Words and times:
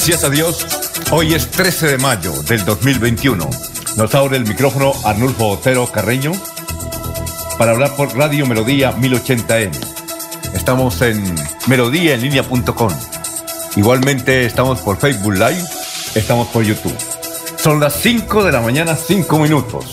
Gracias 0.00 0.24
a 0.24 0.30
Dios, 0.30 0.66
hoy 1.10 1.34
es 1.34 1.50
13 1.50 1.88
de 1.88 1.98
mayo 1.98 2.32
del 2.44 2.64
2021. 2.64 3.50
Nos 3.98 4.14
abre 4.14 4.38
el 4.38 4.46
micrófono 4.46 4.94
Arnulfo 5.04 5.48
Otero 5.48 5.86
Carreño 5.92 6.32
para 7.58 7.72
hablar 7.72 7.94
por 7.96 8.16
Radio 8.16 8.46
Melodía 8.46 8.96
1080M. 8.96 9.72
Estamos 10.54 11.02
en 11.02 11.22
melodíaenlínea.com. 11.66 12.90
Igualmente 13.76 14.46
estamos 14.46 14.80
por 14.80 14.96
Facebook 14.96 15.34
Live, 15.34 15.64
estamos 16.14 16.48
por 16.48 16.64
YouTube. 16.64 16.96
Son 17.58 17.78
las 17.78 17.92
5 18.00 18.42
de 18.42 18.52
la 18.52 18.62
mañana, 18.62 18.96
5 18.96 19.38
minutos. 19.38 19.84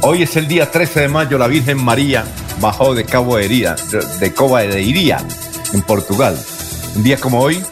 Hoy 0.00 0.22
es 0.22 0.36
el 0.36 0.48
día 0.48 0.70
13 0.70 1.00
de 1.00 1.08
mayo, 1.08 1.36
la 1.36 1.48
Virgen 1.48 1.84
María 1.84 2.24
bajó 2.62 2.94
de 2.94 3.04
Cabo 3.04 3.36
de 3.36 3.44
Iría, 3.44 3.76
de 4.20 4.32
Cova 4.32 4.62
de 4.62 4.80
Iría, 4.80 5.18
en 5.74 5.82
Portugal. 5.82 6.34
Un 6.96 7.02
día 7.02 7.18
como 7.18 7.42
hoy, 7.42 7.62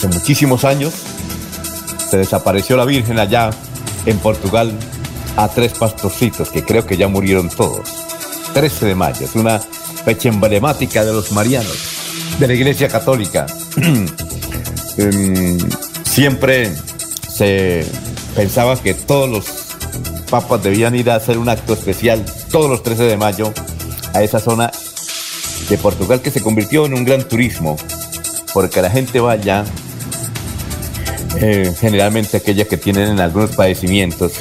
hace 0.00 0.08
muchísimos 0.08 0.64
años, 0.64 0.94
se 2.08 2.16
desapareció 2.16 2.74
la 2.74 2.86
Virgen 2.86 3.18
allá 3.18 3.50
en 4.06 4.18
Portugal 4.18 4.72
a 5.36 5.48
tres 5.48 5.72
pastorcitos 5.74 6.48
que 6.48 6.64
creo 6.64 6.86
que 6.86 6.96
ya 6.96 7.06
murieron 7.06 7.50
todos. 7.50 7.86
13 8.54 8.86
de 8.86 8.94
mayo, 8.94 9.26
es 9.26 9.34
una 9.34 9.58
fecha 9.58 10.30
emblemática 10.30 11.04
de 11.04 11.12
los 11.12 11.32
marianos, 11.32 11.76
de 12.38 12.46
la 12.46 12.54
Iglesia 12.54 12.88
Católica. 12.88 13.46
Em, 14.96 15.56
siempre 16.04 16.74
se 17.32 17.86
pensaba 18.34 18.76
que 18.76 18.92
todos 18.92 19.30
los 19.30 19.44
papas 20.30 20.62
debían 20.62 20.94
ir 20.96 21.10
a 21.10 21.14
hacer 21.14 21.38
un 21.38 21.48
acto 21.48 21.74
especial 21.74 22.24
todos 22.50 22.68
los 22.68 22.82
13 22.82 23.04
de 23.04 23.16
mayo 23.16 23.52
a 24.12 24.22
esa 24.22 24.40
zona 24.40 24.72
de 25.68 25.78
Portugal 25.78 26.20
que 26.20 26.30
se 26.30 26.42
convirtió 26.42 26.86
en 26.86 26.94
un 26.94 27.04
gran 27.04 27.22
turismo 27.28 27.76
porque 28.52 28.82
la 28.82 28.90
gente 28.90 29.20
va 29.20 29.32
allá 29.32 29.64
eh, 31.36 31.72
generalmente 31.78 32.36
aquellas 32.38 32.68
que 32.68 32.76
tienen 32.76 33.20
algunos 33.20 33.54
padecimientos, 33.54 34.32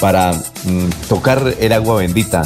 para 0.00 0.32
mm, 0.32 1.08
tocar 1.08 1.54
el 1.58 1.72
agua 1.72 1.96
bendita, 1.96 2.42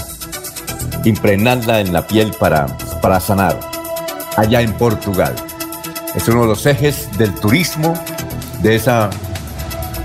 impregnarla 1.04 1.80
en 1.80 1.92
la 1.92 2.06
piel 2.06 2.32
para, 2.38 2.66
para 3.00 3.20
sanar, 3.20 3.58
allá 4.36 4.60
en 4.62 4.72
Portugal. 4.74 5.34
Es 6.14 6.28
uno 6.28 6.42
de 6.42 6.48
los 6.48 6.64
ejes 6.66 7.08
del 7.18 7.34
turismo 7.34 7.94
de 8.62 8.76
esa 8.76 9.10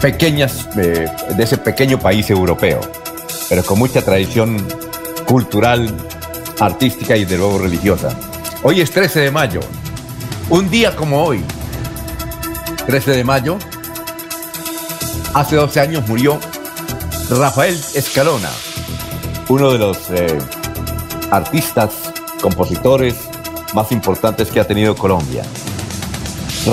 pequeñas, 0.02 0.68
de 0.76 1.10
ese 1.40 1.58
pequeño 1.58 2.00
país 2.00 2.30
europeo, 2.30 2.82
pero 3.50 3.64
con 3.64 3.80
mucha 3.80 4.02
tradición 4.02 4.58
cultural, 5.26 5.94
artística 6.60 7.16
y 7.18 7.26
de 7.26 7.38
luego 7.38 7.60
religiosa. 7.60 8.16
Hoy 8.64 8.82
es 8.82 8.92
13 8.92 9.22
de 9.22 9.32
mayo, 9.32 9.60
un 10.50 10.70
día 10.70 10.96
como 10.96 11.24
hoy, 11.24 11.44
13 12.88 13.12
de 13.12 13.24
mayo, 13.26 13.58
hace 15.34 15.58
12 15.58 15.80
años 15.82 16.08
murió 16.08 16.40
Rafael 17.30 17.78
Escalona, 17.94 18.50
uno 19.50 19.74
de 19.74 19.78
los 19.78 19.98
eh, 20.12 20.40
artistas, 21.30 21.92
compositores 22.42 23.16
más 23.74 23.92
importantes 23.92 24.50
que 24.50 24.62
ha 24.62 24.64
tenido 24.66 24.96
Colombia. 24.96 25.44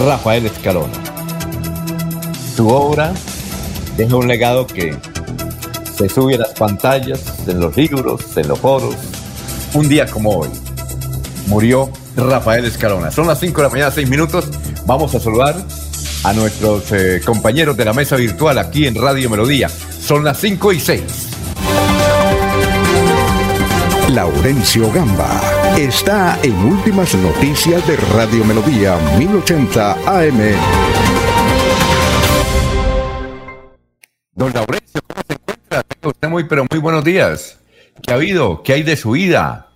Rafael 0.06 0.47
Escalona. 0.47 0.94
Su 2.54 2.69
obra 2.69 3.12
deja 3.96 4.14
un 4.14 4.28
legado 4.28 4.69
que 4.69 4.96
se 5.96 6.08
sube 6.08 6.36
a 6.36 6.38
las 6.38 6.52
pantallas, 6.52 7.20
en 7.48 7.58
los 7.58 7.76
libros, 7.76 8.36
en 8.36 8.46
los 8.46 8.60
foros. 8.60 8.94
Un 9.75 9.88
día 9.88 10.06
como 10.06 10.38
hoy, 10.38 10.48
murió 11.48 11.91
Rafael 12.16 12.64
Escalona. 12.66 13.10
Son 13.10 13.26
las 13.26 13.41
5 13.41 13.56
de 13.56 13.62
la 13.64 13.69
mañana, 13.69 13.91
6 13.91 14.08
minutos. 14.08 14.44
Vamos 14.86 15.12
a 15.16 15.19
saludar 15.19 15.56
a 16.24 16.32
nuestros 16.32 16.90
eh, 16.92 17.20
compañeros 17.24 17.76
de 17.76 17.84
la 17.84 17.92
mesa 17.92 18.16
virtual 18.16 18.58
aquí 18.58 18.86
en 18.86 18.94
Radio 18.94 19.28
Melodía. 19.28 19.68
Son 19.68 20.24
las 20.24 20.40
5 20.40 20.72
y 20.72 20.80
6. 20.80 21.02
Laurencio 24.08 24.90
Gamba 24.90 25.40
está 25.76 26.38
en 26.42 26.54
Últimas 26.64 27.14
Noticias 27.14 27.86
de 27.86 27.96
Radio 27.96 28.44
Melodía 28.44 28.96
1080 29.18 29.92
AM. 30.06 30.40
Don 34.32 34.52
Laurencio, 34.52 35.00
¿cómo 35.06 35.22
se 35.26 35.34
encuentra? 35.34 35.84
Usted 36.02 36.28
muy, 36.28 36.44
pero 36.44 36.64
muy 36.70 36.80
buenos 36.80 37.04
días. 37.04 37.58
¿Qué 38.02 38.12
ha 38.12 38.16
habido? 38.16 38.62
¿Qué 38.62 38.72
hay 38.72 38.82
de 38.82 38.96
su 38.96 39.10
vida? 39.12 39.68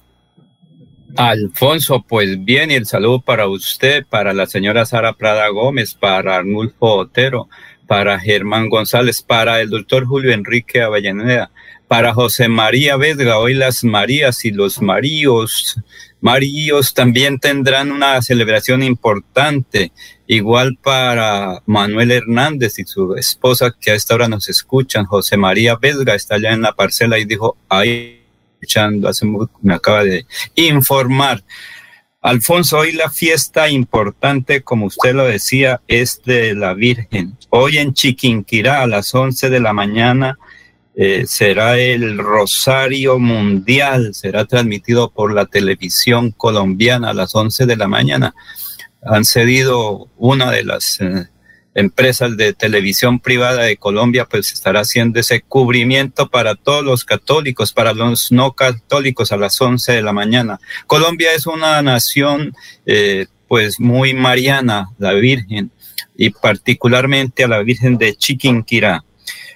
Alfonso, 1.16 2.04
pues 2.06 2.44
bien, 2.44 2.70
y 2.70 2.74
el 2.74 2.86
saludo 2.86 3.20
para 3.20 3.48
usted, 3.48 4.04
para 4.08 4.32
la 4.32 4.46
señora 4.46 4.84
Sara 4.84 5.14
Prada 5.14 5.48
Gómez, 5.48 5.94
para 5.94 6.36
Arnulfo 6.36 6.96
Otero, 6.96 7.48
para 7.86 8.20
Germán 8.20 8.68
González, 8.68 9.22
para 9.22 9.60
el 9.60 9.70
doctor 9.70 10.04
Julio 10.04 10.32
Enrique 10.32 10.82
Avellaneda, 10.82 11.50
para 11.88 12.12
José 12.12 12.48
María 12.48 12.96
Vesga, 12.96 13.38
hoy 13.38 13.54
las 13.54 13.82
Marías 13.82 14.44
y 14.44 14.50
los 14.50 14.82
Maríos, 14.82 15.80
Maríos 16.20 16.92
también 16.92 17.38
tendrán 17.38 17.90
una 17.90 18.20
celebración 18.20 18.82
importante, 18.82 19.92
igual 20.26 20.76
para 20.76 21.62
Manuel 21.64 22.10
Hernández 22.10 22.78
y 22.78 22.84
su 22.84 23.14
esposa 23.14 23.74
que 23.80 23.92
a 23.92 23.94
esta 23.94 24.14
hora 24.14 24.28
nos 24.28 24.48
escuchan, 24.48 25.06
José 25.06 25.36
María 25.36 25.76
Vesga 25.76 26.14
está 26.14 26.34
allá 26.34 26.52
en 26.52 26.62
la 26.62 26.74
parcela 26.74 27.18
y 27.18 27.24
dijo, 27.24 27.56
ahí 27.68 28.17
escuchando, 28.60 29.10
me 29.62 29.74
acaba 29.74 30.04
de 30.04 30.26
informar. 30.56 31.42
Alfonso, 32.20 32.78
hoy 32.78 32.92
la 32.92 33.10
fiesta 33.10 33.70
importante, 33.70 34.62
como 34.62 34.86
usted 34.86 35.14
lo 35.14 35.24
decía, 35.24 35.80
es 35.86 36.20
de 36.24 36.54
la 36.54 36.74
Virgen. 36.74 37.38
Hoy 37.50 37.78
en 37.78 37.94
Chiquinquirá 37.94 38.82
a 38.82 38.86
las 38.88 39.14
11 39.14 39.48
de 39.48 39.60
la 39.60 39.72
mañana 39.72 40.38
eh, 40.96 41.26
será 41.28 41.78
el 41.78 42.18
Rosario 42.18 43.20
Mundial, 43.20 44.14
será 44.14 44.46
transmitido 44.46 45.10
por 45.10 45.32
la 45.32 45.46
televisión 45.46 46.32
colombiana 46.32 47.10
a 47.10 47.14
las 47.14 47.36
11 47.36 47.66
de 47.66 47.76
la 47.76 47.86
mañana. 47.86 48.34
Han 49.02 49.24
cedido 49.24 50.08
una 50.16 50.50
de 50.50 50.64
las 50.64 51.00
eh, 51.00 51.28
empresas 51.78 52.36
de 52.36 52.52
televisión 52.54 53.20
privada 53.20 53.62
de 53.62 53.76
Colombia, 53.76 54.26
pues 54.28 54.52
estará 54.52 54.80
haciendo 54.80 55.20
ese 55.20 55.42
cubrimiento 55.42 56.28
para 56.28 56.56
todos 56.56 56.84
los 56.84 57.04
católicos, 57.04 57.72
para 57.72 57.92
los 57.92 58.32
no 58.32 58.52
católicos 58.52 59.30
a 59.30 59.36
las 59.36 59.60
11 59.60 59.92
de 59.92 60.02
la 60.02 60.12
mañana. 60.12 60.58
Colombia 60.88 61.32
es 61.34 61.46
una 61.46 61.80
nación, 61.82 62.52
eh, 62.84 63.26
pues 63.46 63.78
muy 63.78 64.12
mariana, 64.12 64.88
la 64.98 65.12
Virgen, 65.12 65.70
y 66.16 66.30
particularmente 66.30 67.44
a 67.44 67.48
la 67.48 67.62
Virgen 67.62 67.96
de 67.96 68.16
Chiquinquirá. 68.16 69.04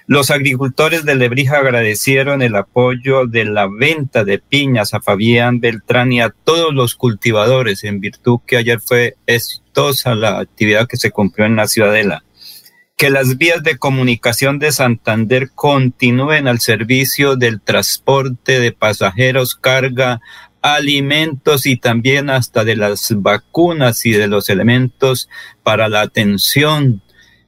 Los 0.07 0.31
agricultores 0.31 1.03
de 1.03 1.15
Lebrija 1.15 1.57
agradecieron 1.57 2.41
el 2.41 2.55
apoyo 2.55 3.25
de 3.25 3.43
la 3.43 3.67
venta 3.67 4.23
de 4.23 4.39
piñas 4.39 4.93
a 4.93 5.01
Fabián 5.01 5.59
Beltrán 5.59 6.13
y 6.13 6.21
a 6.21 6.29
todos 6.29 6.73
los 6.73 6.95
cultivadores, 6.95 7.83
en 7.83 7.99
virtud 7.99 8.39
que 8.47 8.55
ayer 8.55 8.79
fue 8.79 9.15
exitosa 9.73 10.13
la 10.13 10.39
actividad 10.39 10.87
que 10.87 10.97
se 10.97 11.09
cumplió 11.09 11.47
en 11.47 11.55
la 11.55 11.67
Ciudadela. 11.67 12.23
Que 12.95 13.09
las 13.09 13.37
vías 13.37 13.63
de 13.63 13.77
comunicación 13.77 14.59
de 14.59 14.71
Santander 14.71 15.49
continúen 15.55 16.47
al 16.47 16.59
servicio 16.59 17.35
del 17.35 17.59
transporte 17.59 18.59
de 18.59 18.71
pasajeros, 18.71 19.55
carga, 19.55 20.21
alimentos 20.61 21.65
y 21.65 21.75
también 21.75 22.29
hasta 22.29 22.63
de 22.63 22.75
las 22.75 23.13
vacunas 23.15 24.05
y 24.05 24.11
de 24.11 24.27
los 24.27 24.49
elementos 24.49 25.27
para 25.63 25.89
la 25.89 26.01
atención 26.01 27.01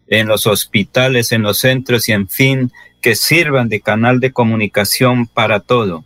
en 0.08 0.28
los 0.28 0.48
hospitales, 0.48 1.32
en 1.32 1.44
los 1.44 1.60
centros 1.60 2.10
y 2.10 2.14
en 2.14 2.28
fin, 2.28 2.72
que 3.02 3.16
sirvan 3.16 3.70
de 3.70 3.82
canal 3.82 4.20
de 4.20 4.32
comunicación 4.32 5.28
para 5.28 5.60
todo. 5.60 6.04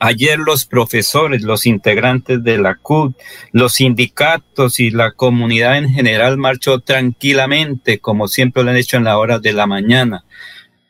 Ayer 0.00 0.38
los 0.38 0.64
profesores, 0.64 1.42
los 1.42 1.66
integrantes 1.66 2.44
de 2.44 2.56
la 2.56 2.76
CUT, 2.76 3.16
los 3.50 3.74
sindicatos 3.74 4.78
y 4.78 4.90
la 4.92 5.10
comunidad 5.10 5.76
en 5.76 5.90
general 5.90 6.38
marchó 6.38 6.78
tranquilamente, 6.78 7.98
como 7.98 8.28
siempre 8.28 8.62
lo 8.62 8.70
han 8.70 8.76
hecho 8.76 8.96
en 8.96 9.04
la 9.04 9.18
hora 9.18 9.40
de 9.40 9.52
la 9.52 9.66
mañana. 9.66 10.24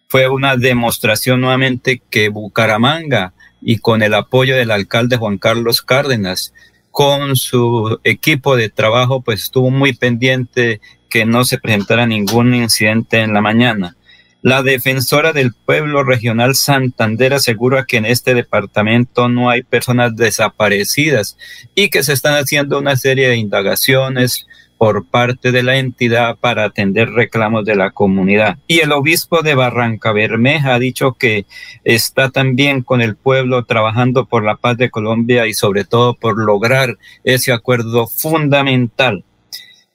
Fue 0.08 0.28
una 0.28 0.56
demostración 0.56 1.40
nuevamente 1.40 2.02
que 2.10 2.28
Bucaramanga 2.28 3.32
y 3.62 3.78
con 3.78 4.02
el 4.02 4.12
apoyo 4.12 4.56
del 4.56 4.70
alcalde 4.70 5.16
Juan 5.16 5.38
Carlos 5.38 5.80
Cárdenas, 5.80 6.52
con 6.90 7.34
su 7.36 8.00
equipo 8.04 8.56
de 8.56 8.68
trabajo, 8.68 9.22
pues 9.22 9.44
estuvo 9.44 9.70
muy 9.70 9.94
pendiente 9.94 10.82
que 11.08 11.24
no 11.24 11.44
se 11.44 11.58
presentara 11.58 12.06
ningún 12.06 12.54
incidente 12.54 13.20
en 13.20 13.32
la 13.32 13.40
mañana. 13.40 13.96
La 14.40 14.62
defensora 14.62 15.32
del 15.32 15.52
pueblo 15.52 16.04
regional 16.04 16.54
Santander 16.54 17.34
asegura 17.34 17.86
que 17.86 17.96
en 17.96 18.06
este 18.06 18.34
departamento 18.34 19.28
no 19.28 19.50
hay 19.50 19.64
personas 19.64 20.14
desaparecidas 20.14 21.36
y 21.74 21.90
que 21.90 22.04
se 22.04 22.12
están 22.12 22.34
haciendo 22.34 22.78
una 22.78 22.94
serie 22.94 23.28
de 23.28 23.36
indagaciones 23.36 24.46
por 24.78 25.04
parte 25.06 25.50
de 25.50 25.64
la 25.64 25.78
entidad 25.78 26.36
para 26.36 26.62
atender 26.62 27.10
reclamos 27.10 27.64
de 27.64 27.74
la 27.74 27.90
comunidad. 27.90 28.58
Y 28.68 28.78
el 28.78 28.92
obispo 28.92 29.42
de 29.42 29.56
Barranca 29.56 30.12
Bermeja 30.12 30.74
ha 30.74 30.78
dicho 30.78 31.14
que 31.14 31.44
está 31.82 32.30
también 32.30 32.82
con 32.82 33.00
el 33.00 33.16
pueblo 33.16 33.64
trabajando 33.64 34.26
por 34.26 34.44
la 34.44 34.54
paz 34.54 34.76
de 34.76 34.88
Colombia 34.88 35.48
y 35.48 35.52
sobre 35.52 35.82
todo 35.82 36.14
por 36.14 36.38
lograr 36.38 36.96
ese 37.24 37.52
acuerdo 37.52 38.06
fundamental 38.06 39.24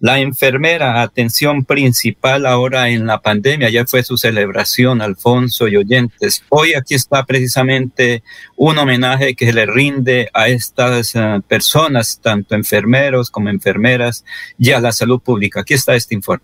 la 0.03 0.19
enfermera, 0.19 1.01
atención 1.01 1.63
principal 1.63 2.45
ahora 2.45 2.89
en 2.89 3.07
la 3.07 3.21
pandemia, 3.21 3.69
ya 3.69 3.85
fue 3.85 4.03
su 4.03 4.17
celebración, 4.17 5.01
Alfonso 5.01 5.69
y 5.69 5.77
oyentes. 5.77 6.43
Hoy 6.49 6.73
aquí 6.73 6.93
está 6.93 7.23
precisamente 7.23 8.21
un 8.57 8.77
homenaje 8.77 9.33
que 9.33 9.53
le 9.53 9.65
rinde 9.65 10.29
a 10.33 10.49
estas 10.49 11.15
eh, 11.15 11.39
personas, 11.47 12.19
tanto 12.21 12.53
enfermeros 12.53 13.31
como 13.31 13.47
enfermeras, 13.47 14.25
y 14.59 14.71
a 14.71 14.81
la 14.81 14.91
salud 14.91 15.21
pública. 15.21 15.61
Aquí 15.61 15.73
está 15.73 15.95
este 15.95 16.15
informe. 16.15 16.43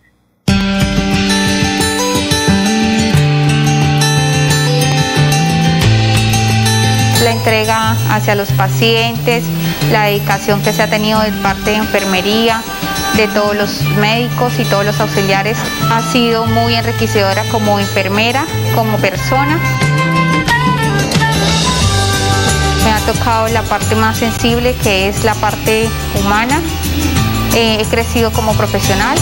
la 7.22 7.32
entrega 7.32 7.92
hacia 8.16 8.34
los 8.34 8.50
pacientes, 8.54 9.44
la 9.92 10.06
dedicación 10.06 10.64
que 10.64 10.72
se 10.72 10.82
ha 10.82 10.90
tenido 10.90 11.20
de 11.20 11.34
parte 11.44 11.72
de 11.72 11.76
enfermería, 11.76 12.64
de 13.16 13.28
todos 13.28 13.56
los 13.56 13.82
médicos 13.98 14.54
y 14.60 14.66
todos 14.66 14.86
los 14.86 15.00
auxiliares. 15.00 15.58
Ha 15.92 16.02
sido 16.02 16.46
muy 16.46 16.76
enriquecedora 16.76 17.44
como 17.52 17.80
enfermera, 17.80 18.46
como 18.76 18.98
persona. 18.98 19.60
Me 22.84 22.92
ha 22.92 23.00
tocado 23.06 23.48
la 23.50 23.64
parte 23.64 23.96
más 23.96 24.18
sensible 24.18 24.76
que 24.76 25.08
es 25.08 25.24
la 25.24 25.36
parte 25.36 25.90
humana. 26.20 26.62
Eh, 27.56 27.78
he 27.80 27.86
crecido 27.86 28.32
como 28.32 28.54
profesional. 28.54 29.18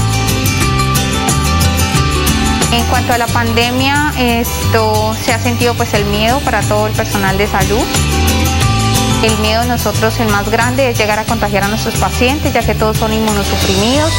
En 2.71 2.83
cuanto 2.85 3.13
a 3.13 3.17
la 3.17 3.27
pandemia, 3.27 4.13
esto 4.17 5.15
se 5.23 5.33
ha 5.33 5.39
sentido 5.39 5.73
pues 5.73 5.93
el 5.93 6.05
miedo 6.05 6.39
para 6.41 6.61
todo 6.61 6.87
el 6.87 6.93
personal 6.93 7.37
de 7.37 7.47
salud. 7.47 7.83
El 9.23 9.35
miedo 9.39 9.63
de 9.63 9.67
nosotros, 9.67 10.19
el 10.19 10.27
más 10.27 10.47
grande, 10.49 10.89
es 10.89 10.97
llegar 10.97 11.17
a 11.17 11.25
contagiar 11.25 11.63
a 11.63 11.67
nuestros 11.67 11.95
pacientes, 11.95 12.53
ya 12.53 12.61
que 12.61 12.75
todos 12.75 12.97
son 12.97 13.11
inmunosuprimidos. 13.11 14.11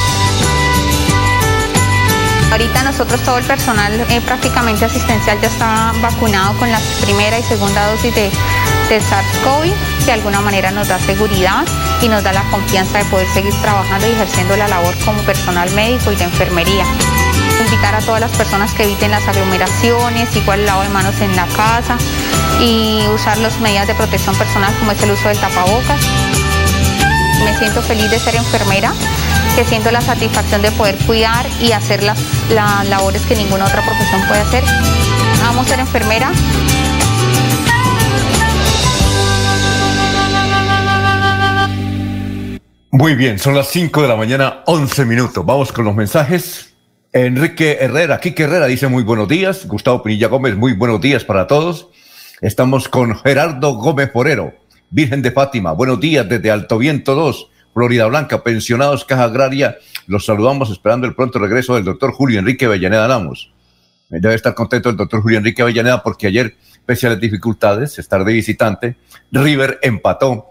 Ahorita 2.51 2.83
nosotros 2.83 3.21
todo 3.21 3.39
el 3.39 3.45
personal 3.45 3.93
eh, 4.11 4.21
prácticamente 4.23 4.87
asistencial 4.87 5.39
ya 5.41 5.49
está 5.49 5.93
vacunado 6.01 6.59
con 6.59 6.71
la 6.71 6.81
primera 7.03 7.39
y 7.39 7.43
segunda 7.43 7.91
dosis 7.93 8.15
de, 8.15 8.31
de 8.89 9.01
SARS-CoV, 9.01 9.73
que 10.01 10.05
de 10.07 10.13
alguna 10.13 10.41
manera 10.41 10.71
nos 10.73 10.89
da 10.89 10.99
seguridad 10.99 11.65
y 12.03 12.09
nos 12.09 12.25
da 12.25 12.33
la 12.33 12.43
confianza 12.51 12.99
de 12.99 13.05
poder 13.05 13.29
seguir 13.29 13.55
trabajando 13.61 14.09
y 14.09 14.11
ejerciendo 14.11 14.57
la 14.57 14.67
labor 14.67 14.95
como 15.05 15.23
personal 15.23 15.71
médico 15.73 16.11
y 16.11 16.17
de 16.17 16.25
enfermería 16.25 16.85
invitar 17.61 17.95
a 17.95 18.01
todas 18.01 18.21
las 18.21 18.31
personas 18.33 18.73
que 18.73 18.85
eviten 18.85 19.11
las 19.11 19.27
aglomeraciones, 19.27 20.35
igual 20.37 20.61
el 20.61 20.67
lavado 20.67 20.85
de 20.85 20.95
manos 20.95 21.21
en 21.21 21.35
la 21.35 21.47
casa 21.47 21.97
y 22.61 23.07
usar 23.15 23.39
las 23.39 23.59
medidas 23.61 23.87
de 23.87 23.95
protección 23.95 24.37
personal 24.37 24.75
como 24.79 24.93
es 24.93 25.03
el 25.03 25.11
uso 25.11 25.29
del 25.29 25.39
tapabocas. 25.39 26.01
Me 27.45 27.57
siento 27.57 27.83
feliz 27.83 28.11
de 28.11 28.19
ser 28.19 28.37
enfermera, 28.37 28.93
que 29.55 29.65
siento 29.65 29.91
la 29.91 30.01
satisfacción 30.01 30.63
de 30.63 30.73
poder 30.73 30.97
cuidar 31.07 31.47
y 31.61 31.73
hacer 31.73 32.03
las, 32.03 32.19
labores 32.89 33.23
que 33.23 33.37
ninguna 33.37 33.67
otra 33.67 33.85
profesión 33.85 34.23
puede 34.27 34.41
hacer. 34.41 34.65
Amo 35.45 35.65
ser 35.65 35.81
enfermera. 35.81 36.31
Muy 42.91 43.15
bien, 43.15 43.39
son 43.39 43.55
las 43.55 43.69
5 43.69 44.03
de 44.03 44.09
la 44.09 44.17
mañana, 44.17 44.63
11 44.67 45.05
minutos. 45.05 45.47
Vamos 45.47 45.73
con 45.73 45.85
los 45.85 45.95
mensajes. 45.95 46.75
Enrique 47.13 47.79
Herrera, 47.81 48.21
Kike 48.21 48.43
Herrera 48.43 48.67
dice 48.67 48.87
muy 48.87 49.03
buenos 49.03 49.29
días. 49.29 49.67
Gustavo 49.67 50.03
Pinilla 50.03 50.29
Gómez, 50.29 50.57
muy 50.57 50.75
buenos 50.75 51.01
días 51.01 51.25
para 51.25 51.47
todos. 51.47 51.89
Estamos 52.43 52.87
con 52.87 53.17
Gerardo 53.17 53.77
Gómez 53.77 54.11
Porero, 54.11 54.53
Virgen 54.91 55.23
de 55.23 55.33
Fátima. 55.33 55.73
Buenos 55.73 56.01
días 56.01 56.29
desde 56.29 56.51
Alto 56.51 56.77
Viento 56.77 57.15
2, 57.15 57.51
Florida 57.73 58.05
Blanca, 58.07 58.43
pensionados 58.43 59.07
Caja 59.07 59.25
Agraria. 59.25 59.79
Los 60.07 60.27
saludamos 60.27 60.71
esperando 60.71 61.07
el 61.07 61.15
pronto 61.15 61.39
regreso 61.39 61.77
del 61.77 61.85
doctor 61.85 62.13
Julio 62.13 62.41
Enrique 62.41 62.67
Avellaneda 62.67 63.09
Lamos. 63.09 63.55
Debe 64.11 64.35
estar 64.35 64.55
contento 64.55 64.91
el 64.91 64.97
doctor 64.97 65.23
Julio 65.23 65.39
Enrique 65.39 65.63
Avellaneda 65.63 66.03
porque 66.03 66.27
ayer, 66.27 66.57
pese 66.85 67.09
las 67.09 67.19
dificultades, 67.19 67.99
estar 67.99 68.23
de 68.23 68.35
visitante, 68.35 68.97
River 69.33 69.79
empató 69.81 70.49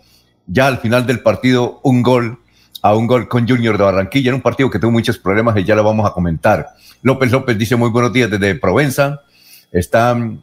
ya 0.47 0.65
al 0.65 0.79
final 0.79 1.05
del 1.05 1.19
partido 1.19 1.81
un 1.83 2.01
gol 2.01 2.39
a 2.81 2.95
un 2.95 3.07
gol 3.07 3.27
con 3.27 3.47
Junior 3.47 3.77
de 3.77 3.83
Barranquilla 3.83 4.29
en 4.29 4.35
un 4.35 4.41
partido 4.41 4.69
que 4.69 4.79
tuvo 4.79 4.91
muchos 4.91 5.17
problemas 5.17 5.57
y 5.57 5.63
ya 5.63 5.75
lo 5.75 5.83
vamos 5.83 6.09
a 6.09 6.13
comentar. 6.13 6.67
López 7.01 7.31
López 7.31 7.57
dice 7.57 7.75
muy 7.75 7.89
buenos 7.89 8.13
días 8.13 8.29
desde 8.29 8.55
Provenza. 8.55 9.21
Está 9.71 10.13
mm, 10.13 10.41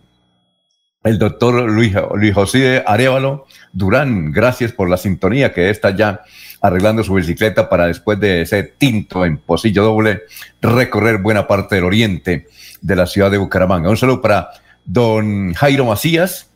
el 1.05 1.19
doctor 1.19 1.71
Luis, 1.71 1.95
Luis 2.15 2.35
José 2.35 2.83
Arevalo 2.87 3.47
Durán. 3.73 4.33
Gracias 4.33 4.73
por 4.73 4.89
la 4.89 4.97
sintonía 4.97 5.53
que 5.53 5.71
está 5.71 5.91
ya 5.91 6.23
arreglando 6.61 7.05
su 7.05 7.13
bicicleta 7.15 7.69
para 7.69 7.87
después 7.87 8.19
de 8.19 8.41
ese 8.41 8.63
tinto 8.63 9.27
en 9.27 9.37
Posillo 9.37 9.85
Doble 9.85 10.23
recorrer 10.63 11.19
buena 11.19 11.47
parte 11.47 11.75
del 11.75 11.85
oriente 11.85 12.49
de 12.81 12.97
la 12.97 13.07
ciudad 13.07 13.31
de 13.31 13.37
Bucaramanga. 13.37 13.91
Un 13.91 13.99
saludo 13.99 14.23
para 14.23 14.51
don 14.87 15.53
Jairo 15.55 15.85
Macías, 15.85 16.51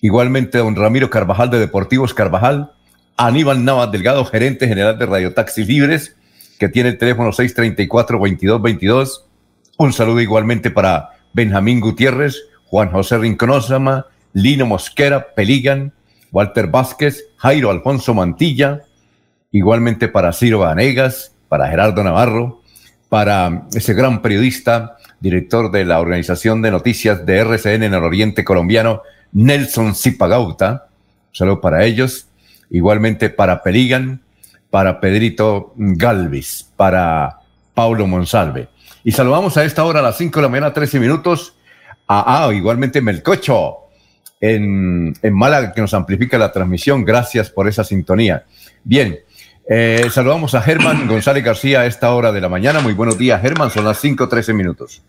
igualmente 0.00 0.58
don 0.58 0.74
Ramiro 0.74 1.10
Carvajal 1.10 1.50
de 1.50 1.60
Deportivos 1.60 2.12
Carvajal, 2.12 2.72
Aníbal 3.18 3.64
Navas 3.64 3.90
Delgado, 3.90 4.26
gerente 4.26 4.68
general 4.68 4.98
de 4.98 5.06
Radio 5.06 5.32
Taxis 5.32 5.66
Libres, 5.66 6.14
que 6.58 6.68
tiene 6.68 6.90
el 6.90 6.98
teléfono 6.98 7.32
634-2222. 7.32 9.22
Un 9.78 9.92
saludo 9.94 10.20
igualmente 10.20 10.70
para 10.70 11.12
Benjamín 11.32 11.80
Gutiérrez, 11.80 12.36
Juan 12.66 12.90
José 12.90 13.16
Rinconósama, 13.16 14.06
Lino 14.34 14.66
Mosquera, 14.66 15.34
Peligan, 15.34 15.94
Walter 16.30 16.66
Vázquez, 16.66 17.24
Jairo 17.38 17.70
Alfonso 17.70 18.12
Mantilla, 18.12 18.82
igualmente 19.50 20.08
para 20.08 20.34
Ciro 20.34 20.58
Vanegas, 20.58 21.32
para 21.48 21.68
Gerardo 21.68 22.04
Navarro, 22.04 22.60
para 23.08 23.66
ese 23.74 23.94
gran 23.94 24.20
periodista, 24.20 24.98
director 25.20 25.70
de 25.70 25.86
la 25.86 26.00
organización 26.00 26.60
de 26.60 26.70
noticias 26.70 27.24
de 27.24 27.38
RCN 27.38 27.84
en 27.84 27.94
el 27.94 28.02
Oriente 28.02 28.44
Colombiano, 28.44 29.00
Nelson 29.32 29.94
Zipagauta. 29.94 30.88
Un 31.28 31.34
saludo 31.34 31.60
para 31.62 31.84
ellos 31.84 32.28
igualmente 32.70 33.30
para 33.30 33.62
Peligan, 33.62 34.22
para 34.70 35.00
Pedrito 35.00 35.72
Galvis, 35.76 36.70
para 36.76 37.40
Paulo 37.74 38.06
Monsalve. 38.06 38.68
Y 39.04 39.12
saludamos 39.12 39.56
a 39.56 39.64
esta 39.64 39.84
hora 39.84 40.00
a 40.00 40.02
las 40.02 40.16
5 40.16 40.38
de 40.38 40.42
la 40.42 40.48
mañana, 40.48 40.72
13 40.72 40.98
minutos, 41.00 41.54
a, 42.08 42.46
ah, 42.46 42.52
igualmente 42.52 43.00
Melcocho 43.00 43.76
en, 44.40 45.14
en 45.22 45.34
Málaga, 45.34 45.72
que 45.72 45.80
nos 45.80 45.94
amplifica 45.94 46.38
la 46.38 46.52
transmisión. 46.52 47.04
Gracias 47.04 47.50
por 47.50 47.68
esa 47.68 47.84
sintonía. 47.84 48.44
Bien, 48.84 49.18
eh, 49.68 50.08
saludamos 50.12 50.54
a 50.54 50.62
Germán 50.62 51.08
González 51.08 51.42
García 51.42 51.80
a 51.80 51.86
esta 51.86 52.12
hora 52.12 52.32
de 52.32 52.40
la 52.40 52.48
mañana. 52.48 52.80
Muy 52.80 52.92
buenos 52.92 53.18
días, 53.18 53.40
Germán. 53.42 53.70
Son 53.70 53.84
las 53.84 53.98
5, 54.00 54.28
13 54.28 54.52
minutos. 54.52 55.02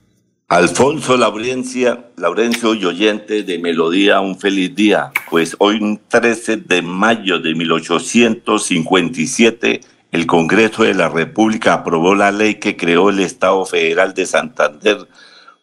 Alfonso 0.50 1.18
Laurencia, 1.18 2.06
Laurencio 2.16 2.74
y 2.74 2.86
oyente 2.86 3.44
de 3.44 3.60
Melodía, 3.60 4.22
un 4.22 4.39
feliz 4.39 4.74
día. 4.74 5.12
Pues 5.30 5.58
hoy, 5.60 6.00
13 6.08 6.56
de 6.56 6.82
mayo 6.82 7.39
de 7.39 7.54
1857, 7.54 9.82
el 10.13 10.25
Congreso 10.25 10.84
de 10.84 10.94
la 10.94 11.10
República 11.10 11.74
aprobó 11.74 12.16
la 12.16 12.32
ley 12.32 12.56
que 12.56 12.77
creó 12.77 13.10
el 13.10 13.20
Estado 13.20 13.66
Federal 13.66 14.13
de 14.13 14.25
Santander, 14.25 15.10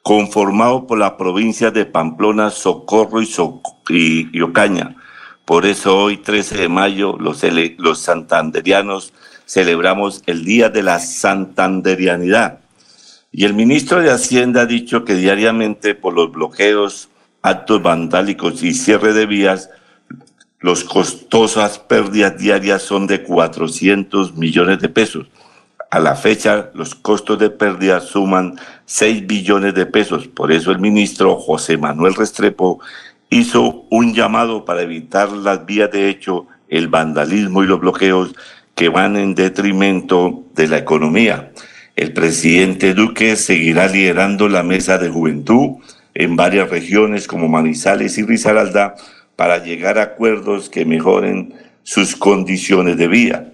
conformado 0.03 0.87
por 0.87 0.99
las 0.99 1.13
provincias 1.13 1.73
de 1.73 1.87
Pamplona, 1.87 2.51
Socorro 2.51 3.23
y, 3.23 4.43
Ocaña, 4.43 4.97
Por 5.47 5.65
eso 5.65 5.97
hoy, 5.97 6.19
13 6.19 6.59
de 6.59 6.69
mayo, 6.69 7.17
los 7.19 8.01
santanderianos 8.01 9.15
celebramos 9.47 10.23
el 10.27 10.45
Día 10.45 10.69
de 10.69 10.83
la 10.83 11.01
Santanderianidad. 11.01 12.64
Y 13.37 13.45
el 13.47 13.53
ministro 13.53 14.01
de 14.01 14.13
Hacienda 14.13 14.61
ha 14.61 14.67
dicho 14.67 15.05
que 15.05 15.17
diariamente 15.17 15.97
por 15.97 16.15
los 16.15 16.31
bloqueos, 16.31 17.09
actos 17.43 17.83
vandálicos 17.83 18.63
y 18.63 18.73
cierre 18.73 19.13
de 19.13 19.27
vías, 19.27 19.71
los 20.61 20.85
costosas 20.85 21.81
pérdidas 21.81 22.39
diarias 22.39 22.83
son 22.83 23.09
de 23.09 23.25
400 23.25 24.37
millones 24.37 24.79
de 24.79 24.89
pesos. 24.89 25.27
A 25.91 25.99
la 25.99 26.15
fecha, 26.15 26.71
los 26.75 26.95
costos 26.95 27.41
de 27.41 27.51
pérdida 27.51 28.01
suman 28.01 28.57
6 28.85 29.27
billones 29.27 29.75
de 29.75 29.87
pesos. 29.87 30.29
Por 30.29 30.53
eso 30.53 30.71
el 30.71 30.79
ministro 30.79 31.35
José 31.35 31.77
Manuel 31.77 32.15
Restrepo 32.15 32.79
hizo 33.31 33.85
un 33.91 34.15
llamado 34.15 34.65
para 34.65 34.83
evitar 34.83 35.33
las 35.33 35.67
vías 35.67 35.91
de 35.91 36.09
hecho, 36.09 36.47
el 36.69 36.87
vandalismo 36.87 37.65
y 37.65 37.67
los 37.67 37.81
bloqueos 37.81 38.33
que 38.77 38.91
van 38.91 39.17
en 39.17 39.35
detrimento 39.35 40.45
de 40.55 40.69
la 40.69 40.79
economía. 40.79 41.51
El 41.97 42.13
presidente 42.13 42.93
Duque 42.93 43.37
seguirá 43.37 43.87
liderando 43.87 44.49
la 44.49 44.65
mesa 44.65 44.99
de 44.99 45.11
juventud 45.11 45.77
en 46.15 46.35
varias 46.35 46.69
regiones 46.69 47.29
como 47.29 47.49
Manizales 47.49 48.19
y 48.19 48.23
Risaralda 48.25 48.97
para 49.37 49.63
llegar 49.63 49.99
a 49.99 50.03
acuerdos 50.03 50.69
que 50.69 50.85
mejoren 50.85 51.55
sus 51.85 52.17
condiciones 52.17 52.97
de 52.97 53.07
vida. 53.07 53.53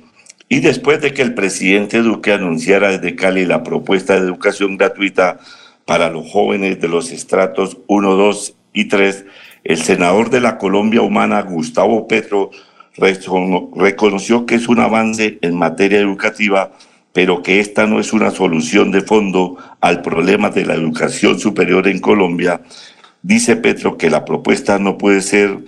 Y 0.49 0.61
después 0.61 1.03
de 1.03 1.13
que 1.13 1.21
el 1.21 1.35
presidente 1.35 1.99
Duque 1.99 2.33
anunciara 2.33 2.89
desde 2.89 3.15
Cali 3.15 3.45
la 3.45 3.63
propuesta 3.63 4.15
de 4.15 4.21
educación 4.27 4.79
gratuita 4.79 5.39
para 5.85 6.09
los 6.09 6.31
jóvenes 6.31 6.81
de 6.81 6.89
los 6.89 7.13
estratos 7.13 7.77
1, 7.89 8.17
2 8.17 8.55
y 8.73 8.87
3, 8.87 9.27
el 9.65 9.83
senador 9.83 10.31
de 10.31 10.41
la 10.41 10.57
Colombia 10.57 11.03
Humana, 11.03 11.43
Gustavo 11.43 12.09
Petro, 12.09 12.51
reconoció 12.97 14.47
que 14.47 14.55
es 14.55 14.67
un 14.69 14.81
avance 14.81 15.39
en 15.43 15.57
materia 15.57 16.01
educativa, 16.01 16.73
pero 17.13 17.43
que 17.43 17.61
esta 17.61 17.87
no 17.87 18.01
es 18.01 18.13
una 18.13 18.31
solución 18.31 18.91
de 18.93 19.01
fondo 19.01 19.57
al 19.81 20.03
problema 20.03 20.51
de 20.51 20.65
la 20.65 20.75
educación 20.75 21.39
superior 21.39 21.89
en 21.89 22.01
Colombia 22.01 22.61
Dice 23.23 23.57
Petro 23.57 23.99
que 23.99 24.09
la 24.09 24.25
propuesta 24.25 24.79
no 24.79 24.97
puede 24.97 25.21
ser 25.21 25.59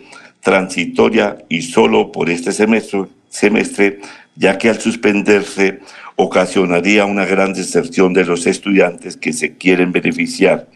transitoria 0.40 1.38
y 1.48 1.62
solo 1.62 2.10
por 2.10 2.30
este 2.30 2.52
semestre, 2.52 3.04
semestre 3.28 4.00
ya 4.36 4.56
que 4.56 4.70
al 4.70 4.80
suspenderse 4.80 5.80
ocasionaría 6.16 7.04
una 7.04 7.26
gran 7.26 7.52
deserción 7.52 8.14
de 8.14 8.24
los 8.24 8.46
estudiantes 8.46 9.16
que 9.16 9.32
se 9.32 9.56
quieren 9.56 9.92
beneficiar. 9.92 10.66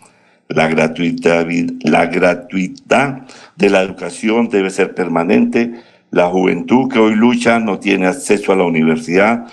La 0.49 0.69
gratuidad, 0.69 1.47
la 1.81 2.07
gratuidad 2.07 3.27
de 3.57 3.71
la 3.71 3.83
educación 3.83 4.49
debe 4.51 4.71
ser 4.71 4.95
permanente. 4.95 5.73
La 6.11 6.29
juventud 6.29 6.89
que 6.91 6.99
hoy 6.99 7.15
lucha 7.15 7.59
no 7.59 7.79
tiene 7.81 8.07
acceso 8.07 8.53
a 8.53 8.57
la 8.57 8.65
universidad, 8.65 9.47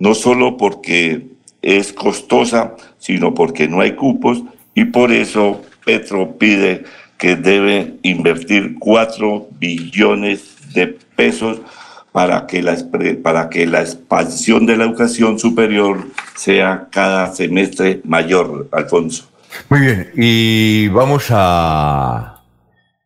no 0.00 0.14
solo 0.14 0.56
porque 0.56 1.28
es 1.62 1.92
costosa, 1.92 2.74
sino 2.98 3.32
porque 3.34 3.68
no 3.68 3.80
hay 3.80 3.92
cupos 3.92 4.42
y 4.74 4.86
por 4.86 5.12
eso 5.12 5.62
Petro 5.84 6.36
pide 6.36 6.84
que 7.18 7.36
debe 7.36 7.94
invertir 8.02 8.76
4 8.78 9.48
billones 9.58 10.72
de 10.72 10.86
pesos 11.14 11.60
para 12.12 12.46
que, 12.46 12.62
la, 12.62 12.76
para 13.22 13.48
que 13.50 13.66
la 13.66 13.82
expansión 13.82 14.66
de 14.66 14.76
la 14.76 14.84
educación 14.84 15.38
superior 15.38 16.08
sea 16.34 16.88
cada 16.90 17.32
semestre 17.32 18.00
mayor, 18.04 18.68
Alfonso. 18.72 19.28
Muy 19.68 19.80
bien, 19.80 20.10
y 20.16 20.88
vamos 20.88 21.26
a, 21.30 22.39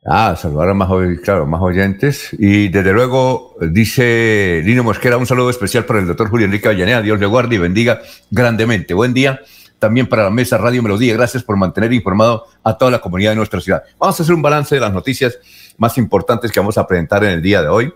a 0.04 0.36
saludar 0.36 0.68
a 0.68 0.74
más, 0.74 0.90
claro, 1.22 1.46
más 1.46 1.62
oyentes. 1.62 2.28
Y 2.38 2.68
desde 2.68 2.92
luego 2.92 3.56
dice 3.60 4.60
Lino 4.64 4.84
Mosquera, 4.84 5.16
un 5.16 5.26
saludo 5.26 5.50
especial 5.50 5.84
para 5.86 6.00
el 6.00 6.06
doctor 6.06 6.28
Julio 6.28 6.46
Enrique 6.46 6.68
Avellaneda. 6.68 7.00
Dios 7.00 7.18
le 7.18 7.26
guarde 7.26 7.56
y 7.56 7.58
bendiga 7.58 8.02
grandemente. 8.30 8.92
Buen 8.92 9.14
día 9.14 9.40
también 9.78 10.06
para 10.06 10.24
la 10.24 10.30
mesa 10.30 10.58
Radio 10.58 10.82
Melodía. 10.82 11.14
Gracias 11.14 11.42
por 11.42 11.56
mantener 11.56 11.92
informado 11.92 12.46
a 12.62 12.76
toda 12.76 12.90
la 12.90 13.00
comunidad 13.00 13.30
de 13.30 13.36
nuestra 13.36 13.60
ciudad. 13.60 13.82
Vamos 13.98 14.18
a 14.18 14.22
hacer 14.22 14.34
un 14.34 14.42
balance 14.42 14.74
de 14.74 14.80
las 14.80 14.92
noticias 14.92 15.38
más 15.78 15.96
importantes 15.98 16.52
que 16.52 16.60
vamos 16.60 16.78
a 16.78 16.86
presentar 16.86 17.24
en 17.24 17.30
el 17.30 17.42
día 17.42 17.62
de 17.62 17.68
hoy. 17.68 17.92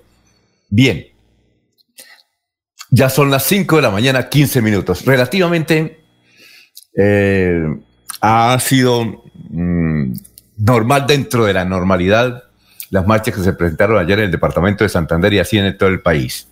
Bien, 0.70 1.06
ya 2.90 3.10
son 3.10 3.30
las 3.30 3.44
5 3.44 3.76
de 3.76 3.82
la 3.82 3.90
mañana, 3.90 4.28
15 4.28 4.62
minutos. 4.62 5.04
Relativamente 5.04 6.00
eh, 6.96 7.66
ha 8.20 8.58
sido 8.60 9.22
mm, 9.50 10.12
normal 10.58 11.06
dentro 11.06 11.44
de 11.44 11.54
la 11.54 11.64
normalidad 11.64 12.44
las 12.90 13.06
marchas 13.06 13.34
que 13.34 13.42
se 13.42 13.52
presentaron 13.52 13.98
ayer 13.98 14.18
en 14.18 14.26
el 14.26 14.30
departamento 14.30 14.84
de 14.84 14.88
Santander 14.88 15.32
y 15.34 15.38
así 15.38 15.58
en 15.58 15.76
todo 15.76 15.88
el 15.88 16.00
país. 16.00 16.48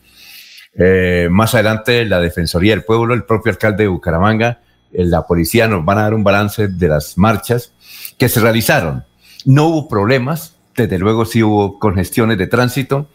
Eh, 0.75 1.29
más 1.31 1.55
adelante, 1.55 2.05
la 2.05 2.21
Defensoría 2.21 2.73
del 2.73 2.85
Pueblo, 2.85 3.15
el 3.15 3.25
propio 3.25 3.51
alcalde 3.51 3.85
de 3.85 3.89
Bucaramanga, 3.89 4.61
la 4.93 5.27
policía 5.27 5.67
nos 5.69 5.85
van 5.85 5.99
a 5.99 6.03
dar 6.03 6.15
un 6.15 6.25
balance 6.25 6.69
de 6.69 6.89
las 6.89 7.17
marchas 7.19 7.73
que 8.19 8.29
se 8.29 8.41
realizaron. 8.41 9.05
No 9.45 9.67
hubo 9.67 9.89
problemas, 9.89 10.57
desde 10.77 10.99
luego 10.99 11.25
sí 11.25 11.43
hubo 11.43 11.79
congestiones 11.79 12.39
de 12.39 12.47
tránsito, 12.47 13.09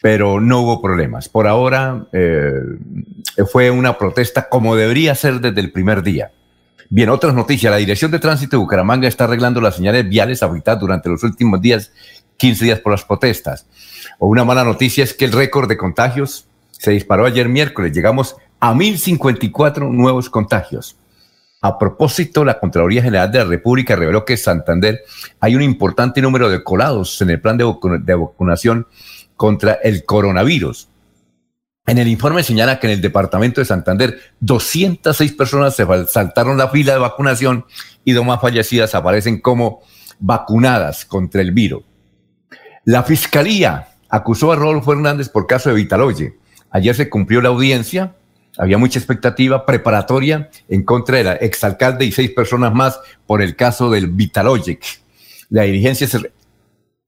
pero 0.00 0.40
no 0.40 0.60
hubo 0.60 0.82
problemas. 0.82 1.28
Por 1.28 1.46
ahora 1.46 2.06
eh, 2.12 2.52
fue 3.50 3.70
una 3.70 3.96
protesta 3.96 4.48
como 4.48 4.76
debería 4.76 5.14
ser 5.14 5.40
desde 5.40 5.60
el 5.60 5.72
primer 5.72 6.02
día. 6.02 6.32
Bien, 6.94 7.08
otras 7.08 7.32
noticias. 7.32 7.70
La 7.70 7.78
Dirección 7.78 8.10
de 8.10 8.18
Tránsito 8.18 8.58
de 8.58 8.60
Bucaramanga 8.60 9.08
está 9.08 9.24
arreglando 9.24 9.62
las 9.62 9.76
señales 9.76 10.06
viales 10.06 10.42
afectadas 10.42 10.78
durante 10.78 11.08
los 11.08 11.22
últimos 11.22 11.58
días, 11.58 11.90
15 12.36 12.66
días 12.66 12.80
por 12.80 12.92
las 12.92 13.02
protestas. 13.02 13.64
O 14.18 14.26
una 14.26 14.44
mala 14.44 14.62
noticia 14.62 15.02
es 15.02 15.14
que 15.14 15.24
el 15.24 15.32
récord 15.32 15.70
de 15.70 15.78
contagios 15.78 16.48
se 16.70 16.90
disparó 16.90 17.24
ayer 17.24 17.48
miércoles. 17.48 17.92
Llegamos 17.94 18.36
a 18.60 18.74
1.054 18.74 19.90
nuevos 19.90 20.28
contagios. 20.28 20.98
A 21.62 21.78
propósito, 21.78 22.44
la 22.44 22.60
Contraloría 22.60 23.02
General 23.02 23.32
de 23.32 23.38
la 23.38 23.46
República 23.46 23.96
reveló 23.96 24.26
que 24.26 24.34
en 24.34 24.38
Santander 24.38 25.00
hay 25.40 25.56
un 25.56 25.62
importante 25.62 26.20
número 26.20 26.50
de 26.50 26.62
colados 26.62 27.22
en 27.22 27.30
el 27.30 27.40
plan 27.40 27.56
de, 27.56 27.64
vacunación 28.14 28.86
contra 29.34 29.72
el 29.82 30.04
coronavirus. 30.04 30.88
En 31.86 31.98
el 31.98 32.08
informe 32.08 32.42
señala 32.42 32.78
que 32.78 32.86
en 32.86 32.94
el 32.94 33.00
departamento 33.00 33.60
de 33.60 33.64
Santander 33.64 34.18
206 34.40 35.32
personas 35.32 35.74
se 35.74 35.86
saltaron 36.06 36.56
la 36.56 36.68
fila 36.68 36.92
de 36.92 36.98
vacunación 37.00 37.66
y 38.04 38.12
dos 38.12 38.24
más 38.24 38.40
fallecidas 38.40 38.94
aparecen 38.94 39.40
como 39.40 39.82
vacunadas 40.18 41.04
contra 41.04 41.42
el 41.42 41.50
virus. 41.50 41.82
La 42.84 43.02
fiscalía 43.02 43.88
acusó 44.08 44.52
a 44.52 44.56
Rodolfo 44.56 44.92
Hernández 44.92 45.28
por 45.28 45.46
caso 45.46 45.70
de 45.70 45.76
Vitaloye. 45.76 46.38
Ayer 46.70 46.94
se 46.94 47.10
cumplió 47.10 47.40
la 47.40 47.48
audiencia 47.48 48.14
había 48.58 48.78
mucha 48.78 48.98
expectativa 48.98 49.64
preparatoria 49.64 50.50
en 50.68 50.82
contra 50.82 51.18
del 51.18 51.38
exalcalde 51.40 52.04
y 52.04 52.12
seis 52.12 52.30
personas 52.30 52.74
más 52.74 53.00
por 53.26 53.40
el 53.40 53.56
caso 53.56 53.90
del 53.90 54.08
Vitalogic. 54.08 54.84
La 55.48 55.62
dirigencia 55.62 56.06
se, 56.06 56.32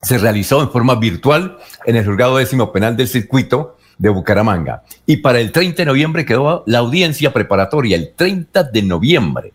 se 0.00 0.18
realizó 0.18 0.62
en 0.62 0.70
forma 0.70 0.94
virtual 0.94 1.58
en 1.84 1.96
el 1.96 2.06
juzgado 2.06 2.38
décimo 2.38 2.72
penal 2.72 2.96
del 2.96 3.08
circuito 3.08 3.76
de 3.98 4.08
Bucaramanga. 4.08 4.82
Y 5.06 5.18
para 5.18 5.40
el 5.40 5.52
30 5.52 5.82
de 5.82 5.86
noviembre 5.86 6.24
quedó 6.24 6.64
la 6.66 6.78
audiencia 6.78 7.32
preparatoria, 7.32 7.96
el 7.96 8.12
30 8.14 8.64
de 8.64 8.82
noviembre, 8.82 9.52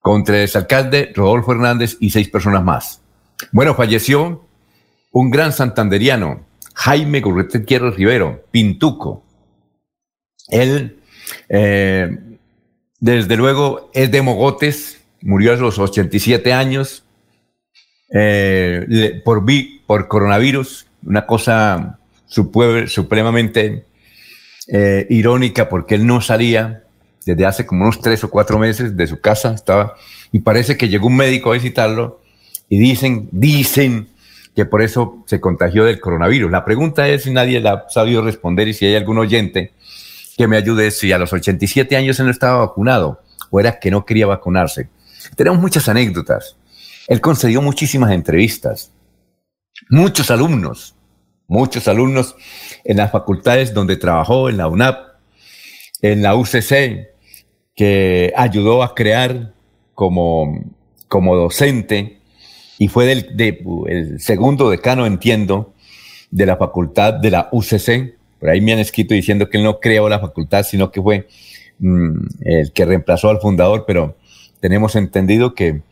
contra 0.00 0.36
el 0.36 0.44
exalcalde 0.44 1.12
Rodolfo 1.14 1.52
Hernández 1.52 1.96
y 2.00 2.10
seis 2.10 2.28
personas 2.28 2.62
más. 2.62 3.00
Bueno, 3.52 3.74
falleció 3.74 4.44
un 5.12 5.30
gran 5.30 5.52
santanderiano, 5.52 6.44
Jaime 6.74 7.22
Quiero 7.66 7.90
Rivero, 7.90 8.44
Pintuco, 8.50 9.24
él, 10.48 10.98
eh, 11.48 12.18
desde 13.00 13.36
luego, 13.36 13.90
es 13.94 14.10
de 14.10 14.22
Mogotes, 14.22 15.00
murió 15.22 15.54
a 15.54 15.56
los 15.56 15.78
87 15.78 16.52
años 16.52 17.04
eh, 18.12 19.22
por, 19.24 19.44
por 19.86 20.08
coronavirus, 20.08 20.86
una 21.04 21.26
cosa 21.26 21.98
supremamente 22.26 23.84
eh, 24.68 25.06
irónica 25.10 25.68
porque 25.68 25.94
él 25.94 26.06
no 26.06 26.20
salía 26.20 26.84
desde 27.24 27.46
hace 27.46 27.66
como 27.66 27.82
unos 27.82 28.00
tres 28.00 28.22
o 28.24 28.30
cuatro 28.30 28.58
meses 28.58 28.96
de 28.96 29.06
su 29.06 29.20
casa, 29.20 29.54
estaba, 29.54 29.94
y 30.32 30.40
parece 30.40 30.76
que 30.76 30.88
llegó 30.88 31.06
un 31.06 31.16
médico 31.16 31.50
a 31.50 31.54
visitarlo 31.54 32.20
y 32.68 32.78
dicen, 32.78 33.28
dicen 33.32 34.08
que 34.54 34.64
por 34.64 34.82
eso 34.82 35.24
se 35.26 35.40
contagió 35.40 35.84
del 35.84 36.00
coronavirus. 36.00 36.50
La 36.50 36.64
pregunta 36.64 37.08
es 37.08 37.24
si 37.24 37.30
nadie 37.30 37.60
la 37.60 37.72
ha 37.72 37.90
sabido 37.90 38.22
responder 38.22 38.68
y 38.68 38.74
si 38.74 38.86
hay 38.86 38.94
algún 38.94 39.18
oyente 39.18 39.72
que 40.36 40.46
me 40.46 40.56
ayude 40.56 40.90
si 40.90 41.12
a 41.12 41.18
los 41.18 41.32
87 41.32 41.96
años 41.96 42.18
él 42.20 42.26
no 42.26 42.32
estaba 42.32 42.66
vacunado 42.66 43.20
o 43.50 43.60
era 43.60 43.78
que 43.78 43.90
no 43.90 44.04
quería 44.04 44.26
vacunarse. 44.26 44.88
Tenemos 45.36 45.60
muchas 45.60 45.88
anécdotas. 45.88 46.56
Él 47.08 47.20
concedió 47.20 47.62
muchísimas 47.62 48.12
entrevistas. 48.12 48.90
Muchos 49.90 50.30
alumnos, 50.30 50.94
muchos 51.46 51.88
alumnos 51.88 52.36
en 52.84 52.96
las 52.96 53.10
facultades 53.10 53.74
donde 53.74 53.96
trabajó, 53.96 54.48
en 54.48 54.56
la 54.56 54.68
UNAP, 54.68 54.98
en 56.02 56.22
la 56.22 56.34
UCC, 56.36 57.08
que 57.74 58.32
ayudó 58.36 58.82
a 58.82 58.94
crear 58.94 59.52
como, 59.94 60.60
como 61.08 61.36
docente 61.36 62.18
y 62.78 62.88
fue 62.88 63.06
del, 63.06 63.56
el 63.88 64.20
segundo 64.20 64.70
decano, 64.70 65.06
entiendo, 65.06 65.74
de 66.30 66.46
la 66.46 66.56
facultad 66.56 67.14
de 67.14 67.30
la 67.30 67.48
UCC. 67.52 68.16
Por 68.38 68.50
ahí 68.50 68.60
me 68.60 68.72
han 68.72 68.80
escrito 68.80 69.14
diciendo 69.14 69.48
que 69.48 69.58
él 69.58 69.64
no 69.64 69.80
creó 69.80 70.08
la 70.08 70.20
facultad, 70.20 70.64
sino 70.64 70.90
que 70.90 71.00
fue 71.00 71.28
mm, 71.78 72.26
el 72.40 72.72
que 72.72 72.84
reemplazó 72.84 73.30
al 73.30 73.40
fundador, 73.40 73.84
pero 73.86 74.16
tenemos 74.60 74.96
entendido 74.96 75.54
que 75.54 75.82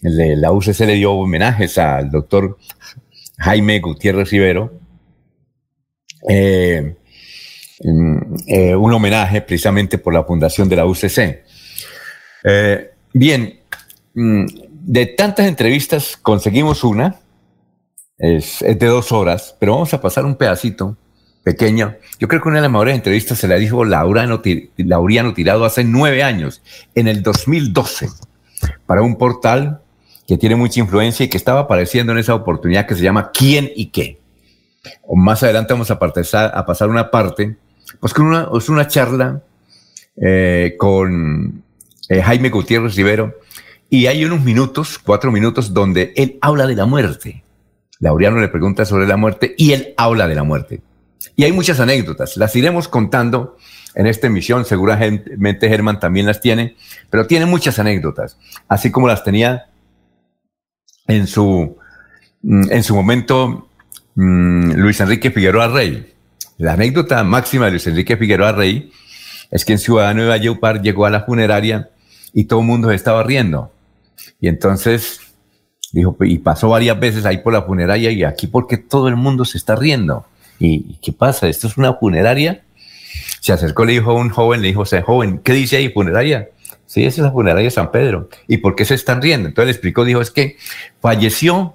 la 0.00 0.50
UCC 0.50 0.80
le 0.80 0.94
dio 0.94 1.12
homenajes 1.12 1.78
al 1.78 2.10
doctor 2.10 2.58
Jaime 3.38 3.80
Gutiérrez 3.80 4.30
Rivero, 4.30 4.72
eh, 6.28 6.94
mm, 7.82 8.16
eh, 8.46 8.76
un 8.76 8.92
homenaje 8.92 9.42
precisamente 9.42 9.98
por 9.98 10.14
la 10.14 10.24
fundación 10.24 10.68
de 10.68 10.76
la 10.76 10.86
UCC. 10.86 11.44
Eh, 12.44 12.90
bien, 13.12 13.60
mm, 14.14 14.46
de 14.70 15.06
tantas 15.06 15.46
entrevistas 15.46 16.16
conseguimos 16.20 16.84
una, 16.84 17.20
es, 18.18 18.60
de 18.60 18.86
dos 18.86 19.12
horas, 19.12 19.56
pero 19.58 19.72
vamos 19.72 19.92
a 19.94 20.00
pasar 20.00 20.24
un 20.24 20.36
pedacito 20.36 20.96
pequeño. 21.42 21.96
Yo 22.18 22.28
creo 22.28 22.40
que 22.40 22.48
una 22.48 22.58
de 22.58 22.62
las 22.62 22.70
mejores 22.70 22.94
entrevistas 22.94 23.38
se 23.38 23.48
la 23.48 23.56
dijo 23.56 23.84
Lauriano, 23.84 24.42
Lauriano 24.76 25.34
Tirado 25.34 25.64
hace 25.64 25.84
nueve 25.84 26.22
años, 26.22 26.62
en 26.94 27.08
el 27.08 27.22
2012, 27.22 28.08
para 28.86 29.02
un 29.02 29.16
portal 29.16 29.80
que 30.26 30.36
tiene 30.38 30.54
mucha 30.56 30.80
influencia 30.80 31.24
y 31.24 31.28
que 31.28 31.36
estaba 31.36 31.60
apareciendo 31.60 32.12
en 32.12 32.18
esa 32.18 32.34
oportunidad 32.34 32.86
que 32.86 32.94
se 32.94 33.02
llama 33.02 33.30
¿Quién 33.32 33.70
y 33.74 33.86
qué? 33.86 34.21
Más 35.14 35.42
adelante 35.42 35.72
vamos 35.72 35.90
a, 35.90 36.46
a 36.46 36.66
pasar 36.66 36.88
una 36.88 37.10
parte, 37.10 37.56
pues 38.00 38.12
con 38.12 38.26
una, 38.26 38.48
es 38.56 38.68
una 38.68 38.88
charla 38.88 39.42
eh, 40.16 40.74
con 40.78 41.62
eh, 42.08 42.22
Jaime 42.22 42.50
Gutiérrez 42.50 42.96
Rivero, 42.96 43.38
y 43.88 44.06
hay 44.06 44.24
unos 44.24 44.42
minutos, 44.42 44.98
cuatro 44.98 45.30
minutos, 45.30 45.72
donde 45.72 46.12
él 46.16 46.38
habla 46.40 46.66
de 46.66 46.74
la 46.74 46.86
muerte. 46.86 47.44
Laureano 48.00 48.40
le 48.40 48.48
pregunta 48.48 48.84
sobre 48.84 49.06
la 49.06 49.16
muerte 49.16 49.54
y 49.56 49.72
él 49.72 49.94
habla 49.96 50.26
de 50.26 50.34
la 50.34 50.42
muerte. 50.42 50.82
Y 51.36 51.44
hay 51.44 51.52
muchas 51.52 51.78
anécdotas, 51.78 52.36
las 52.36 52.56
iremos 52.56 52.88
contando 52.88 53.56
en 53.94 54.06
esta 54.06 54.26
emisión, 54.26 54.64
seguramente 54.64 55.68
Germán 55.68 56.00
también 56.00 56.26
las 56.26 56.40
tiene, 56.40 56.76
pero 57.10 57.26
tiene 57.26 57.46
muchas 57.46 57.78
anécdotas, 57.78 58.38
así 58.68 58.90
como 58.90 59.06
las 59.06 59.22
tenía 59.22 59.68
en 61.06 61.26
su, 61.26 61.76
mm, 62.42 62.72
en 62.72 62.82
su 62.82 62.94
momento 62.94 63.68
mm, 64.14 64.72
Luis 64.72 65.00
Enrique 65.00 65.30
Figueroa 65.30 65.68
Rey. 65.68 66.12
La 66.58 66.74
anécdota 66.74 67.22
máxima 67.24 67.66
de 67.66 67.72
Luis 67.72 67.86
Enrique 67.86 68.16
Figueroa 68.16 68.52
Rey 68.52 68.90
es 69.50 69.64
que 69.64 69.72
en 69.72 69.78
Ciudadano 69.78 70.22
de 70.22 70.28
Valleupar 70.28 70.82
llegó 70.82 71.06
a 71.06 71.10
la 71.10 71.22
funeraria 71.22 71.90
y 72.32 72.44
todo 72.44 72.60
el 72.60 72.66
mundo 72.66 72.90
estaba 72.90 73.22
riendo. 73.22 73.72
Y 74.40 74.48
entonces 74.48 75.20
dijo, 75.92 76.16
y 76.20 76.38
pasó 76.38 76.70
varias 76.70 76.98
veces 76.98 77.24
ahí 77.26 77.38
por 77.38 77.52
la 77.52 77.62
funeraria 77.62 78.10
y 78.10 78.24
aquí 78.24 78.46
porque 78.46 78.78
todo 78.78 79.08
el 79.08 79.16
mundo 79.16 79.44
se 79.44 79.58
está 79.58 79.76
riendo. 79.76 80.26
¿Y, 80.58 80.96
qué 81.02 81.12
pasa? 81.12 81.48
¿Esto 81.48 81.66
es 81.66 81.76
una 81.76 81.94
funeraria? 81.94 82.62
Se 83.40 83.52
acercó, 83.52 83.84
le 83.84 83.92
dijo 83.92 84.12
a 84.12 84.14
un 84.14 84.30
joven, 84.30 84.62
le 84.62 84.68
dijo, 84.68 84.82
o 84.82 84.86
sea, 84.86 85.02
joven, 85.02 85.40
¿qué 85.42 85.52
dice 85.52 85.76
ahí 85.76 85.90
funeraria? 85.90 86.48
Sí, 86.86 87.04
esa 87.04 87.20
es 87.20 87.24
la 87.24 87.32
funeraria 87.32 87.64
de 87.64 87.70
San 87.70 87.90
Pedro. 87.90 88.28
¿Y 88.46 88.58
por 88.58 88.76
qué 88.76 88.84
se 88.84 88.94
están 88.94 89.20
riendo? 89.20 89.48
Entonces 89.48 89.66
le 89.66 89.72
explicó, 89.72 90.04
dijo, 90.04 90.20
es 90.20 90.30
que 90.30 90.56
falleció 91.00 91.74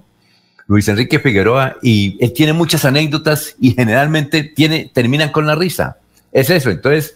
Luis 0.68 0.88
Enrique 0.88 1.20
Figueroa 1.20 1.78
y 1.82 2.18
él 2.20 2.34
tiene 2.34 2.54
muchas 2.54 2.86
anécdotas 2.86 3.56
y 3.60 3.72
generalmente 3.72 4.44
tiene, 4.44 4.92
terminan 4.94 5.32
con 5.32 5.48
la 5.48 5.56
risa. 5.56 5.98
Es 6.32 6.50
eso. 6.50 6.70
Entonces, 6.70 7.16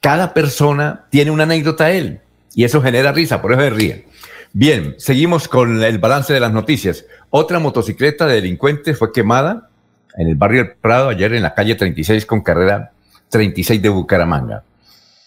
cada 0.00 0.34
persona 0.34 1.06
tiene 1.10 1.30
una 1.30 1.44
anécdota 1.44 1.86
a 1.86 1.92
él 1.92 2.20
y 2.54 2.64
eso 2.64 2.82
genera 2.82 3.12
risa, 3.12 3.40
por 3.40 3.52
eso 3.52 3.62
se 3.62 3.70
ríe. 3.70 4.06
Bien, 4.52 4.94
seguimos 4.98 5.48
con 5.48 5.82
el 5.82 5.98
balance 5.98 6.32
de 6.32 6.40
las 6.40 6.52
noticias. 6.52 7.04
Otra 7.30 7.58
motocicleta 7.58 8.26
de 8.26 8.36
delincuentes 8.36 8.96
fue 8.96 9.12
quemada 9.12 9.68
en 10.16 10.28
el 10.28 10.36
barrio 10.36 10.62
del 10.62 10.74
Prado 10.74 11.08
ayer 11.08 11.32
en 11.34 11.42
la 11.42 11.54
calle 11.54 11.74
36 11.74 12.24
con 12.26 12.42
carrera 12.42 12.92
36 13.30 13.82
de 13.82 13.88
Bucaramanga. 13.88 14.62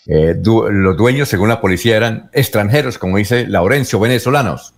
Eh, 0.05 0.35
los 0.43 0.95
dueños, 0.95 1.27
según 1.27 1.49
la 1.49 1.59
policía, 1.59 1.97
eran 1.97 2.29
extranjeros, 2.31 2.97
como 2.97 3.17
dice 3.17 3.45
Laurencio, 3.45 3.99
venezolanos. 3.99 4.73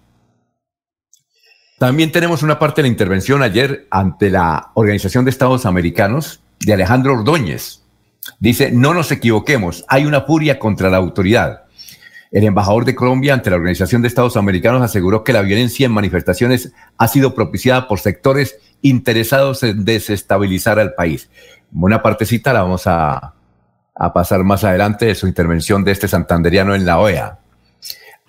También 1.79 2.11
tenemos 2.11 2.43
una 2.43 2.59
parte 2.59 2.81
de 2.81 2.89
la 2.89 2.91
intervención 2.91 3.41
ayer 3.41 3.87
ante 3.89 4.29
la 4.29 4.71
Organización 4.73 5.23
de 5.23 5.31
Estados 5.31 5.65
Americanos 5.65 6.41
de 6.59 6.73
Alejandro 6.73 7.13
Ordóñez. 7.13 7.83
Dice, 8.37 8.69
no 8.71 8.93
nos 8.93 9.13
equivoquemos, 9.13 9.85
hay 9.87 10.05
una 10.05 10.21
furia 10.21 10.59
contra 10.59 10.89
la 10.89 10.97
autoridad. 10.97 11.63
El 12.31 12.43
embajador 12.43 12.83
de 12.83 12.95
Colombia 12.95 13.33
ante 13.33 13.49
la 13.49 13.55
Organización 13.55 14.01
de 14.01 14.09
Estados 14.09 14.35
Americanos 14.35 14.81
aseguró 14.81 15.23
que 15.23 15.31
la 15.31 15.41
violencia 15.41 15.85
en 15.85 15.93
manifestaciones 15.93 16.73
ha 16.97 17.07
sido 17.07 17.33
propiciada 17.33 17.87
por 17.87 18.01
sectores 18.01 18.57
interesados 18.81 19.63
en 19.63 19.85
desestabilizar 19.85 20.79
al 20.79 20.95
país. 20.95 21.29
Una 21.71 22.01
partecita 22.01 22.51
la 22.51 22.63
vamos 22.63 22.87
a, 22.87 23.35
pasar 24.13 24.43
más 24.43 24.65
adelante 24.65 25.05
de 25.05 25.15
su 25.15 25.27
intervención 25.27 25.85
de 25.85 25.93
este 25.93 26.09
santanderiano 26.09 26.75
en 26.75 26.85
la 26.85 26.99
OEA. 26.99 27.39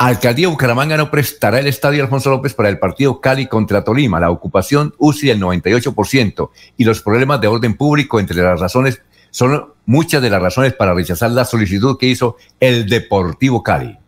Alcaldía 0.02 0.48
Bucaramanga 0.48 0.96
no 0.96 1.10
prestará 1.10 1.60
el 1.60 1.66
estadio 1.66 2.02
Alfonso 2.02 2.30
López 2.30 2.54
para 2.54 2.70
el 2.70 2.78
partido 2.78 3.20
Cali 3.20 3.46
contra 3.46 3.84
Tolima. 3.84 4.18
La 4.18 4.30
ocupación 4.30 4.94
UCI 4.96 5.26
del 5.26 5.42
98% 5.42 6.48
y 6.78 6.84
los 6.84 7.02
problemas 7.02 7.38
de 7.42 7.48
orden 7.48 7.74
público 7.74 8.18
entre 8.18 8.42
las 8.42 8.58
razones 8.58 9.02
son 9.30 9.74
muchas 9.84 10.22
de 10.22 10.30
las 10.30 10.40
razones 10.40 10.72
para 10.72 10.94
rechazar 10.94 11.32
la 11.32 11.44
solicitud 11.44 11.98
que 11.98 12.06
hizo 12.06 12.38
el 12.60 12.88
Deportivo 12.88 13.62
Cali. 13.62 13.98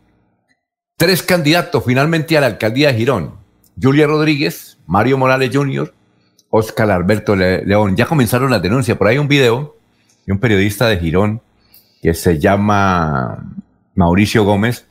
Tres 0.97 1.23
candidatos 1.23 1.85
finalmente 1.85 2.39
a 2.39 2.41
la 2.41 2.47
alcaldía 2.47 2.91
de 2.91 2.95
Girón. 2.95 3.35
Julia 3.79 4.07
Rodríguez, 4.07 4.79
Mario 4.87 5.19
Morales 5.19 5.51
Jr., 5.53 5.93
Oscar 6.49 6.91
Alberto 6.91 7.37
León. 7.37 7.97
Ya 7.97 8.07
comenzaron 8.07 8.51
las 8.51 8.63
denuncias. 8.63 8.97
Por 8.97 9.09
ahí 9.09 9.19
un 9.19 9.29
video 9.29 9.77
de 10.25 10.33
un 10.33 10.39
periodista 10.39 10.89
de 10.89 10.97
Girón 10.97 11.43
que 12.01 12.15
se 12.15 12.39
llama 12.39 13.45
Mauricio 13.95 14.45
Gómez 14.45 14.87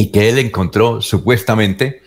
y 0.00 0.10
que 0.10 0.30
él 0.30 0.38
encontró 0.38 1.02
supuestamente 1.02 2.00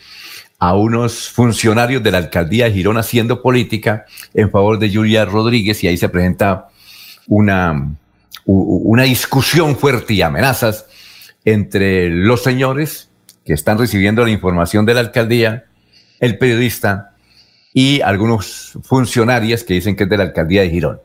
a 0.57 0.73
unos 0.73 1.29
funcionarios 1.29 2.01
de 2.01 2.09
la 2.09 2.17
alcaldía 2.17 2.65
de 2.65 2.71
Girón 2.71 2.97
haciendo 2.97 3.43
política 3.43 4.05
en 4.33 4.49
favor 4.49 4.79
de 4.79 4.91
Julia 4.91 5.25
Rodríguez 5.25 5.83
y 5.83 5.89
ahí 5.89 5.97
se 5.97 6.09
presenta 6.09 6.69
una, 7.27 7.95
una 8.45 9.03
discusión 9.03 9.77
fuerte 9.77 10.15
y 10.15 10.23
amenazas 10.23 10.87
entre 11.45 12.09
los 12.09 12.41
señores 12.41 13.11
que 13.45 13.53
están 13.53 13.77
recibiendo 13.77 14.23
la 14.23 14.31
información 14.31 14.87
de 14.87 14.95
la 14.95 15.01
alcaldía, 15.01 15.65
el 16.19 16.39
periodista 16.39 17.11
y 17.75 18.01
algunos 18.01 18.75
funcionarios 18.81 19.63
que 19.63 19.75
dicen 19.75 19.95
que 19.95 20.05
es 20.05 20.09
de 20.09 20.17
la 20.17 20.23
alcaldía 20.23 20.63
de 20.63 20.71
Girón. 20.71 20.99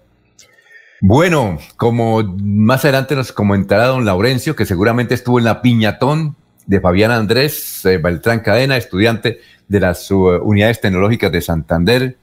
Bueno, 1.03 1.59
como 1.77 2.23
más 2.23 2.87
adelante 2.87 3.15
nos 3.15 3.31
comentará 3.31 3.89
don 3.89 4.07
Laurencio, 4.07 4.57
que 4.57 4.65
seguramente 4.65 5.15
estuvo 5.15 5.39
en 5.39 5.45
la 5.45 5.61
piñatón 5.61 6.35
de 6.69 6.81
Fabián 6.81 7.11
Andrés 7.11 7.85
eh, 7.87 7.97
Beltrán 7.97 8.41
Cadena, 8.41 8.77
estudiante 8.77 9.41
de 9.67 9.81
las 9.81 10.11
unidades 10.11 10.81
tecnológicas 10.81 11.33
de 11.33 11.41
Santander, 11.41 12.17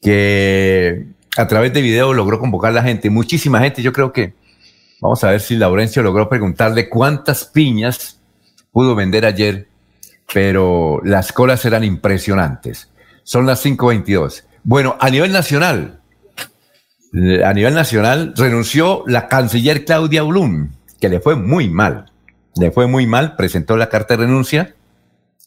que 0.00 1.06
a 1.36 1.46
través 1.46 1.72
de 1.72 1.82
video 1.82 2.14
logró 2.14 2.38
convocar 2.38 2.70
a 2.70 2.74
la 2.74 2.82
gente, 2.82 3.10
muchísima 3.10 3.60
gente. 3.60 3.82
Yo 3.82 3.92
creo 3.92 4.12
que 4.12 4.34
vamos 5.00 5.22
a 5.22 5.30
ver 5.30 5.40
si 5.40 5.56
Laurencio 5.56 6.02
logró 6.02 6.28
preguntarle 6.28 6.88
cuántas 6.88 7.44
piñas 7.44 8.20
pudo 8.72 8.94
vender 8.94 9.26
ayer, 9.26 9.68
pero 10.32 11.00
las 11.04 11.32
colas 11.32 11.64
eran 11.64 11.84
impresionantes. 11.84 12.88
Son 13.24 13.46
las 13.46 13.64
5.22. 13.64 14.44
Bueno, 14.62 14.96
a 15.00 15.10
nivel 15.10 15.32
nacional, 15.32 16.00
a 17.44 17.52
nivel 17.52 17.74
nacional 17.74 18.32
renunció 18.36 19.02
la 19.06 19.26
canciller 19.26 19.84
Claudia 19.84 20.22
Blum, 20.22 20.70
que 21.00 21.08
le 21.08 21.20
fue 21.20 21.34
muy 21.34 21.68
mal. 21.68 22.06
Le 22.58 22.70
fue 22.70 22.86
muy 22.86 23.06
mal, 23.06 23.36
presentó 23.36 23.76
la 23.76 23.88
carta 23.88 24.16
de 24.16 24.24
renuncia. 24.24 24.74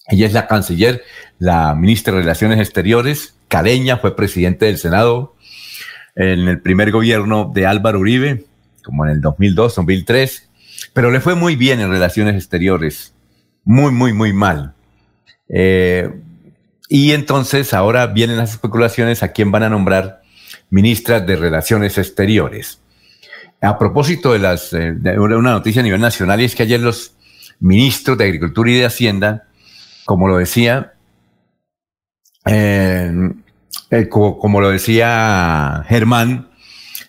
Ella 0.08 0.26
es 0.26 0.34
la 0.34 0.48
canciller, 0.48 1.04
la 1.38 1.76
ministra 1.76 2.13
de 2.13 2.22
Relaciones 2.22 2.60
Exteriores, 2.60 3.36
Cadeña, 3.48 3.98
fue 3.98 4.15
presidente 4.15 4.65
del 4.65 4.78
Senado 4.78 5.36
en 6.15 6.48
el 6.48 6.62
primer 6.62 6.91
gobierno 6.91 7.52
de 7.54 7.65
Álvaro 7.65 8.00
Uribe, 8.00 8.45
como 8.84 9.06
en 9.06 9.12
el 9.12 9.22
2002, 9.22 9.76
2003, 9.76 10.50
pero 10.93 11.12
le 11.12 11.19
fue 11.19 11.36
muy 11.36 11.56
bien 11.56 11.80
en 11.80 11.89
Relaciones 11.89 12.36
Exteriores, 12.36 13.13
muy, 13.63 13.91
muy, 13.91 14.13
muy 14.13 14.34
mal. 14.34 14.74
Eh, 15.48 16.10
y 16.89 17.12
entonces 17.12 17.74
ahora 17.74 18.08
vienen 18.08 18.38
las 18.38 18.52
especulaciones 18.52 19.24
a 19.24 19.32
quién 19.32 19.52
van 19.52 19.63
a 19.63 19.69
nombrar 19.69 20.22
ministra 20.69 21.19
de 21.19 21.36
Relaciones 21.36 21.98
Exteriores. 21.98 22.82
A 23.62 23.78
propósito 23.78 24.32
de, 24.32 24.39
las, 24.39 24.72
eh, 24.74 24.95
una 25.17 25.52
noticia 25.52 25.82
a 25.82 25.84
nivel 25.84 26.00
nacional, 26.00 26.39
y 26.39 26.45
es 26.45 26.56
que 26.56 26.63
ayer 26.63 26.80
los 26.80 27.13
ministros 27.60 28.17
de 28.17 28.24
Agricultura 28.26 28.72
y 28.72 28.76
de 28.76 28.86
Hacienda, 28.86 29.48
como 30.06 30.28
lo 30.28 30.38
decía, 30.38 30.93
eh, 32.45 33.12
eh, 33.89 34.08
como, 34.08 34.62
lo 34.62 34.69
decía 34.69 35.84
Germán, 35.88 36.50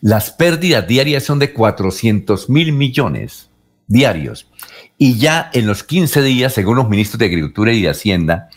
las 0.01 0.33
pérdidas 0.33 0.89
diarias 0.89 1.23
son 1.23 1.39
de 1.39 1.53
400 1.53 2.51
mil 2.51 2.73
millones 2.73 3.49
diarios. 3.87 4.51
Y 4.99 5.19
ya 5.19 5.51
en 5.53 5.67
los 5.67 5.85
15 5.85 6.23
días, 6.23 6.53
según 6.53 6.77
los 6.77 6.89
ministros 6.89 7.19
de 7.21 7.27
Agricultura 7.27 7.73
y 7.73 7.83
de 7.83 7.91
Hacienda, 7.91 8.49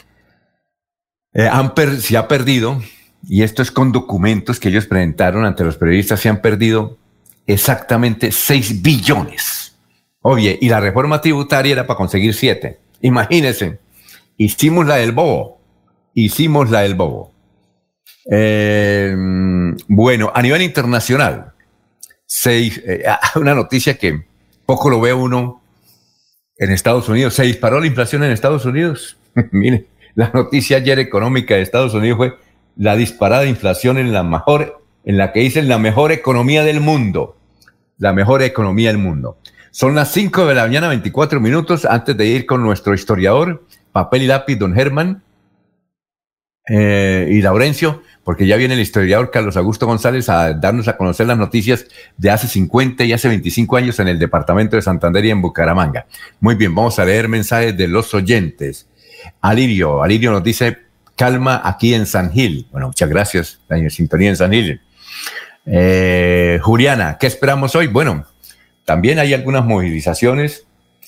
han 1.35 1.73
se 1.99 2.17
ha 2.17 2.27
perdido 2.27 2.81
y 3.27 3.43
esto 3.43 3.61
es 3.61 3.71
con 3.71 3.91
documentos 3.91 4.59
que 4.59 4.69
ellos 4.69 4.85
presentaron 4.85 5.45
ante 5.45 5.63
los 5.63 5.77
periodistas, 5.77 6.19
se 6.19 6.29
han 6.29 6.41
perdido 6.41 6.97
exactamente 7.47 8.31
6 8.31 8.81
billones. 8.81 9.77
Oye, 10.21 10.57
y 10.61 10.69
la 10.69 10.79
reforma 10.79 11.21
tributaria 11.21 11.73
era 11.73 11.87
para 11.87 11.97
conseguir 11.97 12.33
7. 12.33 12.79
Imagínense, 13.01 13.79
hicimos 14.37 14.85
la 14.85 14.95
del 14.95 15.11
bobo, 15.11 15.59
hicimos 16.13 16.69
la 16.69 16.81
del 16.81 16.95
bobo. 16.95 17.33
Eh, 18.31 19.13
bueno, 19.87 20.31
a 20.33 20.41
nivel 20.41 20.61
internacional, 20.61 21.53
seis, 22.25 22.81
eh, 22.85 23.03
una 23.35 23.53
noticia 23.53 23.97
que 23.97 24.25
poco 24.65 24.89
lo 24.89 25.01
ve 25.01 25.13
uno 25.13 25.61
en 26.57 26.71
Estados 26.71 27.09
Unidos. 27.09 27.33
Se 27.33 27.43
disparó 27.43 27.79
la 27.79 27.87
inflación 27.87 28.23
en 28.23 28.31
Estados 28.31 28.65
Unidos. 28.65 29.17
Mire, 29.51 29.87
la 30.15 30.31
noticia 30.33 30.77
ayer 30.77 30.99
económica 30.99 31.55
de 31.55 31.61
Estados 31.61 31.93
Unidos 31.93 32.17
fue 32.17 32.37
la 32.75 32.95
disparada 32.95 33.45
inflación 33.45 33.97
en 33.97 34.13
la 34.13 34.23
mejor, 34.23 34.82
en 35.05 35.17
la 35.17 35.31
que 35.31 35.41
dicen 35.41 35.67
la 35.67 35.77
mejor 35.79 36.11
economía 36.11 36.63
del 36.63 36.81
mundo. 36.81 37.37
La 37.97 38.13
mejor 38.13 38.41
economía 38.41 38.89
del 38.89 38.97
mundo. 38.97 39.37
Son 39.71 39.95
las 39.95 40.11
5 40.11 40.45
de 40.45 40.55
la 40.55 40.63
mañana, 40.63 40.87
24 40.87 41.39
minutos, 41.39 41.85
antes 41.85 42.15
de 42.15 42.25
ir 42.25 42.45
con 42.45 42.61
nuestro 42.61 42.93
historiador, 42.93 43.65
papel 43.91 44.23
y 44.23 44.27
lápiz, 44.27 44.55
don 44.55 44.73
Germán 44.73 45.23
eh, 46.67 47.27
y 47.31 47.41
Laurencio 47.41 48.01
porque 48.23 48.47
ya 48.47 48.55
viene 48.55 48.73
el 48.73 48.79
historiador 48.79 49.31
Carlos 49.31 49.57
Augusto 49.57 49.85
González 49.85 50.29
a 50.29 50.53
darnos 50.53 50.87
a 50.87 50.95
conocer 50.95 51.27
las 51.27 51.37
noticias 51.37 51.85
de 52.17 52.29
hace 52.29 52.47
50 52.47 53.03
y 53.03 53.13
hace 53.13 53.27
25 53.27 53.75
años 53.75 53.99
en 53.99 54.07
el 54.07 54.17
departamento 54.17 54.75
de 54.75 54.81
Santander 54.81 55.25
y 55.25 55.31
en 55.31 55.41
Bucaramanga. 55.41 56.05
Muy 56.39 56.55
bien, 56.55 56.73
vamos 56.73 56.97
a 56.99 57.05
leer 57.05 57.27
mensajes 57.27 57.75
de 57.75 57.87
los 57.87 58.13
oyentes. 58.13 58.87
Alirio, 59.41 60.03
Alirio 60.03 60.31
nos 60.31 60.43
dice, 60.43 60.77
calma 61.15 61.61
aquí 61.63 61.93
en 61.93 62.05
San 62.05 62.31
Gil. 62.31 62.67
Bueno, 62.71 62.87
muchas 62.87 63.09
gracias, 63.09 63.59
la 63.67 63.89
sintonía 63.89 64.29
en 64.29 64.37
San 64.37 64.51
Gil. 64.51 64.81
Eh, 65.65 66.59
Juliana, 66.61 67.17
¿qué 67.19 67.27
esperamos 67.27 67.75
hoy? 67.75 67.87
Bueno, 67.87 68.25
también 68.85 69.19
hay 69.19 69.33
algunas 69.33 69.65
movilizaciones. 69.65 70.65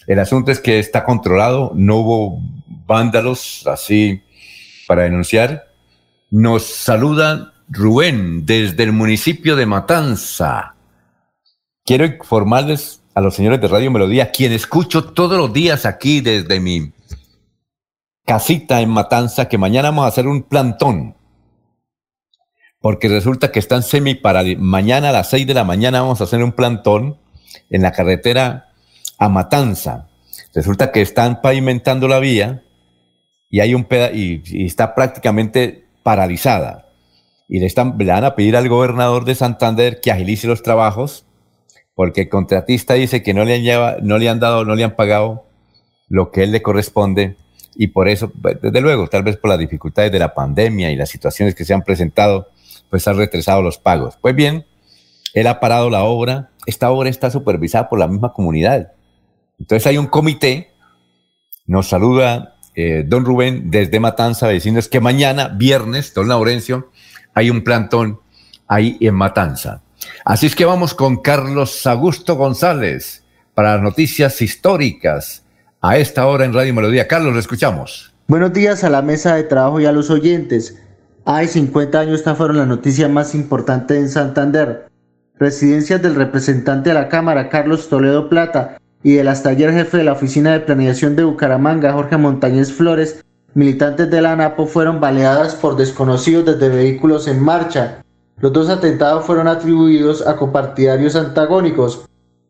El 0.08 0.20
asunto 0.20 0.52
es 0.52 0.60
que 0.60 0.80
está 0.80 1.04
controlado, 1.04 1.72
no 1.76 1.98
hubo 1.98 2.41
vándalos 2.86 3.65
así 3.68 4.22
para 4.88 5.04
denunciar 5.04 5.76
nos 6.36 6.65
saluda 6.65 7.54
Rubén 7.70 8.46
desde 8.46 8.84
el 8.84 8.91
municipio 8.91 9.56
de 9.56 9.65
Matanza. 9.65 10.76
Quiero 11.86 12.06
informarles 12.06 13.02
a 13.13 13.22
los 13.22 13.36
señores 13.36 13.62
de 13.62 13.68
Radio 13.68 13.89
Melodía, 13.89 14.32
quien 14.32 14.52
escucho 14.52 15.13
todos 15.13 15.38
los 15.38 15.54
días 15.54 15.86
aquí 15.86 16.20
desde 16.20 16.60
mi 16.60 16.91
casita 18.26 18.82
en 18.82 18.89
Matanza, 18.89 19.48
que 19.48 19.58
mañana 19.58 19.91
vamos 19.91 20.06
a 20.06 20.10
hacer 20.10 20.28
un 20.28 20.44
plantón. 20.44 21.15
Porque 22.86 23.08
resulta 23.08 23.52
que 23.52 23.58
están 23.58 23.82
semi 23.82 24.13
para 24.13 24.43
mañana 24.60 25.10
a 25.10 25.12
las 25.12 25.32
6 25.32 25.48
de 25.48 25.56
la 25.56 25.63
mañana 25.63 26.02
vamos 26.02 26.21
a 26.21 26.26
hacer 26.26 26.43
un 26.43 26.52
plantón 26.52 27.17
en 27.71 27.82
la 27.82 27.91
carretera 27.91 28.67
a 29.17 29.28
Matanza. 29.28 30.08
Resulta 30.54 30.91
que 30.91 31.02
están 31.02 31.41
pavimentando 31.41 32.08
la 32.08 32.19
vía 32.19 32.62
y 33.50 33.62
hay 33.62 33.74
un 33.74 33.86
peda 33.86 34.12
y 34.12 34.43
está 34.63 34.93
prácticamente 34.93 35.88
paralizada. 36.04 36.91
Y 37.48 37.58
le, 37.58 37.65
están, 37.65 37.95
le 37.98 38.06
van 38.06 38.24
a 38.24 38.36
pedir 38.36 38.56
al 38.56 38.69
gobernador 38.69 39.26
de 39.26 39.34
Santander 39.34 40.00
que 40.00 40.12
agilice 40.12 40.45
los 40.45 40.62
trabajos, 40.62 41.26
porque 41.95 42.21
el 42.21 42.30
contratista 42.30 42.93
dice 42.93 43.24
que 43.24 43.34
no 43.34 43.45
le 43.45 43.56
han, 43.56 43.63
lleva, 43.63 43.98
no 44.04 44.19
le 44.19 44.30
han 44.30 44.39
dado, 44.39 44.63
no 44.63 44.76
le 44.76 44.84
han 44.84 44.95
pagado 44.95 45.48
lo 46.08 46.30
que 46.30 46.43
él 46.43 46.52
le 46.52 46.62
corresponde. 46.62 47.36
Y 47.76 47.88
por 47.88 48.08
eso, 48.10 48.32
desde 48.62 48.80
luego, 48.80 49.08
tal 49.08 49.24
vez 49.24 49.38
por 49.38 49.50
las 49.50 49.58
dificultades 49.58 50.12
de 50.12 50.19
la 50.19 50.36
pandemia 50.36 50.91
y 50.91 50.95
las 50.95 51.10
situaciones 51.10 51.56
que 51.56 51.65
se 51.65 51.74
han 51.74 51.82
presentado, 51.82 52.50
pues 52.95 53.10
ha 53.10 53.12
retrasado 53.12 53.62
los 53.62 53.77
pagos. 53.77 54.17
Pues 54.21 54.34
bien, 54.34 54.67
él 55.34 55.47
ha 55.47 55.60
parado 55.60 55.89
la 55.89 56.05
obra. 56.05 56.51
Esta 56.65 56.91
obra 56.91 57.10
está 57.10 57.29
supervisada 57.29 57.89
por 57.89 57.99
la 57.99 58.08
misma 58.08 58.31
comunidad. 58.31 58.93
Entonces 59.60 59.86
hay 59.86 59.97
un 59.97 60.08
comité, 60.08 60.71
nos 61.65 61.89
saluda 61.89 62.55
eh, 62.73 63.03
don 63.05 63.25
Rubén, 63.25 63.69
desde 63.69 63.99
Matanza, 63.99 64.47
vecinos, 64.47 64.88
que 64.88 65.01
mañana, 65.01 65.49
viernes, 65.49 66.13
don 66.13 66.29
Laurencio, 66.29 66.89
hay 67.34 67.49
un 67.49 67.65
plantón 67.65 68.21
ahí 68.65 68.95
en 69.01 69.15
Matanza. 69.15 69.81
Así 70.23 70.45
es 70.45 70.55
que 70.55 70.63
vamos 70.63 70.93
con 70.93 71.17
Carlos 71.17 71.86
Augusto 71.86 72.38
González 72.38 73.25
para 73.53 73.77
noticias 73.77 74.41
históricas 74.41 75.43
a 75.81 75.97
esta 75.97 76.27
hora 76.27 76.45
en 76.45 76.53
Radio 76.53 76.73
Melodía. 76.73 77.10
Carlos, 77.10 77.34
lo 77.34 77.41
escuchamos. 77.41 78.13
Buenos 78.29 78.53
días 78.53 78.86
a 78.86 78.89
la 78.89 79.01
mesa 79.01 79.36
de 79.36 79.43
trabajo 79.43 79.81
y 79.81 79.86
a 79.86 79.91
los 79.91 80.10
oyentes. 80.10 80.77
Hay 81.28 81.48
50 81.48 82.00
años, 82.00 82.20
esta 82.20 82.36
fueron 82.36 82.58
la 82.58 82.68
noticia 82.68 83.10
más 83.10 83.34
importante 83.34 83.98
en 83.98 84.10
Santander. 84.10 84.86
Residencias 85.40 86.00
del 86.00 86.14
representante 86.14 86.90
de 86.90 86.94
la 86.94 87.10
Cámara, 87.10 87.50
Carlos 87.50 87.90
Toledo 87.90 88.30
Plata, 88.30 88.78
y 89.02 89.16
del 89.16 89.30
hasta 89.30 89.56
jefe 89.56 89.98
de 89.98 90.04
la 90.04 90.12
Oficina 90.12 90.52
de 90.52 90.60
Planeación 90.60 91.16
de 91.16 91.24
Bucaramanga, 91.24 91.94
Jorge 91.94 92.18
Montañez 92.18 92.72
Flores, 92.72 93.26
militantes 93.56 94.12
de 94.12 94.22
la 94.22 94.34
ANAPO 94.34 94.68
fueron 94.68 95.00
baleadas 95.00 95.56
por 95.56 95.76
desconocidos 95.78 96.46
desde 96.46 96.70
vehículos 96.70 97.28
en 97.28 97.40
marcha. 97.40 98.04
Los 98.38 98.54
dos 98.54 98.70
atentados 98.70 99.26
fueron 99.26 99.48
atribuidos 99.48 100.28
a 100.28 100.36
compartidarios 100.36 101.16
antagónicos. 101.16 102.06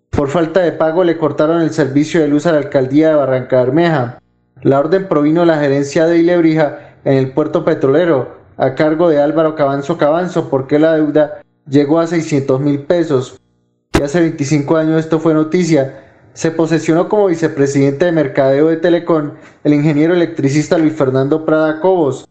Por 0.10 0.28
falta 0.28 0.60
de 0.60 0.74
pago 0.74 1.06
le 1.06 1.18
cortaron 1.18 1.62
el 1.62 1.72
servicio 1.72 2.20
de 2.20 2.28
luz 2.28 2.46
a 2.46 2.52
la 2.52 2.58
alcaldía 2.58 3.10
de 3.10 3.16
Barranca 3.16 3.56
Bermeja. 3.64 4.20
La 4.64 4.80
orden 4.80 5.08
provino 5.08 5.42
de 5.42 5.48
la 5.48 5.60
gerencia 5.60 6.08
de 6.08 6.18
Ilebrija 6.18 6.98
en 7.06 7.14
el 7.14 7.32
puerto 7.32 7.64
petrolero, 7.64 8.45
a 8.58 8.76
cargo 8.76 9.10
de 9.10 9.20
Álvaro 9.20 9.56
Cabanzo 9.56 9.98
Cabanzo, 9.98 10.50
porque 10.50 10.80
la 10.80 10.96
deuda 10.96 11.42
llegó 11.68 12.00
a 12.00 12.08
600 12.08 12.60
mil 12.62 12.80
pesos. 12.84 13.40
Y 13.98 14.02
hace 14.04 14.20
25 14.20 14.76
años 14.78 15.00
esto 15.00 15.20
fue 15.20 15.34
noticia 15.34 16.02
se 16.36 16.52
posesionó 16.52 17.08
como 17.08 17.28
vicepresidente 17.28 18.06
de 18.06 18.12
mercadeo 18.12 18.68
de 18.68 18.76
Telecom 18.76 19.32
el 19.64 19.74
ingeniero 19.74 20.14
electricista 20.14 20.78
Luis 20.78 20.94
Fernando 20.94 21.46
Prada 21.46 21.80
Cobos. 21.80 22.28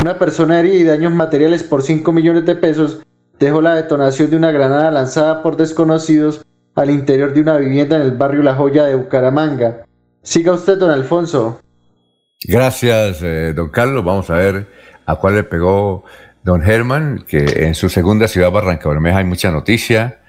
Una 0.00 0.18
persona 0.18 0.60
herida 0.60 0.76
y 0.76 0.84
daños 0.84 1.12
materiales 1.12 1.64
por 1.64 1.82
5 1.82 2.12
millones 2.12 2.46
de 2.46 2.54
pesos 2.54 3.02
dejó 3.40 3.60
la 3.60 3.74
detonación 3.74 4.30
de 4.30 4.36
una 4.36 4.52
granada 4.52 4.92
lanzada 4.92 5.42
por 5.42 5.56
desconocidos 5.56 6.46
al 6.76 6.90
interior 6.90 7.34
de 7.34 7.40
una 7.40 7.56
vivienda 7.56 7.96
en 7.96 8.02
el 8.02 8.12
barrio 8.12 8.44
La 8.44 8.54
Joya 8.54 8.84
de 8.84 8.94
Bucaramanga. 8.94 9.84
Siga 10.22 10.52
usted, 10.52 10.78
don 10.78 10.90
Alfonso. 10.90 11.60
Gracias, 12.44 13.20
eh, 13.22 13.52
don 13.52 13.68
Carlos. 13.70 14.04
Vamos 14.04 14.30
a 14.30 14.34
ver 14.34 14.68
a 15.06 15.16
cuál 15.16 15.36
le 15.36 15.42
pegó 15.44 16.04
don 16.42 16.62
Germán, 16.62 17.24
que 17.26 17.64
en 17.64 17.74
su 17.74 17.88
segunda 17.88 18.28
ciudad, 18.28 18.50
Barranca 18.50 18.88
Bermeja, 18.88 19.18
hay 19.18 19.24
mucha 19.24 19.50
noticia 19.50 20.20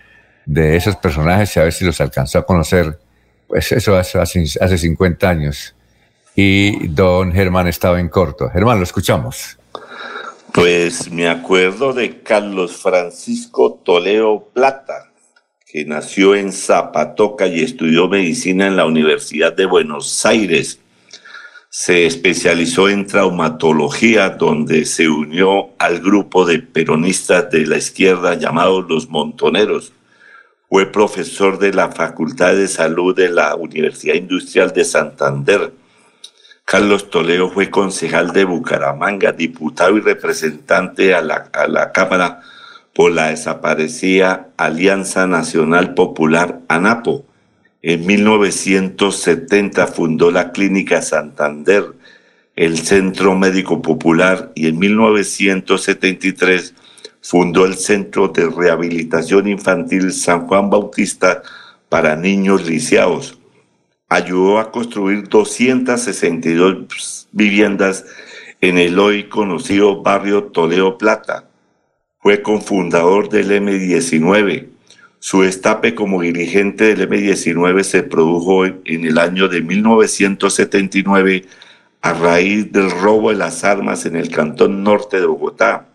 de 0.46 0.76
esos 0.76 0.96
personajes 0.96 1.56
y 1.56 1.60
a 1.60 1.64
ver 1.64 1.74
si 1.74 1.86
los 1.86 2.02
alcanzó 2.02 2.40
a 2.40 2.46
conocer 2.46 3.00
pues 3.52 3.70
eso 3.74 3.98
hace, 3.98 4.18
hace 4.18 4.78
50 4.78 5.30
años. 5.30 5.76
Y 6.36 6.88
don 6.88 7.34
Germán 7.34 7.68
estaba 7.68 8.00
en 8.00 8.08
corto. 8.08 8.50
Germán, 8.50 8.78
lo 8.78 8.84
escuchamos. 8.84 9.58
Pues 10.54 11.12
me 11.12 11.28
acuerdo 11.28 11.92
de 11.92 12.22
Carlos 12.22 12.78
Francisco 12.78 13.74
Toledo 13.84 14.50
Plata, 14.54 15.12
que 15.66 15.84
nació 15.84 16.34
en 16.36 16.54
Zapatoca 16.54 17.48
y 17.48 17.62
estudió 17.62 18.08
medicina 18.08 18.68
en 18.68 18.78
la 18.78 18.86
Universidad 18.86 19.54
de 19.54 19.66
Buenos 19.66 20.26
Aires. 20.26 20.80
Se 21.74 22.06
especializó 22.06 22.90
en 22.90 23.08
traumatología, 23.08 24.30
donde 24.32 24.84
se 24.84 25.08
unió 25.08 25.70
al 25.80 26.02
grupo 26.02 26.46
de 26.46 26.60
peronistas 26.60 27.50
de 27.50 27.66
la 27.66 27.78
izquierda 27.78 28.36
llamados 28.36 28.86
los 28.90 29.10
Montoneros 29.10 29.94
fue 30.72 30.86
profesor 30.86 31.60
de 31.60 31.74
la 31.74 31.90
Facultad 31.92 32.56
de 32.56 32.70
Salud 32.70 33.14
de 33.14 33.28
la 33.28 33.56
Universidad 33.56 34.16
Industrial 34.16 34.72
de 34.72 34.86
Santander. 34.86 35.74
Carlos 36.64 37.10
Toledo 37.10 37.50
fue 37.50 37.70
concejal 37.70 38.32
de 38.32 38.46
Bucaramanga, 38.46 39.34
diputado 39.34 39.98
y 39.98 40.00
representante 40.00 41.14
a 41.14 41.22
la, 41.22 41.50
a 41.52 41.68
la 41.68 41.92
Cámara 41.92 42.40
por 42.94 43.12
la 43.12 43.28
desaparecida 43.32 44.50
Alianza 44.56 45.28
Nacional 45.28 45.94
Popular 45.94 46.60
ANAPO. 46.70 47.26
En 47.84 48.06
1970 48.06 49.88
fundó 49.88 50.30
la 50.30 50.52
Clínica 50.52 51.02
Santander, 51.02 51.84
el 52.56 52.78
Centro 52.78 53.36
Médico 53.36 53.82
Popular 53.82 54.52
y 54.54 54.68
en 54.68 54.78
1973 54.78 56.76
fundó 57.22 57.66
el 57.66 57.76
Centro 57.76 58.28
de 58.28 58.48
Rehabilitación 58.48 59.48
Infantil 59.48 60.14
San 60.14 60.48
Juan 60.48 60.70
Bautista 60.70 61.42
para 61.90 62.16
niños 62.16 62.68
lisiados. 62.68 63.40
Ayudó 64.10 64.60
a 64.60 64.72
construir 64.72 65.28
262 65.28 67.30
viviendas 67.32 68.06
en 68.60 68.78
el 68.78 69.00
hoy 69.00 69.24
conocido 69.24 70.04
barrio 70.04 70.44
Toledo 70.46 71.00
Plata. 71.00 71.50
Fue 72.20 72.44
cofundador 72.44 73.30
del 73.30 73.52
M19. 73.52 74.71
Su 75.24 75.44
estape 75.44 75.96
como 75.96 76.22
dirigente 76.22 76.94
del 76.94 77.10
M19 77.10 77.84
se 77.84 78.04
produjo 78.04 78.66
en 78.66 79.06
el 79.06 79.18
año 79.18 79.48
de 79.48 79.62
1979 79.62 81.46
a 82.02 82.14
raíz 82.14 82.70
del 82.74 82.92
robo 82.92 83.30
de 83.30 83.38
las 83.38 83.64
armas 83.64 84.06
en 84.06 84.18
el 84.18 84.30
cantón 84.30 84.84
norte 84.84 85.22
de 85.22 85.28
Bogotá 85.28 85.88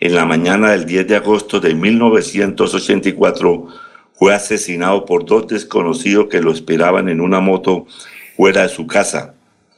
en 0.00 0.14
la 0.14 0.24
mañana 0.24 0.70
del 0.70 0.86
10 0.86 1.08
de 1.08 1.16
agosto 1.16 1.60
de 1.60 1.74
1984 1.74 3.66
fue 4.14 4.34
asesinado 4.34 5.04
por 5.04 5.26
dos 5.26 5.46
desconocidos 5.46 6.28
que 6.30 6.40
lo 6.40 6.52
esperaban 6.52 7.10
en 7.10 7.20
una 7.20 7.40
moto 7.40 7.86
fuera 8.34 8.62
de 8.62 8.70
su 8.70 8.86
casa. 8.86 9.34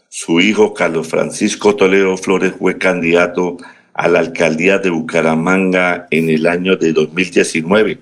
Su 0.08 0.40
hijo, 0.40 0.74
Carlos 0.74 1.08
Francisco 1.08 1.74
Toledo 1.74 2.16
Flores, 2.16 2.54
fue 2.56 2.78
candidato 2.78 3.56
a 3.94 4.06
la 4.06 4.20
alcaldía 4.20 4.78
de 4.78 4.90
Bucaramanga 4.90 6.06
en 6.12 6.30
el 6.30 6.46
año 6.46 6.76
de 6.76 6.92
2019. 6.92 7.98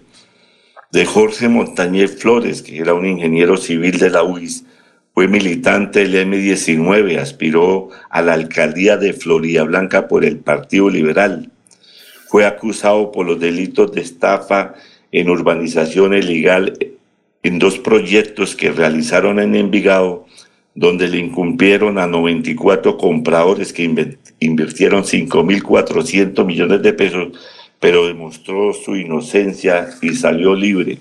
De 0.93 1.05
Jorge 1.05 1.49
Montañez 1.49 2.17
Flores, 2.17 2.63
que 2.63 2.79
era 2.79 2.95
un 2.95 3.07
ingeniero 3.07 3.57
civil 3.57 3.97
de 3.99 4.11
la 4.11 4.25
UIS, 4.25 4.65
fue 5.15 5.29
militante 5.29 6.01
del 6.01 6.29
M19, 6.29 7.17
aspiró 7.19 7.91
a 8.11 8.23
la 8.23 8.33
alcaldía 8.33 8.97
de 8.97 9.13
Florida 9.13 9.63
Blanca 9.63 10.09
por 10.09 10.25
el 10.25 10.39
Partido 10.39 10.91
Liberal. 10.91 11.49
Fue 12.27 12.45
acusado 12.45 13.13
por 13.13 13.25
los 13.25 13.39
delitos 13.39 13.93
de 13.93 14.01
estafa 14.01 14.75
en 15.13 15.31
urbanización 15.31 16.13
ilegal 16.13 16.77
en 17.45 17.59
dos 17.61 17.79
proyectos 17.79 18.57
que 18.57 18.73
realizaron 18.73 19.39
en 19.39 19.55
Envigado, 19.55 20.27
donde 20.75 21.07
le 21.07 21.19
incumplieron 21.19 21.99
a 21.99 22.09
94 22.09 22.97
compradores 22.97 23.73
que 23.73 23.85
invirtieron 24.41 25.05
5.400 25.05 26.45
millones 26.45 26.83
de 26.83 26.93
pesos, 26.93 27.29
pero 27.81 28.07
demostró 28.07 28.73
su 28.73 28.95
inocencia 28.97 29.89
y 30.03 30.11
salió 30.15 30.55
libre. 30.55 30.99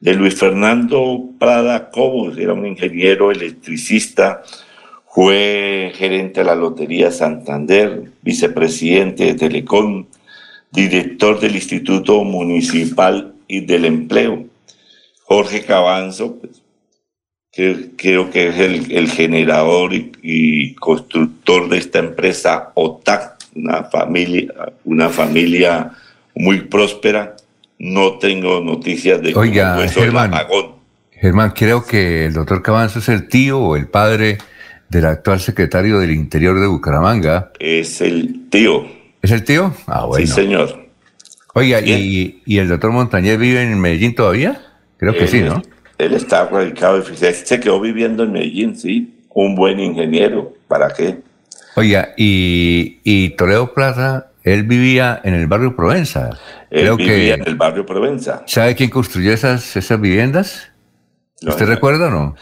De 0.00 0.14
Luis 0.14 0.36
Fernando 0.36 1.24
Prada 1.38 1.90
Cobos, 1.90 2.38
era 2.38 2.54
un 2.54 2.64
ingeniero 2.64 3.32
electricista, 3.32 4.42
fue 5.10 5.92
gerente 5.96 6.40
de 6.40 6.46
la 6.46 6.54
Lotería 6.54 7.10
Santander, 7.10 8.12
vicepresidente 8.22 9.24
de 9.24 9.34
Telecom, 9.34 10.06
director 10.70 11.40
del 11.40 11.56
Instituto 11.56 12.22
Municipal 12.22 13.34
y 13.48 13.60
del 13.60 13.84
Empleo. 13.84 14.44
Jorge 15.24 15.64
Cabanzo, 15.64 16.36
pues, 16.36 16.62
que 17.50 17.90
creo 17.96 18.30
que 18.30 18.48
es 18.48 18.58
el, 18.60 19.10
generador 19.10 19.92
y, 19.92 20.74
constructor 20.74 21.68
de 21.68 21.78
esta 21.78 21.98
empresa 21.98 22.70
OTAC, 22.74 23.37
una 23.54 23.84
familia, 23.84 24.52
una 24.84 25.08
familia 25.08 25.92
muy 26.34 26.62
próspera. 26.62 27.36
No 27.78 28.18
tengo 28.18 28.60
noticias 28.60 29.22
de 29.22 29.34
Oiga, 29.34 29.86
Germán, 29.88 30.32
Germán, 31.12 31.52
creo 31.54 31.84
que 31.84 32.26
el 32.26 32.32
doctor 32.32 32.62
Cabanzo 32.62 32.98
es 32.98 33.08
el 33.08 33.28
tío 33.28 33.60
o 33.60 33.76
el 33.76 33.88
padre 33.88 34.38
del 34.88 35.06
actual 35.06 35.40
secretario 35.40 35.98
del 35.98 36.10
Interior 36.12 36.58
de 36.58 36.66
Bucaramanga. 36.66 37.52
Es 37.58 38.00
el 38.00 38.48
tío. 38.50 38.86
¿Es 39.22 39.30
el 39.30 39.44
tío? 39.44 39.74
Ah, 39.86 40.06
bueno. 40.06 40.26
Sí, 40.26 40.32
señor. 40.32 40.88
Oiga, 41.54 41.80
¿y, 41.80 42.42
el 42.46 42.68
doctor 42.68 42.92
Montañez 42.92 43.38
vive 43.38 43.62
en 43.62 43.80
Medellín 43.80 44.14
todavía? 44.14 44.60
Creo 44.96 45.14
que 45.14 45.26
sí, 45.26 45.40
¿no? 45.40 45.62
Él 45.98 46.14
está 46.14 46.48
radicado, 46.48 47.02
se 47.02 47.60
quedó 47.60 47.80
viviendo 47.80 48.22
en 48.22 48.32
Medellín, 48.32 48.76
sí. 48.76 49.14
Un 49.30 49.56
buen 49.56 49.80
ingeniero, 49.80 50.54
¿para 50.68 50.92
qué? 50.92 51.18
Oiga, 51.78 52.14
y, 52.16 52.98
y 53.04 53.30
Toledo 53.30 53.72
Plaza, 53.72 54.28
él 54.42 54.64
vivía 54.64 55.20
en 55.24 55.34
el 55.34 55.46
barrio 55.46 55.76
Provenza. 55.76 56.30
Él 56.70 56.96
vivía 56.96 57.34
en 57.34 57.46
el 57.46 57.56
barrio 57.56 57.86
Provenza. 57.86 58.42
¿Sabe 58.46 58.74
quién 58.74 58.90
construyó 58.90 59.32
esas, 59.32 59.76
esas 59.76 60.00
viviendas? 60.00 60.70
¿Usted 61.46 61.66
recuerda 61.66 62.08
o 62.08 62.10
no? 62.10 62.36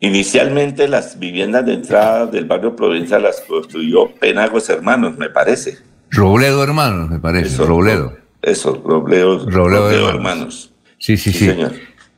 Inicialmente 0.00 0.86
las 0.86 1.18
viviendas 1.18 1.66
de 1.66 1.74
entrada 1.74 2.26
del 2.26 2.44
barrio 2.44 2.76
Provenza 2.76 3.18
las 3.18 3.40
construyó 3.40 4.14
Penagos 4.14 4.68
Hermanos, 4.68 5.16
me 5.18 5.30
parece. 5.30 5.78
Robledo 6.10 6.62
Hermanos, 6.62 7.10
me 7.10 7.18
parece. 7.18 7.64
Robledo. 7.64 8.16
Eso, 8.40 8.80
Robledo, 8.84 9.48
Robledo, 9.50 10.10
hermanos. 10.10 10.72
Sí, 10.98 11.16
sí, 11.16 11.32
sí. 11.32 11.46
Señor. 11.46 11.72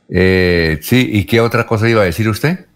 Eh, 0.09 0.77
sí, 0.81 1.09
¿y 1.13 1.23
qué 1.23 1.41
otra 1.41 1.65
cosa 1.65 1.89
iba 1.89 2.01
a 2.01 2.05
decir 2.05 2.29
usted? 2.29 2.66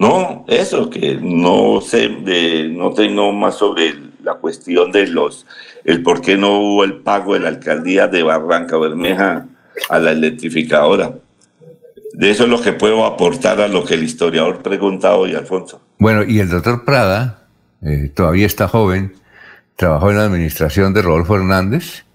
No, 0.00 0.46
eso, 0.48 0.88
que 0.88 1.18
no 1.20 1.82
sé, 1.82 2.08
de, 2.08 2.70
no 2.70 2.90
tengo 2.94 3.34
más 3.34 3.56
sobre 3.56 3.94
la 4.22 4.32
cuestión 4.36 4.90
de 4.90 5.06
los, 5.06 5.46
el 5.84 6.02
por 6.02 6.22
qué 6.22 6.38
no 6.38 6.58
hubo 6.58 6.84
el 6.84 7.02
pago 7.02 7.34
de 7.34 7.40
la 7.40 7.50
alcaldía 7.50 8.08
de 8.08 8.22
Barranca 8.22 8.78
Bermeja 8.78 9.46
a 9.90 9.98
la 9.98 10.12
electrificadora. 10.12 11.12
De 12.14 12.30
eso 12.30 12.44
es 12.44 12.48
lo 12.48 12.62
que 12.62 12.72
puedo 12.72 13.04
aportar 13.04 13.60
a 13.60 13.68
lo 13.68 13.84
que 13.84 13.92
el 13.92 14.04
historiador 14.04 14.62
preguntaba 14.62 15.16
hoy, 15.16 15.34
Alfonso. 15.34 15.82
Bueno, 15.98 16.24
y 16.24 16.40
el 16.40 16.48
doctor 16.48 16.86
Prada, 16.86 17.46
eh, 17.82 18.10
todavía 18.14 18.46
está 18.46 18.68
joven, 18.68 19.12
trabajó 19.76 20.10
en 20.10 20.16
la 20.16 20.24
administración 20.24 20.94
de 20.94 21.02
Rodolfo 21.02 21.36
Hernández 21.36 22.06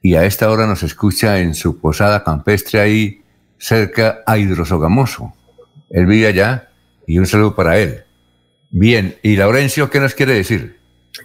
y 0.00 0.14
a 0.14 0.24
esta 0.26 0.48
hora 0.48 0.68
nos 0.68 0.84
escucha 0.84 1.40
en 1.40 1.56
su 1.56 1.80
posada 1.80 2.22
campestre 2.22 2.80
ahí 2.80 3.22
cerca 3.58 4.22
a 4.26 4.38
Hidrosogamoso. 4.38 5.32
Él 5.90 6.06
vive 6.06 6.28
allá 6.28 6.68
y 7.06 7.18
un 7.18 7.26
saludo 7.26 7.54
para 7.54 7.78
él. 7.78 8.02
Bien, 8.70 9.16
y 9.22 9.36
Laurencio, 9.36 9.90
¿qué 9.90 10.00
nos 10.00 10.14
quiere 10.14 10.34
decir? 10.34 10.82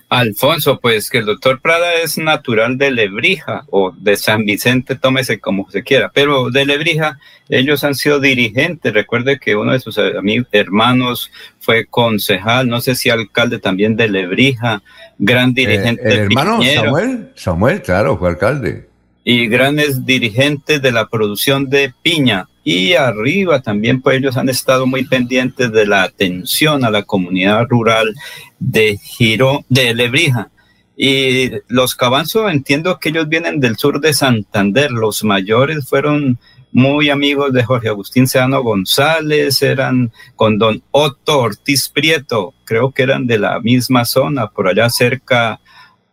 Alfonso, 0.09 0.79
pues 0.81 1.09
que 1.09 1.19
el 1.19 1.25
doctor 1.25 1.61
Prada 1.61 1.93
es 1.95 2.17
natural 2.17 2.77
de 2.77 2.91
Lebrija 2.91 3.63
o 3.69 3.91
de 3.91 4.15
San 4.15 4.45
Vicente, 4.45 4.95
tómese 4.95 5.39
como 5.39 5.69
se 5.69 5.83
quiera, 5.83 6.11
pero 6.13 6.49
de 6.49 6.65
Lebrija 6.65 7.19
ellos 7.49 7.83
han 7.83 7.95
sido 7.95 8.19
dirigentes. 8.19 8.93
Recuerde 8.93 9.39
que 9.39 9.55
uno 9.55 9.71
de 9.71 9.79
sus 9.79 9.97
amigos, 9.97 10.47
hermanos 10.51 11.31
fue 11.59 11.85
concejal, 11.85 12.67
no 12.67 12.81
sé 12.81 12.95
si 12.95 13.09
alcalde 13.09 13.59
también 13.59 13.95
de 13.95 14.09
Lebrija, 14.09 14.81
gran 15.17 15.49
eh, 15.51 15.53
dirigente. 15.55 16.03
el 16.03 16.19
hermano 16.19 16.61
Samuel, 16.63 17.31
Samuel, 17.35 17.81
claro, 17.81 18.17
fue 18.17 18.29
alcalde. 18.29 18.86
Y 19.29 19.47
grandes 19.47 20.05
dirigentes 20.05 20.81
de 20.81 20.93
la 20.93 21.09
producción 21.09 21.69
de 21.69 21.93
piña 22.01 22.47
y 22.63 22.93
arriba 22.93 23.61
también 23.61 24.01
pues 24.01 24.19
ellos 24.19 24.37
han 24.37 24.47
estado 24.47 24.87
muy 24.87 25.03
pendientes 25.03 25.69
de 25.69 25.85
la 25.85 26.03
atención 26.03 26.85
a 26.85 26.89
la 26.89 27.03
comunidad 27.03 27.67
rural 27.67 28.15
de 28.57 28.97
Giro, 28.97 29.65
de 29.67 29.93
Lebrija. 29.93 30.49
Y 30.95 31.51
los 31.67 31.93
Cabanzo 31.93 32.47
entiendo 32.47 32.99
que 32.99 33.09
ellos 33.09 33.27
vienen 33.27 33.59
del 33.59 33.75
sur 33.75 33.99
de 33.99 34.13
Santander. 34.13 34.91
Los 34.91 35.25
mayores 35.25 35.85
fueron 35.89 36.39
muy 36.71 37.09
amigos 37.09 37.51
de 37.51 37.65
Jorge 37.65 37.89
Agustín 37.89 38.27
Seano 38.27 38.63
González, 38.63 39.61
eran 39.61 40.13
con 40.37 40.57
don 40.57 40.81
Otto 40.91 41.39
Ortiz 41.39 41.89
Prieto, 41.89 42.53
creo 42.63 42.91
que 42.93 43.03
eran 43.03 43.27
de 43.27 43.39
la 43.39 43.59
misma 43.59 44.05
zona, 44.05 44.47
por 44.47 44.69
allá 44.69 44.89
cerca 44.89 45.59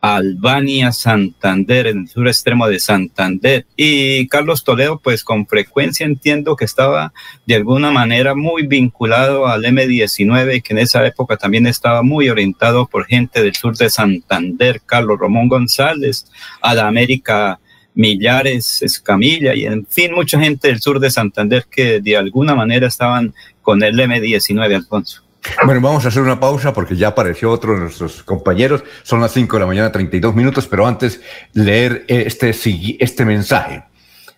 Albania, 0.07 0.93
Santander, 0.93 1.87
en 1.87 2.01
el 2.01 2.09
sur 2.09 2.29
extremo 2.29 2.69
de 2.69 2.79
Santander. 2.79 3.65
Y 3.75 4.29
Carlos 4.29 4.63
Toledo, 4.63 5.01
pues 5.03 5.25
con 5.25 5.47
frecuencia 5.47 6.05
entiendo 6.05 6.57
que 6.57 6.67
estaba 6.67 7.15
de 7.47 7.55
alguna 7.55 7.91
manera 7.91 8.35
muy 8.35 8.67
vinculado 8.67 9.47
al 9.47 9.65
M19 9.65 10.57
y 10.57 10.61
que 10.61 10.75
en 10.75 10.81
esa 10.81 11.07
época 11.07 11.39
también 11.39 11.67
estaba 11.67 12.03
muy 12.03 12.29
orientado 12.29 12.87
por 12.87 13.07
gente 13.07 13.43
del 13.43 13.55
sur 13.55 13.79
de 13.79 13.89
Santander, 13.89 14.83
Carlos 14.85 15.19
Romón 15.19 15.49
González, 15.49 16.31
a 16.61 16.75
la 16.75 16.87
América 16.87 17.59
Millares, 17.95 18.83
Escamilla 18.83 19.55
y 19.55 19.65
en 19.65 19.87
fin, 19.87 20.13
mucha 20.13 20.39
gente 20.39 20.69
del 20.69 20.83
sur 20.83 21.01
de 21.01 21.11
Santander 21.11 21.65
que 21.71 22.01
de 22.01 22.15
alguna 22.19 22.55
manera 22.55 22.89
estaban 22.89 23.33
con 23.63 23.83
el 23.83 23.99
M19, 23.99 24.75
Alfonso. 24.75 25.24
Bueno, 25.65 25.81
vamos 25.81 26.05
a 26.05 26.09
hacer 26.09 26.23
una 26.23 26.41
pausa 26.41 26.73
porque 26.73 26.97
ya 26.97 27.09
apareció 27.09 27.51
otro 27.51 27.75
de 27.75 27.81
nuestros 27.81 28.23
compañeros. 28.23 28.83
Son 29.03 29.21
las 29.21 29.33
5 29.33 29.57
de 29.57 29.61
la 29.61 29.67
mañana, 29.67 29.93
32 29.93 30.35
minutos, 30.35 30.67
pero 30.67 30.87
antes 30.87 31.21
leer 31.53 32.05
este, 32.09 32.55
este 32.99 33.25
mensaje. 33.25 33.85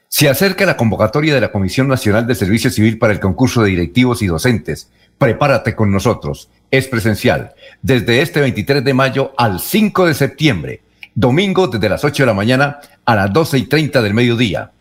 Se 0.09 0.29
acerca 0.29 0.67
la 0.67 0.77
convocatoria 0.77 1.35
de 1.35 1.41
la 1.41 1.53
Comisión 1.53 1.89
Nacional 1.89 2.27
de 2.27 2.35
Servicio 2.35 2.71
Civil 2.71 2.99
para 2.99 3.13
el 3.13 3.21
concurso 3.21 3.63
de 3.63 3.71
directivos 3.71 4.23
y 4.23 4.27
docentes. 4.27 4.91
Prepárate 5.19 5.75
con 5.75 5.91
nosotros. 5.91 6.51
Es 6.71 6.89
presencial. 6.89 7.55
Desde 7.83 8.23
este 8.23 8.41
23 8.41 8.85
de 8.85 8.95
mayo 8.95 9.33
al 9.37 9.61
5 9.61 10.07
de 10.07 10.15
septiembre. 10.15 10.83
Domingo 11.15 11.69
desde 11.69 11.89
las 11.89 12.05
8 12.05 12.25
de 12.25 12.27
la 12.27 12.35
mañana 12.35 12.81
a 13.05 13.15
las 13.15 13.33
12 13.33 13.59
y 13.59 13.63
30 13.67 14.03
del 14.03 14.15
mediodía. 14.15 14.73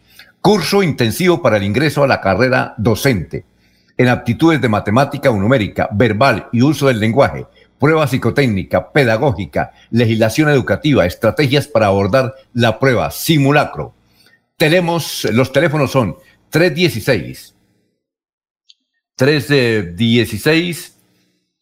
Curso 0.42 0.84
intensivo 0.84 1.42
para 1.42 1.58
el 1.58 1.64
ingreso 1.64 2.04
a 2.04 2.08
la 2.08 2.22
carrera 2.22 2.74
docente 2.78 3.46
en 3.98 4.08
aptitudes 4.08 4.62
de 4.62 4.70
matemática 4.70 5.30
o 5.30 5.38
numérica, 5.38 5.90
verbal 5.92 6.48
y 6.52 6.62
uso 6.62 6.88
del 6.88 7.00
lenguaje, 7.00 7.46
prueba 7.80 8.08
psicotécnica, 8.08 8.92
pedagógica, 8.92 9.72
legislación 9.92 10.50
educativa, 10.50 11.06
estrategias 11.06 11.68
para 11.68 11.88
abordar 11.88 12.34
la 12.54 12.80
prueba, 12.80 13.12
simulacro. 13.12 13.94
Tenemos, 14.58 15.26
los 15.32 15.52
teléfonos 15.52 15.92
son 15.92 16.16
316, 16.50 17.56
316, 19.16 20.98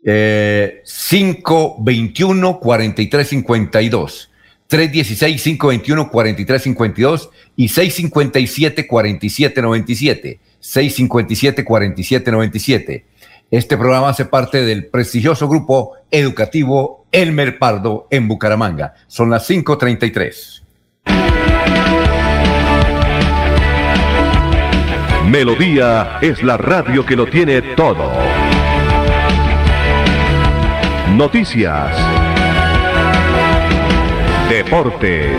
eh, 0.06 0.84
521 0.86 2.60
4352. 2.60 4.30
316-521-4352 4.70 7.30
y 7.56 7.68
657-4797. 7.68 10.40
657-4797. 10.64 13.04
Este 13.52 13.78
programa 13.78 14.10
hace 14.10 14.26
parte 14.26 14.66
del 14.66 14.88
prestigioso 14.88 15.48
grupo 15.48 15.94
educativo 16.10 17.06
Elmer 17.12 17.60
Pardo 17.60 18.08
en 18.10 18.28
Bucaramanga. 18.28 18.96
Son 19.08 19.30
las 19.30 19.48
5.33. 19.50 20.64
Melodía 25.30 26.18
es 26.22 26.42
la 26.42 26.58
radio 26.58 27.06
que 27.06 27.16
lo 27.16 27.28
tiene 27.28 27.62
todo. 27.62 28.12
Noticias. 31.16 31.96
Deportes. 34.50 35.38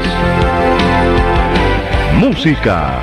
Música. 2.19 3.03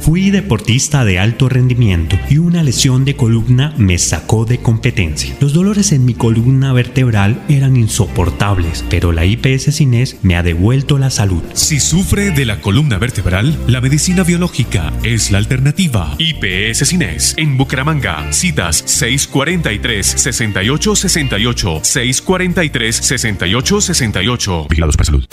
Fui 0.00 0.30
deportista 0.30 1.04
de 1.04 1.18
alto 1.18 1.50
rendimiento 1.50 2.16
y 2.30 2.38
una 2.38 2.62
lesión 2.62 3.04
de 3.04 3.16
columna 3.16 3.74
me 3.76 3.98
sacó 3.98 4.46
de 4.46 4.56
competencia. 4.58 5.36
Los 5.40 5.52
dolores 5.52 5.92
en 5.92 6.06
mi 6.06 6.14
columna 6.14 6.72
vertebral 6.72 7.42
eran 7.48 7.76
insoportables, 7.76 8.82
pero 8.88 9.12
la 9.12 9.26
IPS 9.26 9.74
Cines 9.74 10.16
me 10.22 10.36
ha 10.36 10.42
devuelto 10.42 10.96
la 10.96 11.10
salud. 11.10 11.42
Si 11.52 11.80
sufre 11.80 12.30
de 12.30 12.46
la 12.46 12.62
columna 12.62 12.96
vertebral, 12.96 13.58
la 13.66 13.82
medicina 13.82 14.24
biológica 14.24 14.90
es 15.02 15.30
la 15.30 15.36
alternativa. 15.38 16.16
IPS 16.18 16.88
Cines 16.88 17.34
en 17.36 17.58
Bucaramanga. 17.58 18.32
Citas 18.32 18.82
643-6868, 19.02 21.82
643-6868. 21.82 24.68
Vigilados 24.68 24.96
para 24.96 25.06
salud. 25.06 25.26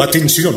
Atención. 0.00 0.54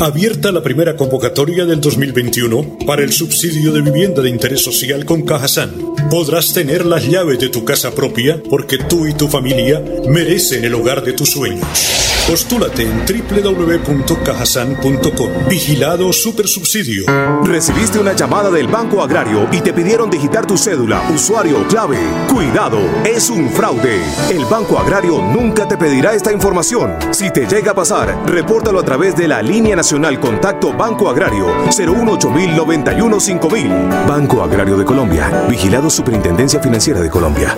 Abierta 0.00 0.52
la 0.52 0.62
primera 0.62 0.94
convocatoria 0.94 1.64
del 1.64 1.80
2021 2.12 2.78
para 2.86 3.02
el 3.02 3.12
subsidio 3.12 3.72
de 3.72 3.82
vivienda 3.82 4.22
de 4.22 4.30
interés 4.30 4.62
social 4.62 5.04
con 5.04 5.22
Cajasan. 5.22 5.72
Podrás 6.10 6.52
tener 6.52 6.86
las 6.86 7.06
llaves 7.06 7.38
de 7.38 7.48
tu 7.48 7.64
casa 7.64 7.94
propia 7.94 8.42
porque 8.48 8.78
tú 8.78 9.06
y 9.06 9.12
tu 9.12 9.28
familia 9.28 9.82
merecen 10.08 10.64
el 10.64 10.74
hogar 10.74 11.04
de 11.04 11.12
tus 11.12 11.30
sueños. 11.30 12.07
Postúlate 12.28 12.82
en 12.82 13.04
www.cajasan.com. 13.06 15.48
Vigilado 15.48 16.12
Supersubsidio. 16.12 17.06
Recibiste 17.42 17.98
una 17.98 18.12
llamada 18.12 18.50
del 18.50 18.68
Banco 18.68 19.02
Agrario 19.02 19.48
y 19.50 19.62
te 19.62 19.72
pidieron 19.72 20.10
digitar 20.10 20.44
tu 20.44 20.58
cédula, 20.58 21.08
usuario 21.08 21.62
o 21.62 21.66
clave. 21.66 21.96
Cuidado, 22.30 22.80
es 23.02 23.30
un 23.30 23.48
fraude. 23.48 24.02
El 24.28 24.44
Banco 24.44 24.78
Agrario 24.78 25.22
nunca 25.22 25.66
te 25.66 25.78
pedirá 25.78 26.12
esta 26.12 26.30
información. 26.30 26.98
Si 27.12 27.30
te 27.30 27.46
llega 27.46 27.70
a 27.70 27.74
pasar, 27.74 28.22
repórtalo 28.26 28.78
a 28.78 28.84
través 28.84 29.16
de 29.16 29.26
la 29.26 29.40
línea 29.40 29.74
nacional 29.74 30.20
Contacto 30.20 30.74
Banco 30.74 31.08
Agrario 31.08 31.46
018 31.74 32.28
91 32.28 33.20
5000. 33.20 33.68
Banco 34.06 34.42
Agrario 34.42 34.76
de 34.76 34.84
Colombia. 34.84 35.46
Vigilado 35.48 35.88
Superintendencia 35.88 36.60
Financiera 36.60 37.00
de 37.00 37.08
Colombia. 37.08 37.54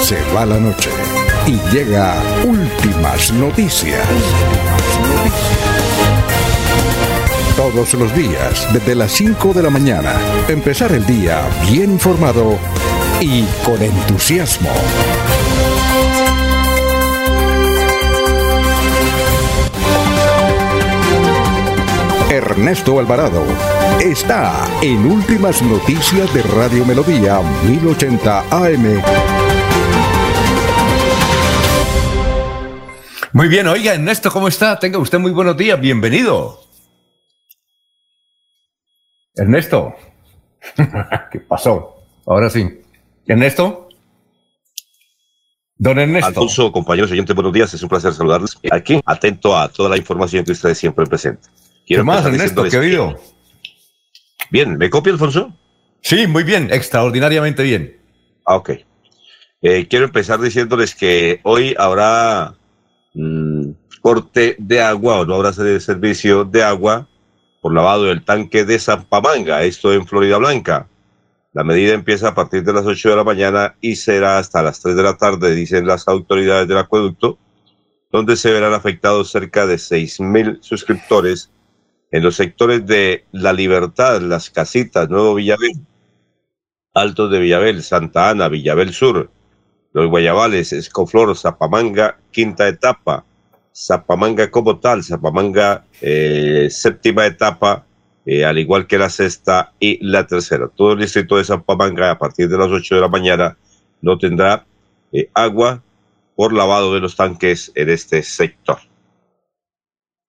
Se 0.00 0.16
va 0.34 0.46
la 0.46 0.58
noche 0.58 0.88
y 1.46 1.58
llega 1.72 2.14
últimas 2.44 3.32
noticias. 3.32 4.06
Todos 7.56 7.94
los 7.94 8.14
días, 8.14 8.68
desde 8.72 8.94
las 8.94 9.12
5 9.12 9.52
de 9.52 9.62
la 9.62 9.70
mañana, 9.70 10.14
empezar 10.48 10.92
el 10.92 11.04
día 11.06 11.42
bien 11.70 11.92
informado 11.92 12.58
y 13.20 13.44
con 13.64 13.82
entusiasmo. 13.82 14.70
Ernesto 22.30 22.98
Alvarado 22.98 23.42
está 24.00 24.54
en 24.82 25.04
Últimas 25.04 25.62
Noticias 25.62 26.32
de 26.32 26.42
Radio 26.42 26.86
Melodía 26.86 27.40
1080 27.66 28.44
AM. 28.50 29.39
Muy 33.32 33.46
bien, 33.46 33.68
oiga, 33.68 33.94
Ernesto, 33.94 34.28
¿cómo 34.32 34.48
está? 34.48 34.76
Tenga 34.76 34.98
usted 34.98 35.20
muy 35.20 35.30
buenos 35.30 35.56
días, 35.56 35.80
bienvenido. 35.80 36.64
Ernesto. 39.36 39.94
¿Qué 41.30 41.38
pasó? 41.38 42.02
Ahora 42.26 42.50
sí. 42.50 42.80
Ernesto. 43.26 43.88
Don 45.76 46.00
Ernesto. 46.00 46.26
Alfonso, 46.26 46.72
compañeros 46.72 47.12
oyentes, 47.12 47.34
buenos 47.36 47.52
días. 47.52 47.72
Es 47.72 47.82
un 47.84 47.88
placer 47.88 48.12
saludarles. 48.12 48.58
Aquí, 48.72 49.00
atento 49.06 49.56
a 49.56 49.68
toda 49.68 49.90
la 49.90 49.96
información 49.96 50.44
que 50.44 50.52
ustedes 50.52 50.78
siempre 50.78 51.06
presentan. 51.06 51.52
¿Qué 51.86 52.02
más, 52.02 52.26
Ernesto? 52.26 52.64
¿Qué 52.64 52.96
ha? 52.96 53.16
Bien, 54.50 54.76
¿me 54.76 54.90
copia, 54.90 55.12
Alfonso? 55.12 55.56
Sí, 56.00 56.26
muy 56.26 56.42
bien, 56.42 56.68
extraordinariamente 56.72 57.62
bien. 57.62 57.96
Ah, 58.44 58.56
ok. 58.56 58.70
Eh, 59.62 59.86
quiero 59.88 60.06
empezar 60.06 60.40
diciéndoles 60.40 60.96
que 60.96 61.40
hoy 61.44 61.76
habrá 61.78 62.54
mm, 63.14 63.70
corte 64.00 64.56
de 64.58 64.80
agua 64.80 65.20
o 65.20 65.26
no 65.26 65.34
habrá 65.34 65.52
servicio 65.52 66.44
de 66.44 66.62
agua 66.62 67.08
por 67.60 67.74
lavado 67.74 68.04
del 68.04 68.24
tanque 68.24 68.64
de 68.64 68.78
Zampamanga, 68.78 69.62
esto 69.64 69.92
en 69.92 70.06
Florida 70.06 70.38
Blanca. 70.38 70.88
La 71.52 71.64
medida 71.64 71.94
empieza 71.94 72.28
a 72.28 72.34
partir 72.34 72.62
de 72.62 72.72
las 72.72 72.86
8 72.86 73.10
de 73.10 73.16
la 73.16 73.24
mañana 73.24 73.74
y 73.80 73.96
será 73.96 74.38
hasta 74.38 74.62
las 74.62 74.80
3 74.80 74.96
de 74.96 75.02
la 75.02 75.16
tarde, 75.16 75.54
dicen 75.54 75.86
las 75.86 76.06
autoridades 76.08 76.68
del 76.68 76.78
acueducto, 76.78 77.38
donde 78.12 78.36
se 78.36 78.52
verán 78.52 78.72
afectados 78.72 79.30
cerca 79.30 79.66
de 79.66 79.74
6.000 79.74 80.62
suscriptores 80.62 81.50
en 82.12 82.22
los 82.22 82.36
sectores 82.36 82.86
de 82.86 83.24
La 83.32 83.52
Libertad, 83.52 84.20
Las 84.20 84.50
Casitas, 84.50 85.08
Nuevo 85.10 85.34
Villabel, 85.34 85.72
Altos 86.94 87.30
de 87.30 87.38
Villabel, 87.38 87.82
Santa 87.82 88.30
Ana, 88.30 88.48
Villabel 88.48 88.92
Sur, 88.92 89.30
Los 89.92 90.08
Guayabales, 90.08 90.72
Escoflor, 90.72 91.36
Zapamanga, 91.36 92.18
quinta 92.30 92.68
etapa, 92.68 93.24
Zapamanga 93.74 94.50
como 94.50 94.78
tal, 94.78 95.02
Zapamanga 95.02 95.84
eh, 96.00 96.68
séptima 96.70 97.26
etapa, 97.26 97.86
eh, 98.26 98.44
al 98.44 98.58
igual 98.58 98.86
que 98.86 98.98
la 98.98 99.10
sexta 99.10 99.72
y 99.80 99.98
la 100.06 100.26
tercera. 100.26 100.68
Todo 100.68 100.92
el 100.92 101.00
distrito 101.00 101.36
de 101.36 101.44
Zapamanga 101.44 102.12
a 102.12 102.18
partir 102.18 102.48
de 102.48 102.58
las 102.58 102.68
8 102.68 102.94
de 102.94 103.00
la 103.00 103.08
mañana 103.08 103.56
no 104.00 104.18
tendrá 104.18 104.66
eh, 105.12 105.28
agua 105.34 105.82
por 106.36 106.52
lavado 106.52 106.94
de 106.94 107.00
los 107.00 107.16
tanques 107.16 107.72
en 107.74 107.90
este 107.90 108.22
sector. 108.22 108.78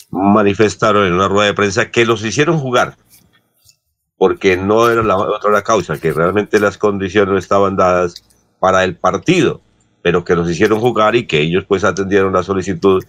manifestaron 0.09 1.07
en 1.07 1.13
una 1.13 1.27
rueda 1.27 1.47
de 1.47 1.53
prensa 1.53 1.91
que 1.91 2.05
los 2.05 2.23
hicieron 2.23 2.57
jugar, 2.59 2.95
porque 4.17 4.55
no 4.55 4.89
era 4.89 5.03
la 5.03 5.17
otra 5.17 5.51
la 5.51 5.63
causa, 5.63 5.97
que 5.97 6.13
realmente 6.13 6.59
las 6.59 6.77
condiciones 6.77 7.31
no 7.31 7.37
estaban 7.37 7.75
dadas 7.75 8.23
para 8.59 8.83
el 8.83 8.95
partido, 8.95 9.61
pero 10.01 10.23
que 10.23 10.35
los 10.35 10.49
hicieron 10.49 10.79
jugar 10.79 11.15
y 11.15 11.25
que 11.25 11.41
ellos 11.41 11.65
pues 11.67 11.83
atendieron 11.83 12.31
la 12.31 12.43
solicitud, 12.43 13.03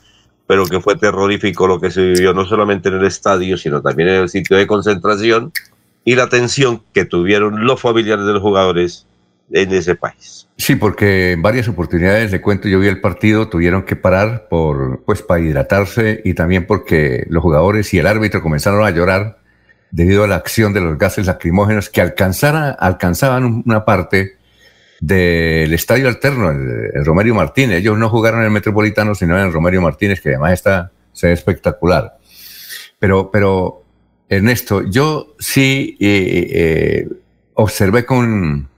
pero 0.47 0.67
que 0.67 0.81
fue 0.81 0.97
terrorífico 0.97 1.69
lo 1.69 1.81
que 1.81 1.91
se 1.91 2.03
vivió 2.03 2.33
no 2.35 2.45
solamente 2.45 2.89
en 2.89 2.97
el 2.97 3.05
estadio, 3.05 3.57
sino 3.57 3.83
también 3.83 4.09
en 4.09 4.23
el 4.23 4.29
sitio 4.29 4.57
de 4.57 4.67
concentración 4.67 5.53
y 6.05 6.15
la 6.15 6.29
tensión 6.29 6.83
que 6.93 7.05
tuvieron 7.05 7.65
los 7.65 7.81
familiares 7.81 8.27
de 8.27 8.33
los 8.33 8.43
jugadores 8.43 9.07
en 9.51 9.73
ese 9.73 9.95
país. 9.95 10.49
Sí, 10.57 10.77
porque 10.77 11.33
en 11.33 11.43
varias 11.43 11.69
oportunidades, 11.69 12.33
le 12.33 12.41
cuento, 12.41 12.69
yo 12.69 12.79
vi 12.79 12.89
el 12.89 13.01
partido, 13.01 13.49
tuvieron 13.49 13.85
que 13.85 13.97
parar 13.97 14.47
por, 14.49 15.03
pues, 15.05 15.23
para 15.23 15.41
hidratarse 15.41 16.21
y 16.25 16.35
también 16.35 16.67
porque 16.67 17.25
los 17.29 17.43
jugadores 17.43 17.93
y 17.95 17.99
el 17.99 18.07
árbitro 18.07 18.43
comenzaron 18.43 18.85
a 18.85 18.91
llorar 18.91 19.39
debido 19.91 20.25
a 20.25 20.27
la 20.27 20.37
acción 20.37 20.73
de 20.73 20.81
los 20.81 20.99
gases 20.99 21.27
lacrimógenos 21.27 21.89
que 21.89 22.01
alcanzara, 22.01 22.71
alcanzaban 22.71 23.63
una 23.65 23.85
parte 23.85 24.39
del 25.01 25.73
estadio 25.73 26.09
alterno, 26.09 26.51
el, 26.51 27.05
Romario 27.05 27.35
Martínez. 27.35 27.79
Ellos 27.79 27.99
no 27.99 28.09
jugaron 28.09 28.41
en 28.41 28.47
el 28.47 28.51
Metropolitano, 28.51 29.15
sino 29.15 29.39
en 29.39 29.47
el 29.47 29.53
Romario 29.53 29.83
Martínez, 29.83 30.21
que 30.21 30.31
además 30.31 30.53
está 30.53 30.91
se 31.13 31.29
ve 31.29 31.33
espectacular. 31.33 32.19
Pero, 32.99 33.31
pero 33.31 33.84
Ernesto, 34.29 34.83
yo 34.83 35.35
sí 35.39 35.97
eh, 36.01 36.49
eh, 36.51 37.09
observé 37.55 38.07
con, 38.07 38.69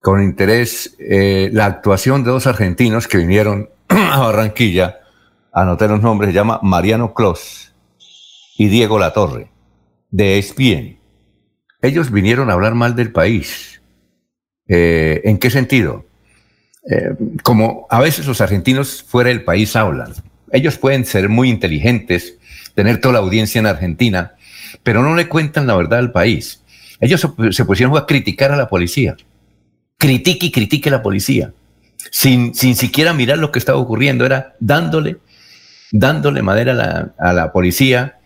con 0.00 0.22
interés 0.22 0.96
eh, 0.98 1.50
la 1.52 1.66
actuación 1.66 2.24
de 2.24 2.30
dos 2.30 2.46
argentinos 2.46 3.06
que 3.06 3.18
vinieron 3.18 3.68
a 3.88 4.18
Barranquilla, 4.18 5.00
anoté 5.52 5.88
los 5.88 6.00
nombres, 6.00 6.30
se 6.30 6.34
llama 6.34 6.58
Mariano 6.62 7.12
Clos 7.12 7.74
y 8.56 8.68
Diego 8.68 8.98
Latorre, 8.98 9.50
de 10.10 10.38
ESPN. 10.38 10.98
Ellos 11.82 12.10
vinieron 12.10 12.48
a 12.48 12.54
hablar 12.54 12.74
mal 12.74 12.94
del 12.94 13.12
país. 13.12 13.80
¿En 14.68 15.38
qué 15.38 15.50
sentido? 15.50 16.06
Como 17.42 17.86
a 17.90 18.00
veces 18.00 18.26
los 18.26 18.40
argentinos 18.40 19.02
fuera 19.02 19.28
del 19.28 19.42
país 19.42 19.74
hablan. 19.74 20.14
Ellos 20.52 20.78
pueden 20.78 21.04
ser 21.04 21.28
muy 21.28 21.50
inteligentes, 21.50 22.38
tener 22.74 23.00
toda 23.00 23.14
la 23.14 23.18
audiencia 23.18 23.58
en 23.58 23.66
Argentina, 23.66 24.36
pero 24.82 25.02
no 25.02 25.14
le 25.14 25.28
cuentan 25.28 25.66
la 25.66 25.76
verdad 25.76 25.98
al 25.98 26.12
país. 26.12 26.62
Ellos 27.00 27.26
se 27.50 27.64
pusieron 27.64 27.96
a 27.96 28.06
criticar 28.06 28.52
a 28.52 28.56
la 28.56 28.68
policía 28.68 29.16
critique 30.02 30.46
y 30.46 30.50
critique 30.50 30.88
a 30.88 30.92
la 30.92 31.02
policía, 31.02 31.52
sin, 32.10 32.56
sin 32.56 32.74
siquiera 32.74 33.14
mirar 33.14 33.38
lo 33.38 33.52
que 33.52 33.60
estaba 33.60 33.78
ocurriendo, 33.78 34.26
era 34.26 34.56
dándole, 34.58 35.18
dándole 35.92 36.42
madera 36.42 37.12
a 37.16 37.32
la, 37.32 37.52
policía, 37.52 38.18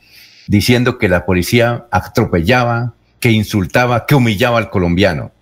diciendo 0.47 0.97
que 0.97 1.11
la 1.11 1.27
policía 1.27 1.85
atropellaba, 1.91 2.95
que 3.21 3.31
insultaba, 3.31 4.07
que 4.07 4.15
humillaba 4.15 4.57
al 4.57 4.71
colombiano. 4.71 5.33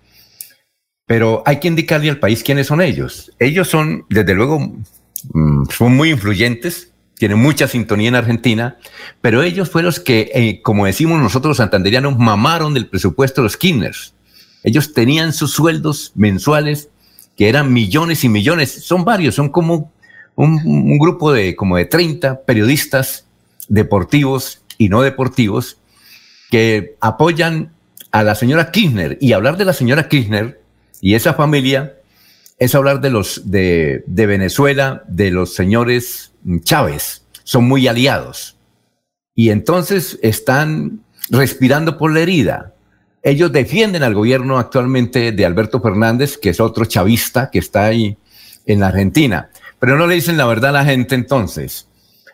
Pero 1.05 1.41
hay 1.45 1.61
que 1.61 1.69
indicarle 1.69 2.09
al 2.09 2.19
país 2.19 2.43
quiénes 2.43 2.67
son 2.67 2.81
ellos. 2.81 3.31
Ellos 3.39 3.69
son, 3.69 4.05
desde 4.09 4.35
luego, 4.35 4.59
mm, 4.59 5.69
son 5.69 5.95
muy 5.95 6.09
influyentes, 6.09 6.91
tienen 7.17 7.39
mucha 7.39 7.67
sintonía 7.67 8.09
en 8.09 8.15
Argentina, 8.15 8.77
pero 9.21 9.41
ellos 9.41 9.69
fueron 9.69 9.87
los 9.87 9.99
que, 9.99 10.31
eh, 10.33 10.61
como 10.61 10.85
decimos 10.85 11.19
nosotros 11.19 11.51
los 11.51 11.57
santanderianos, 11.57 12.17
mamaron 12.17 12.73
del 12.73 12.87
presupuesto 12.87 13.41
de 13.41 13.45
los 13.45 13.57
Kinners. 13.57 14.13
Ellos 14.63 14.93
tenían 14.93 15.31
sus 15.31 15.51
sueldos 15.51 16.11
mensuales 16.15 16.89
que 17.37 17.49
eran 17.49 17.71
millones 17.71 18.23
y 18.23 18.29
millones. 18.29 18.71
Son 18.71 19.05
varios, 19.05 19.35
son 19.35 19.49
como 19.49 19.91
un, 20.35 20.97
grupo 20.97 21.31
de 21.31 21.55
como 21.55 21.77
de 21.77 21.85
30 21.85 22.41
periodistas 22.41 23.25
deportivos 23.67 24.61
y 24.77 24.89
no 24.89 25.01
deportivos 25.01 25.77
que 26.51 26.95
apoyan 26.99 27.71
a 28.11 28.23
la 28.23 28.35
señora 28.35 28.71
Kirchner. 28.71 29.17
Y 29.21 29.33
hablar 29.33 29.57
de 29.57 29.65
la 29.65 29.73
señora 29.73 30.09
Kirchner 30.09 30.61
y 31.01 31.15
esa 31.15 31.33
familia 31.33 31.95
es 32.57 32.75
hablar 32.75 33.01
de 33.01 33.09
los 33.09 33.51
de, 33.51 34.03
de 34.07 34.25
Venezuela, 34.25 35.03
de 35.07 35.31
los 35.31 35.53
señores 35.53 36.31
Chávez. 36.61 37.23
Son 37.43 37.65
muy 37.65 37.87
aliados. 37.87 38.57
Y 39.33 39.49
entonces 39.49 40.17
están 40.21 41.03
respirando 41.29 41.97
por 41.97 42.13
la 42.13 42.21
herida 42.21 42.75
ellos 43.25 43.51
defienden 43.51 44.03
al 44.03 44.13
gobierno 44.13 44.59
actualmente 44.59 45.31
de 45.31 45.45
Alberto 45.47 45.81
Fernández, 45.81 46.37
que 46.37 46.49
es 46.49 46.59
otro 46.59 46.85
chavista 46.85 47.49
que 47.49 47.57
está 47.57 47.85
ahí 47.85 48.15
en 48.67 48.79
la 48.79 48.89
Argentina. 48.89 49.49
Pero 49.79 49.97
no 49.97 50.05
le 50.05 50.13
dicen 50.13 50.37
la 50.37 50.45
verdad 50.45 50.69
a 50.69 50.83
la 50.83 50.85
gente 50.85 51.15
entonces. 51.15 51.89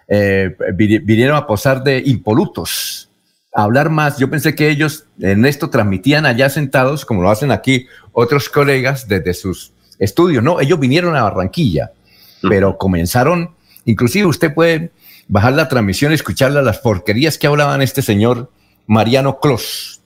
Eh, 0.09 0.53
vinieron 0.75 1.37
a 1.37 1.47
posar 1.47 1.81
de 1.81 2.03
impolutos, 2.05 3.09
a 3.55 3.63
hablar 3.63 3.89
más. 3.89 4.17
Yo 4.17 4.29
pensé 4.29 4.53
que 4.53 4.69
ellos 4.69 5.05
en 5.21 5.45
esto 5.45 5.69
transmitían 5.69 6.25
allá 6.25 6.49
sentados, 6.49 7.05
como 7.05 7.21
lo 7.21 7.29
hacen 7.29 7.51
aquí 7.51 7.87
otros 8.11 8.49
colegas 8.49 9.07
desde 9.07 9.33
sus 9.33 9.71
estudios. 9.97 10.43
No, 10.43 10.59
ellos 10.59 10.77
vinieron 10.77 11.15
a 11.15 11.23
Barranquilla, 11.23 11.93
pero 12.41 12.77
comenzaron, 12.77 13.55
inclusive 13.85 14.25
usted 14.25 14.53
puede 14.53 14.91
bajar 15.27 15.53
la 15.53 15.67
transmisión 15.67 16.11
y 16.11 16.15
escucharla, 16.15 16.61
las 16.61 16.79
porquerías 16.79 17.37
que 17.37 17.47
hablaban 17.47 17.81
este 17.81 18.01
señor 18.01 18.51
Mariano 18.87 19.39
Clos 19.39 20.01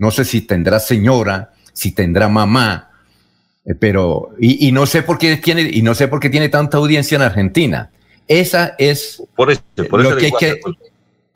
no 0.00 0.10
sé 0.10 0.24
si 0.24 0.40
tendrá 0.40 0.80
señora, 0.80 1.52
si 1.74 1.92
tendrá 1.92 2.26
mamá, 2.26 2.90
eh, 3.66 3.74
pero, 3.78 4.30
y, 4.40 4.72
no 4.72 4.86
sé 4.86 5.02
por 5.02 5.18
qué 5.18 5.36
tiene, 5.36 5.68
y 5.70 5.82
no 5.82 5.94
sé 5.94 6.08
por 6.08 6.20
qué 6.20 6.30
tiene 6.30 6.48
tanta 6.48 6.78
audiencia 6.78 7.16
en 7.16 7.22
Argentina. 7.22 7.90
Esa 8.26 8.74
es 8.78 9.22
por 9.36 9.50
eso, 9.50 9.62
lo 9.76 10.16
que 10.16 10.26
hay 10.26 10.32
que, 10.32 10.60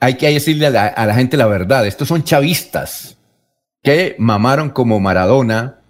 hay 0.00 0.14
que 0.14 0.30
decirle 0.30 0.66
a 0.68 0.70
la, 0.70 1.14
gente 1.14 1.36
la 1.36 1.46
verdad. 1.46 1.86
Estos 1.86 2.08
son 2.08 2.24
chavistas 2.24 3.18
que 3.82 4.16
mamaron 4.18 4.70
como 4.70 4.98
Maradona 4.98 5.80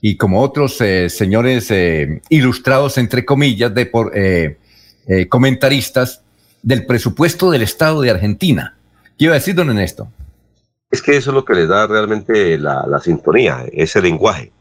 y 0.00 0.16
como 0.16 0.40
otros 0.40 0.80
eh, 0.80 1.08
señores 1.08 1.70
eh, 1.70 2.22
ilustrados, 2.28 2.98
entre 2.98 3.24
comillas, 3.24 3.72
de 3.72 3.86
por, 3.86 4.10
comentaristas 5.28 6.22
del 6.62 6.84
presupuesto 6.84 7.50
del 7.50 7.62
Estado 7.62 8.00
de 8.00 8.10
Argentina. 8.10 8.76
¿Qué 9.16 9.26
iba 9.26 9.34
a 9.34 9.38
decir, 9.38 9.54
don 9.54 9.70
Ernesto? 9.70 10.08
Es 10.90 11.00
que 11.00 11.16
eso 11.16 11.30
es 11.30 11.34
lo 11.34 11.44
que 11.44 11.54
le 11.54 11.66
da 11.66 11.86
realmente 11.86 12.58
la, 12.58 13.00
sintonía, 13.02 13.64
ese 13.72 14.02
lenguaje. 14.02 14.52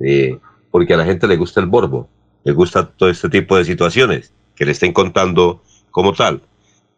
Eh, 0.00 0.38
porque 0.70 0.94
a 0.94 0.96
la 0.96 1.04
gente 1.04 1.26
le 1.26 1.36
gusta 1.36 1.60
el 1.60 1.66
borbo, 1.66 2.08
le 2.44 2.52
gusta 2.52 2.86
todo 2.86 3.08
este 3.08 3.28
tipo 3.28 3.56
de 3.56 3.64
situaciones 3.64 4.32
que 4.54 4.64
le 4.64 4.72
estén 4.72 4.92
contando 4.92 5.62
como 5.90 6.12
tal. 6.12 6.42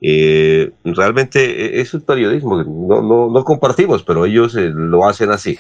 Eh, 0.01 0.71
realmente 0.85 1.81
es 1.81 1.93
un 1.93 2.03
periodismo 2.03 2.63
no, 2.63 3.03
no, 3.03 3.31
no 3.31 3.45
compartimos, 3.45 4.05
pero 4.05 4.25
ellos 4.25 4.55
lo 4.55 5.07
hacen 5.07 5.31
así. 5.31 5.59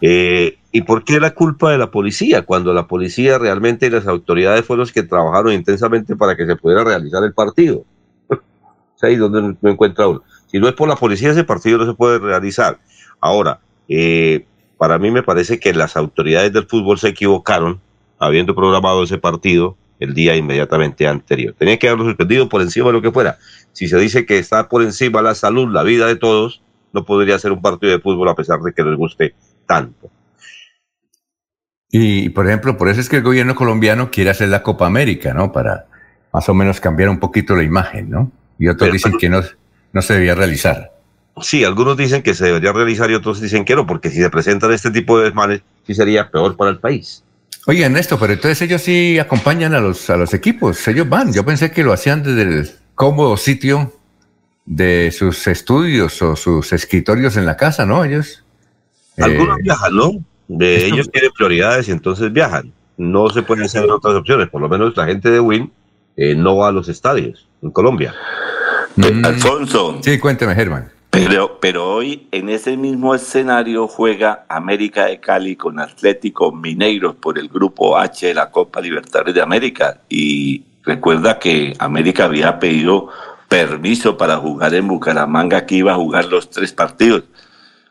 ¿Y 0.00 0.82
por 0.82 1.04
qué 1.04 1.18
la 1.20 1.30
culpa 1.30 1.70
de 1.70 1.78
la 1.78 1.90
policía? 1.90 2.42
Cuando 2.42 2.74
la 2.74 2.86
policía 2.86 3.38
realmente 3.38 3.86
y 3.86 3.90
las 3.90 4.06
autoridades 4.06 4.62
fueron 4.62 4.80
los 4.80 4.92
que 4.92 5.02
trabajaron 5.02 5.54
intensamente 5.54 6.16
para 6.16 6.36
que 6.36 6.44
se 6.44 6.54
pudiera 6.54 6.84
realizar 6.84 7.24
el 7.24 7.32
partido. 7.32 7.82
es 8.28 9.04
ahí 9.04 9.16
donde 9.16 9.56
no 9.58 9.70
encuentra 9.70 10.06
uno. 10.06 10.22
Si 10.48 10.58
no 10.58 10.68
es 10.68 10.74
por 10.74 10.86
la 10.86 10.96
policía, 10.96 11.30
ese 11.30 11.44
partido 11.44 11.78
no 11.78 11.86
se 11.86 11.94
puede 11.94 12.18
realizar. 12.18 12.78
Ahora, 13.20 13.60
eh, 13.88 14.44
para 14.76 14.98
mí 14.98 15.10
me 15.10 15.22
parece 15.22 15.58
que 15.58 15.72
las 15.72 15.96
autoridades 15.96 16.52
del 16.52 16.66
fútbol 16.66 16.98
se 16.98 17.08
equivocaron 17.08 17.80
habiendo 18.18 18.54
programado 18.54 19.02
ese 19.02 19.18
partido 19.18 19.76
el 20.00 20.14
día 20.14 20.36
inmediatamente 20.36 21.06
anterior. 21.06 21.54
Tenía 21.58 21.78
que 21.78 21.88
haberlo 21.88 22.04
suspendido 22.04 22.48
por 22.48 22.62
encima 22.62 22.86
de 22.86 22.92
lo 22.92 23.02
que 23.02 23.12
fuera. 23.12 23.38
Si 23.72 23.88
se 23.88 23.98
dice 23.98 24.26
que 24.26 24.38
está 24.38 24.68
por 24.68 24.82
encima 24.82 25.22
la 25.22 25.34
salud, 25.34 25.72
la 25.72 25.82
vida 25.82 26.06
de 26.06 26.16
todos, 26.16 26.62
no 26.92 27.04
podría 27.04 27.38
ser 27.38 27.52
un 27.52 27.62
partido 27.62 27.92
de 27.92 28.00
fútbol 28.00 28.28
a 28.28 28.34
pesar 28.34 28.60
de 28.60 28.72
que 28.72 28.82
les 28.82 28.96
guste 28.96 29.34
tanto. 29.66 30.10
Y, 31.90 32.30
por 32.30 32.46
ejemplo, 32.46 32.76
por 32.76 32.88
eso 32.88 33.00
es 33.00 33.08
que 33.08 33.16
el 33.16 33.22
gobierno 33.22 33.54
colombiano 33.54 34.10
quiere 34.10 34.30
hacer 34.30 34.48
la 34.48 34.62
Copa 34.62 34.86
América, 34.86 35.32
¿no? 35.32 35.52
Para 35.52 35.86
más 36.32 36.48
o 36.48 36.54
menos 36.54 36.80
cambiar 36.80 37.08
un 37.08 37.20
poquito 37.20 37.54
la 37.54 37.62
imagen, 37.62 38.10
¿no? 38.10 38.32
Y 38.58 38.68
otros 38.68 38.92
dicen 38.92 39.16
que 39.18 39.28
no, 39.28 39.42
no 39.92 40.02
se 40.02 40.14
debía 40.14 40.34
realizar. 40.34 40.92
Sí, 41.40 41.64
algunos 41.64 41.96
dicen 41.96 42.22
que 42.22 42.34
se 42.34 42.46
debería 42.46 42.72
realizar 42.72 43.10
y 43.10 43.14
otros 43.14 43.40
dicen 43.40 43.64
que 43.64 43.76
no, 43.76 43.86
porque 43.86 44.10
si 44.10 44.16
se 44.16 44.30
presentan 44.30 44.72
este 44.72 44.90
tipo 44.90 45.18
de 45.18 45.26
desmanes, 45.26 45.62
sí 45.86 45.94
sería 45.94 46.30
peor 46.30 46.56
para 46.56 46.70
el 46.70 46.78
país. 46.78 47.22
Oye, 47.68 47.84
Ernesto, 47.84 48.18
pero 48.18 48.32
entonces 48.32 48.62
ellos 48.62 48.80
sí 48.80 49.18
acompañan 49.18 49.74
a 49.74 49.80
los, 49.80 50.08
a 50.08 50.16
los 50.16 50.32
equipos, 50.34 50.86
ellos 50.86 51.08
van. 51.08 51.32
Yo 51.32 51.44
pensé 51.44 51.72
que 51.72 51.82
lo 51.82 51.92
hacían 51.92 52.22
desde 52.22 52.42
el 52.42 52.70
cómodo 52.94 53.36
sitio 53.36 53.92
de 54.64 55.10
sus 55.10 55.46
estudios 55.48 56.22
o 56.22 56.36
sus 56.36 56.72
escritorios 56.72 57.36
en 57.36 57.44
la 57.44 57.56
casa, 57.56 57.84
¿no? 57.84 58.04
Ellos. 58.04 58.44
Algunos 59.18 59.58
eh, 59.58 59.62
viajan, 59.62 59.96
¿no? 59.96 60.12
De 60.46 60.86
ellos 60.86 61.10
tienen 61.10 61.32
prioridades 61.32 61.88
y 61.88 61.90
entonces 61.90 62.32
viajan. 62.32 62.72
No 62.96 63.30
se 63.30 63.42
pueden 63.42 63.64
hacer 63.64 63.90
otras 63.90 64.14
opciones. 64.14 64.48
Por 64.48 64.60
lo 64.60 64.68
menos 64.68 64.96
la 64.96 65.06
gente 65.06 65.30
de 65.30 65.40
Win 65.40 65.72
eh, 66.16 66.36
no 66.36 66.56
va 66.56 66.68
a 66.68 66.72
los 66.72 66.88
estadios 66.88 67.48
en 67.62 67.70
Colombia. 67.70 68.14
Mm. 68.94 69.24
Alfonso. 69.24 69.98
Sí, 70.02 70.18
cuénteme, 70.18 70.54
Germán. 70.54 70.95
Pero, 71.10 71.58
pero 71.60 71.94
hoy 71.94 72.28
en 72.30 72.48
ese 72.50 72.76
mismo 72.76 73.14
escenario 73.14 73.88
juega 73.88 74.44
América 74.48 75.06
de 75.06 75.18
Cali 75.18 75.56
con 75.56 75.80
Atlético 75.80 76.52
Mineiros 76.52 77.14
por 77.14 77.38
el 77.38 77.48
grupo 77.48 77.96
H 77.96 78.26
de 78.26 78.34
la 78.34 78.50
Copa 78.50 78.80
Libertadores 78.80 79.34
de 79.34 79.40
América. 79.40 80.00
Y 80.08 80.64
recuerda 80.82 81.38
que 81.38 81.74
América 81.78 82.24
había 82.24 82.58
pedido 82.58 83.08
permiso 83.48 84.16
para 84.16 84.36
jugar 84.36 84.74
en 84.74 84.88
Bucaramanga, 84.88 85.66
que 85.66 85.76
iba 85.76 85.92
a 85.92 85.96
jugar 85.96 86.26
los 86.26 86.50
tres 86.50 86.72
partidos. 86.72 87.24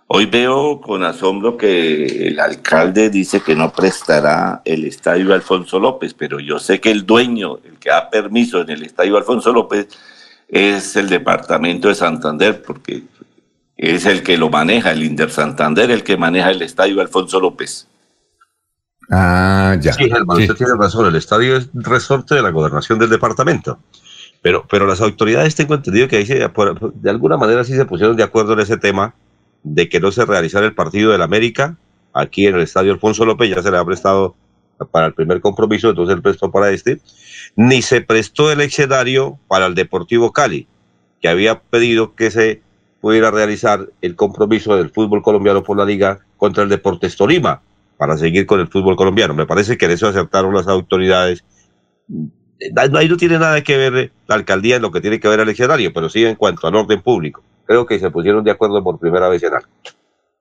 Hoy 0.07 0.27
veo 0.27 0.81
con 0.81 1.03
asombro 1.03 1.57
que 1.57 2.27
el 2.27 2.39
alcalde 2.39 3.09
dice 3.09 3.41
que 3.41 3.55
no 3.55 3.71
prestará 3.71 4.61
el 4.63 4.85
estadio 4.85 5.33
Alfonso 5.33 5.79
López, 5.79 6.13
pero 6.13 6.39
yo 6.39 6.59
sé 6.59 6.79
que 6.79 6.91
el 6.91 7.07
dueño, 7.07 7.57
el 7.65 7.79
que 7.79 7.89
da 7.89 8.07
permiso 8.11 8.61
en 8.61 8.69
el 8.69 8.83
estadio 8.83 9.17
Alfonso 9.17 9.51
López, 9.51 9.87
es 10.47 10.95
el 10.95 11.09
departamento 11.09 11.87
de 11.87 11.95
Santander, 11.95 12.61
porque 12.61 13.03
es 13.77 14.05
el 14.05 14.23
que 14.23 14.37
lo 14.37 14.49
maneja, 14.49 14.91
el 14.91 15.03
Inder 15.03 15.29
Santander, 15.29 15.91
el 15.91 16.03
que 16.03 16.17
maneja 16.17 16.51
el 16.51 16.61
estadio 16.61 17.01
Alfonso 17.01 17.39
López. 17.39 17.87
Ah, 19.11 19.75
ya. 19.79 19.93
Sí, 19.93 20.09
Germán, 20.09 20.41
usted 20.41 20.55
tiene 20.55 20.73
razón, 20.75 21.05
el 21.07 21.15
estadio 21.15 21.57
es 21.57 21.69
resorte 21.73 22.35
de 22.35 22.41
la 22.41 22.49
gobernación 22.49 22.97
del 22.99 23.09
departamento. 23.09 23.79
Pero, 24.41 24.65
pero 24.69 24.85
las 24.85 25.01
autoridades 25.01 25.55
tengo 25.55 25.73
entendido 25.73 26.07
que 26.07 26.17
ahí 26.17 26.25
de 26.25 27.09
alguna 27.09 27.37
manera 27.37 27.63
sí 27.63 27.75
se 27.75 27.85
pusieron 27.85 28.15
de 28.15 28.23
acuerdo 28.23 28.53
en 28.53 28.59
ese 28.59 28.77
tema 28.77 29.15
de 29.63 29.89
que 29.89 29.99
no 29.99 30.11
se 30.11 30.25
realizara 30.25 30.65
el 30.65 30.75
partido 30.75 31.11
del 31.11 31.23
América 31.23 31.77
aquí 32.13 32.45
en 32.45 32.55
el 32.55 32.61
estadio 32.61 32.93
Alfonso 32.93 33.25
López, 33.25 33.49
ya 33.49 33.61
se 33.61 33.71
le 33.71 33.77
ha 33.77 33.85
prestado 33.85 34.35
para 34.91 35.07
el 35.07 35.13
primer 35.13 35.41
compromiso, 35.41 35.89
entonces 35.89 36.15
él 36.15 36.21
prestó 36.21 36.51
para 36.51 36.71
este, 36.71 36.99
ni 37.55 37.81
se 37.81 38.01
prestó 38.01 38.51
el 38.51 38.61
escenario 38.61 39.39
para 39.47 39.65
el 39.65 39.75
Deportivo 39.75 40.31
Cali, 40.31 40.67
que 41.21 41.29
había 41.29 41.61
pedido 41.61 42.15
que 42.15 42.31
se 42.31 42.61
pudiera 43.01 43.31
realizar 43.31 43.87
el 44.01 44.15
compromiso 44.15 44.75
del 44.75 44.89
fútbol 44.89 45.21
colombiano 45.21 45.63
por 45.63 45.77
la 45.77 45.85
liga 45.85 46.19
contra 46.37 46.63
el 46.63 46.69
Deportes 46.69 47.15
Tolima, 47.15 47.61
para 47.97 48.17
seguir 48.17 48.45
con 48.45 48.59
el 48.59 48.67
fútbol 48.67 48.95
colombiano. 48.95 49.33
Me 49.33 49.45
parece 49.45 49.77
que 49.77 49.85
en 49.85 49.91
eso 49.91 50.07
aceptaron 50.07 50.53
las 50.53 50.67
autoridades. 50.67 51.43
Ahí 52.75 53.09
no 53.09 53.17
tiene 53.17 53.39
nada 53.39 53.61
que 53.61 53.77
ver 53.77 54.11
la 54.27 54.35
alcaldía 54.35 54.77
en 54.77 54.81
lo 54.81 54.91
que 54.91 55.01
tiene 55.01 55.19
que 55.19 55.27
ver 55.27 55.39
el 55.39 55.49
escenario, 55.49 55.93
pero 55.93 56.09
sí 56.09 56.25
en 56.25 56.35
cuanto 56.35 56.67
al 56.67 56.75
orden 56.75 57.01
público. 57.01 57.43
Creo 57.65 57.85
que 57.85 57.99
se 57.99 58.11
pusieron 58.11 58.43
de 58.43 58.51
acuerdo 58.51 58.83
por 58.83 58.99
primera 58.99 59.29
vez 59.29 59.43
en 59.43 59.53
algo. 59.53 59.67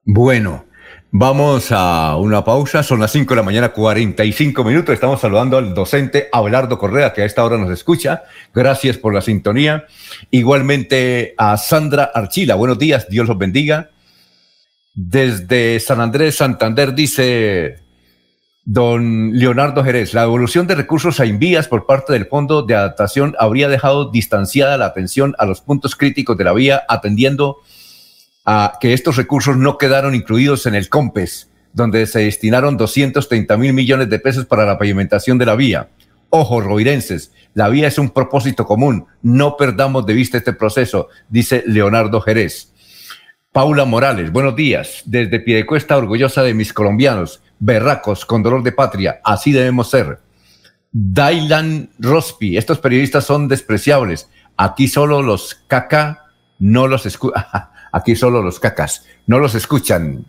Bueno, 0.03 0.65
Vamos 1.11 1.71
a 1.71 2.17
una 2.17 2.43
pausa, 2.43 2.83
son 2.83 2.99
las 2.99 3.11
5 3.11 3.33
de 3.33 3.35
la 3.37 3.43
mañana, 3.43 3.69
45 3.69 4.63
minutos. 4.63 4.93
Estamos 4.93 5.21
saludando 5.21 5.57
al 5.57 5.73
docente 5.73 6.27
Abelardo 6.31 6.77
Correa, 6.77 7.13
que 7.13 7.21
a 7.21 7.25
esta 7.25 7.45
hora 7.45 7.57
nos 7.57 7.71
escucha. 7.71 8.23
Gracias 8.53 8.97
por 8.97 9.13
la 9.13 9.21
sintonía. 9.21 9.85
Igualmente 10.29 11.33
a 11.37 11.55
Sandra 11.57 12.11
Archila. 12.13 12.55
Buenos 12.55 12.79
días, 12.79 13.07
Dios 13.07 13.27
los 13.27 13.37
bendiga. 13.37 13.91
Desde 14.93 15.79
San 15.79 16.01
Andrés, 16.01 16.35
Santander, 16.35 16.93
dice 16.93 17.79
don 18.65 19.37
Leonardo 19.37 19.83
Jerez, 19.83 20.15
la 20.15 20.23
evolución 20.23 20.65
de 20.65 20.73
recursos 20.73 21.19
a 21.19 21.25
envías 21.25 21.67
por 21.67 21.85
parte 21.85 22.13
del 22.13 22.25
Fondo 22.25 22.63
de 22.63 22.73
Adaptación 22.73 23.35
habría 23.37 23.69
dejado 23.69 24.09
distanciada 24.09 24.77
la 24.77 24.87
atención 24.87 25.35
a 25.37 25.45
los 25.45 25.61
puntos 25.61 25.95
críticos 25.95 26.35
de 26.35 26.45
la 26.45 26.53
vía, 26.53 26.83
atendiendo 26.89 27.59
a 27.59 27.74
que 28.79 28.93
estos 28.93 29.15
recursos 29.15 29.57
no 29.57 29.77
quedaron 29.77 30.13
incluidos 30.13 30.65
en 30.65 30.75
el 30.75 30.89
COMPES, 30.89 31.49
donde 31.73 32.05
se 32.05 32.19
destinaron 32.19 32.77
230 32.77 33.57
mil 33.57 33.73
millones 33.73 34.09
de 34.09 34.19
pesos 34.19 34.45
para 34.45 34.65
la 34.65 34.77
pavimentación 34.77 35.37
de 35.37 35.45
la 35.45 35.55
vía. 35.55 35.89
Ojo, 36.29 36.61
roirenses, 36.61 37.31
la 37.53 37.69
vía 37.69 37.87
es 37.87 37.97
un 37.97 38.09
propósito 38.09 38.65
común, 38.65 39.05
no 39.21 39.57
perdamos 39.57 40.05
de 40.05 40.13
vista 40.13 40.37
este 40.37 40.53
proceso, 40.53 41.09
dice 41.29 41.63
Leonardo 41.65 42.21
Jerez. 42.21 42.71
Paula 43.51 43.85
Morales, 43.85 44.31
buenos 44.31 44.55
días. 44.55 45.01
Desde 45.05 45.39
Piedecuesta, 45.39 45.95
orgullosa 45.95 46.43
de 46.43 46.53
mis 46.53 46.73
colombianos, 46.73 47.41
berracos, 47.59 48.25
con 48.25 48.43
dolor 48.43 48.63
de 48.63 48.73
patria, 48.73 49.21
así 49.23 49.53
debemos 49.53 49.89
ser. 49.89 50.19
Dailan 50.91 51.89
Rospi, 51.99 52.57
estos 52.57 52.79
periodistas 52.79 53.23
son 53.23 53.47
despreciables. 53.47 54.29
Aquí 54.57 54.87
solo 54.87 55.21
los 55.21 55.55
caca 55.67 56.25
no 56.59 56.87
los 56.87 57.05
escuchan. 57.05 57.45
Aquí 57.95 58.13
solo 58.13 58.41
los 58.41 58.59
cacas 58.59 59.05
no 59.25 59.39
los 59.39 59.55
escuchan 59.55 60.25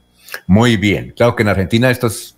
muy 0.47 0.77
bien. 0.77 1.13
Claro 1.17 1.35
que 1.35 1.43
en 1.43 1.49
Argentina 1.49 1.91
estos, 1.91 2.37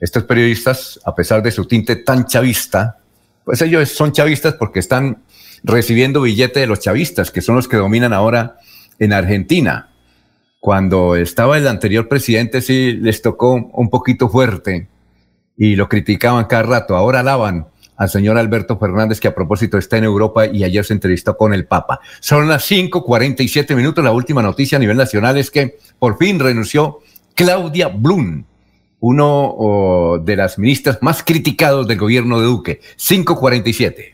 estos 0.00 0.24
periodistas, 0.24 0.98
a 1.04 1.14
pesar 1.14 1.42
de 1.42 1.50
su 1.50 1.66
tinte 1.66 1.96
tan 1.96 2.24
chavista, 2.24 2.96
pues 3.44 3.60
ellos 3.60 3.90
son 3.90 4.12
chavistas 4.12 4.54
porque 4.54 4.78
están 4.78 5.22
recibiendo 5.64 6.22
billete 6.22 6.60
de 6.60 6.66
los 6.66 6.80
chavistas, 6.80 7.30
que 7.30 7.42
son 7.42 7.56
los 7.56 7.68
que 7.68 7.76
dominan 7.76 8.14
ahora 8.14 8.56
en 8.98 9.12
Argentina. 9.12 9.90
Cuando 10.60 11.14
estaba 11.14 11.58
el 11.58 11.68
anterior 11.68 12.08
presidente 12.08 12.62
sí 12.62 12.92
les 12.92 13.20
tocó 13.20 13.52
un 13.52 13.90
poquito 13.90 14.30
fuerte 14.30 14.88
y 15.58 15.76
lo 15.76 15.90
criticaban 15.90 16.46
cada 16.46 16.62
rato. 16.62 16.96
Ahora 16.96 17.20
alaban 17.20 17.66
al 17.96 18.08
señor 18.08 18.38
Alberto 18.38 18.78
Fernández, 18.78 19.20
que 19.20 19.28
a 19.28 19.34
propósito 19.34 19.78
está 19.78 19.98
en 19.98 20.04
Europa 20.04 20.46
y 20.46 20.64
ayer 20.64 20.84
se 20.84 20.94
entrevistó 20.94 21.36
con 21.36 21.54
el 21.54 21.66
Papa. 21.66 22.00
Son 22.20 22.48
las 22.48 22.64
5:47 22.64 23.74
minutos. 23.76 24.04
La 24.04 24.12
última 24.12 24.42
noticia 24.42 24.76
a 24.76 24.80
nivel 24.80 24.96
nacional 24.96 25.38
es 25.38 25.50
que 25.50 25.78
por 25.98 26.18
fin 26.18 26.38
renunció 26.38 27.00
Claudia 27.34 27.88
Blum, 27.88 28.44
uno 29.00 30.20
de 30.24 30.36
las 30.36 30.58
ministras 30.58 30.98
más 31.02 31.22
criticados 31.22 31.86
del 31.86 31.98
gobierno 31.98 32.40
de 32.40 32.46
Duque. 32.46 32.80
5:47. 32.96 34.13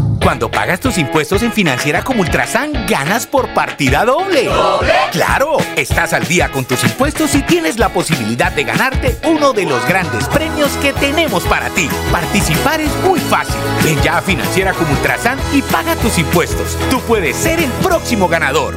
Cuando 0.21 0.51
pagas 0.51 0.79
tus 0.79 0.99
impuestos 0.99 1.41
en 1.41 1.51
Financiera 1.51 2.03
como 2.03 2.21
Ultrasan, 2.21 2.85
ganas 2.87 3.25
por 3.25 3.51
partida 3.55 4.05
doble. 4.05 4.45
¿Doble? 4.45 4.93
¡Claro! 5.11 5.57
Estás 5.75 6.13
al 6.13 6.27
día 6.27 6.51
con 6.51 6.63
tus 6.63 6.83
impuestos 6.83 7.33
y 7.33 7.41
tienes 7.41 7.79
la 7.79 7.89
posibilidad 7.89 8.51
de 8.51 8.63
ganarte 8.63 9.17
uno 9.27 9.51
de 9.51 9.65
los 9.65 9.83
grandes 9.87 10.27
premios 10.27 10.69
que 10.77 10.93
tenemos 10.93 11.43
para 11.45 11.69
ti. 11.69 11.89
Participar 12.11 12.81
es 12.81 12.95
muy 13.03 13.19
fácil. 13.19 13.55
Ven 13.83 13.99
ya 14.03 14.19
a 14.19 14.21
Financiera 14.21 14.73
como 14.73 14.91
Ultrasan 14.91 15.39
y 15.53 15.63
paga 15.63 15.95
tus 15.95 16.19
impuestos. 16.19 16.77
Tú 16.91 16.99
puedes 17.01 17.35
ser 17.35 17.59
el 17.59 17.71
próximo 17.83 18.27
ganador. 18.27 18.75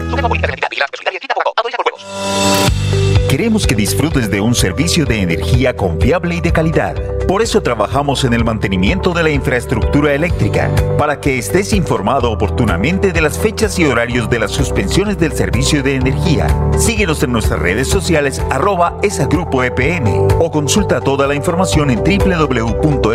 queremos 3.37 3.67
que 3.67 3.75
disfrutes 3.75 4.31
de 4.31 4.41
un 4.41 4.55
servicio 4.55 5.05
de 5.07 5.21
energía 5.21 5.75
confiable 5.75 6.37
y 6.37 6.41
de 6.41 6.53
calidad. 6.53 6.95
Por 7.27 7.43
eso 7.43 7.61
trabajamos 7.63 8.23
en 8.23 8.33
el 8.33 8.45
mantenimiento 8.45 9.13
de 9.13 9.25
la 9.25 9.31
infraestructura 9.31 10.15
eléctrica, 10.15 10.71
para 10.97 11.21
que 11.21 11.34
estés 11.39 11.73
informado 11.73 12.31
oportunamente 12.31 13.13
de 13.13 13.21
las 13.21 13.39
fechas 13.39 13.79
y 13.79 13.85
horarios 13.85 14.29
de 14.31 14.39
las 14.39 14.51
suspensiones 14.51 15.19
del 15.19 15.33
servicio 15.33 15.83
de 15.83 15.97
energía. 15.97 16.47
Síguenos 16.79 17.23
en 17.23 17.33
nuestras 17.33 17.61
redes 17.61 17.89
sociales 17.89 18.43
arroba 18.51 18.99
esa 19.03 19.27
grupo 19.27 19.63
EPM 19.63 20.29
o 20.39 20.51
consulta 20.51 21.01
toda 21.01 21.27
la 21.27 21.35
información 21.35 21.91
en 21.91 21.99
www.esa.com.co. 21.99 23.15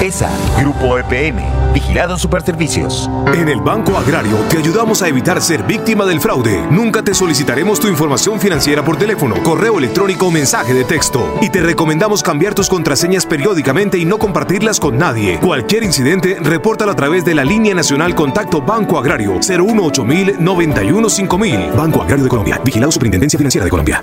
ESA 0.00 0.30
Grupo 0.58 0.98
EPM, 0.98 1.40
Vigilado 1.72 2.18
Superservicios. 2.18 3.08
En 3.34 3.48
el 3.48 3.60
Banco 3.60 3.96
Agrario 3.96 4.36
te 4.48 4.58
ayudamos 4.58 5.02
a 5.02 5.08
evitar 5.08 5.40
ser 5.40 5.62
víctima 5.62 6.04
del 6.06 6.20
fraude. 6.20 6.62
Nunca 6.70 7.02
te 7.02 7.14
solicitaremos 7.14 7.78
tu 7.80 7.88
información 7.88 8.40
financiera 8.40 8.84
por 8.84 8.96
teléfono, 8.96 9.42
correo 9.42 9.78
electrónico 9.78 10.26
o 10.26 10.30
mensaje 10.30 10.74
de 10.74 10.84
texto. 10.84 11.38
Y 11.40 11.50
te 11.50 11.60
recomendamos 11.60 12.22
cambiar 12.22 12.54
tus 12.54 12.68
contraseñas 12.68 13.26
periódicamente 13.26 13.98
y 13.98 14.04
no 14.04 14.18
compartirlas 14.18 14.80
con 14.80 14.98
nadie. 14.98 15.38
Cualquier 15.38 15.82
incidente, 15.82 16.17
repórtalo 16.20 16.92
a 16.92 16.96
través 16.96 17.24
de 17.24 17.34
la 17.34 17.44
línea 17.44 17.74
nacional 17.74 18.14
Contacto 18.14 18.60
Banco 18.62 18.98
Agrario 18.98 19.38
018 19.40 20.04
91 20.38 21.08
5000. 21.08 21.70
Banco 21.76 22.02
Agrario 22.02 22.24
de 22.24 22.30
Colombia. 22.30 22.60
Vigilado 22.64 22.92
Superintendencia 22.92 23.38
Financiera 23.38 23.64
de 23.64 23.70
Colombia. 23.70 24.02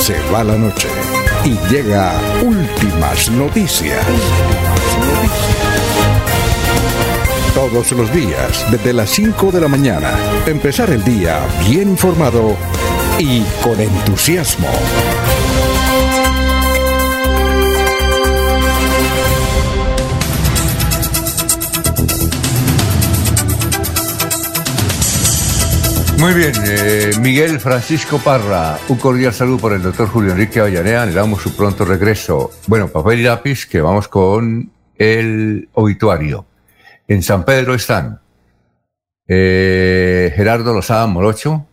Se 0.00 0.16
va 0.32 0.42
la 0.42 0.56
noche 0.56 0.88
y 1.44 1.56
llega 1.72 2.12
últimas 2.42 3.30
noticias. 3.30 4.04
Todos 7.54 7.92
los 7.92 8.12
días, 8.12 8.66
desde 8.70 8.92
las 8.92 9.10
5 9.10 9.50
de 9.50 9.60
la 9.60 9.68
mañana, 9.68 10.12
empezar 10.46 10.90
el 10.90 11.02
día 11.04 11.40
bien 11.68 11.88
informado 11.88 12.56
y 13.18 13.42
con 13.62 13.80
entusiasmo. 13.80 14.68
Muy 26.18 26.34
bien, 26.34 26.52
eh, 26.64 27.12
Miguel 27.20 27.60
Francisco 27.60 28.18
Parra, 28.18 28.76
un 28.88 28.98
cordial 28.98 29.32
saludo 29.32 29.58
por 29.58 29.72
el 29.72 29.82
doctor 29.82 30.08
Julio 30.08 30.32
Enrique 30.32 30.58
Avellaneda, 30.58 31.06
le 31.06 31.12
damos 31.12 31.40
su 31.40 31.54
pronto 31.54 31.84
regreso. 31.84 32.50
Bueno, 32.66 32.88
papel 32.88 33.20
y 33.20 33.22
lápiz, 33.22 33.66
que 33.66 33.80
vamos 33.80 34.08
con 34.08 34.72
el 34.96 35.68
obituario. 35.74 36.44
En 37.06 37.22
San 37.22 37.44
Pedro 37.44 37.72
están 37.72 38.20
eh, 39.28 40.32
Gerardo 40.34 40.74
Lozada 40.74 41.06
Morocho, 41.06 41.68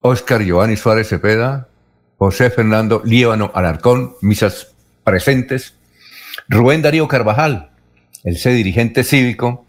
Óscar 0.00 0.42
Giovanni 0.42 0.76
Suárez 0.76 1.08
Cepeda, 1.08 1.68
José 2.18 2.50
Fernando 2.50 3.00
Líbano 3.04 3.52
Alarcón, 3.54 4.16
misas 4.22 4.74
presentes, 5.04 5.76
Rubén 6.48 6.82
Darío 6.82 7.06
Carvajal, 7.06 7.70
el 8.24 8.38
C 8.38 8.50
dirigente 8.50 9.04
cívico, 9.04 9.65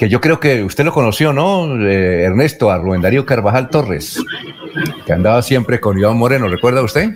que 0.00 0.08
yo 0.08 0.18
creo 0.18 0.40
que 0.40 0.64
usted 0.64 0.86
lo 0.86 0.94
conoció, 0.94 1.34
¿no? 1.34 1.76
Eh, 1.86 2.22
Ernesto, 2.22 2.70
a 2.70 2.78
Rubén 2.78 3.02
Darío 3.02 3.26
Carvajal 3.26 3.68
Torres, 3.68 4.18
que 5.04 5.12
andaba 5.12 5.42
siempre 5.42 5.78
con 5.78 5.98
Iván 5.98 6.16
Moreno, 6.16 6.48
¿recuerda 6.48 6.82
usted? 6.82 7.14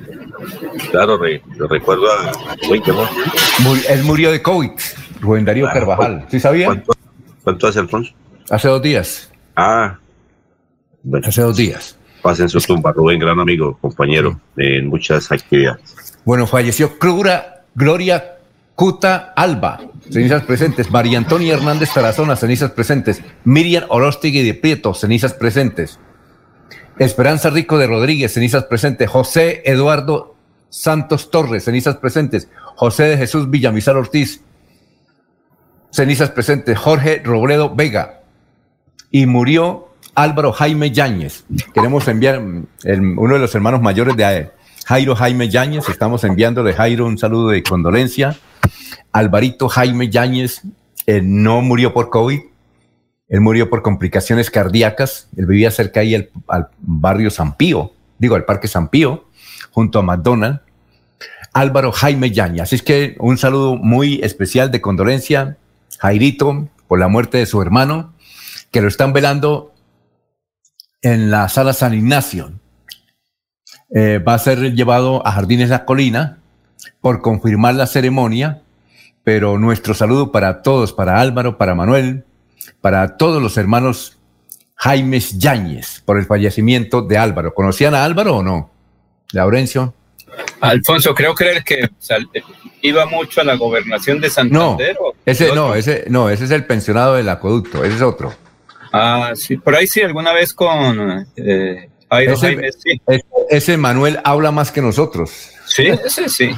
Claro, 0.91 1.18
lo 1.57 1.66
recuerdo 1.66 2.05
a... 2.12 2.30
él 3.89 4.03
murió 4.03 4.30
de 4.30 4.43
COVID, 4.43 4.72
Rubén 5.22 5.47
Darío 5.47 5.66
Carvajal, 5.72 6.26
¿sí 6.28 6.39
sabía? 6.39 6.66
¿Cuánto, 7.43 7.66
hace, 7.66 7.78
Alfonso? 7.78 8.12
Hace 8.51 8.68
dos 8.68 8.82
días. 8.82 9.32
Ah. 9.57 9.97
hace 11.22 11.41
dos 11.41 11.57
días. 11.57 11.97
Pasen 12.20 12.51
su 12.51 12.61
tumba, 12.61 12.93
Rubén, 12.93 13.18
gran 13.18 13.41
amigo, 13.41 13.78
compañero 13.80 14.39
en 14.59 14.89
muchas 14.89 15.32
actividades. 15.32 16.18
Bueno, 16.26 16.47
falleció 16.47 16.99
Crura 16.99 17.62
Gloria 17.74 18.35
Cuta 18.74 19.32
Alba, 19.37 19.80
cenizas 20.11 20.43
presentes. 20.45 20.91
María 20.91 21.19
Antonia 21.19 21.55
Hernández 21.55 21.93
Tarazona, 21.93 22.37
cenizas 22.37 22.71
presentes. 22.71 23.23
Miriam 23.45 23.85
Orostegui 23.89 24.43
de 24.43 24.55
Prieto, 24.55 24.95
cenizas 24.95 25.35
presentes. 25.35 25.99
Esperanza 26.99 27.51
Rico 27.51 27.79
de 27.79 27.87
Rodríguez, 27.87 28.33
cenizas 28.33 28.65
presentes. 28.65 29.09
José 29.09 29.63
Eduardo 29.65 30.37
Santos 30.69 31.31
Torres, 31.31 31.65
cenizas 31.65 31.97
presentes. 31.97 32.49
José 32.77 33.05
de 33.05 33.17
Jesús 33.17 33.51
Villamizar 33.51 33.97
Ortiz, 33.97 34.43
cenizas 35.91 36.31
presentes. 36.31 36.79
Jorge 36.79 37.21
Robledo 37.25 37.75
Vega. 37.75 38.21
Y 39.11 39.27
murió 39.27 39.89
Álvaro 40.15 40.53
Jaime 40.53 40.91
Yáñez. 40.91 41.45
Queremos 41.73 42.09
enviar 42.09 42.41
uno 42.41 43.35
de 43.35 43.41
los 43.41 43.55
hermanos 43.55 43.81
mayores 43.81 44.17
de 44.17 44.51
Jairo 44.87 45.15
Jaime 45.15 45.49
Yáñez. 45.49 45.89
Estamos 45.89 46.25
enviándole 46.25 46.73
Jairo 46.73 47.07
un 47.07 47.17
saludo 47.17 47.49
de 47.49 47.63
condolencia 47.63 48.37
Alvarito 49.13 49.69
Jaime 49.69 50.11
Yáñez 50.11 50.63
eh, 51.07 51.21
no 51.23 51.61
murió 51.61 51.93
por 51.93 52.11
COVID, 52.11 52.41
él 53.29 53.41
murió 53.41 53.71
por 53.71 53.83
complicaciones 53.83 54.51
cardíacas, 54.51 55.29
él 55.37 55.47
vivía 55.47 55.71
cerca 55.71 56.01
ahí 56.01 56.15
al, 56.15 56.69
barrio 56.79 57.31
San 57.31 57.57
Pío, 57.57 57.93
digo, 58.19 58.35
al 58.37 58.45
Parque 58.45 58.69
San 58.69 58.89
Pío, 58.89 59.29
junto 59.71 59.99
a 59.99 60.03
McDonald's. 60.03 60.61
Álvaro 61.53 61.93
Jaime 61.93 62.33
Yáñez. 62.33 62.63
Así 62.63 62.75
es 62.75 62.83
que 62.83 63.17
un 63.21 63.39
saludo 63.39 63.77
muy 63.77 64.21
especial 64.25 64.73
de 64.73 64.81
condolencia, 64.81 65.57
Jairito, 66.01 66.69
por 66.89 66.99
la 66.99 67.07
muerte 67.07 67.39
de 67.39 67.47
su 67.47 67.63
hermano, 67.63 68.13
que 68.73 68.81
lo 68.81 68.89
están 68.89 69.13
velando 69.13 69.73
en 71.01 71.31
la 71.31 71.49
sala 71.49 71.73
San 71.73 71.95
Ignacio. 71.95 72.53
Eh, 73.95 74.19
va 74.19 74.35
a 74.35 74.39
ser 74.41 74.75
llevado 74.75 75.25
a 75.25 75.31
Jardines 75.31 75.71
La 75.71 75.85
Colina 75.85 76.39
por 77.01 77.23
confirmar 77.23 77.77
la 77.77 77.87
ceremonia 77.87 78.64
pero 79.25 79.59
nuestro 79.59 79.95
saludo 79.95 80.31
para 80.31 80.62
todos, 80.62 80.93
para 80.93 81.20
Álvaro, 81.20 81.57
para 81.57 81.75
Manuel, 81.75 82.25
para 82.81 83.16
todos 83.16 83.43
los 83.43 83.57
hermanos 83.57 84.18
Jaimes 84.77 85.39
Yáñez 85.39 86.03
por 86.05 86.18
el 86.18 86.27
fallecimiento 86.27 87.01
de 87.01 87.16
Álvaro. 87.16 87.55
¿Conocían 87.55 87.95
a 87.95 88.05
Álvaro 88.05 88.37
o 88.37 88.43
no? 88.43 88.70
Laurencio. 89.33 89.95
Alfonso, 90.61 91.14
creo 91.14 91.35
que 91.35 91.45
era 91.45 91.53
el 91.59 91.64
que 91.64 91.89
iba 92.83 93.07
mucho 93.07 93.41
a 93.41 93.45
la 93.45 93.55
gobernación 93.55 94.20
de 94.20 94.29
Santander. 94.29 94.97
No, 95.01 95.12
ese 95.25 95.55
no, 95.55 95.75
ese 95.75 96.05
no, 96.09 96.29
ese 96.29 96.45
es 96.45 96.51
el 96.51 96.66
pensionado 96.66 97.14
del 97.14 97.29
acueducto, 97.29 97.85
ese 97.85 97.97
es 97.97 98.03
otro. 98.03 98.35
Ah, 98.93 99.33
sí, 99.35 99.57
por 99.57 99.75
ahí 99.75 99.87
sí, 99.87 100.03
alguna 100.03 100.33
vez 100.33 100.53
con 100.53 101.27
eh, 101.37 101.89
ese, 102.11 102.72
sí. 102.72 103.01
ese 103.49 103.77
Manuel 103.77 104.20
habla 104.25 104.51
más 104.51 104.70
que 104.70 104.83
nosotros. 104.83 105.51
Sí, 105.66 105.87
ese 105.87 106.29
sí. 106.29 106.51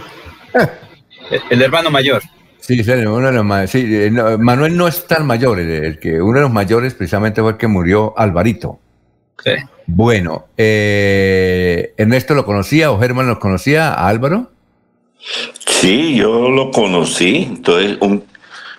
el 1.50 1.62
hermano 1.62 1.90
mayor. 1.90 2.22
Sí, 2.60 2.80
uno 2.80 3.26
de 3.26 3.32
los 3.32 3.70
sí, 3.70 3.84
eh, 3.88 4.10
Manuel 4.10 4.76
no 4.76 4.88
es 4.88 5.06
tan 5.06 5.26
mayor, 5.26 5.60
el, 5.60 5.98
que 5.98 6.20
uno 6.20 6.38
de 6.38 6.42
los 6.42 6.52
mayores 6.52 6.94
precisamente 6.94 7.40
fue 7.40 7.52
el 7.52 7.56
que 7.56 7.68
murió 7.68 8.18
Alvarito. 8.18 8.80
Sí. 9.42 9.52
Bueno, 9.86 10.46
eh, 10.56 11.94
Ernesto 11.96 12.34
lo 12.34 12.44
conocía 12.44 12.90
o 12.90 12.98
Germán 12.98 13.28
lo 13.28 13.38
conocía 13.38 13.92
a 13.92 14.08
Álvaro. 14.08 14.50
Sí, 15.64 16.16
yo 16.16 16.50
lo 16.50 16.70
conocí. 16.70 17.46
Entonces, 17.48 17.98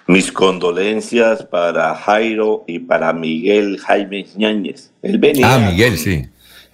mis 0.07 0.31
condolencias 0.31 1.43
para 1.43 1.95
Jairo 1.95 2.63
y 2.67 2.79
para 2.79 3.13
Miguel 3.13 3.77
Jaime 3.79 4.25
Ñáñez. 4.35 4.91
Él 5.01 5.17
venía. 5.17 5.53
Ah, 5.53 5.59
Miguel, 5.59 5.97
sí. 5.97 6.25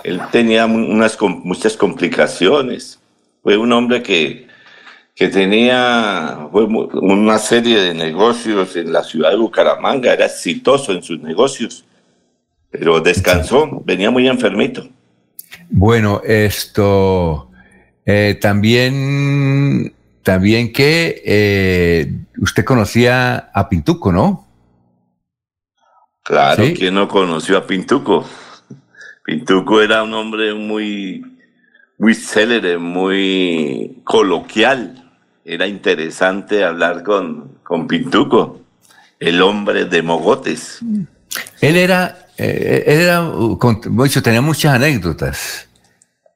Él 0.04 0.20
tenía 0.32 0.66
unas 0.66 1.18
muchas 1.22 1.78
complicaciones. 1.78 3.00
Fue 3.42 3.58
un 3.58 3.72
hombre 3.72 4.02
que 4.02 4.48
que 5.16 5.28
tenía 5.28 6.50
una 6.52 7.38
serie 7.38 7.80
de 7.80 7.94
negocios 7.94 8.76
en 8.76 8.92
la 8.92 9.04
ciudad 9.04 9.30
de 9.30 9.38
Bucaramanga, 9.38 10.12
era 10.12 10.26
exitoso 10.26 10.92
en 10.92 11.04
sus 11.04 11.20
negocios, 11.20 11.86
pero 12.72 13.00
descansó, 13.00 13.82
venía 13.86 14.10
muy 14.10 14.28
enfermito. 14.28 14.88
Bueno, 15.70 16.22
esto 16.26 17.52
eh, 18.06 18.40
también, 18.42 19.94
también 20.24 20.74
que 20.74 21.22
eh, 21.24 22.12
usted 22.40 22.66
conocía 22.66 23.52
a 23.54 23.70
Pintuco, 23.70 24.12
¿no? 24.12 24.48
Claro, 26.24 26.64
¿quién 26.76 26.96
no 26.96 27.08
conoció 27.08 27.58
a 27.58 27.68
Pintuco? 27.68 28.28
Pintuco 29.24 29.80
era 29.80 30.02
un 30.02 30.14
hombre 30.16 30.56
muy, 30.56 31.24
muy 32.00 32.16
célere, 32.16 32.80
muy 32.80 34.02
coloquial 34.04 35.03
era 35.46 35.68
interesante 35.68 36.64
hablar 36.64 37.04
con, 37.04 37.60
con 37.64 37.88
Pintuco, 37.88 38.62
el 39.20 39.42
hombre 39.42 39.86
de 39.86 40.02
Mogotes. 40.02 40.80
Él 41.62 41.76
era, 41.76 42.28
eh, 42.38 42.84
él 42.88 43.00
era, 43.02 43.32
tenía 44.24 44.42
muchas 44.42 44.74
anécdotas. 44.74 45.68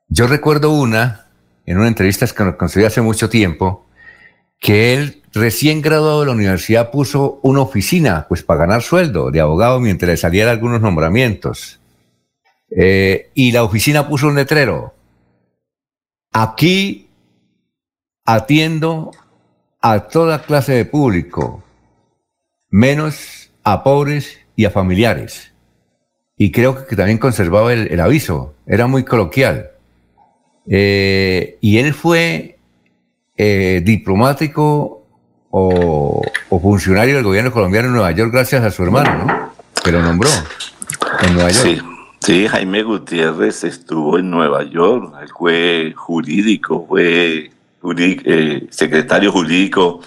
Yo 0.10 0.28
recuerdo 0.28 0.72
una, 0.72 1.28
en 1.66 1.78
una 1.78 1.88
entrevista 1.88 2.28
que 2.28 2.44
nos 2.44 2.56
conseguí 2.56 2.86
hace 2.86 3.02
mucho 3.02 3.30
tiempo, 3.30 3.88
que 4.60 4.94
él 4.94 5.22
recién 5.34 5.82
graduado 5.82 6.22
de 6.22 6.28
la 6.28 6.32
universidad 6.32 6.92
puso 6.92 7.40
una 7.44 7.62
oficina, 7.62 8.26
pues 8.28 8.44
para 8.44 8.62
ganar 8.62 8.82
sueldo 8.82 9.32
de 9.32 9.40
abogado 9.40 9.80
mientras 9.80 10.10
le 10.10 10.18
salían 10.18 10.50
algunos 10.50 10.82
nombramientos. 10.82 11.80
Eh, 12.70 13.30
y 13.34 13.52
la 13.52 13.64
oficina 13.64 14.08
puso 14.08 14.28
un 14.28 14.36
letrero. 14.36 14.94
Aquí 16.34 17.07
atiendo 18.28 19.12
a 19.82 20.02
toda 20.02 20.44
clase 20.44 20.74
de 20.74 20.86
público, 20.86 21.64
menos 22.70 23.50
a 23.64 23.84
pobres 23.84 24.38
y 24.56 24.66
a 24.66 24.70
familiares. 24.70 25.54
Y 26.36 26.52
creo 26.52 26.86
que 26.86 26.96
también 26.98 27.20
conservaba 27.20 27.74
el, 27.74 28.00
aviso, 28.00 28.54
era 28.68 28.86
muy 28.86 29.04
coloquial. 29.04 29.72
Eh, 30.70 31.58
y 31.62 31.78
él 31.78 31.94
fue 31.94 32.60
eh, 33.38 33.82
diplomático 33.84 35.06
o, 35.50 36.22
funcionario 36.50 37.16
del 37.16 37.24
gobierno 37.24 37.54
colombiano 37.54 37.88
en 37.88 37.94
Nueva 37.94 38.12
York 38.12 38.32
gracias 38.34 38.62
a 38.64 38.72
su 38.72 38.84
hermano, 38.84 39.26
¿no? 39.26 39.52
Que 39.82 39.92
lo 39.94 40.02
nombró 40.02 40.30
en 41.22 41.34
Nueva 41.34 41.52
York. 41.52 41.84
Sí. 42.20 42.46
Jaime 42.48 42.84
Gutiérrez 42.84 43.64
estuvo 43.64 44.20
en 44.20 44.30
Nueva 44.30 44.64
York, 44.64 45.16
él 45.22 45.30
fue 45.30 45.94
jurídico, 45.96 46.86
fue 46.86 47.52
eh, 47.98 48.68
secretario 48.70 49.32
jurídico 49.32 50.02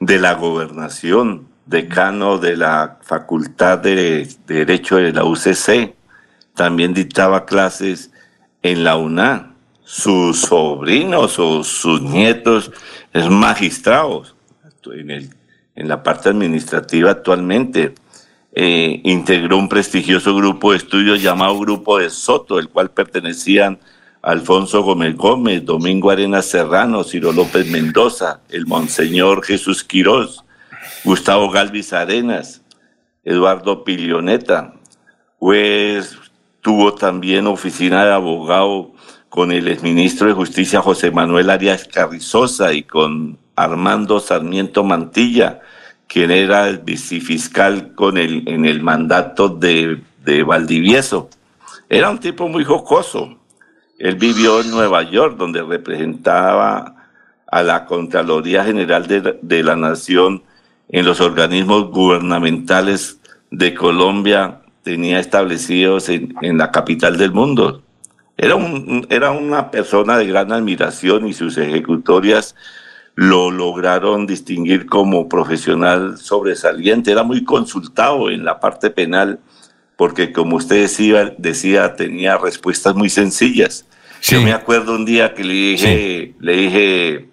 de 0.00 0.18
la 0.18 0.34
gobernación, 0.34 1.48
decano 1.66 2.38
de 2.38 2.56
la 2.56 2.98
Facultad 3.02 3.78
de, 3.78 4.28
Derecho 4.46 4.96
de 4.96 5.12
la 5.12 5.24
UCC, 5.24 5.94
también 6.54 6.92
dictaba 6.92 7.46
clases 7.46 8.10
en 8.62 8.84
la 8.84 8.96
UNA. 8.96 9.54
Sus 9.84 10.40
sobrinos 10.40 11.38
o 11.38 11.64
sus 11.64 12.00
nietos 12.00 12.70
es 13.12 13.28
magistrados 13.28 14.34
en, 14.94 15.30
la 15.74 16.02
parte 16.02 16.28
administrativa 16.30 17.10
actualmente. 17.10 17.94
Eh, 18.54 19.00
integró 19.04 19.56
un 19.56 19.68
prestigioso 19.68 20.34
grupo 20.34 20.72
de 20.72 20.78
estudios 20.78 21.22
llamado 21.22 21.58
Grupo 21.58 21.98
de 21.98 22.10
Soto, 22.10 22.58
el 22.58 22.68
cual 22.68 22.90
pertenecían 22.90 23.78
Alfonso 24.22 24.84
Gómez 24.84 25.16
Gómez, 25.16 25.64
Domingo 25.64 26.10
Arenas 26.10 26.46
Serrano, 26.46 27.02
Ciro 27.02 27.32
López 27.32 27.68
Mendoza, 27.68 28.40
el 28.48 28.66
Monseñor 28.66 29.44
Jesús 29.44 29.82
Quirós, 29.82 30.44
Gustavo 31.02 31.50
Galvis 31.50 31.92
Arenas, 31.92 32.62
Eduardo 33.24 33.82
Pilioneta. 33.82 34.74
Pues 35.40 36.16
tuvo 36.60 36.94
también 36.94 37.48
oficina 37.48 38.04
de 38.04 38.12
abogado 38.12 38.92
con 39.28 39.50
el 39.50 39.66
exministro 39.66 40.28
de 40.28 40.34
Justicia 40.34 40.80
José 40.80 41.10
Manuel 41.10 41.50
Arias 41.50 41.88
Carrizosa 41.92 42.72
y 42.72 42.84
con 42.84 43.38
Armando 43.56 44.20
Sarmiento 44.20 44.84
Mantilla, 44.84 45.60
quien 46.06 46.30
era 46.30 46.68
el 46.68 46.78
vicefiscal 46.78 47.94
con 47.96 48.18
el, 48.18 48.46
en 48.46 48.66
el 48.66 48.82
mandato 48.82 49.48
de, 49.48 50.00
de 50.24 50.44
Valdivieso. 50.44 51.28
Era 51.88 52.08
un 52.08 52.18
tipo 52.18 52.48
muy 52.48 52.62
jocoso, 52.62 53.41
él 54.02 54.16
vivió 54.16 54.60
en 54.60 54.72
Nueva 54.72 55.04
York, 55.04 55.36
donde 55.38 55.62
representaba 55.62 56.96
a 57.46 57.62
la 57.62 57.84
Contraloría 57.84 58.64
General 58.64 59.06
de, 59.06 59.62
la 59.62 59.76
Nación 59.76 60.42
en 60.88 61.04
los 61.04 61.20
organismos 61.20 61.88
gubernamentales 61.88 63.20
de 63.52 63.74
Colombia, 63.74 64.62
tenía 64.82 65.20
establecidos 65.20 66.08
en, 66.08 66.58
la 66.58 66.72
capital 66.72 67.16
del 67.16 67.30
mundo. 67.30 67.84
Era, 68.36 68.56
era 69.08 69.30
una 69.30 69.70
persona 69.70 70.18
de 70.18 70.26
gran 70.26 70.50
admiración 70.50 71.28
y 71.28 71.32
sus 71.32 71.56
ejecutorias 71.56 72.56
lo 73.14 73.52
lograron 73.52 74.26
distinguir 74.26 74.86
como 74.86 75.28
profesional 75.28 76.18
sobresaliente. 76.18 77.12
Era 77.12 77.22
muy 77.22 77.44
consultado 77.44 78.30
en 78.30 78.44
la 78.44 78.58
parte 78.58 78.90
penal 78.90 79.38
porque, 79.96 80.32
como 80.32 80.56
usted 80.56 80.82
decía, 80.82 81.34
decía 81.38 81.94
tenía 81.94 82.38
respuestas 82.38 82.94
muy 82.94 83.08
sencillas. 83.08 83.86
Yo 84.22 84.40
me 84.40 84.52
acuerdo 84.52 84.94
un 84.94 85.04
día 85.04 85.34
que 85.34 85.42
le 85.42 85.52
dije, 85.52 86.34
le 86.38 86.56
dije, 86.56 87.28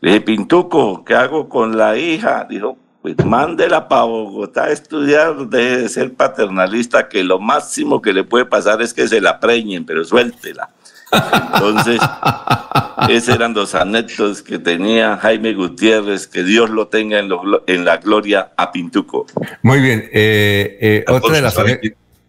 le 0.00 0.10
dije, 0.10 0.20
Pintuco, 0.22 1.04
¿qué 1.04 1.14
hago 1.14 1.48
con 1.48 1.76
la 1.76 1.98
hija? 1.98 2.46
Dijo, 2.48 2.78
pues 3.02 3.14
mándela 3.24 3.88
para 3.88 4.04
Bogotá 4.04 4.64
a 4.64 4.70
estudiar, 4.70 5.48
deje 5.48 5.82
de 5.82 5.88
ser 5.88 6.14
paternalista, 6.14 7.08
que 7.08 7.24
lo 7.24 7.38
máximo 7.38 8.00
que 8.00 8.12
le 8.12 8.24
puede 8.24 8.46
pasar 8.46 8.80
es 8.82 8.94
que 8.94 9.08
se 9.08 9.20
la 9.20 9.38
preñen, 9.38 9.84
pero 9.84 10.04
suéltela. 10.04 10.70
Entonces, 11.12 12.00
esos 13.08 13.34
eran 13.34 13.54
los 13.54 13.74
anécdotas 13.74 14.42
que 14.42 14.58
tenía 14.58 15.16
Jaime 15.16 15.54
Gutiérrez, 15.54 16.26
que 16.26 16.44
Dios 16.44 16.70
lo 16.70 16.88
tenga 16.88 17.18
en, 17.18 17.30
en 17.66 17.84
la 17.84 17.96
gloria 17.98 18.52
a 18.56 18.70
Pintuco. 18.72 19.26
Muy 19.62 19.80
bien, 19.80 20.08
eh, 20.12 20.78
eh, 20.80 21.04
otra 21.08 21.34
de 21.34 21.42
las... 21.42 21.56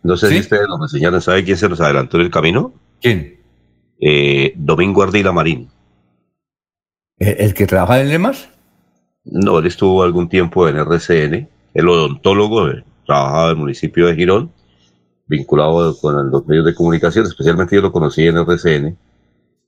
No 0.03 0.17
sé 0.17 0.29
si 0.29 0.39
ustedes 0.39 0.67
lo 0.67 0.81
enseñaron, 0.81 1.21
¿sabe 1.21 1.43
quién 1.43 1.57
se 1.57 1.69
nos 1.69 1.79
adelantó 1.79 2.17
en 2.17 2.23
el 2.23 2.31
camino? 2.31 2.73
¿Quién? 2.99 3.39
Eh, 3.99 4.53
Domingo 4.55 5.03
Ardila 5.03 5.31
Marín. 5.31 5.69
¿El, 7.19 7.53
que 7.53 7.67
trabaja 7.67 8.01
en 8.01 8.09
Lemas? 8.09 8.49
No, 9.23 9.59
él 9.59 9.67
estuvo 9.67 10.01
algún 10.01 10.27
tiempo 10.27 10.67
en 10.67 10.77
RCN, 10.77 11.47
el 11.75 11.87
odontólogo, 11.87 12.69
eh, 12.69 12.83
trabajaba 13.05 13.45
en 13.45 13.51
el 13.51 13.57
municipio 13.57 14.07
de 14.07 14.15
Girón, 14.15 14.51
vinculado 15.31 15.97
con 15.99 16.29
los 16.29 16.45
medios 16.45 16.65
de 16.65 16.75
comunicación, 16.75 17.25
especialmente 17.25 17.75
yo 17.75 17.81
lo 17.81 17.91
conocí 17.91 18.27
en 18.27 18.37
RCN, 18.37 18.97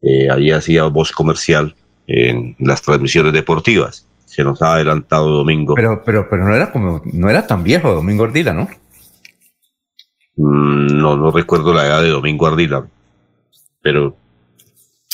eh, 0.02 0.30
ahí 0.30 0.52
hacía 0.52 0.84
voz 0.86 1.12
comercial 1.12 1.74
en 2.06 2.56
las 2.60 2.82
transmisiones 2.82 3.34
deportivas. 3.34 4.06
Se 4.26 4.44
nos 4.44 4.62
ha 4.62 4.74
adelantado 4.74 5.30
Domingo. 5.30 5.76
Pero, 5.76 6.04
pero, 6.06 6.28
pero 6.30 6.46
no 6.46 6.54
era 6.54 6.72
como, 6.72 7.02
no 7.06 7.30
era 7.30 7.48
tan 7.48 7.64
viejo 7.64 7.94
Domingo 7.94 8.26
Ardila, 8.26 8.54
¿no? 8.54 8.68
Mm, 10.36 10.98
no, 10.98 11.16
no 11.16 11.32
recuerdo 11.32 11.74
la 11.74 11.86
edad 11.86 12.02
de 12.02 12.10
Domingo 12.10 12.48
Ardila, 12.48 12.86
pero 13.82 14.18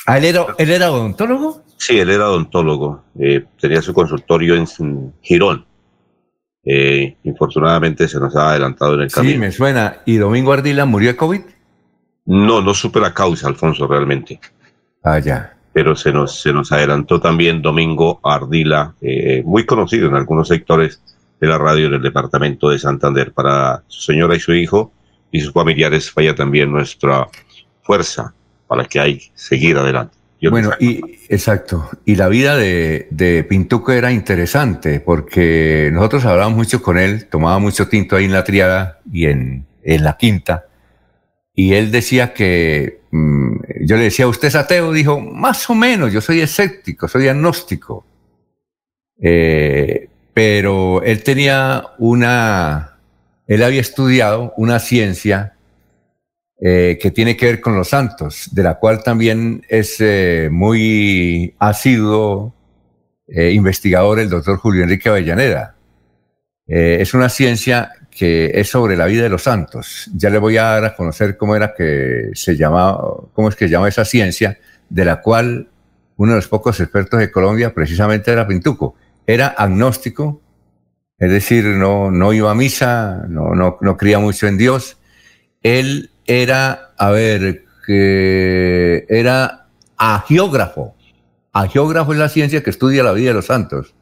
¿Ah, 0.06 0.18
él 0.18 0.26
era, 0.26 0.48
él 0.58 0.72
era 0.72 0.92
odontólogo? 0.92 1.62
Sí, 1.78 2.00
él 2.00 2.10
era 2.10 2.30
odontólogo. 2.30 3.04
Eh, 3.20 3.46
tenía 3.60 3.82
su 3.82 3.94
consultorio 3.94 4.56
en 4.56 5.14
Girón. 5.22 5.66
Eh, 6.64 7.16
infortunadamente 7.24 8.08
se 8.08 8.20
nos 8.20 8.36
ha 8.36 8.52
adelantado 8.52 8.96
en 8.96 9.02
el 9.02 9.12
camino. 9.12 9.34
Sí, 9.34 9.40
me 9.40 9.52
suena. 9.52 9.98
¿Y 10.06 10.18
Domingo 10.18 10.54
Ardila 10.54 10.86
murió 10.86 11.10
de 11.10 11.16
COVID? 11.16 11.42
No, 12.26 12.62
no 12.62 12.74
supe 12.74 13.00
la 13.00 13.14
causa, 13.14 13.48
Alfonso, 13.48 13.88
realmente. 13.88 14.40
Ah, 15.04 15.20
ya. 15.20 15.56
Pero 15.74 15.96
se 15.96 16.12
nos, 16.12 16.42
se 16.42 16.52
nos 16.52 16.72
adelantó 16.72 17.20
también 17.20 17.62
Domingo 17.62 18.20
Ardila, 18.24 18.94
eh, 19.02 19.42
muy 19.46 19.66
conocido 19.66 20.08
en 20.08 20.16
algunos 20.16 20.48
sectores 20.48 21.02
de 21.40 21.48
la 21.48 21.58
radio 21.58 21.88
en 21.88 21.96
el 21.96 22.02
departamento 22.02 22.70
de 22.70 22.80
Santander. 22.80 23.32
Para 23.32 23.84
su 23.88 24.02
señora 24.02 24.36
y 24.36 24.40
su 24.40 24.54
hijo 24.54 24.92
y 25.32 25.40
sus 25.40 25.54
familiares 25.54 26.12
falla 26.12 26.36
también 26.36 26.72
nuestra 26.72 27.28
fuerza 27.82 28.34
para 28.68 28.86
que 28.86 29.00
hay 29.00 29.22
seguir 29.34 29.78
adelante. 29.78 30.19
Bueno, 30.48 30.72
y 30.80 31.02
exacto. 31.28 31.90
Y 32.06 32.16
la 32.16 32.30
vida 32.30 32.56
de, 32.56 33.08
de, 33.12 33.44
Pintuco 33.44 33.92
era 33.92 34.12
interesante 34.12 35.02
porque 35.02 35.90
nosotros 35.92 36.24
hablábamos 36.26 36.58
mucho 36.58 36.82
con 36.82 36.98
él, 36.98 37.28
tomaba 37.28 37.60
mucho 37.60 37.90
tinto 37.90 38.16
ahí 38.16 38.26
en 38.26 38.32
la 38.32 38.46
triada 38.46 39.00
y 39.12 39.26
en, 39.26 39.66
en 39.84 40.04
la 40.04 40.16
quinta. 40.16 40.66
Y 41.54 41.74
él 41.74 41.92
decía 41.92 42.34
que, 42.34 43.02
mm, 43.12 43.56
yo 43.82 43.98
le 43.98 44.04
decía, 44.04 44.28
¿usted 44.28 44.48
es 44.48 44.56
ateo? 44.56 44.94
Dijo, 44.94 45.20
más 45.20 45.70
o 45.70 45.76
menos, 45.76 46.14
yo 46.14 46.22
soy 46.22 46.40
escéptico, 46.40 47.10
soy 47.10 47.28
agnóstico. 47.28 48.06
Eh, 49.22 50.08
pero 50.34 51.04
él 51.04 51.22
tenía 51.22 51.84
una, 51.98 52.98
él 53.46 53.64
había 53.64 53.82
estudiado 53.82 54.54
una 54.56 54.80
ciencia 54.80 55.58
eh, 56.62 56.98
que 57.02 57.12
tiene 57.12 57.38
que 57.38 57.46
ver 57.46 57.62
con 57.62 57.78
los 57.78 57.88
santos, 57.88 58.50
de 58.52 58.64
la 58.64 58.76
cual 58.76 59.02
también 59.02 59.66
es 59.70 59.96
eh, 60.00 60.50
muy 60.52 61.56
asiduo 61.58 62.54
eh, 63.30 63.52
investigador 63.52 64.20
el 64.20 64.30
doctor 64.30 64.58
Julio 64.58 64.84
Enrique 64.84 65.08
Avellaneda. 65.08 65.76
es 66.68 67.14
una 67.14 67.30
ciencia 67.30 67.92
que 68.12 68.52
es 68.56 68.70
sobre 68.70 68.98
la 68.98 69.06
vida 69.06 69.24
de 69.24 69.30
los 69.30 69.44
santos. 69.44 70.12
Ya 70.14 70.30
le 70.30 70.38
voy 70.38 70.58
a 70.58 70.64
dar 70.64 70.84
a 70.84 70.96
conocer 70.98 71.38
cómo 71.38 71.56
era 71.56 71.74
que 71.74 72.32
se 72.34 72.58
llamaba, 72.58 73.16
cómo 73.32 73.48
es 73.48 73.56
que 73.56 73.66
se 73.66 73.72
llama 73.72 73.88
esa 73.88 74.04
ciencia, 74.04 74.58
de 74.90 75.06
la 75.06 75.22
cual 75.22 75.70
uno 76.18 76.34
de 76.34 76.40
los 76.40 76.50
pocos 76.50 76.78
expertos 76.82 77.22
de 77.22 77.32
Colombia 77.32 77.74
precisamente 77.74 78.32
era 78.32 78.46
Pintuco. 78.46 78.96
Era 79.26 79.48
agnóstico, 79.48 80.42
es 81.18 81.32
decir, 81.32 81.64
no, 81.64 82.12
no 82.12 82.34
iba 82.34 82.52
a 82.52 82.56
misa, 82.56 83.26
no, 83.30 83.56
no, 83.56 83.78
no 83.80 83.96
creía 83.96 84.20
mucho 84.20 84.46
en 84.48 84.58
Dios. 84.58 84.98
Él 85.64 86.09
era, 86.30 86.92
a 86.96 87.10
ver, 87.10 87.66
que 87.86 89.06
era 89.10 89.66
agiógrafo. 89.98 90.96
Agiógrafo 91.52 92.14
es 92.14 92.20
la 92.20 92.30
ciencia 92.30 92.62
que 92.62 92.70
estudia 92.70 93.04
la 93.04 93.14
vida 93.14 93.30
de 93.30 93.34
los 93.34 93.48
santos. 93.48 93.96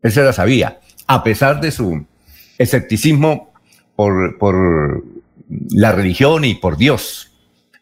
Él 0.00 0.10
se 0.10 0.22
la 0.22 0.32
sabía, 0.32 0.80
a 1.06 1.22
pesar 1.22 1.60
de 1.60 1.70
su 1.70 2.06
escepticismo 2.56 3.52
por, 3.94 4.38
por 4.38 5.04
la 5.70 5.92
religión 5.92 6.46
y 6.46 6.54
por 6.54 6.78
Dios. 6.78 7.32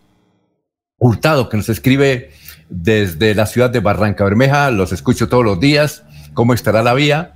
Hurtado 0.98 1.50
que 1.50 1.58
nos 1.58 1.70
escribe 1.70 2.32
desde 2.70 3.36
la 3.36 3.46
ciudad 3.46 3.70
de 3.70 3.82
Barranca 3.82 4.24
Bermeja, 4.24 4.72
los 4.72 4.92
escucho 4.92 5.30
todos 5.30 5.46
los 5.46 5.60
días 5.60 6.05
cómo 6.36 6.54
estará 6.54 6.84
la 6.84 6.94
vía. 6.94 7.34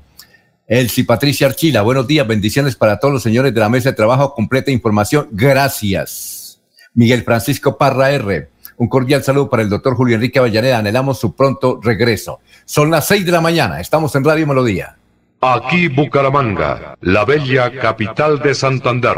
Elsie 0.68 1.04
Patricia 1.04 1.48
Archila, 1.48 1.82
buenos 1.82 2.06
días, 2.06 2.28
bendiciones 2.28 2.76
para 2.76 3.00
todos 3.00 3.12
los 3.12 3.24
señores 3.24 3.52
de 3.56 3.60
la 3.60 3.70
mesa 3.70 3.90
de 3.90 3.96
trabajo, 3.96 4.36
completa 4.36 4.70
información, 4.70 5.28
gracias. 5.32 6.62
Miguel 6.94 7.24
Francisco 7.24 7.76
Parra 7.76 8.12
R, 8.12 8.50
un 8.78 8.88
cordial 8.88 9.24
saludo 9.24 9.50
para 9.50 9.64
el 9.64 9.70
doctor 9.70 9.96
Julio 9.96 10.14
Enrique 10.16 10.38
Avellaneda, 10.38 10.78
anhelamos 10.78 11.20
su 11.20 11.36
pronto 11.36 11.80
regreso. 11.82 12.40
Son 12.66 12.92
las 12.92 13.08
seis 13.08 13.26
de 13.26 13.32
la 13.32 13.42
mañana, 13.42 13.80
estamos 13.80 14.14
en 14.14 14.24
Radio 14.24 14.46
Melodía. 14.46 14.96
Aquí 15.42 15.88
Bucaramanga, 15.88 16.96
la 17.02 17.26
bella 17.26 17.72
capital 17.80 18.38
de 18.40 18.54
Santander. 18.54 19.18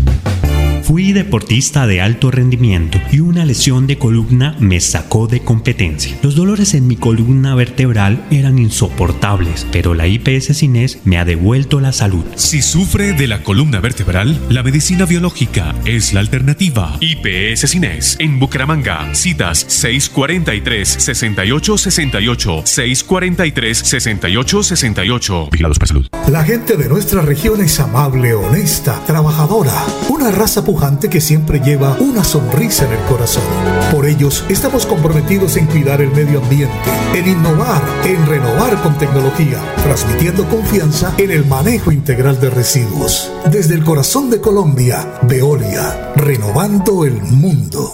Fui 0.83 1.13
deportista 1.13 1.85
de 1.85 2.01
alto 2.01 2.31
rendimiento 2.31 2.99
y 3.11 3.19
una 3.19 3.45
lesión 3.45 3.85
de 3.85 3.99
columna 3.99 4.55
me 4.59 4.79
sacó 4.79 5.27
de 5.27 5.41
competencia. 5.41 6.17
Los 6.23 6.33
dolores 6.35 6.73
en 6.73 6.87
mi 6.87 6.95
columna 6.95 7.53
vertebral 7.53 8.25
eran 8.31 8.57
insoportables, 8.57 9.67
pero 9.71 9.93
la 9.93 10.07
IPS 10.07 10.57
Cines 10.57 10.97
me 11.05 11.19
ha 11.19 11.25
devuelto 11.25 11.79
la 11.79 11.93
salud. 11.93 12.25
Si 12.35 12.63
sufre 12.63 13.13
de 13.13 13.27
la 13.27 13.43
columna 13.43 13.79
vertebral, 13.79 14.39
la 14.49 14.63
medicina 14.63 15.05
biológica 15.05 15.75
es 15.85 16.13
la 16.13 16.21
alternativa. 16.21 16.97
IPS 16.99 17.69
Cines 17.69 18.15
en 18.19 18.39
Bucaramanga. 18.39 19.13
Citas 19.13 19.67
643-6868, 19.83 22.63
643-6868. 22.63 25.51
Vigilados 25.51 25.77
para 25.77 25.87
salud. 25.87 26.07
La 26.27 26.43
gente 26.43 26.75
de 26.75 26.89
nuestra 26.89 27.21
región 27.21 27.61
es 27.61 27.79
amable, 27.79 28.33
honesta, 28.33 28.99
trabajadora, 29.05 29.85
una 30.09 30.31
raza 30.31 30.65
que 31.09 31.19
siempre 31.19 31.59
lleva 31.59 31.97
una 31.99 32.23
sonrisa 32.23 32.85
en 32.85 32.93
el 32.93 33.05
corazón. 33.05 33.43
Por 33.91 34.05
ellos 34.05 34.45
estamos 34.49 34.85
comprometidos 34.85 35.57
en 35.57 35.65
cuidar 35.67 36.01
el 36.01 36.11
medio 36.11 36.39
ambiente, 36.41 36.73
en 37.13 37.27
innovar, 37.27 37.81
en 38.05 38.25
renovar 38.25 38.81
con 38.81 38.97
tecnología, 38.97 39.59
transmitiendo 39.83 40.47
confianza 40.47 41.13
en 41.17 41.31
el 41.31 41.45
manejo 41.45 41.91
integral 41.91 42.39
de 42.39 42.49
residuos. 42.49 43.29
Desde 43.51 43.75
el 43.75 43.83
corazón 43.83 44.29
de 44.29 44.39
Colombia, 44.39 45.19
Veolia, 45.23 46.13
renovando 46.15 47.03
el 47.03 47.21
mundo. 47.21 47.93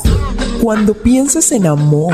Cuando 0.62 0.94
pienses 0.94 1.52
en 1.52 1.66
amor, 1.66 2.14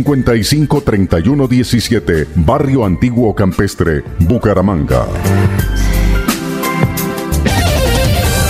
55 0.03 0.81
3117, 0.81 2.27
Barrio 2.35 2.85
Antiguo 2.85 3.35
Campestre, 3.35 4.03
Bucaramanga. 4.19 5.05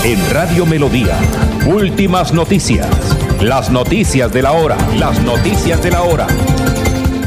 En 0.06 0.18
Radio 0.32 0.66
Melodía, 0.66 1.18
últimas 1.68 2.34
noticias. 2.34 2.88
Las 3.42 3.70
noticias 3.70 4.32
de 4.32 4.42
la 4.44 4.54
hora, 4.54 4.78
las 4.98 5.22
noticias 5.24 5.84
de 5.84 5.92
la 5.92 6.04
hora. 6.04 6.28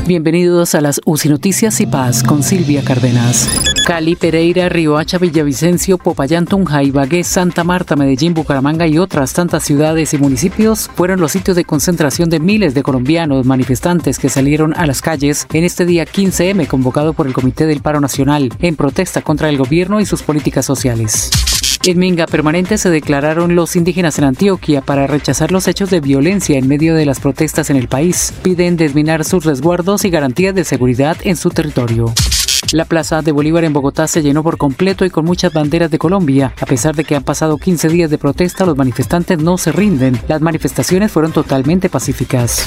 Bienvenidos 0.06 0.74
a 0.74 0.80
las 0.80 1.00
UCI 1.04 1.28
Noticias 1.28 1.80
y 1.80 1.86
Paz 1.86 2.22
con 2.22 2.42
Silvia 2.42 2.82
Cárdenas. 2.82 3.73
Cali, 3.84 4.16
Pereira, 4.16 4.70
Riohacha, 4.70 5.18
Villavicencio, 5.18 5.98
Popayán, 5.98 6.46
Tunja, 6.46 6.82
Ibagué, 6.82 7.22
Santa 7.22 7.64
Marta, 7.64 7.96
Medellín, 7.96 8.32
Bucaramanga 8.32 8.86
y 8.86 8.96
otras 8.96 9.34
tantas 9.34 9.62
ciudades 9.62 10.14
y 10.14 10.18
municipios 10.18 10.90
fueron 10.94 11.20
los 11.20 11.32
sitios 11.32 11.54
de 11.54 11.66
concentración 11.66 12.30
de 12.30 12.40
miles 12.40 12.72
de 12.72 12.82
colombianos 12.82 13.44
manifestantes 13.44 14.18
que 14.18 14.30
salieron 14.30 14.74
a 14.74 14.86
las 14.86 15.02
calles 15.02 15.46
en 15.52 15.64
este 15.64 15.84
día 15.84 16.06
15M 16.06 16.66
convocado 16.66 17.12
por 17.12 17.26
el 17.26 17.34
Comité 17.34 17.66
del 17.66 17.82
Paro 17.82 18.00
Nacional 18.00 18.50
en 18.60 18.74
protesta 18.74 19.20
contra 19.20 19.50
el 19.50 19.58
gobierno 19.58 20.00
y 20.00 20.06
sus 20.06 20.22
políticas 20.22 20.64
sociales. 20.64 21.30
En 21.84 21.98
Minga 21.98 22.26
Permanente 22.26 22.78
se 22.78 22.88
declararon 22.88 23.54
los 23.54 23.76
indígenas 23.76 24.18
en 24.18 24.24
Antioquia 24.24 24.80
para 24.80 25.06
rechazar 25.06 25.52
los 25.52 25.68
hechos 25.68 25.90
de 25.90 26.00
violencia 26.00 26.56
en 26.58 26.68
medio 26.68 26.94
de 26.94 27.04
las 27.04 27.20
protestas 27.20 27.68
en 27.68 27.76
el 27.76 27.88
país. 27.88 28.32
Piden 28.42 28.78
desminar 28.78 29.26
sus 29.26 29.44
resguardos 29.44 30.06
y 30.06 30.10
garantías 30.10 30.54
de 30.54 30.64
seguridad 30.64 31.18
en 31.24 31.36
su 31.36 31.50
territorio. 31.50 32.14
La 32.72 32.84
plaza 32.84 33.22
de 33.22 33.32
Bolívar 33.32 33.64
en 33.64 33.72
Bogotá 33.72 34.06
se 34.06 34.22
llenó 34.22 34.42
por 34.42 34.56
completo 34.56 35.04
y 35.04 35.10
con 35.10 35.24
muchas 35.24 35.52
banderas 35.52 35.90
de 35.90 35.98
Colombia. 35.98 36.52
A 36.60 36.66
pesar 36.66 36.94
de 36.94 37.04
que 37.04 37.16
han 37.16 37.22
pasado 37.22 37.58
15 37.58 37.88
días 37.88 38.10
de 38.10 38.18
protesta, 38.18 38.66
los 38.66 38.76
manifestantes 38.76 39.38
no 39.38 39.58
se 39.58 39.72
rinden. 39.72 40.20
Las 40.28 40.40
manifestaciones 40.40 41.12
fueron 41.12 41.32
totalmente 41.32 41.88
pacíficas. 41.88 42.66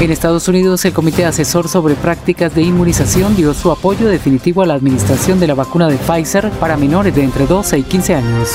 En 0.00 0.10
Estados 0.10 0.48
Unidos, 0.48 0.84
el 0.84 0.92
Comité 0.92 1.24
Asesor 1.24 1.68
sobre 1.68 1.94
Prácticas 1.94 2.54
de 2.54 2.62
Inmunización 2.62 3.36
dio 3.36 3.54
su 3.54 3.70
apoyo 3.70 4.08
definitivo 4.08 4.62
a 4.62 4.66
la 4.66 4.74
administración 4.74 5.40
de 5.40 5.46
la 5.46 5.54
vacuna 5.54 5.88
de 5.88 5.96
Pfizer 5.96 6.50
para 6.52 6.76
menores 6.76 7.14
de 7.14 7.22
entre 7.22 7.46
12 7.46 7.78
y 7.78 7.82
15 7.82 8.14
años. 8.14 8.50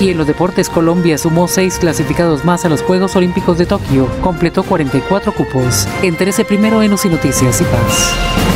Y 0.00 0.10
en 0.10 0.18
los 0.18 0.26
deportes, 0.26 0.68
Colombia 0.68 1.16
sumó 1.16 1.48
seis 1.48 1.78
clasificados 1.78 2.44
más 2.44 2.64
a 2.64 2.68
los 2.68 2.82
Juegos 2.82 3.16
Olímpicos 3.16 3.56
de 3.56 3.66
Tokio, 3.66 4.08
completó 4.20 4.62
44 4.62 5.32
cupos. 5.32 5.88
Entérese 6.02 6.44
primero 6.44 6.82
en 6.82 6.92
UCI 6.92 7.08
Noticias 7.08 7.60
y 7.62 7.64
Paz. 7.64 8.55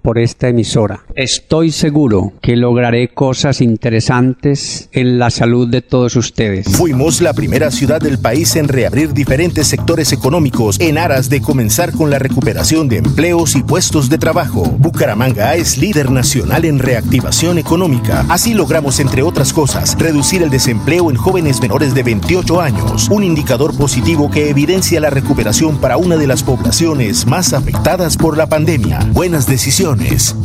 por 0.01 0.17
esta 0.17 0.49
emisora. 0.49 1.01
Estoy 1.15 1.71
seguro 1.71 2.33
que 2.41 2.55
lograré 2.55 3.09
cosas 3.09 3.61
interesantes 3.61 4.89
en 4.91 5.19
la 5.19 5.29
salud 5.29 5.67
de 5.67 5.81
todos 5.81 6.15
ustedes. 6.15 6.67
Fuimos 6.75 7.21
la 7.21 7.33
primera 7.33 7.71
ciudad 7.71 8.01
del 8.01 8.17
país 8.17 8.55
en 8.55 8.67
reabrir 8.67 9.13
diferentes 9.13 9.67
sectores 9.67 10.11
económicos 10.11 10.79
en 10.79 10.97
aras 10.97 11.29
de 11.29 11.41
comenzar 11.41 11.91
con 11.91 12.09
la 12.09 12.19
recuperación 12.19 12.89
de 12.89 12.97
empleos 12.97 13.55
y 13.55 13.63
puestos 13.63 14.09
de 14.09 14.17
trabajo. 14.17 14.63
Bucaramanga 14.63 15.55
es 15.55 15.77
líder 15.77 16.11
nacional 16.11 16.65
en 16.65 16.79
reactivación 16.79 17.57
económica. 17.57 18.25
Así 18.29 18.53
logramos, 18.53 18.99
entre 18.99 19.23
otras 19.23 19.53
cosas, 19.53 19.97
reducir 19.99 20.41
el 20.41 20.49
desempleo 20.49 21.09
en 21.09 21.17
jóvenes 21.17 21.61
menores 21.61 21.93
de 21.93 22.03
28 22.03 22.61
años, 22.61 23.09
un 23.09 23.23
indicador 23.23 23.77
positivo 23.77 24.31
que 24.31 24.49
evidencia 24.49 24.99
la 24.99 25.09
recuperación 25.09 25.77
para 25.79 25.97
una 25.97 26.17
de 26.17 26.27
las 26.27 26.43
poblaciones 26.43 27.27
más 27.27 27.53
afectadas 27.53 28.17
por 28.17 28.37
la 28.37 28.47
pandemia. 28.47 28.99
Buenas 29.13 29.45
decisiones 29.45 29.90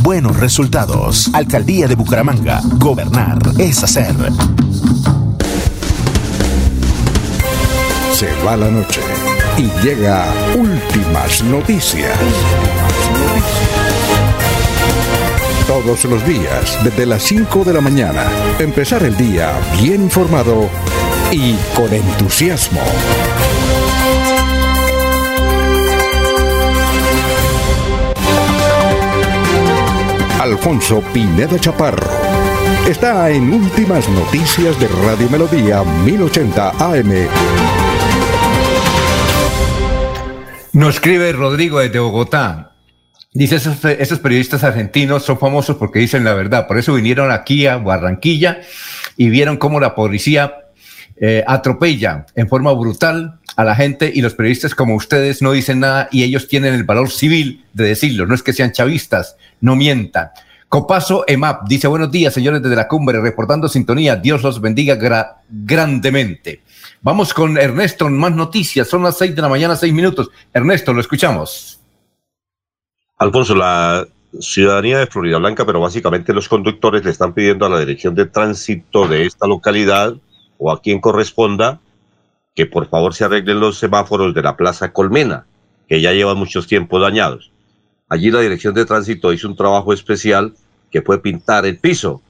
buenos 0.02 0.36
resultados. 0.38 1.30
Alcaldía 1.32 1.86
de 1.86 1.94
Bucaramanga. 1.94 2.60
Gobernar 2.78 3.38
es 3.58 3.82
hacer. 3.84 4.14
Se 8.12 8.28
va 8.44 8.56
la 8.56 8.70
noche 8.70 9.00
y 9.56 9.70
llega 9.84 10.26
últimas 10.56 11.44
noticias. 11.44 12.18
Todos 15.68 16.04
los 16.06 16.26
días, 16.26 16.78
desde 16.82 17.06
las 17.06 17.22
5 17.22 17.64
de 17.64 17.72
la 17.72 17.80
mañana, 17.80 18.24
empezar 18.58 19.04
el 19.04 19.16
día 19.16 19.52
bien 19.80 20.02
informado 20.02 20.68
y 21.30 21.54
con 21.76 21.92
entusiasmo. 21.92 22.80
Alfonso 30.46 31.02
Pineda 31.12 31.58
Chaparro. 31.58 32.08
Está 32.88 33.30
en 33.30 33.52
Últimas 33.52 34.08
Noticias 34.08 34.78
de 34.78 34.86
Radio 34.86 35.28
Melodía 35.28 35.82
1080 35.82 36.70
AM. 36.70 37.12
Nos 40.72 40.94
escribe 40.94 41.32
Rodrigo 41.32 41.80
desde 41.80 41.98
Bogotá. 41.98 42.76
Dice, 43.32 43.56
esos, 43.56 44.20
periodistas 44.20 44.62
argentinos 44.62 45.24
son 45.24 45.36
famosos 45.36 45.76
porque 45.76 45.98
dicen 45.98 46.22
la 46.22 46.34
verdad. 46.34 46.68
Por 46.68 46.78
eso 46.78 46.94
vinieron 46.94 47.32
aquí 47.32 47.66
a 47.66 47.78
Barranquilla 47.78 48.60
y 49.16 49.30
vieron 49.30 49.56
cómo 49.56 49.80
la 49.80 49.96
policía 49.96 50.54
eh, 51.16 51.42
atropella 51.46 52.26
en 52.36 52.48
forma 52.48 52.72
brutal 52.72 53.40
a 53.56 53.64
la 53.64 53.74
gente 53.74 54.12
y 54.14 54.20
los 54.20 54.34
periodistas 54.34 54.76
como 54.76 54.94
ustedes 54.94 55.42
no 55.42 55.50
dicen 55.50 55.80
nada 55.80 56.08
y 56.12 56.22
ellos 56.22 56.46
tienen 56.46 56.74
el 56.74 56.84
valor 56.84 57.10
civil 57.10 57.64
de 57.72 57.84
decirlo. 57.84 58.26
No 58.26 58.34
es 58.36 58.44
que 58.44 58.52
sean 58.52 58.70
chavistas, 58.70 59.36
no 59.60 59.76
mientan. 59.76 60.30
Copaso 60.68 61.24
EMAP 61.26 61.68
dice 61.68 61.86
buenos 61.86 62.10
días, 62.10 62.34
señores 62.34 62.60
desde 62.62 62.74
la 62.74 62.88
cumbre, 62.88 63.20
reportando 63.20 63.68
sintonía. 63.68 64.16
Dios 64.16 64.42
los 64.42 64.60
bendiga 64.60 64.98
grandemente. 65.48 66.62
Vamos 67.02 67.32
con 67.32 67.56
Ernesto, 67.56 68.08
más 68.10 68.32
noticias. 68.32 68.88
Son 68.88 69.02
las 69.02 69.16
seis 69.16 69.34
de 69.34 69.42
la 69.42 69.48
mañana, 69.48 69.76
seis 69.76 69.92
minutos. 69.92 70.30
Ernesto, 70.52 70.92
lo 70.92 71.00
escuchamos. 71.00 71.80
Alfonso, 73.18 73.54
la 73.54 74.06
ciudadanía 74.40 74.98
de 74.98 75.06
Florida 75.06 75.38
Blanca, 75.38 75.64
pero 75.64 75.80
básicamente 75.80 76.34
los 76.34 76.48
conductores 76.48 77.04
le 77.04 77.10
están 77.10 77.32
pidiendo 77.32 77.64
a 77.64 77.68
la 77.68 77.78
dirección 77.78 78.14
de 78.14 78.26
tránsito 78.26 79.06
de 79.06 79.24
esta 79.24 79.46
localidad 79.46 80.14
o 80.58 80.72
a 80.72 80.82
quien 80.82 81.00
corresponda 81.00 81.80
que 82.54 82.66
por 82.66 82.88
favor 82.88 83.14
se 83.14 83.24
arreglen 83.24 83.60
los 83.60 83.78
semáforos 83.78 84.34
de 84.34 84.42
la 84.42 84.56
Plaza 84.56 84.92
Colmena, 84.92 85.46
que 85.88 86.00
ya 86.00 86.12
llevan 86.12 86.38
muchos 86.38 86.66
tiempos 86.66 87.00
dañados. 87.00 87.52
Allí 88.08 88.30
la 88.30 88.40
Dirección 88.40 88.74
de 88.74 88.84
Tránsito 88.84 89.32
hizo 89.32 89.48
un 89.48 89.56
trabajo 89.56 89.92
especial 89.92 90.54
que 90.90 91.02
fue 91.02 91.20
pintar 91.20 91.66
el 91.66 91.78
piso, 91.78 92.22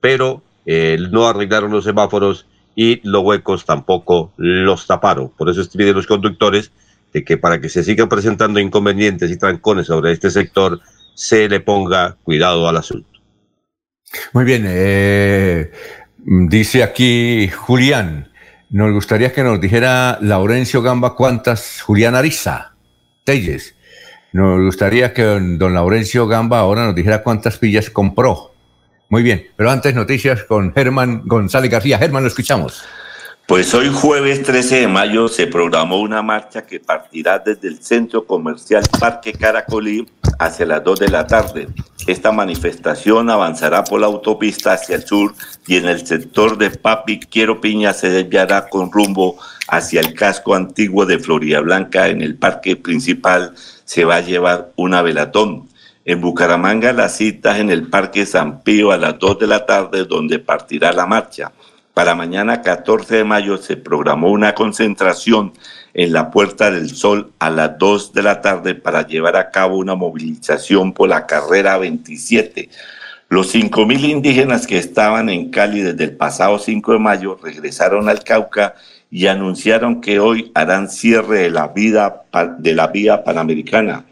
pero 0.00 0.42
eh, 0.64 0.96
no 1.10 1.26
arreglaron 1.26 1.70
los 1.70 1.84
semáforos 1.84 2.46
y 2.74 3.00
los 3.08 3.22
huecos 3.22 3.64
tampoco 3.64 4.32
los 4.36 4.86
taparon. 4.86 5.30
Por 5.36 5.50
eso 5.50 5.62
piden 5.76 5.94
los 5.94 6.06
conductores 6.06 6.70
de 7.12 7.24
que 7.24 7.36
para 7.36 7.60
que 7.60 7.68
se 7.68 7.84
sigan 7.84 8.08
presentando 8.08 8.60
inconvenientes 8.60 9.30
y 9.30 9.38
trancones 9.38 9.86
sobre 9.86 10.12
este 10.12 10.30
sector, 10.30 10.80
se 11.14 11.48
le 11.48 11.60
ponga 11.60 12.16
cuidado 12.22 12.68
al 12.68 12.76
asunto. 12.76 13.08
Muy 14.32 14.44
bien, 14.44 14.64
eh, 14.66 15.72
dice 16.16 16.82
aquí 16.82 17.48
Julián, 17.48 18.32
nos 18.70 18.92
gustaría 18.92 19.32
que 19.32 19.42
nos 19.42 19.60
dijera 19.60 20.18
Laurencio 20.20 20.82
Gamba 20.82 21.14
cuántas, 21.14 21.82
Julián 21.82 22.14
Ariza, 22.14 22.74
Telles, 23.24 23.74
nos 24.32 24.60
gustaría 24.60 25.14
que 25.14 25.22
don 25.22 25.74
Laurencio 25.74 26.26
Gamba 26.26 26.58
ahora 26.58 26.86
nos 26.86 26.94
dijera 26.94 27.22
cuántas 27.22 27.58
pillas 27.58 27.90
compró. 27.90 28.52
Muy 29.08 29.22
bien, 29.22 29.46
pero 29.56 29.70
antes 29.70 29.94
noticias 29.94 30.44
con 30.44 30.72
Germán 30.74 31.22
González 31.24 31.70
García. 31.70 31.98
Germán, 31.98 32.24
lo 32.24 32.28
escuchamos. 32.28 32.84
Pues 33.46 33.72
hoy 33.72 33.88
jueves 33.90 34.42
13 34.42 34.80
de 34.80 34.88
mayo 34.88 35.26
se 35.26 35.46
programó 35.46 36.02
una 36.02 36.20
marcha 36.20 36.66
que 36.66 36.80
partirá 36.80 37.38
desde 37.38 37.68
el 37.68 37.82
centro 37.82 38.26
comercial 38.26 38.84
Parque 39.00 39.32
Caracolí 39.32 40.06
hacia 40.38 40.66
las 40.66 40.84
2 40.84 41.00
de 41.00 41.08
la 41.08 41.26
tarde. 41.26 41.68
Esta 42.06 42.30
manifestación 42.30 43.30
avanzará 43.30 43.84
por 43.84 44.00
la 44.00 44.06
autopista 44.06 44.74
hacia 44.74 44.96
el 44.96 45.06
sur 45.06 45.34
y 45.66 45.76
en 45.76 45.86
el 45.86 46.06
sector 46.06 46.58
de 46.58 46.68
Papi 46.68 47.20
Quiero 47.20 47.58
Piña 47.58 47.94
se 47.94 48.10
desviará 48.10 48.68
con 48.68 48.92
rumbo 48.92 49.38
hacia 49.68 50.00
el 50.00 50.14
casco 50.14 50.54
antiguo 50.54 51.06
de 51.06 51.18
Florida 51.18 51.60
Blanca 51.60 52.08
en 52.08 52.22
el 52.22 52.36
parque 52.36 52.74
principal 52.74 53.54
se 53.84 54.04
va 54.04 54.16
a 54.16 54.20
llevar 54.20 54.72
una 54.76 55.02
velatón. 55.02 55.68
En 56.04 56.22
Bucaramanga 56.22 56.92
las 56.94 57.16
citas 57.18 57.58
en 57.58 57.70
el 57.70 57.86
Parque 57.88 58.24
San 58.24 58.62
Pío 58.62 58.92
a 58.92 58.96
las 58.96 59.18
2 59.18 59.38
de 59.40 59.46
la 59.46 59.66
tarde 59.66 60.04
donde 60.04 60.38
partirá 60.38 60.92
la 60.92 61.06
marcha. 61.06 61.52
Para 61.92 62.14
mañana 62.14 62.62
14 62.62 63.16
de 63.16 63.24
mayo 63.24 63.58
se 63.58 63.76
programó 63.76 64.30
una 64.30 64.54
concentración 64.54 65.52
en 65.92 66.12
la 66.12 66.30
Puerta 66.30 66.70
del 66.70 66.90
Sol 66.90 67.32
a 67.38 67.50
las 67.50 67.76
2 67.76 68.14
de 68.14 68.22
la 68.22 68.40
tarde 68.40 68.74
para 68.74 69.06
llevar 69.06 69.36
a 69.36 69.50
cabo 69.50 69.76
una 69.76 69.94
movilización 69.94 70.94
por 70.94 71.10
la 71.10 71.26
carrera 71.26 71.76
27. 71.76 72.70
Los 73.28 73.54
5.000 73.54 74.08
indígenas 74.08 74.66
que 74.66 74.78
estaban 74.78 75.28
en 75.28 75.50
Cali 75.50 75.82
desde 75.82 76.04
el 76.04 76.16
pasado 76.16 76.58
5 76.58 76.92
de 76.92 76.98
mayo 76.98 77.38
regresaron 77.42 78.08
al 78.08 78.24
Cauca 78.24 78.76
y 79.10 79.26
anunciaron 79.26 80.00
que 80.00 80.20
hoy 80.20 80.50
harán 80.54 80.88
cierre 80.88 81.38
de 81.40 81.50
la, 81.50 82.86
vía 82.88 83.24
panamericana. 83.24 84.04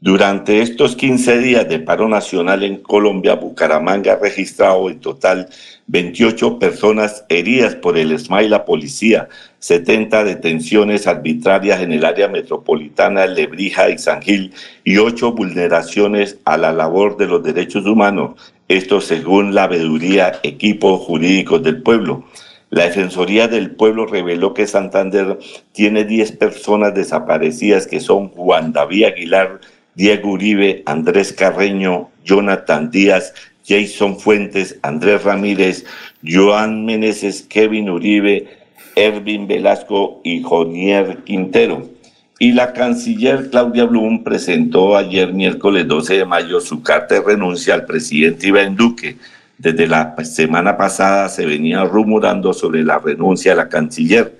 Durante 0.00 0.62
estos 0.62 0.96
15 0.96 1.38
días 1.38 1.68
de 1.68 1.78
paro 1.78 2.08
nacional 2.08 2.64
en 2.64 2.78
Colombia, 2.78 3.36
Bucaramanga 3.36 4.14
ha 4.14 4.16
registrado 4.16 4.90
en 4.90 4.98
total 4.98 5.48
28 5.86 6.58
personas 6.58 7.24
heridas 7.28 7.76
por 7.76 7.96
el 7.96 8.18
SMAI 8.18 8.48
la 8.48 8.64
policía, 8.64 9.28
70 9.60 10.24
detenciones 10.24 11.06
arbitrarias 11.06 11.80
en 11.82 11.92
el 11.92 12.04
área 12.04 12.26
metropolitana 12.26 13.26
Lebrija 13.26 13.90
y 13.90 13.98
San 13.98 14.20
Gil 14.20 14.52
y 14.82 14.96
8 14.96 15.34
vulneraciones 15.34 16.38
a 16.44 16.56
la 16.56 16.72
labor 16.72 17.16
de 17.16 17.28
los 17.28 17.44
derechos 17.44 17.86
humanos, 17.86 18.32
esto 18.66 19.00
según 19.00 19.54
la 19.54 19.68
veeduría 19.68 20.40
Equipos 20.42 21.00
Jurídicos 21.02 21.62
del 21.62 21.80
Pueblo. 21.80 22.24
La 22.72 22.84
Defensoría 22.84 23.48
del 23.48 23.72
Pueblo 23.72 24.06
reveló 24.06 24.54
que 24.54 24.66
Santander 24.66 25.38
tiene 25.72 26.06
10 26.06 26.32
personas 26.32 26.94
desaparecidas 26.94 27.86
que 27.86 28.00
son 28.00 28.30
Juan 28.30 28.72
David 28.72 29.04
Aguilar, 29.04 29.60
Diego 29.94 30.30
Uribe, 30.30 30.82
Andrés 30.86 31.34
Carreño, 31.34 32.08
Jonathan 32.24 32.90
Díaz, 32.90 33.34
Jason 33.68 34.18
Fuentes, 34.18 34.78
Andrés 34.80 35.22
Ramírez, 35.22 35.84
Joan 36.26 36.86
Meneses, 36.86 37.42
Kevin 37.42 37.90
Uribe, 37.90 38.48
Ervin 38.96 39.46
Velasco 39.46 40.22
y 40.24 40.42
Jonier 40.42 41.24
Quintero. 41.24 41.90
Y 42.38 42.52
la 42.52 42.72
canciller 42.72 43.50
Claudia 43.50 43.84
Blum 43.84 44.24
presentó 44.24 44.96
ayer 44.96 45.34
miércoles 45.34 45.86
12 45.86 46.16
de 46.16 46.24
mayo 46.24 46.58
su 46.58 46.82
carta 46.82 47.16
de 47.16 47.20
renuncia 47.20 47.74
al 47.74 47.84
presidente 47.84 48.46
Iván 48.46 48.76
Duque. 48.76 49.18
Desde 49.62 49.86
la 49.86 50.16
semana 50.24 50.76
pasada 50.76 51.28
se 51.28 51.46
venía 51.46 51.84
rumorando 51.84 52.52
sobre 52.52 52.82
la 52.82 52.98
renuncia 52.98 53.52
de 53.52 53.58
la 53.58 53.68
canciller. 53.68 54.36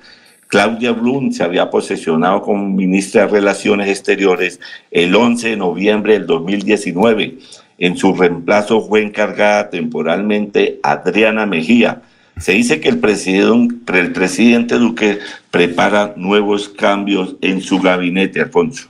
Claudia 0.49 0.91
Blum 0.91 1.31
se 1.31 1.45
había 1.45 1.71
posesionado 1.71 2.43
como 2.43 2.69
ministra 2.69 3.23
de 3.23 3.29
Relaciones 3.29 3.89
Exteriores 3.89 4.59
el 4.91 5.15
11 5.15 5.51
de 5.51 5.57
noviembre 5.57 6.15
del 6.15 6.27
2019. 6.27 7.39
En 7.79 7.97
su 7.97 8.13
reemplazo 8.15 8.81
fue 8.81 9.05
encargada 9.05 9.71
temporalmente 9.71 10.81
Adriana 10.83 11.47
Mejía. 11.47 12.03
Se 12.39 12.51
dice 12.51 12.81
que 12.81 12.89
el 12.89 12.99
presidente, 12.99 14.01
el 14.01 14.13
presidente 14.13 14.75
Duque 14.75 15.21
prepara 15.53 16.15
nuevos 16.17 16.69
cambios 16.69 17.37
en 17.43 17.61
su 17.61 17.79
gabinete, 17.79 18.41
Alfonso. 18.41 18.89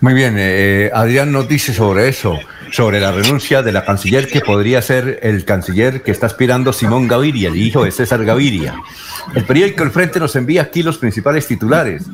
Muy 0.00 0.14
bien, 0.14 0.36
eh, 0.38 0.90
Adrián 0.94 1.30
nos 1.30 1.46
dice 1.46 1.74
sobre 1.74 2.08
eso, 2.08 2.38
sobre 2.72 3.00
la 3.00 3.12
renuncia 3.12 3.62
de 3.62 3.70
la 3.70 3.84
canciller 3.84 4.28
que 4.28 4.40
podría 4.40 4.80
ser 4.80 5.20
el 5.22 5.44
canciller 5.44 6.02
que 6.02 6.10
está 6.10 6.24
aspirando 6.24 6.72
Simón 6.72 7.06
Gaviria, 7.06 7.50
el 7.50 7.56
hijo 7.56 7.84
de 7.84 7.90
César 7.90 8.24
Gaviria. 8.24 8.76
El 9.34 9.44
periódico 9.44 9.82
El 9.82 9.90
Frente 9.90 10.18
nos 10.18 10.34
envía 10.36 10.62
aquí 10.62 10.82
los 10.82 10.96
principales 10.96 11.46
titulares. 11.46 12.04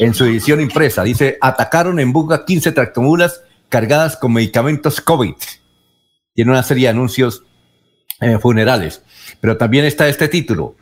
En 0.00 0.12
su 0.12 0.24
edición 0.24 0.60
impresa 0.60 1.04
dice, 1.04 1.38
atacaron 1.40 2.00
en 2.00 2.12
Buga 2.12 2.44
15 2.44 2.72
tractomulas 2.72 3.42
cargadas 3.68 4.16
con 4.16 4.32
medicamentos 4.32 5.00
COVID. 5.00 5.34
Tiene 6.34 6.50
una 6.50 6.64
serie 6.64 6.86
de 6.86 6.90
anuncios 6.90 7.44
eh, 8.20 8.38
funerales. 8.38 9.02
Pero 9.40 9.56
también 9.56 9.84
está 9.84 10.08
este 10.08 10.26
título. 10.28 10.74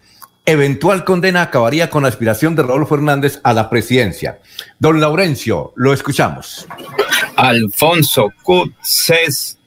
Eventual 0.48 1.04
condena 1.04 1.42
acabaría 1.42 1.90
con 1.90 2.04
la 2.04 2.08
aspiración 2.08 2.56
de 2.56 2.62
Rodolfo 2.62 2.94
Hernández 2.94 3.38
a 3.44 3.52
la 3.52 3.68
presidencia. 3.68 4.38
Don 4.78 4.98
Laurencio, 4.98 5.74
lo 5.76 5.92
escuchamos. 5.92 6.66
Alfonso 7.36 8.32
Cutses, 8.42 9.58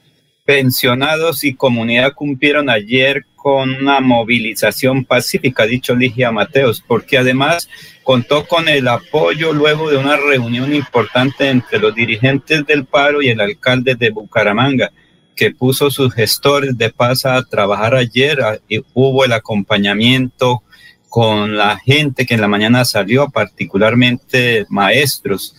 pensionados 0.44 1.44
y 1.44 1.54
comunidad 1.54 2.14
cumplieron 2.16 2.68
ayer 2.68 3.28
con 3.36 3.76
una 3.76 4.00
movilización 4.00 5.06
pacífica, 5.06 5.68
dicho 5.68 5.94
Ligia 5.94 6.32
Mateos, 6.32 6.84
porque 6.88 7.20
además 7.20 7.70
contó 8.02 8.48
con 8.48 8.68
el 8.68 8.88
apoyo 8.88 9.54
luego 9.54 9.88
de 9.92 9.98
una 9.98 10.18
reunión 10.18 10.74
importante 10.74 11.48
entre 11.48 11.78
los 11.78 11.94
dirigentes 11.94 12.66
del 12.66 12.86
paro 12.86 13.22
y 13.22 13.30
el 13.30 13.40
alcalde 13.40 13.94
de 13.94 14.10
Bucaramanga, 14.10 14.92
que 15.36 15.52
puso 15.52 15.92
sus 15.92 16.12
gestores 16.12 16.76
de 16.76 16.90
paz 16.90 17.28
a 17.28 17.44
trabajar 17.44 17.94
ayer. 17.94 18.40
Y 18.68 18.84
hubo 18.96 19.24
el 19.26 19.34
acompañamiento 19.34 20.64
con 21.12 21.58
la 21.58 21.78
gente 21.78 22.26
que 22.26 22.36
en 22.36 22.42
la 22.42 22.48
mañana 22.48 22.86
salió, 22.86 23.30
particularmente 23.30 24.66
maestros 24.70 25.54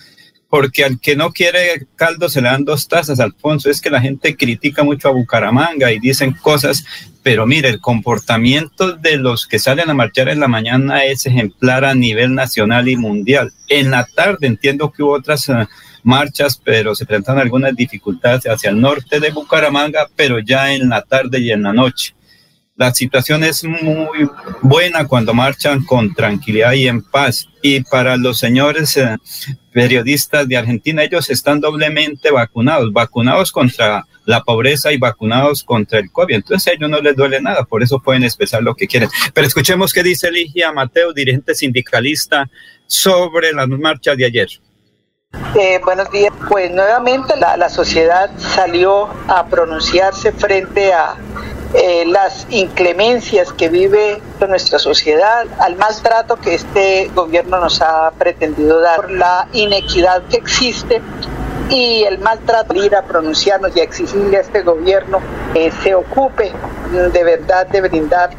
porque 0.52 0.84
al 0.84 1.00
que 1.00 1.16
no 1.16 1.32
quiere 1.32 1.86
caldo 1.96 2.28
se 2.28 2.42
le 2.42 2.48
dan 2.50 2.66
dos 2.66 2.86
tazas, 2.86 3.20
Alfonso. 3.20 3.70
Es 3.70 3.80
que 3.80 3.88
la 3.88 4.02
gente 4.02 4.36
critica 4.36 4.84
mucho 4.84 5.08
a 5.08 5.12
Bucaramanga 5.12 5.90
y 5.90 5.98
dicen 5.98 6.32
cosas, 6.34 6.84
pero 7.22 7.46
mire, 7.46 7.70
el 7.70 7.80
comportamiento 7.80 8.92
de 8.92 9.16
los 9.16 9.46
que 9.46 9.58
salen 9.58 9.88
a 9.88 9.94
marchar 9.94 10.28
en 10.28 10.40
la 10.40 10.48
mañana 10.48 11.06
es 11.06 11.24
ejemplar 11.24 11.86
a 11.86 11.94
nivel 11.94 12.34
nacional 12.34 12.86
y 12.90 12.96
mundial. 12.96 13.50
En 13.66 13.92
la 13.92 14.04
tarde 14.04 14.46
entiendo 14.46 14.92
que 14.92 15.02
hubo 15.02 15.14
otras 15.14 15.48
eh, 15.48 15.66
marchas, 16.02 16.60
pero 16.62 16.94
se 16.94 17.06
presentan 17.06 17.38
algunas 17.38 17.74
dificultades 17.74 18.44
hacia 18.44 18.68
el 18.68 18.78
norte 18.78 19.20
de 19.20 19.30
Bucaramanga, 19.30 20.06
pero 20.14 20.38
ya 20.38 20.74
en 20.74 20.90
la 20.90 21.00
tarde 21.00 21.40
y 21.40 21.50
en 21.50 21.62
la 21.62 21.72
noche. 21.72 22.14
La 22.82 22.92
situación 22.92 23.44
es 23.44 23.62
muy 23.62 24.28
buena 24.60 25.06
cuando 25.06 25.32
marchan 25.32 25.84
con 25.84 26.12
tranquilidad 26.14 26.72
y 26.72 26.88
en 26.88 27.00
paz. 27.00 27.46
Y 27.62 27.84
para 27.84 28.16
los 28.16 28.40
señores 28.40 28.96
eh, 28.96 29.18
periodistas 29.72 30.48
de 30.48 30.56
Argentina, 30.56 31.04
ellos 31.04 31.30
están 31.30 31.60
doblemente 31.60 32.32
vacunados, 32.32 32.92
vacunados 32.92 33.52
contra 33.52 34.04
la 34.24 34.40
pobreza 34.42 34.90
y 34.90 34.98
vacunados 34.98 35.62
contra 35.62 36.00
el 36.00 36.10
COVID. 36.10 36.34
Entonces 36.34 36.66
a 36.66 36.74
ellos 36.74 36.90
no 36.90 37.00
les 37.00 37.14
duele 37.14 37.40
nada, 37.40 37.62
por 37.62 37.84
eso 37.84 38.00
pueden 38.00 38.24
expresar 38.24 38.64
lo 38.64 38.74
que 38.74 38.88
quieren. 38.88 39.08
Pero 39.32 39.46
escuchemos 39.46 39.92
qué 39.92 40.02
dice 40.02 40.32
Ligia 40.32 40.72
Mateo, 40.72 41.12
dirigente 41.12 41.54
sindicalista, 41.54 42.50
sobre 42.88 43.52
las 43.52 43.68
marchas 43.68 44.16
de 44.16 44.24
ayer. 44.24 44.48
Eh, 45.54 45.80
buenos 45.84 46.10
días. 46.10 46.32
Pues 46.48 46.72
nuevamente 46.72 47.36
la, 47.36 47.56
la 47.56 47.68
sociedad 47.68 48.28
salió 48.38 49.08
a 49.28 49.46
pronunciarse 49.46 50.32
frente 50.32 50.92
a 50.92 51.14
eh, 51.74 52.04
las 52.06 52.46
inclemencias 52.50 53.52
que 53.52 53.68
vive 53.68 54.20
nuestra 54.46 54.78
sociedad, 54.78 55.46
al 55.58 55.76
maltrato 55.76 56.36
que 56.36 56.54
este 56.54 57.10
gobierno 57.14 57.60
nos 57.60 57.80
ha 57.80 58.10
pretendido 58.18 58.80
dar, 58.80 59.10
la 59.10 59.48
inequidad 59.52 60.22
que 60.24 60.36
existe 60.36 61.00
y 61.70 62.04
el 62.04 62.18
maltrato, 62.18 62.74
ir 62.74 62.94
a 62.94 63.02
pronunciarnos 63.02 63.74
y 63.76 63.80
a 63.80 63.84
exigirle 63.84 64.36
a 64.36 64.40
este 64.40 64.62
gobierno 64.62 65.20
que 65.54 65.70
se 65.82 65.94
ocupe 65.94 66.52
de 66.90 67.24
verdad 67.24 67.66
de 67.68 67.80
brindar 67.80 68.30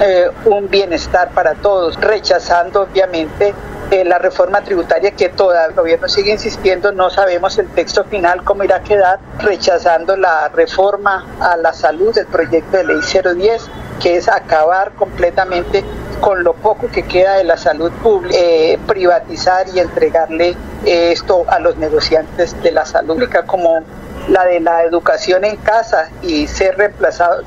eh, 0.00 0.30
un 0.44 0.68
bienestar 0.68 1.30
para 1.30 1.54
todos, 1.54 1.96
rechazando 2.00 2.82
obviamente 2.82 3.54
eh, 3.90 4.04
la 4.04 4.18
reforma 4.18 4.60
tributaria 4.60 5.12
que 5.12 5.30
todavía 5.30 5.64
el 5.64 5.74
gobierno 5.74 6.08
sigue 6.08 6.32
insistiendo, 6.32 6.92
no 6.92 7.08
sabemos 7.08 7.58
el 7.58 7.68
texto 7.68 8.04
final 8.04 8.44
cómo 8.44 8.62
irá 8.62 8.76
a 8.76 8.82
quedar, 8.82 9.18
rechazando 9.38 10.14
la 10.14 10.48
reforma 10.48 11.26
a 11.40 11.56
la 11.56 11.72
salud 11.72 12.14
del 12.14 12.26
proyecto 12.26 12.76
de 12.76 12.84
ley 12.84 13.00
010, 13.00 13.70
que 13.98 14.16
es 14.16 14.28
acabar 14.28 14.92
completamente 14.92 15.82
con 16.20 16.44
lo 16.44 16.52
poco 16.52 16.88
que 16.88 17.04
queda 17.04 17.36
de 17.36 17.44
la 17.44 17.56
salud 17.56 17.90
pública, 18.02 18.36
eh, 18.38 18.78
privatizar 18.86 19.66
y 19.74 19.80
entregarle 19.80 20.50
eh, 20.84 21.12
esto 21.12 21.44
a 21.48 21.58
los 21.58 21.76
negociantes 21.78 22.60
de 22.62 22.72
la 22.72 22.84
salud 22.84 23.14
pública, 23.14 23.44
como 23.44 23.80
la 24.28 24.44
de 24.44 24.60
la 24.60 24.82
educación 24.82 25.44
en 25.44 25.56
casa 25.56 26.10
y 26.20 26.46
ser 26.46 26.76
reemplazado 26.76 27.42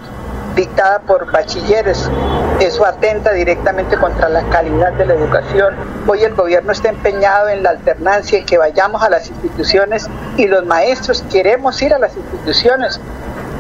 dictada 0.56 1.00
por 1.00 1.32
bachilleres. 1.32 2.10
Eso 2.60 2.86
atenta 2.86 3.32
directamente 3.32 3.98
contra 3.98 4.30
la 4.30 4.44
calidad 4.50 4.94
de 4.94 5.06
la 5.06 5.14
educación. 5.14 5.76
Hoy 6.08 6.24
el 6.24 6.36
gobierno 6.36 6.72
está 6.72 6.90
empeñado 6.90 7.50
en 7.50 7.64
la 7.64 7.72
alternancia, 7.72 8.40
en 8.40 8.46
que 8.46 8.58
vayamos 8.58 9.02
a 9.02 9.10
las 9.10 9.30
instituciones 9.30 10.10
y 10.38 10.48
los 10.48 10.66
maestros 10.66 11.24
queremos 11.32 11.82
ir 11.82 11.94
a 11.94 12.00
las 12.00 12.16
instituciones 12.16 13.00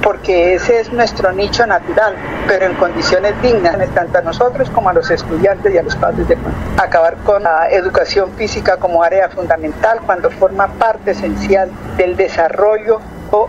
porque 0.01 0.55
ese 0.55 0.79
es 0.79 0.91
nuestro 0.91 1.31
nicho 1.31 1.65
natural, 1.65 2.15
pero 2.47 2.65
en 2.65 2.73
condiciones 2.75 3.39
dignas, 3.41 3.77
tanto 3.93 4.17
a 4.17 4.21
nosotros 4.21 4.69
como 4.71 4.89
a 4.89 4.93
los 4.93 5.09
estudiantes 5.11 5.73
y 5.73 5.77
a 5.77 5.83
los 5.83 5.95
padres 5.95 6.27
de 6.27 6.37
Acabar 6.77 7.17
con 7.17 7.43
la 7.43 7.69
educación 7.69 8.31
física 8.33 8.77
como 8.77 9.03
área 9.03 9.29
fundamental 9.29 9.99
cuando 10.05 10.31
forma 10.31 10.67
parte 10.67 11.11
esencial 11.11 11.69
del 11.97 12.15
desarrollo 12.17 12.99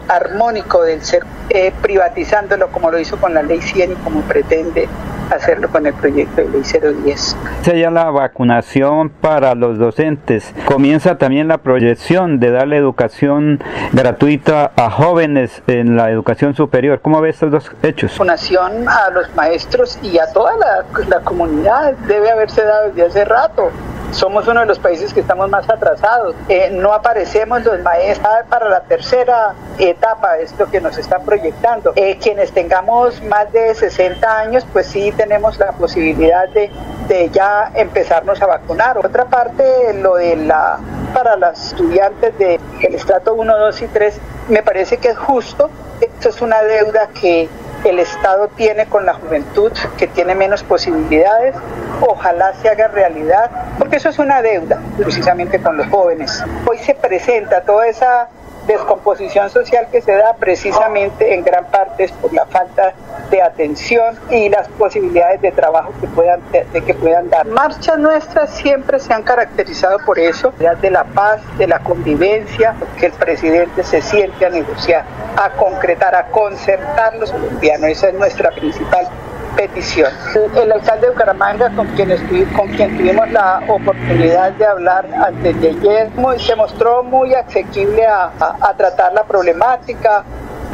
armónico 0.08 0.82
del 0.82 1.02
ser, 1.02 1.24
eh, 1.50 1.72
privatizándolo 1.82 2.68
como 2.68 2.90
lo 2.90 2.98
hizo 2.98 3.16
con 3.16 3.34
la 3.34 3.42
ley 3.42 3.60
100 3.60 3.92
y 3.92 3.94
como 3.96 4.20
pretende 4.22 4.88
hacerlo 5.30 5.68
con 5.70 5.86
el 5.86 5.94
proyecto 5.94 6.42
de 6.42 6.48
ley 6.48 6.62
010. 6.62 7.36
Ya 7.64 7.90
la 7.90 8.10
vacunación 8.10 9.10
para 9.10 9.54
los 9.54 9.78
docentes. 9.78 10.52
Comienza 10.66 11.18
también 11.18 11.48
la 11.48 11.58
proyección 11.58 12.38
de 12.38 12.50
darle 12.50 12.76
educación 12.76 13.62
gratuita 13.92 14.72
a 14.76 14.90
jóvenes 14.90 15.62
en 15.66 15.96
la 15.96 16.10
educación 16.10 16.54
superior. 16.54 17.00
¿Cómo 17.00 17.20
ves 17.20 17.36
estos 17.36 17.50
dos 17.50 17.72
hechos? 17.82 18.12
Vacunación 18.12 18.88
a 18.88 19.10
los 19.10 19.34
maestros 19.34 19.98
y 20.02 20.18
a 20.18 20.30
toda 20.32 20.52
la, 20.56 20.84
la 21.08 21.20
comunidad 21.20 21.94
debe 22.06 22.30
haberse 22.30 22.62
dado 22.62 22.88
desde 22.88 23.06
hace 23.06 23.24
rato 23.24 23.70
somos 24.12 24.46
uno 24.46 24.60
de 24.60 24.66
los 24.66 24.78
países 24.78 25.12
que 25.12 25.20
estamos 25.20 25.48
más 25.48 25.68
atrasados. 25.68 26.34
Eh, 26.48 26.70
no 26.72 26.92
aparecemos 26.92 27.64
los 27.64 27.80
maestros 27.82 28.32
para 28.48 28.68
la 28.68 28.80
tercera 28.82 29.54
etapa, 29.78 30.38
es 30.38 30.56
lo 30.58 30.70
que 30.70 30.80
nos 30.80 30.96
están 30.98 31.24
proyectando. 31.24 31.92
Eh, 31.96 32.18
quienes 32.20 32.52
tengamos 32.52 33.22
más 33.22 33.50
de 33.52 33.74
60 33.74 34.38
años, 34.38 34.66
pues 34.72 34.86
sí 34.86 35.12
tenemos 35.12 35.58
la 35.58 35.72
posibilidad 35.72 36.48
de, 36.48 36.70
de 37.08 37.30
ya 37.30 37.72
empezarnos 37.74 38.40
a 38.42 38.46
vacunar. 38.46 38.98
Otra 38.98 39.24
parte, 39.24 39.94
lo 39.94 40.16
de 40.16 40.36
la 40.36 40.78
para 41.12 41.36
las 41.36 41.68
estudiantes 41.68 42.36
del 42.38 42.94
estrato 42.94 43.34
1, 43.34 43.58
2 43.58 43.82
y 43.82 43.86
3, 43.88 44.20
me 44.48 44.62
parece 44.62 44.96
que 44.96 45.08
es 45.08 45.18
justo. 45.18 45.68
Esto 46.00 46.30
es 46.30 46.40
una 46.40 46.62
deuda 46.62 47.08
que 47.08 47.48
el 47.84 47.98
Estado 47.98 48.48
tiene 48.48 48.86
con 48.86 49.06
la 49.06 49.14
juventud 49.14 49.72
que 49.98 50.06
tiene 50.06 50.34
menos 50.34 50.62
posibilidades, 50.62 51.54
ojalá 52.00 52.54
se 52.54 52.68
haga 52.68 52.88
realidad, 52.88 53.50
porque 53.78 53.96
eso 53.96 54.08
es 54.08 54.18
una 54.18 54.42
deuda 54.42 54.80
precisamente 54.96 55.60
con 55.60 55.76
los 55.76 55.86
jóvenes. 55.88 56.42
Hoy 56.68 56.78
se 56.78 56.94
presenta 56.94 57.62
toda 57.62 57.88
esa 57.88 58.28
descomposición 58.66 59.50
social 59.50 59.88
que 59.90 60.00
se 60.00 60.12
da 60.12 60.34
precisamente 60.34 61.34
en 61.34 61.44
gran 61.44 61.66
parte 61.66 62.04
es 62.04 62.12
por 62.12 62.32
la 62.32 62.46
falta 62.46 62.92
de 63.30 63.42
atención 63.42 64.18
y 64.30 64.48
las 64.48 64.68
posibilidades 64.68 65.40
de 65.40 65.52
trabajo 65.52 65.92
que 66.00 66.06
puedan, 66.08 66.40
que 66.72 66.94
puedan 66.94 67.28
dar. 67.30 67.46
Marchas 67.46 67.98
nuestras 67.98 68.50
siempre 68.50 68.98
se 68.98 69.12
han 69.12 69.22
caracterizado 69.22 69.98
por 70.04 70.18
eso, 70.18 70.52
de 70.80 70.90
la 70.90 71.04
paz, 71.04 71.40
de 71.58 71.66
la 71.66 71.78
convivencia, 71.80 72.74
que 72.98 73.06
el 73.06 73.12
presidente 73.12 73.82
se 73.82 74.02
siente 74.02 74.46
a 74.46 74.50
negociar, 74.50 75.04
a 75.36 75.50
concretar, 75.50 76.14
a 76.14 76.26
concertar 76.26 77.14
los 77.16 77.32
colombianos. 77.32 77.90
Esa 77.90 78.08
es 78.08 78.14
nuestra 78.14 78.50
principal 78.50 79.08
petición. 79.56 80.10
El, 80.54 80.72
alcalde 80.72 81.06
de 81.06 81.12
Bucaramanga, 81.12 81.70
con 81.74 81.86
quien, 81.88 82.10
con 82.56 82.68
quien 82.68 82.96
tuvimos 82.96 83.30
la 83.30 83.62
oportunidad 83.68 84.52
de 84.52 84.66
hablar 84.66 85.06
antes 85.14 85.60
de 85.60 85.70
ayer, 85.70 86.10
se 86.38 86.56
mostró 86.56 87.02
muy 87.02 87.34
asequible 87.34 88.06
a, 88.06 88.30
tratar 88.76 89.12
la 89.12 89.24
problemática, 89.24 90.24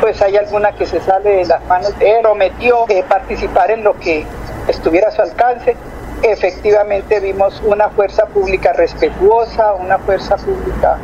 pues 0.00 0.20
hay 0.22 0.36
alguna 0.36 0.72
que 0.72 0.86
se 0.86 1.00
sale 1.00 1.30
de 1.30 1.44
las 1.46 1.64
manos 1.66 1.98
de 1.98 2.10
él, 2.10 2.18
prometió 2.22 2.84
eh, 2.88 3.04
participar 3.08 3.70
en 3.70 3.84
lo 3.84 3.98
que 3.98 4.24
estuviera 4.68 5.08
a 5.08 5.10
su 5.10 5.22
alcance. 5.22 5.76
Efectivamente 6.22 7.20
vimos 7.20 7.62
una 7.64 7.88
fuerza 7.90 8.26
pública 8.26 8.72
respetuosa, 8.72 9.74
una 9.74 9.98
fuerza 9.98 10.36
pública, 10.36 10.98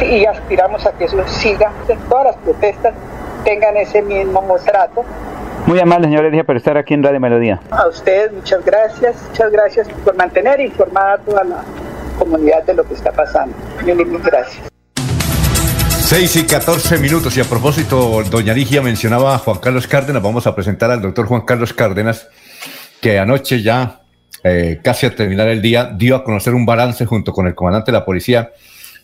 y 0.00 0.24
aspiramos 0.24 0.86
a 0.86 0.92
que 0.92 1.04
eso 1.04 1.16
siga, 1.26 1.72
todas 2.08 2.26
las 2.26 2.36
protestas 2.36 2.94
tengan 3.44 3.76
ese 3.76 4.02
mismo 4.02 4.40
trato 4.64 5.04
muy 5.66 5.78
amable, 5.80 6.06
señor 6.08 6.24
Elia, 6.24 6.44
por 6.44 6.56
estar 6.56 6.76
aquí 6.76 6.94
en 6.94 7.02
Radio 7.02 7.20
Melodía. 7.20 7.60
A 7.70 7.88
usted, 7.88 8.32
muchas 8.32 8.64
gracias. 8.64 9.16
Muchas 9.28 9.52
gracias 9.52 9.88
por 10.04 10.16
mantener 10.16 10.60
informada 10.60 11.14
a 11.14 11.18
toda 11.18 11.44
la 11.44 11.64
comunidad 12.18 12.64
de 12.64 12.74
lo 12.74 12.84
que 12.84 12.94
está 12.94 13.12
pasando. 13.12 13.56
Muchas 13.80 14.24
gracias. 14.24 14.72
6 16.12 16.36
y 16.36 16.44
14 16.44 16.98
minutos. 16.98 17.36
Y 17.36 17.40
a 17.40 17.44
propósito, 17.44 18.22
doña 18.30 18.52
Ligia 18.52 18.82
mencionaba 18.82 19.34
a 19.34 19.38
Juan 19.38 19.58
Carlos 19.60 19.86
Cárdenas. 19.86 20.22
Vamos 20.22 20.46
a 20.46 20.54
presentar 20.54 20.90
al 20.90 21.00
doctor 21.00 21.26
Juan 21.26 21.42
Carlos 21.42 21.72
Cárdenas, 21.72 22.28
que 23.00 23.18
anoche 23.18 23.62
ya, 23.62 24.02
eh, 24.44 24.80
casi 24.84 25.06
a 25.06 25.14
terminar 25.14 25.48
el 25.48 25.62
día, 25.62 25.90
dio 25.96 26.16
a 26.16 26.24
conocer 26.24 26.54
un 26.54 26.66
balance 26.66 27.06
junto 27.06 27.32
con 27.32 27.46
el 27.46 27.54
comandante 27.54 27.92
de 27.92 27.98
la 27.98 28.04
policía, 28.04 28.50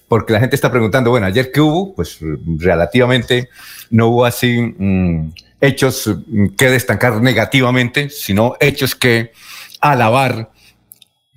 porque 0.06 0.35
la 0.35 0.40
gente 0.40 0.56
está 0.56 0.70
preguntando, 0.70 1.10
bueno, 1.10 1.26
ayer 1.26 1.51
qué 1.51 1.60
hubo, 1.60 1.94
pues 1.94 2.18
relativamente 2.59 3.48
no 3.90 4.09
hubo 4.09 4.24
así... 4.26 4.74
Mm, 4.76 5.30
hechos 5.60 6.10
que 6.56 6.70
destacar 6.70 7.20
negativamente, 7.20 8.10
sino 8.10 8.55
hechos 8.60 8.94
que 8.94 9.32
alabar 9.80 10.51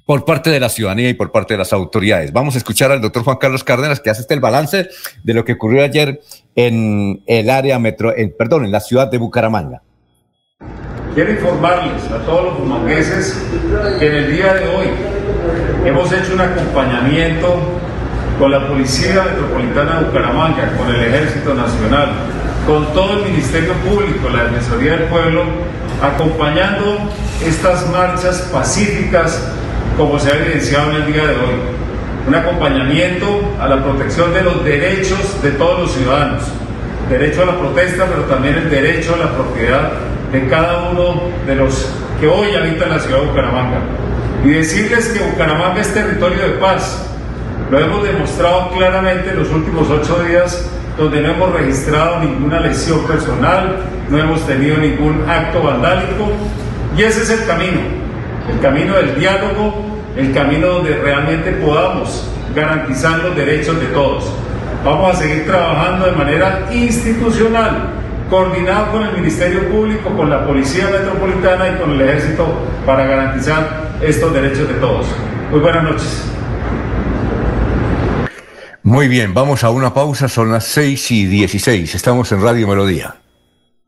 por 0.06 0.26
parte 0.26 0.50
de 0.50 0.60
la 0.60 0.70
ciudadanía 0.70 1.10
y 1.10 1.14
por 1.14 1.32
parte 1.32 1.54
de 1.54 1.60
las 1.60 1.72
autoridades. 1.74 2.34
Vamos 2.34 2.56
a 2.56 2.58
escuchar 2.58 2.92
al 2.92 3.02
doctor 3.02 3.24
Juan 3.24 3.38
Carlos 3.38 3.64
Cárdenas 3.64 4.00
que 4.00 4.10
hace 4.10 4.22
este 4.22 4.34
el 4.34 4.40
balance 4.40 4.90
de 5.24 5.34
lo 5.34 5.46
que 5.46 5.54
ocurrió 5.54 5.84
ayer 5.84 6.22
en 6.56 7.24
el 7.28 7.50
área 7.50 7.80
metro, 7.80 8.14
perdón, 8.38 8.66
en 8.66 8.72
la 8.72 8.82
ciudad 8.82 9.10
de 9.10 9.18
Bucaramanga. 9.18 9.82
Quiero 11.16 11.32
informarles 11.32 12.04
a 12.06 12.20
todos 12.26 12.46
los 12.46 12.60
bumangueses 12.60 13.42
que 14.00 14.08
en 14.08 14.14
el 14.14 14.32
día 14.34 14.54
de 14.54 14.68
hoy 14.68 14.88
hemos 15.86 16.12
hecho 16.12 16.34
un 16.34 16.42
acompañamiento 16.42 17.60
con 18.40 18.52
la 18.52 18.68
Policía 18.68 19.24
Metropolitana 19.24 20.00
de 20.00 20.06
Bucaramanga, 20.08 20.76
con 20.78 20.90
el 20.90 21.04
Ejército 21.04 21.54
Nacional, 21.54 22.10
con 22.66 22.94
todo 22.94 23.14
el 23.14 23.32
Ministerio 23.32 23.74
Público, 23.74 24.30
la 24.30 24.44
Defensoría 24.46 24.98
del 24.98 25.04
Pueblo, 25.06 25.44
acompañando 26.02 26.98
estas 27.46 27.90
marchas 27.90 28.50
pacíficas 28.52 29.52
como 29.98 30.20
se 30.20 30.32
ha 30.32 30.38
evidenciado 30.38 30.92
en 30.92 30.96
el 30.98 31.14
día 31.14 31.24
de 31.24 31.36
hoy. 31.36 31.56
Un 32.28 32.36
acompañamiento 32.36 33.26
a 33.60 33.68
la 33.68 33.84
protección 33.84 34.34
de 34.34 34.44
los 34.44 34.64
derechos 34.64 35.42
de 35.42 35.52
todos 35.52 35.82
los 35.82 35.92
ciudadanos. 35.92 36.44
Derecho 37.10 37.44
a 37.44 37.46
la 37.46 37.58
protesta, 37.58 38.06
pero 38.06 38.24
también 38.24 38.56
el 38.56 38.70
derecho 38.70 39.16
a 39.16 39.18
la 39.18 39.32
propiedad 39.32 39.92
de 40.32 40.48
cada 40.48 40.90
uno 40.92 41.24
de 41.46 41.56
los 41.56 41.92
que 42.20 42.28
hoy 42.28 42.56
habitan 42.56 42.90
la 42.90 43.00
ciudad 43.00 43.20
de 43.22 43.26
Bucaramanga. 43.26 43.80
Y 44.46 44.50
decirles 44.50 45.08
que 45.10 45.20
Bucaramanga 45.20 45.82
es 45.82 45.94
territorio 45.94 46.42
de 46.44 46.54
paz. 46.54 47.08
Lo 47.70 47.80
hemos 47.80 48.04
demostrado 48.04 48.70
claramente 48.70 49.32
en 49.32 49.40
los 49.40 49.50
últimos 49.50 49.90
ocho 49.90 50.24
días 50.24 50.70
donde 51.02 51.20
no 51.22 51.32
hemos 51.32 51.52
registrado 51.54 52.20
ninguna 52.20 52.60
lesión 52.60 53.06
personal, 53.08 53.78
no 54.08 54.20
hemos 54.20 54.46
tenido 54.46 54.78
ningún 54.78 55.28
acto 55.28 55.64
vandálico. 55.64 56.32
Y 56.96 57.02
ese 57.02 57.24
es 57.24 57.30
el 57.42 57.48
camino, 57.48 57.80
el 58.52 58.60
camino 58.60 58.96
del 58.96 59.20
diálogo, 59.20 59.84
el 60.16 60.32
camino 60.32 60.68
donde 60.68 60.96
realmente 60.98 61.54
podamos 61.54 62.30
garantizar 62.54 63.18
los 63.20 63.36
derechos 63.36 63.80
de 63.80 63.88
todos. 63.88 64.32
Vamos 64.86 65.16
a 65.16 65.20
seguir 65.20 65.48
trabajando 65.48 66.06
de 66.06 66.12
manera 66.12 66.68
institucional, 66.72 67.94
coordinado 68.30 68.92
con 68.92 69.04
el 69.04 69.14
Ministerio 69.14 69.70
Público, 69.70 70.10
con 70.16 70.30
la 70.30 70.46
Policía 70.46 70.88
Metropolitana 70.88 71.70
y 71.70 71.82
con 71.82 71.92
el 71.92 72.02
Ejército 72.02 72.46
para 72.86 73.06
garantizar 73.06 73.90
estos 74.02 74.32
derechos 74.34 74.68
de 74.68 74.76
todos. 74.76 75.08
Muy 75.50 75.62
buenas 75.62 75.84
noches. 75.84 76.32
Muy 78.84 79.08
bien, 79.08 79.36
vamos 79.36 79.64
a 79.64 79.70
una 79.70 79.94
pausa, 79.94 80.28
son 80.28 80.52
las 80.52 80.66
6 80.66 81.12
y 81.12 81.26
16, 81.28 81.94
estamos 81.94 82.32
en 82.32 82.42
Radio 82.42 82.68
Melodía. 82.68 83.21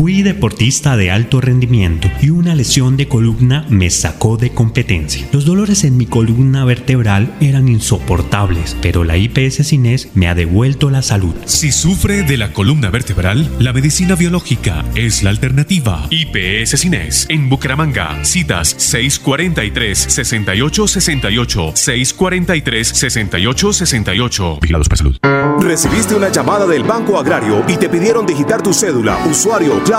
Fui 0.00 0.22
deportista 0.22 0.96
de 0.96 1.10
alto 1.10 1.42
rendimiento 1.42 2.08
y 2.22 2.30
una 2.30 2.54
lesión 2.54 2.96
de 2.96 3.06
columna 3.06 3.66
me 3.68 3.90
sacó 3.90 4.38
de 4.38 4.48
competencia. 4.48 5.28
Los 5.30 5.44
dolores 5.44 5.84
en 5.84 5.98
mi 5.98 6.06
columna 6.06 6.64
vertebral 6.64 7.36
eran 7.38 7.68
insoportables, 7.68 8.74
pero 8.80 9.04
la 9.04 9.18
IPS 9.18 9.66
Cines 9.66 10.08
me 10.14 10.26
ha 10.26 10.34
devuelto 10.34 10.88
la 10.88 11.02
salud. 11.02 11.34
Si 11.44 11.70
sufre 11.70 12.22
de 12.22 12.38
la 12.38 12.54
columna 12.54 12.88
vertebral, 12.88 13.46
la 13.58 13.74
medicina 13.74 14.14
biológica 14.14 14.86
es 14.94 15.22
la 15.22 15.28
alternativa. 15.28 16.06
IPS 16.08 16.80
Cines 16.80 17.26
en 17.28 17.50
Bucaramanga. 17.50 18.24
Citas 18.24 18.74
643-6868. 18.94 21.74
643-6868. 21.74 24.60
Vigilados 24.62 24.88
para 24.88 24.96
salud. 24.96 25.18
Recibiste 25.60 26.14
una 26.14 26.30
llamada 26.30 26.66
del 26.66 26.84
Banco 26.84 27.18
Agrario 27.18 27.62
y 27.68 27.76
te 27.76 27.90
pidieron 27.90 28.24
digitar 28.24 28.62
tu 28.62 28.72
cédula, 28.72 29.18
usuario, 29.26 29.89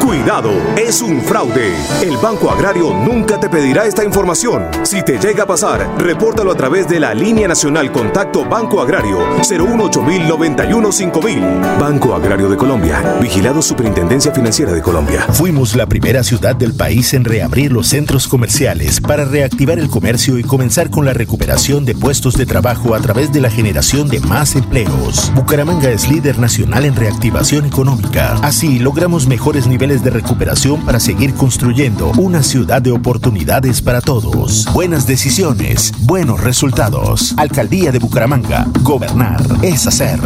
Cuidado, 0.00 0.50
es 0.76 1.00
un 1.00 1.22
fraude. 1.22 1.72
El 2.02 2.16
Banco 2.16 2.50
Agrario 2.50 2.92
nunca 2.92 3.38
te 3.38 3.48
pedirá 3.48 3.86
esta 3.86 4.02
información. 4.02 4.66
Si 4.82 5.04
te 5.04 5.20
llega 5.20 5.44
a 5.44 5.46
pasar, 5.46 5.88
repórtalo 5.98 6.50
a 6.50 6.56
través 6.56 6.88
de 6.88 6.98
la 6.98 7.14
línea 7.14 7.46
nacional 7.46 7.92
Contacto 7.92 8.44
Banco 8.44 8.80
Agrario 8.82 9.20
018 9.48 10.92
5000 10.92 11.40
Banco 11.78 12.14
Agrario 12.16 12.48
de 12.48 12.56
Colombia. 12.56 13.18
Vigilado 13.20 13.62
Superintendencia 13.62 14.32
Financiera 14.32 14.72
de 14.72 14.82
Colombia. 14.82 15.20
Fuimos 15.32 15.76
la 15.76 15.86
primera 15.86 16.24
ciudad 16.24 16.56
del 16.56 16.74
país 16.74 17.14
en 17.14 17.24
reabrir 17.24 17.70
los 17.70 17.86
centros 17.86 18.26
comerciales 18.26 19.00
para 19.00 19.26
reactivar 19.26 19.78
el 19.78 19.88
comercio 19.88 20.40
y 20.40 20.42
comenzar 20.42 20.90
con 20.90 21.04
la 21.04 21.12
recuperación 21.12 21.84
de 21.84 21.94
puestos 21.94 22.34
de 22.34 22.46
trabajo 22.46 22.96
a 22.96 23.00
través 23.00 23.32
de 23.32 23.40
la 23.40 23.50
generación 23.50 24.08
de 24.08 24.18
más 24.18 24.56
empleos. 24.56 25.30
Bucaramanga 25.36 25.90
es 25.90 26.10
líder 26.10 26.40
nacional 26.40 26.84
en 26.84 26.96
reactivación 26.96 27.64
económica. 27.64 28.34
Así 28.42 28.80
logramos 28.80 29.28
mejores 29.36 29.66
niveles 29.66 30.02
de 30.02 30.08
recuperación 30.08 30.82
para 30.86 30.98
seguir 30.98 31.34
construyendo 31.34 32.10
una 32.16 32.42
ciudad 32.42 32.80
de 32.80 32.90
oportunidades 32.90 33.82
para 33.82 34.00
todos. 34.00 34.64
Buenas 34.72 35.06
decisiones, 35.06 35.92
buenos 36.06 36.42
resultados. 36.42 37.34
Alcaldía 37.36 37.92
de 37.92 37.98
Bucaramanga. 37.98 38.66
Gobernar 38.80 39.42
es 39.60 39.86
hacer. 39.86 40.18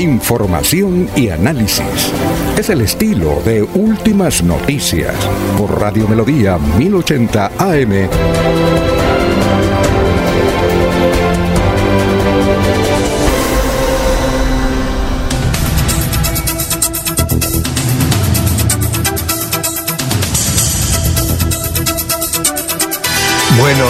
Información 0.00 1.08
y 1.14 1.28
análisis. 1.28 2.12
Es 2.58 2.70
el 2.70 2.80
estilo 2.80 3.40
de 3.44 3.62
Últimas 3.62 4.42
Noticias 4.42 5.14
por 5.56 5.80
Radio 5.80 6.08
Melodía 6.08 6.58
1080 6.58 7.52
AM. 7.56 9.01
Bueno, 23.58 23.84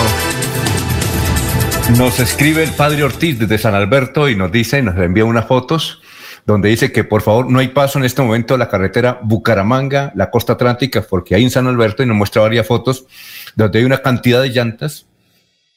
nos 1.97 2.20
escribe 2.20 2.64
el 2.64 2.72
padre 2.72 3.05
Ortiz 3.05 3.39
desde 3.39 3.59
San 3.59 3.74
Alberto 3.74 4.28
y 4.28 4.36
nos 4.36 4.51
dice, 4.51 4.82
nos 4.82 4.97
envía 4.98 5.24
unas 5.24 5.47
fotos 5.47 6.02
donde 6.47 6.68
dice 6.68 6.90
que 6.90 7.05
por 7.05 7.22
favor 7.22 7.51
no 7.51 7.60
hay 7.60 7.68
paso 7.68 7.98
en 7.98 8.05
este 8.05 8.22
momento 8.22 8.55
a 8.55 8.59
la 8.59 8.68
carretera 8.68 9.20
Bucaramanga, 9.22 10.12
la 10.16 10.30
costa 10.30 10.55
atlántica, 10.55 11.02
porque 11.09 11.34
hay 11.36 11.44
en 11.44 11.51
San 11.51 11.66
Alberto 11.66 12.02
y 12.02 12.06
nos 12.06 12.16
muestra 12.16 12.43
varias 12.43 12.66
fotos 12.66 13.06
donde 13.55 13.78
hay 13.78 13.84
una 13.84 14.02
cantidad 14.02 14.43
de 14.43 14.48
llantas 14.48 15.06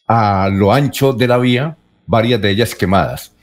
a 0.07 0.49
lo 0.51 0.73
ancho 0.73 1.13
de 1.13 1.27
la 1.27 1.37
vía, 1.37 1.77
varias 2.07 2.41
de 2.41 2.49
ellas 2.49 2.73
quemadas. 2.73 3.33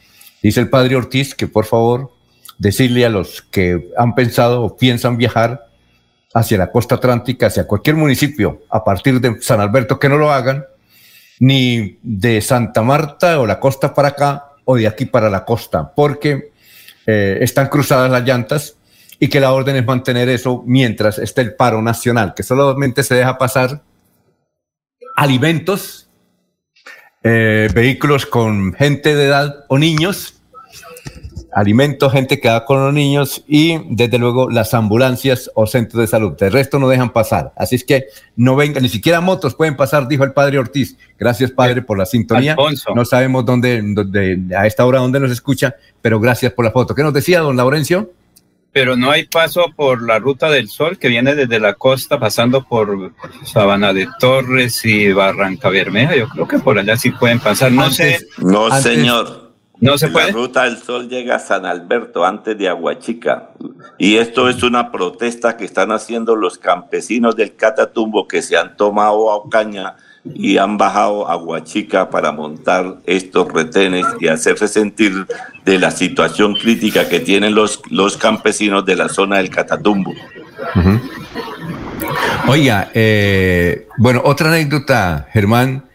Dice 0.42 0.60
el 0.60 0.68
padre 0.68 0.96
Ortiz 0.96 1.34
que 1.34 1.46
por 1.46 1.66
favor 1.66 2.12
decirle 2.58 3.06
a 3.06 3.10
los 3.10 3.42
que 3.42 3.90
han 3.96 4.14
pensado 4.14 4.62
o 4.62 4.76
piensan 4.76 5.16
viajar 5.16 5.66
hacia 6.34 6.58
la 6.58 6.70
costa 6.70 6.96
atlántica, 6.96 7.46
hacia 7.46 7.66
cualquier 7.66 7.96
municipio 7.96 8.62
a 8.70 8.82
partir 8.82 9.20
de 9.20 9.40
San 9.40 9.60
Alberto, 9.60 9.98
que 9.98 10.08
no 10.08 10.16
lo 10.16 10.32
hagan, 10.32 10.64
ni 11.40 11.98
de 12.02 12.40
Santa 12.40 12.82
Marta 12.82 13.40
o 13.40 13.46
la 13.46 13.58
costa 13.58 13.94
para 13.94 14.08
acá 14.08 14.52
o 14.64 14.76
de 14.76 14.86
aquí 14.86 15.06
para 15.06 15.28
la 15.28 15.44
costa, 15.44 15.92
porque 15.94 16.52
eh, 17.06 17.38
están 17.40 17.68
cruzadas 17.68 18.10
las 18.10 18.24
llantas 18.24 18.76
y 19.18 19.28
que 19.28 19.40
la 19.40 19.52
orden 19.52 19.76
es 19.76 19.86
mantener 19.86 20.28
eso 20.28 20.62
mientras 20.66 21.18
esté 21.18 21.42
el 21.42 21.54
paro 21.54 21.82
nacional, 21.82 22.34
que 22.34 22.42
solamente 22.42 23.02
se 23.02 23.14
deja 23.14 23.38
pasar 23.38 23.82
alimentos, 25.16 26.08
eh, 27.22 27.68
vehículos 27.74 28.26
con 28.26 28.72
gente 28.74 29.14
de 29.14 29.26
edad 29.26 29.64
o 29.68 29.78
niños 29.78 30.41
alimentos, 31.54 32.12
gente 32.12 32.40
que 32.40 32.48
va 32.48 32.64
con 32.64 32.82
los 32.82 32.94
niños 32.94 33.44
y 33.46 33.78
desde 33.88 34.18
luego 34.18 34.50
las 34.50 34.74
ambulancias 34.74 35.50
o 35.54 35.66
centros 35.66 36.00
de 36.00 36.06
salud. 36.06 36.36
De 36.36 36.50
resto 36.50 36.78
no 36.78 36.88
dejan 36.88 37.12
pasar. 37.12 37.52
Así 37.56 37.76
es 37.76 37.84
que 37.84 38.06
no 38.36 38.56
vengan, 38.56 38.82
ni 38.82 38.88
siquiera 38.88 39.20
motos 39.20 39.54
pueden 39.54 39.76
pasar, 39.76 40.08
dijo 40.08 40.24
el 40.24 40.32
padre 40.32 40.58
Ortiz. 40.58 40.96
Gracias, 41.18 41.50
padre, 41.50 41.82
por 41.82 41.98
la 41.98 42.06
sintonía. 42.06 42.56
No 42.94 43.04
sabemos 43.04 43.44
dónde, 43.44 43.80
dónde, 43.82 44.40
a 44.56 44.66
esta 44.66 44.84
hora 44.84 45.00
dónde 45.00 45.20
nos 45.20 45.30
escucha, 45.30 45.76
pero 46.00 46.18
gracias 46.20 46.52
por 46.52 46.64
la 46.64 46.70
foto. 46.70 46.94
¿Qué 46.94 47.02
nos 47.02 47.12
decía 47.12 47.40
don 47.40 47.56
Laurencio? 47.56 48.10
Pero 48.72 48.96
no 48.96 49.10
hay 49.10 49.26
paso 49.26 49.66
por 49.76 50.02
la 50.02 50.18
ruta 50.18 50.48
del 50.48 50.68
sol 50.68 50.98
que 50.98 51.08
viene 51.08 51.34
desde 51.34 51.60
la 51.60 51.74
costa 51.74 52.18
pasando 52.18 52.64
por 52.64 53.12
Sabana 53.44 53.92
de 53.92 54.08
Torres 54.18 54.82
y 54.86 55.12
Barranca 55.12 55.68
Bermeja. 55.68 56.16
Yo 56.16 56.26
creo 56.28 56.48
que 56.48 56.58
por 56.58 56.78
allá 56.78 56.96
sí 56.96 57.10
pueden 57.10 57.38
pasar. 57.38 57.70
No 57.70 57.90
sé. 57.90 58.26
No, 58.38 58.70
señor. 58.80 59.41
No 59.82 59.98
se 59.98 60.08
puede. 60.08 60.28
La 60.28 60.32
ruta 60.32 60.62
del 60.62 60.78
sol 60.78 61.08
llega 61.08 61.34
a 61.34 61.38
San 61.40 61.66
Alberto 61.66 62.24
antes 62.24 62.56
de 62.56 62.68
Aguachica. 62.68 63.50
Y 63.98 64.16
esto 64.16 64.48
es 64.48 64.62
una 64.62 64.92
protesta 64.92 65.56
que 65.56 65.64
están 65.64 65.90
haciendo 65.90 66.36
los 66.36 66.56
campesinos 66.56 67.34
del 67.34 67.56
Catatumbo 67.56 68.28
que 68.28 68.42
se 68.42 68.56
han 68.56 68.76
tomado 68.76 69.28
a 69.28 69.36
Ocaña 69.38 69.96
y 70.24 70.56
han 70.56 70.78
bajado 70.78 71.28
a 71.28 71.32
Aguachica 71.32 72.10
para 72.10 72.30
montar 72.30 72.98
estos 73.06 73.52
retenes 73.52 74.06
y 74.20 74.28
hacerse 74.28 74.68
sentir 74.68 75.26
de 75.64 75.78
la 75.80 75.90
situación 75.90 76.54
crítica 76.54 77.08
que 77.08 77.18
tienen 77.18 77.56
los, 77.56 77.82
los 77.90 78.16
campesinos 78.16 78.86
de 78.86 78.94
la 78.94 79.08
zona 79.08 79.38
del 79.38 79.50
Catatumbo. 79.50 80.14
Oiga, 82.46 82.88
eh, 82.94 83.88
bueno, 83.98 84.22
otra 84.24 84.48
anécdota, 84.48 85.26
Germán, 85.32 85.86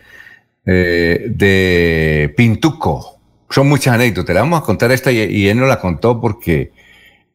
eh, 0.65 1.27
de 1.29 2.33
Pintuco 2.35 3.16
son 3.49 3.67
muchas 3.67 3.93
anécdotas. 3.93 4.33
Le 4.33 4.41
vamos 4.41 4.61
a 4.61 4.63
contar 4.63 4.91
esta 4.91 5.11
y, 5.11 5.47
él 5.47 5.57
nos 5.57 5.67
la 5.67 5.79
contó 5.79 6.19
porque 6.19 6.71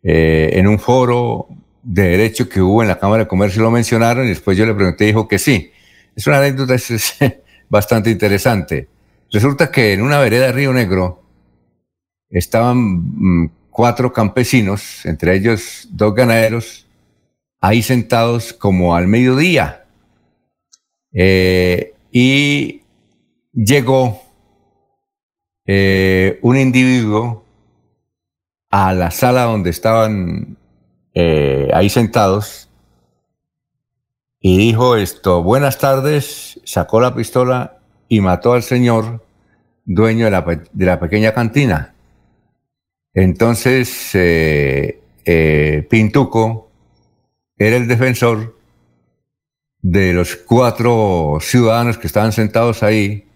eh, 0.03 0.51
en 0.53 0.67
un 0.67 0.79
foro 0.79 1.49
de 1.83 2.03
derecho 2.03 2.49
que 2.49 2.61
hubo 2.61 2.83
en 2.83 2.89
la 2.89 2.99
Cámara 2.99 3.25
de 3.25 3.29
Comercio 3.29 3.63
lo 3.63 3.71
mencionaron 3.71 4.27
y 4.27 4.31
después 4.31 4.57
yo 4.57 4.67
le 4.67 4.75
pregunté 4.75 5.05
y 5.05 5.07
dijo 5.09 5.29
que 5.29 5.39
sí. 5.39 5.73
Es 6.15 6.27
una 6.27 6.39
anécdota 6.39 6.75
es, 6.75 7.17
bastante 7.69 8.11
interesante. 8.11 8.89
Resulta 9.31 9.71
que 9.71 9.95
en 9.95 10.03
una 10.03 10.19
vereda 10.19 10.47
de 10.47 10.53
Río 10.53 10.73
Negro 10.73 11.23
estaban 12.29 12.79
mm, 12.79 13.51
cuatro 13.71 14.13
campesinos, 14.13 15.05
entre 15.07 15.35
ellos 15.35 15.89
dos 15.91 16.15
ganaderos, 16.15 16.87
ahí 17.61 17.83
sentados 17.83 18.53
como 18.53 18.95
al 18.95 19.09
mediodía. 19.09 19.85
Eh, 21.15 21.95
y 22.11 22.83
llegó 23.53 24.22
eh, 25.67 26.39
un 26.43 26.57
individuo 26.57 27.45
a 28.71 28.93
la 28.95 29.11
sala 29.11 29.45
donde 29.45 29.71
estaban 29.71 30.57
eh, 31.15 31.69
ahí 31.73 31.89
sentados 31.89 32.69
y 34.41 34.57
dijo 34.57 34.97
esto, 34.97 35.43
buenas 35.43 35.79
tardes, 35.79 36.61
sacó 36.65 37.01
la 37.01 37.15
pistola 37.15 37.79
y 38.09 38.21
mató 38.21 38.55
al 38.55 38.63
señor 38.63 39.25
dueño 39.85 40.25
de 40.25 40.87
la, 40.87 41.01
pequeña 41.01 41.33
cantina. 41.33 41.95
Entonces, 43.15 44.11
eh, 44.15 45.87
Pintuco 45.89 46.71
era 47.57 47.77
el 47.77 47.87
defensor 47.87 48.57
de 49.81 50.13
los 50.13 50.35
cuatro 50.37 51.39
ciudadanos 51.41 51.99
que 51.99 52.07
estaban 52.07 52.33
sentados 52.33 52.83
ahí 52.83 53.27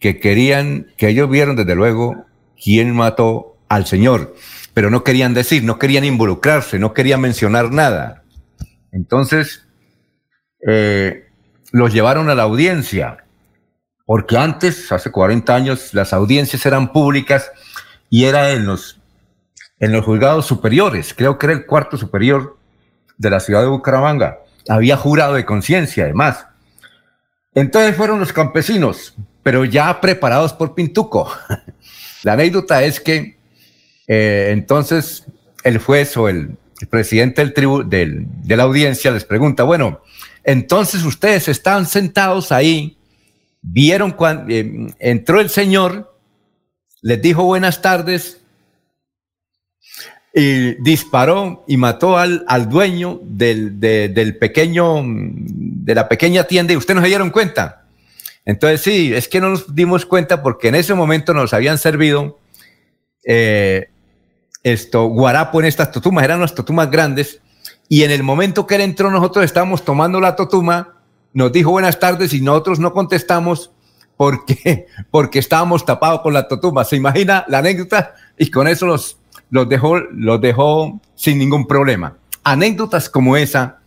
que 0.00 0.18
querían, 0.18 0.86
que 0.96 1.08
ellos 1.08 1.30
vieron 1.30 1.54
desde 1.54 1.74
luego 1.74 2.24
quién 2.62 2.94
mató 2.96 3.58
al 3.68 3.86
Señor, 3.86 4.34
pero 4.74 4.90
no 4.90 5.04
querían 5.04 5.34
decir, 5.34 5.62
no 5.62 5.78
querían 5.78 6.04
involucrarse, 6.04 6.78
no 6.78 6.94
querían 6.94 7.20
mencionar 7.20 7.70
nada. 7.70 8.24
Entonces, 8.92 9.66
eh, 10.66 11.26
los 11.70 11.92
llevaron 11.92 12.30
a 12.30 12.34
la 12.34 12.44
audiencia, 12.44 13.24
porque 14.06 14.36
antes, 14.36 14.90
hace 14.90 15.12
40 15.12 15.54
años, 15.54 15.94
las 15.94 16.12
audiencias 16.12 16.64
eran 16.66 16.92
públicas 16.92 17.52
y 18.08 18.24
era 18.24 18.50
en 18.52 18.66
los, 18.66 19.00
en 19.78 19.92
los 19.92 20.04
juzgados 20.04 20.46
superiores, 20.46 21.14
creo 21.14 21.38
que 21.38 21.46
era 21.46 21.52
el 21.52 21.66
cuarto 21.66 21.96
superior 21.96 22.58
de 23.18 23.30
la 23.30 23.38
ciudad 23.38 23.60
de 23.60 23.68
Bucaramanga. 23.68 24.38
Había 24.68 24.96
jurado 24.96 25.34
de 25.34 25.44
conciencia, 25.44 26.04
además. 26.04 26.46
Entonces 27.54 27.96
fueron 27.96 28.18
los 28.18 28.32
campesinos, 28.32 29.14
pero 29.42 29.64
ya 29.64 30.00
preparados 30.00 30.52
por 30.52 30.74
Pintuco. 30.74 31.30
La 32.22 32.34
anécdota 32.34 32.84
es 32.84 33.00
que 33.00 33.38
eh, 34.06 34.48
entonces 34.50 35.24
el 35.64 35.78
juez 35.78 36.16
o 36.16 36.28
el, 36.28 36.56
presidente 36.88 37.42
del 37.42 37.52
tribu, 37.52 37.82
del, 37.82 38.24
de 38.26 38.56
la 38.56 38.62
audiencia 38.62 39.10
les 39.10 39.24
pregunta, 39.24 39.64
bueno, 39.64 40.00
entonces 40.44 41.04
ustedes 41.04 41.46
están 41.48 41.84
sentados 41.84 42.52
ahí, 42.52 42.96
vieron 43.60 44.12
cuando 44.12 44.46
eh, 44.48 44.88
entró 44.98 45.40
el 45.40 45.50
señor, 45.50 46.16
les 47.02 47.20
dijo 47.20 47.44
buenas 47.44 47.82
tardes 47.82 48.40
y 50.32 50.74
disparó 50.82 51.64
y 51.66 51.76
mató 51.76 52.16
al, 52.16 52.44
al 52.46 52.68
dueño 52.68 53.20
del, 53.22 53.78
del 53.78 54.38
pequeño, 54.38 55.02
de 55.04 55.94
la 55.94 56.08
pequeña 56.08 56.44
tienda 56.44 56.72
y 56.72 56.76
ustedes 56.76 56.96
no 56.96 57.02
se 57.02 57.08
dieron 57.08 57.30
cuenta. 57.30 57.79
Entonces 58.44 58.80
sí, 58.80 59.12
es 59.14 59.28
que 59.28 59.40
no 59.40 59.50
nos 59.50 59.74
dimos 59.74 60.06
cuenta 60.06 60.42
porque 60.42 60.68
en 60.68 60.74
ese 60.74 60.94
momento 60.94 61.34
nos 61.34 61.52
habían 61.52 61.78
servido 61.78 62.38
eh, 63.24 63.90
esto, 64.62 65.06
guarapo 65.06 65.60
en 65.60 65.66
estas 65.66 65.92
totumas, 65.92 66.24
eran 66.24 66.40
las 66.40 66.54
totumas 66.54 66.90
grandes, 66.90 67.40
y 67.88 68.04
en 68.04 68.10
el 68.10 68.22
momento 68.22 68.66
que 68.66 68.76
él 68.76 68.82
entró 68.82 69.10
nosotros 69.10 69.44
estábamos 69.44 69.84
tomando 69.84 70.20
la 70.20 70.36
totuma, 70.36 70.94
nos 71.32 71.52
dijo 71.52 71.70
buenas 71.70 71.98
tardes 71.98 72.32
y 72.32 72.40
nosotros 72.40 72.78
no 72.78 72.92
contestamos 72.92 73.72
porque, 74.16 74.86
porque 75.10 75.38
estábamos 75.38 75.84
tapados 75.84 76.20
con 76.20 76.32
la 76.32 76.46
totuma. 76.46 76.84
¿Se 76.84 76.96
imagina 76.96 77.44
la 77.48 77.58
anécdota? 77.58 78.14
Y 78.38 78.50
con 78.50 78.68
eso 78.68 78.86
los, 78.86 79.18
los, 79.50 79.68
dejó, 79.68 79.98
los 79.98 80.40
dejó 80.40 81.00
sin 81.14 81.38
ningún 81.38 81.66
problema. 81.66 82.16
Anécdotas 82.44 83.08
como 83.08 83.36
esa 83.36 83.78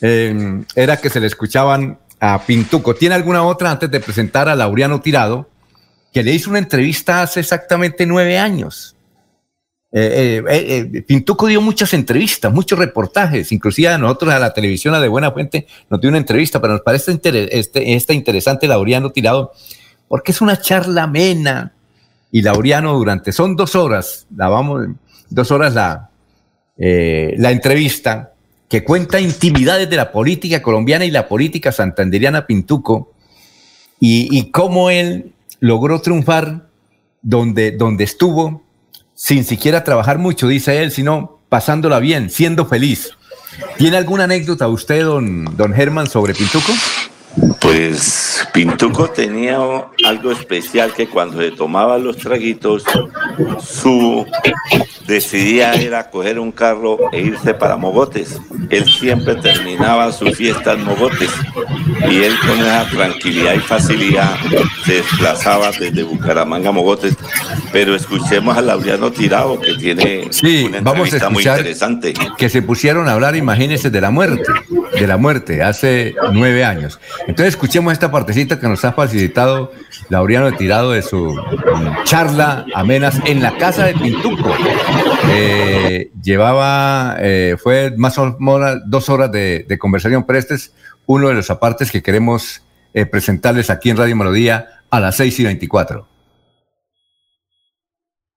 eh, 0.00 0.64
era 0.74 0.96
que 0.96 1.10
se 1.10 1.20
le 1.20 1.26
escuchaban 1.26 1.98
a 2.20 2.42
Pintuco. 2.44 2.94
¿Tiene 2.94 3.14
alguna 3.14 3.44
otra 3.44 3.70
antes 3.70 3.90
de 3.90 4.00
presentar 4.00 4.48
a 4.48 4.56
Laureano 4.56 5.00
Tirado? 5.00 5.48
Que 6.12 6.22
le 6.22 6.32
hizo 6.32 6.50
una 6.50 6.58
entrevista 6.58 7.22
hace 7.22 7.40
exactamente 7.40 8.06
nueve 8.06 8.38
años. 8.38 8.96
Eh, 9.90 10.42
eh, 10.46 10.90
eh, 10.94 11.02
Pintuco 11.02 11.46
dio 11.46 11.62
muchas 11.62 11.94
entrevistas, 11.94 12.52
muchos 12.52 12.78
reportajes, 12.78 13.52
inclusive 13.52 13.88
a 13.88 13.96
nosotros 13.96 14.34
a 14.34 14.38
la 14.38 14.52
televisión, 14.52 15.00
de 15.00 15.08
Buena 15.08 15.32
Fuente, 15.32 15.66
nos 15.88 16.00
dio 16.00 16.10
una 16.10 16.18
entrevista, 16.18 16.60
pero 16.60 16.74
nos 16.74 16.82
parece 16.82 17.18
este, 17.22 17.94
esta 17.94 18.12
interesante 18.12 18.68
Laureano 18.68 19.10
Tirado, 19.10 19.52
porque 20.06 20.32
es 20.32 20.42
una 20.42 20.60
charla 20.60 21.04
amena 21.04 21.72
y 22.30 22.42
Laureano 22.42 22.92
durante, 22.98 23.32
son 23.32 23.56
dos 23.56 23.74
horas, 23.74 24.26
la 24.36 24.48
vamos, 24.48 24.88
dos 25.30 25.50
horas 25.50 25.72
la, 25.72 26.10
la 26.76 27.50
entrevista, 27.50 28.34
que 28.68 28.84
cuenta 28.84 29.20
intimidades 29.20 29.88
de 29.88 29.96
la 29.96 30.12
política 30.12 30.62
colombiana 30.62 31.04
y 31.04 31.10
la 31.10 31.28
política 31.28 31.72
santanderiana 31.72 32.46
Pintuco, 32.46 33.12
y, 34.00 34.28
y 34.36 34.50
cómo 34.50 34.90
él 34.90 35.32
logró 35.60 36.00
triunfar 36.00 36.68
donde, 37.22 37.72
donde 37.72 38.04
estuvo, 38.04 38.62
sin 39.14 39.44
siquiera 39.44 39.82
trabajar 39.84 40.18
mucho, 40.18 40.48
dice 40.48 40.82
él, 40.82 40.92
sino 40.92 41.40
pasándola 41.48 41.98
bien, 41.98 42.30
siendo 42.30 42.66
feliz. 42.66 43.10
¿Tiene 43.76 43.96
alguna 43.96 44.24
anécdota 44.24 44.68
usted, 44.68 45.02
don, 45.02 45.56
don 45.56 45.72
Germán, 45.72 46.06
sobre 46.06 46.34
Pintuco? 46.34 46.72
Pues 47.60 48.46
Pintuco 48.52 49.10
tenía 49.10 49.58
algo 50.06 50.32
especial 50.32 50.92
que 50.92 51.08
cuando 51.08 51.40
se 51.40 51.50
tomaba 51.50 51.98
los 51.98 52.16
traguitos, 52.16 52.84
su 53.60 54.26
decidía 55.06 55.72
era 55.72 56.10
coger 56.10 56.38
un 56.38 56.52
carro 56.52 56.98
e 57.12 57.20
irse 57.20 57.54
para 57.54 57.76
Mogotes. 57.76 58.38
Él 58.70 58.84
siempre 58.84 59.36
terminaba 59.36 60.12
su 60.12 60.26
fiesta 60.32 60.74
en 60.74 60.84
Mogotes 60.84 61.30
y 62.10 62.22
él 62.22 62.34
con 62.40 62.58
esa 62.60 62.88
tranquilidad 62.90 63.54
y 63.54 63.60
facilidad 63.60 64.36
se 64.84 64.94
desplazaba 64.94 65.70
desde 65.72 66.02
Bucaramanga 66.02 66.68
a 66.68 66.72
Mogotes. 66.72 67.16
Pero 67.72 67.94
escuchemos 67.94 68.56
a 68.56 68.62
Laureano 68.62 69.10
Tirado 69.10 69.60
que 69.60 69.74
tiene 69.74 70.28
una 70.66 70.80
vamos 70.80 71.12
a 71.14 71.30
muy 71.30 71.42
interesante. 71.42 72.14
Que 72.36 72.48
se 72.48 72.62
pusieron 72.62 73.08
a 73.08 73.12
hablar, 73.12 73.36
imagínense, 73.36 73.90
de 73.90 74.00
la 74.00 74.10
muerte, 74.10 74.44
de 74.98 75.06
la 75.06 75.16
muerte, 75.16 75.62
hace 75.62 76.14
nueve 76.32 76.64
años. 76.64 77.00
Entonces 77.28 77.54
escuchemos 77.54 77.92
esta 77.92 78.10
partecita 78.10 78.58
que 78.58 78.66
nos 78.66 78.82
ha 78.86 78.92
facilitado 78.92 79.70
Laureano 80.08 80.50
Tirado 80.56 80.92
de 80.92 81.02
su 81.02 81.38
charla 82.04 82.64
amenas 82.74 83.20
en 83.26 83.42
la 83.42 83.54
casa 83.58 83.84
de 83.84 83.92
Pintuco. 83.92 84.50
Eh, 85.30 86.10
llevaba, 86.22 87.16
eh, 87.20 87.56
fue 87.62 87.92
más 87.98 88.16
o 88.16 88.34
menos 88.40 88.78
dos 88.86 89.10
horas 89.10 89.30
de, 89.30 89.76
conversación, 89.78 90.24
pero 90.24 90.38
este 90.38 90.54
es 90.54 90.72
uno 91.04 91.28
de 91.28 91.34
los 91.34 91.50
apartes 91.50 91.92
que 91.92 92.02
queremos 92.02 92.62
eh, 92.94 93.04
presentarles 93.04 93.68
aquí 93.68 93.90
en 93.90 93.98
Radio 93.98 94.16
Melodía 94.16 94.66
a 94.88 94.98
las 94.98 95.16
6 95.16 95.40
y 95.40 95.44
24. 95.44 96.08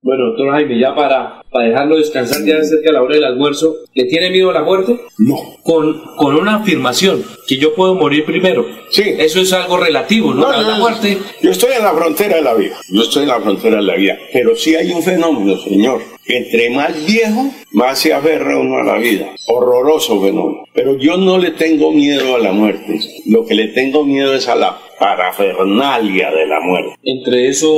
Bueno, 0.04 0.30
doctor 0.30 0.50
Jaime, 0.50 0.80
ya 0.80 0.96
para, 0.96 1.44
para 1.52 1.68
dejarlo 1.68 1.98
descansar 1.98 2.44
ya 2.44 2.64
cerca 2.64 2.90
de 2.90 2.94
la 2.94 3.04
hora 3.04 3.14
del 3.14 3.24
almuerzo, 3.24 3.76
¿le 3.94 4.06
tiene 4.06 4.32
miedo 4.32 4.50
a 4.50 4.54
la 4.54 4.64
muerte? 4.64 5.00
No. 5.20 5.38
Con, 5.62 6.02
con 6.16 6.36
una 6.36 6.56
afirmación, 6.56 7.24
que 7.48 7.58
yo 7.58 7.76
puedo 7.76 7.94
morir 7.94 8.26
primero. 8.26 8.66
Sí. 8.90 9.04
Eso 9.20 9.40
es 9.42 9.54
algo 9.54 9.78
relativo, 9.78 10.34
¿no? 10.34 10.52
la, 10.52 10.80
muerte. 10.80 11.20
Yo 11.44 11.52
estoy 11.52 11.74
en 11.78 11.84
la 11.84 11.94
frontera 11.94 12.38
de 12.38 12.42
la 12.42 12.56
vida. 12.56 12.76
Yo 12.92 13.04
estoy 13.04 13.24
en 13.24 13.30
la 13.30 13.42
frontera 13.42 13.76
de 13.76 13.84
la 13.84 13.96
vida. 13.96 14.18
Pero 14.34 14.56
sí 14.56 14.74
hay 14.74 14.92
un 14.92 15.04
fenómeno, 15.04 15.56
señor. 15.60 16.02
Que 16.26 16.38
entre 16.38 16.72
más 16.72 17.06
viejo, 17.06 17.52
más 17.72 18.00
se 18.00 18.12
aferra 18.12 18.58
uno 18.58 18.78
a 18.78 18.84
la 18.84 18.98
vida. 18.98 19.28
Horroroso 19.50 20.20
fenómeno. 20.20 20.64
Pero 20.74 20.98
yo 20.98 21.18
no 21.18 21.38
le 21.38 21.52
tengo 21.52 21.92
miedo 21.92 22.36
a 22.36 22.40
la 22.40 22.54
muerte. 22.54 23.00
Lo 23.28 23.46
que 23.46 23.54
le 23.54 23.68
tengo 23.68 24.04
miedo 24.04 24.34
es 24.34 24.48
a 24.48 24.56
la 24.56 24.80
parafernalia 25.00 26.32
de 26.32 26.48
la 26.48 26.60
muerte. 26.60 26.96
Entre 27.04 27.50
eso 27.50 27.70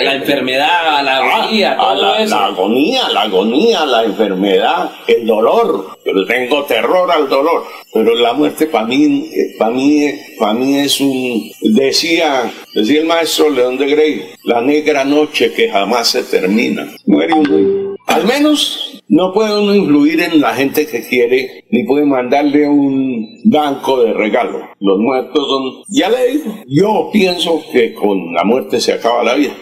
la 0.00 0.14
enfermedad, 0.14 1.02
la 1.02 1.18
ah, 1.18 1.42
agonía, 1.42 1.76
todo 1.76 1.94
la, 1.94 2.22
eso. 2.22 2.34
La 2.36 2.46
agonía, 2.46 3.08
la 3.08 3.22
agonía, 3.22 3.86
la 3.86 4.04
enfermedad, 4.04 4.90
el 5.06 5.26
dolor. 5.26 5.98
Yo 6.04 6.24
tengo 6.26 6.64
terror 6.64 7.10
al 7.10 7.28
dolor. 7.28 7.64
Pero 7.92 8.14
la 8.14 8.32
muerte 8.32 8.66
para 8.66 8.86
mí, 8.86 9.30
para 9.58 9.70
mí, 9.70 10.12
para 10.38 10.52
mí 10.52 10.78
es 10.78 11.00
un, 11.00 11.50
decía, 11.62 12.50
decía 12.74 13.00
el 13.00 13.06
maestro 13.06 13.50
León 13.50 13.78
de 13.78 13.86
Grey, 13.86 14.30
la 14.44 14.60
negra 14.60 15.04
noche 15.04 15.52
que 15.52 15.70
jamás 15.70 16.08
se 16.08 16.22
termina. 16.24 16.86
Muere 17.06 17.32
un 17.32 17.88
al 18.08 18.24
menos 18.24 18.87
no 19.08 19.32
puede 19.32 19.58
uno 19.58 19.74
influir 19.74 20.20
en 20.20 20.40
la 20.40 20.54
gente 20.54 20.86
que 20.86 21.02
quiere, 21.02 21.64
ni 21.70 21.84
puede 21.84 22.04
mandarle 22.04 22.68
un 22.68 23.40
banco 23.44 24.02
de 24.02 24.12
regalo. 24.12 24.60
Los 24.80 24.98
muertos 24.98 25.48
son, 25.48 25.84
ya 25.88 26.08
le 26.10 26.40
yo 26.68 27.08
pienso 27.12 27.62
que 27.72 27.94
con 27.94 28.34
la 28.34 28.44
muerte 28.44 28.80
se 28.80 28.92
acaba 28.92 29.24
la 29.24 29.34
vida. 29.34 29.52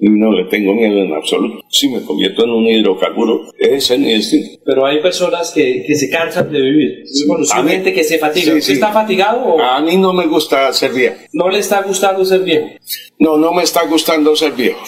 No 0.00 0.32
le 0.32 0.44
tengo 0.44 0.74
miedo 0.74 0.98
en 0.98 1.12
absoluto. 1.12 1.64
Si 1.70 1.88
me 1.88 2.02
convierto 2.02 2.44
en 2.44 2.50
un 2.50 2.66
hidrocarburo, 2.66 3.42
es 3.58 3.90
mi 3.98 4.12
destino. 4.12 4.48
Pero 4.64 4.86
hay 4.86 5.00
personas 5.00 5.50
que, 5.50 5.84
que 5.86 5.94
se 5.94 6.08
cansan 6.10 6.50
de 6.52 6.60
vivir. 6.60 7.04
Hay 7.54 7.68
gente 7.68 7.92
que 7.92 8.04
se 8.04 8.18
fatiga. 8.18 8.54
¿Usted 8.54 8.74
está 8.74 8.92
fatigado? 8.92 9.44
O? 9.44 9.60
A 9.60 9.80
mí 9.80 9.96
no 9.96 10.12
me 10.12 10.26
gusta 10.26 10.72
ser 10.72 10.92
viejo. 10.92 11.16
¿No 11.32 11.48
le 11.48 11.58
está 11.58 11.82
gustando 11.82 12.24
ser 12.24 12.40
viejo? 12.40 12.68
No, 13.18 13.36
no 13.36 13.52
me 13.52 13.62
está 13.62 13.84
gustando 13.86 14.36
ser 14.36 14.52
viejo. 14.52 14.80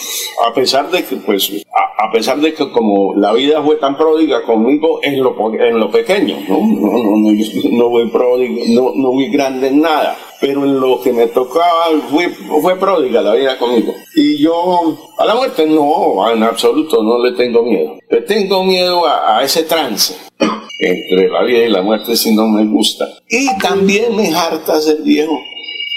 A 0.47 0.53
pesar 0.53 0.89
de 0.89 1.03
que, 1.03 1.17
pues, 1.17 1.51
a, 1.75 2.07
a 2.07 2.11
pesar 2.11 2.39
de 2.39 2.53
que 2.53 2.69
como 2.71 3.13
la 3.15 3.33
vida 3.33 3.61
fue 3.61 3.75
tan 3.75 3.97
pródiga 3.97 4.43
conmigo 4.43 4.99
en 5.03 5.21
lo, 5.21 5.35
en 5.59 5.79
lo 5.79 5.91
pequeño, 5.91 6.37
¿no? 6.47 6.57
No, 6.59 6.97
no, 6.97 7.31
no, 7.31 7.31
no 7.71 7.89
voy 7.89 8.09
pródigo, 8.09 8.61
no, 8.69 8.93
no 8.95 9.11
voy 9.11 9.29
grande 9.29 9.67
en 9.67 9.81
nada 9.81 10.17
pero 10.41 10.65
en 10.65 10.79
lo 10.79 10.99
que 11.01 11.13
me 11.13 11.27
tocaba 11.27 11.85
fue, 12.09 12.29
fue 12.29 12.75
pródiga 12.77 13.21
la 13.21 13.35
vida 13.35 13.57
conmigo. 13.57 13.93
Y 14.15 14.39
yo 14.39 15.13
a 15.17 15.25
la 15.25 15.35
muerte 15.35 15.65
no, 15.67 16.29
en 16.31 16.43
absoluto 16.43 17.03
no 17.03 17.23
le 17.23 17.33
tengo 17.33 17.63
miedo. 17.63 17.99
Le 18.09 18.21
tengo 18.21 18.63
miedo 18.63 19.05
a, 19.05 19.37
a 19.37 19.43
ese 19.43 19.63
trance 19.63 20.15
entre 20.79 21.29
la 21.29 21.43
vida 21.43 21.59
y 21.59 21.69
la 21.69 21.83
muerte 21.83 22.15
si 22.15 22.33
no 22.33 22.47
me 22.47 22.65
gusta. 22.65 23.07
Y 23.29 23.55
también 23.59 24.15
me 24.15 24.35
harta 24.35 24.81
ser 24.81 24.97
viejo 25.03 25.39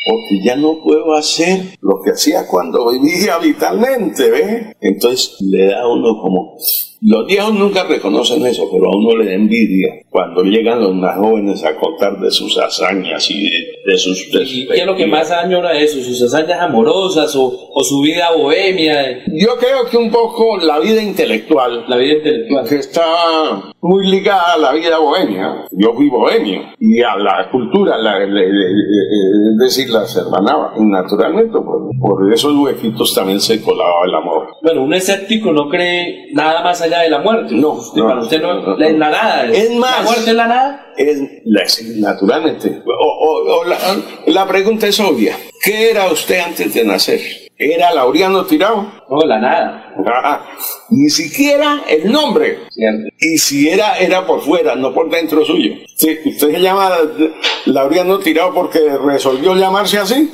porque 0.07 0.41
ya 0.45 0.57
no 0.57 0.81
puedo 0.83 1.15
hacer 1.15 1.61
lo 1.81 2.03
que 2.03 2.11
hacía 2.11 2.47
cuando 2.47 2.91
vivía 2.91 3.39
vitalmente, 3.39 4.31
¿ve? 4.31 4.77
Entonces 4.81 5.37
le 5.41 5.67
da 5.67 5.83
a 5.83 5.89
uno 5.89 6.21
como 6.21 6.59
los 7.07 7.27
viejos 7.27 7.53
nunca 7.53 7.85
reconocen 7.85 8.47
eso, 8.47 8.67
pero 8.73 8.87
a 8.87 8.97
uno 8.97 9.15
le 9.19 9.27
da 9.27 9.35
envidia 9.35 9.91
cuando 10.09 10.43
llegan 10.43 10.81
los 10.81 10.95
más 10.95 11.19
jóvenes 11.19 11.63
a 11.63 11.77
contar 11.77 12.19
de 12.19 12.31
sus 12.31 12.57
hazañas 12.57 13.31
y 13.31 13.51
de, 13.85 13.99
sus... 13.99 14.27
¿Y 14.33 14.67
qué 14.67 14.81
es 14.81 14.87
lo 14.87 14.97
que 14.97 15.07
más 15.07 15.31
añora 15.31 15.79
eso? 15.79 16.01
¿Sus 16.01 16.23
hazañas 16.23 16.63
amorosas 16.63 17.37
o, 17.37 17.83
su 17.83 18.01
vida 18.01 18.31
bohemia? 18.35 19.23
Yo 19.27 19.59
creo 19.59 19.85
que 19.91 19.99
un 19.99 20.11
poco 20.11 20.57
la 20.57 20.79
vida 20.81 21.03
intelectual. 21.03 21.85
La 21.89 21.97
vida 21.99 22.15
intelectual. 22.15 22.67
Que 22.67 22.77
está 22.77 23.74
muy 23.85 24.07
ligada 24.07 24.55
a 24.55 24.57
la 24.57 24.73
vida 24.73 24.97
bohemia. 24.97 25.67
Yo 25.71 25.93
fui 25.93 26.09
bohemio 26.09 26.63
y 26.81 27.03
a 27.03 27.17
la 27.17 27.51
cultura, 27.51 27.97
es 27.99 29.59
decir, 29.59 29.91
la 29.91 30.05
hermanaba. 30.05 30.73
Naturalmente, 30.79 31.53
por, 31.53 31.91
por 32.01 32.33
esos 32.33 32.57
huequitos 32.57 33.15
también 33.15 33.43
se 33.43 33.61
colaba 33.61 34.07
el 34.07 34.15
amor. 34.15 34.57
Bueno, 34.63 34.85
un 34.85 34.95
escéptico 34.95 35.53
no 35.53 35.69
cree 35.69 36.33
nada 36.33 36.65
más 36.65 36.81
allá 36.81 37.01
de 37.01 37.11
la 37.11 37.19
muerte. 37.19 37.55
No, 37.55 37.79
no 37.95 38.07
para 38.07 38.23
usted 38.23 38.41
no, 38.41 38.83
es 38.83 38.99
la 38.99 39.11
nada. 39.11 39.45
Es 39.49 39.71
más, 39.75 39.99
¿La 39.99 40.03
muerte 40.03 40.31
es 40.31 40.37
la 40.37 40.47
nada? 40.47 40.87
Es, 40.97 41.99
naturalmente. 41.99 42.83
O, 42.87 43.65
la, 43.67 43.77
la, 44.29 44.47
pregunta 44.47 44.87
es 44.87 44.99
obvia. 44.99 45.37
¿Qué 45.63 45.91
era 45.91 46.11
usted 46.11 46.41
antes 46.41 46.73
de 46.73 46.85
nacer? 46.85 47.21
Era 47.57 47.93
Laureano 47.95 48.45
Tirado. 48.45 48.87
No, 49.09 49.21
la 49.25 49.39
nada. 49.39 49.95
Ah, 50.07 50.45
ni 50.91 51.09
siquiera 51.09 51.83
el 51.89 52.11
nombre. 52.11 52.61
Y 53.21 53.39
si 53.39 53.69
era, 53.69 53.99
era 53.99 54.27
por 54.27 54.41
fuera, 54.41 54.75
no 54.75 54.93
por 54.93 55.11
dentro 55.11 55.45
suyo. 55.45 55.75
Sí, 55.97 56.19
¿Usted 56.25 56.53
se 56.53 56.61
llama 56.61 56.91
Laureano 57.67 58.19
Tirado 58.19 58.53
porque 58.55 58.81
resolvió 59.05 59.55
llamarse 59.55 59.99
así? 59.99 60.33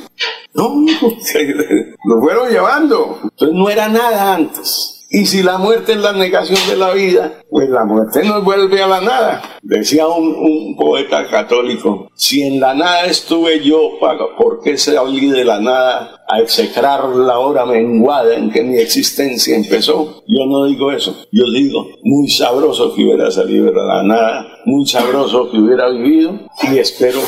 No, 0.54 0.74
lo 2.04 2.20
fueron 2.20 2.50
llevando. 2.50 3.18
Entonces 3.22 3.56
no 3.56 3.68
era 3.68 3.88
nada 3.88 4.34
antes. 4.34 4.99
Y 5.12 5.26
si 5.26 5.42
la 5.42 5.58
muerte 5.58 5.94
es 5.94 5.98
la 5.98 6.12
negación 6.12 6.60
de 6.68 6.76
la 6.76 6.92
vida, 6.92 7.42
pues 7.50 7.68
la 7.68 7.84
muerte 7.84 8.22
nos 8.22 8.44
vuelve 8.44 8.80
a 8.80 8.86
la 8.86 9.00
nada. 9.00 9.42
Decía 9.60 10.06
un, 10.06 10.76
poeta 10.76 11.26
católico, 11.26 12.08
si 12.14 12.42
en 12.42 12.60
la 12.60 12.74
nada 12.74 13.06
estuve 13.06 13.58
yo, 13.60 13.98
¿por 14.38 14.60
qué 14.62 14.78
salí 14.78 15.28
de 15.28 15.44
la 15.44 15.58
nada 15.58 16.22
a 16.28 16.38
execrar 16.38 17.08
la 17.08 17.40
hora 17.40 17.66
menguada 17.66 18.36
en 18.36 18.52
que 18.52 18.62
mi 18.62 18.78
existencia 18.78 19.56
empezó? 19.56 20.22
Yo 20.28 20.46
no 20.46 20.66
digo 20.66 20.92
eso, 20.92 21.26
yo 21.32 21.50
digo, 21.50 21.88
muy 22.04 22.28
sabroso 22.28 22.94
que 22.94 23.02
hubiera 23.02 23.32
salido 23.32 23.66
de 23.66 23.72
la 23.72 24.04
nada, 24.04 24.46
muy 24.64 24.86
sabroso 24.86 25.50
que 25.50 25.58
hubiera 25.58 25.88
vivido 25.88 26.38
y 26.70 26.78
espero 26.78 27.18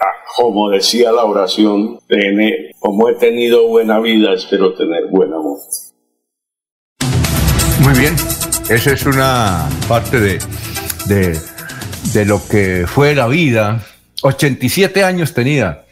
ah, 0.00 0.06
como 0.38 0.70
decía 0.70 1.12
la 1.12 1.26
oración, 1.26 1.98
tener, 2.08 2.72
como 2.78 3.10
he 3.10 3.16
tenido 3.16 3.68
buena 3.68 4.00
vida, 4.00 4.32
espero 4.32 4.72
tener 4.72 5.08
buen 5.10 5.30
amor. 5.34 5.58
Muy 7.80 7.98
bien, 7.98 8.14
esa 8.68 8.92
es 8.92 9.06
una 9.06 9.68
parte 9.88 10.20
de, 10.20 10.38
de, 12.12 12.24
lo 12.24 12.46
que 12.48 12.86
fue 12.86 13.14
la 13.14 13.28
vida. 13.28 13.82
87 14.22 15.04
años 15.04 15.32
tenía. 15.32 15.84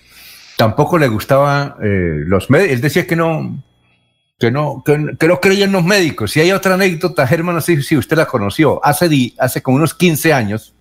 Tampoco 0.57 0.99
le 0.99 1.09
gustaba 1.09 1.77
eh, 1.83 2.23
los 2.27 2.51
médicos. 2.51 2.73
Él 2.75 2.81
decía 2.81 3.07
que 3.07 3.15
no, 3.17 3.63
que 4.39 4.51
no, 4.51 4.83
que, 4.85 4.99
no 4.99 5.41
creía 5.41 5.65
en 5.65 5.73
los 5.73 5.85
médicos. 5.85 6.37
Y 6.37 6.41
hay 6.41 6.53
otra 6.53 6.75
anécdota, 6.75 7.27
Germán, 7.27 7.55
no 7.55 7.61
sé 7.61 7.81
si 7.83 7.97
usted 7.97 8.17
la 8.17 8.27
conoció. 8.27 8.85
Hace, 8.85 9.33
hace 9.39 9.63
como 9.63 9.77
unos 9.77 9.95
15 9.95 10.33
años 10.33 10.75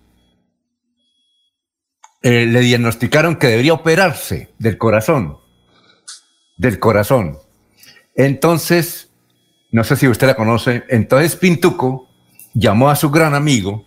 eh, 2.22 2.46
le 2.46 2.60
diagnosticaron 2.60 3.36
que 3.36 3.46
debería 3.46 3.74
operarse 3.74 4.50
del 4.58 4.76
corazón. 4.76 5.38
Del 6.56 6.78
corazón. 6.78 7.38
Entonces 8.14 9.05
no 9.70 9.84
sé 9.84 9.96
si 9.96 10.08
usted 10.08 10.26
la 10.26 10.34
conoce, 10.34 10.84
entonces 10.88 11.36
Pintuco 11.36 12.08
llamó 12.54 12.90
a 12.90 12.96
su 12.96 13.10
gran 13.10 13.34
amigo, 13.34 13.84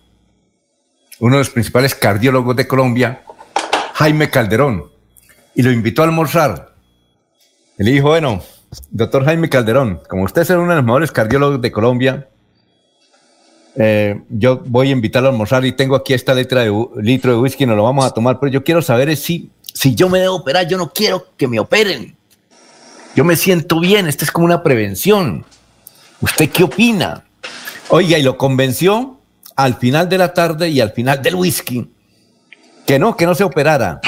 uno 1.18 1.36
de 1.36 1.40
los 1.40 1.50
principales 1.50 1.94
cardiólogos 1.94 2.56
de 2.56 2.66
Colombia, 2.66 3.22
Jaime 3.94 4.30
Calderón, 4.30 4.90
y 5.54 5.62
lo 5.62 5.72
invitó 5.72 6.02
a 6.02 6.06
almorzar. 6.06 6.74
Y 7.78 7.84
le 7.84 7.92
dijo, 7.92 8.08
bueno, 8.08 8.42
doctor 8.90 9.24
Jaime 9.24 9.48
Calderón, 9.48 10.00
como 10.08 10.24
usted 10.24 10.42
es 10.42 10.50
uno 10.50 10.68
de 10.68 10.76
los 10.76 10.84
mejores 10.84 11.10
cardiólogos 11.10 11.60
de 11.60 11.72
Colombia, 11.72 12.28
eh, 13.76 14.20
yo 14.28 14.62
voy 14.64 14.88
a 14.88 14.92
invitarlo 14.92 15.28
a 15.28 15.32
almorzar 15.32 15.64
y 15.64 15.72
tengo 15.72 15.94
aquí 15.96 16.12
esta 16.12 16.34
letra 16.34 16.62
de 16.62 16.86
litro 16.96 17.32
de 17.32 17.38
whisky, 17.38 17.66
nos 17.66 17.76
lo 17.76 17.84
vamos 17.84 18.04
a 18.04 18.10
tomar, 18.10 18.38
pero 18.38 18.52
yo 18.52 18.64
quiero 18.64 18.82
saber 18.82 19.16
si, 19.16 19.50
si 19.62 19.94
yo 19.94 20.08
me 20.08 20.18
debo 20.18 20.36
operar, 20.36 20.68
yo 20.68 20.76
no 20.76 20.92
quiero 20.92 21.26
que 21.36 21.48
me 21.48 21.60
operen. 21.60 22.16
Yo 23.16 23.24
me 23.24 23.36
siento 23.36 23.80
bien, 23.80 24.06
esta 24.06 24.24
es 24.24 24.30
como 24.30 24.46
una 24.46 24.62
prevención. 24.62 25.44
¿Usted 26.20 26.50
qué 26.50 26.64
opina? 26.64 27.24
Oiga, 27.88 28.18
y 28.18 28.22
lo 28.22 28.36
convenció 28.36 29.20
al 29.56 29.76
final 29.76 30.08
de 30.08 30.18
la 30.18 30.34
tarde 30.34 30.68
y 30.68 30.80
al 30.80 30.92
final 30.92 31.22
del 31.22 31.34
whisky 31.34 31.90
que 32.86 32.98
no, 32.98 33.16
que 33.16 33.26
no 33.26 33.34
se 33.34 33.44
operara. 33.44 34.00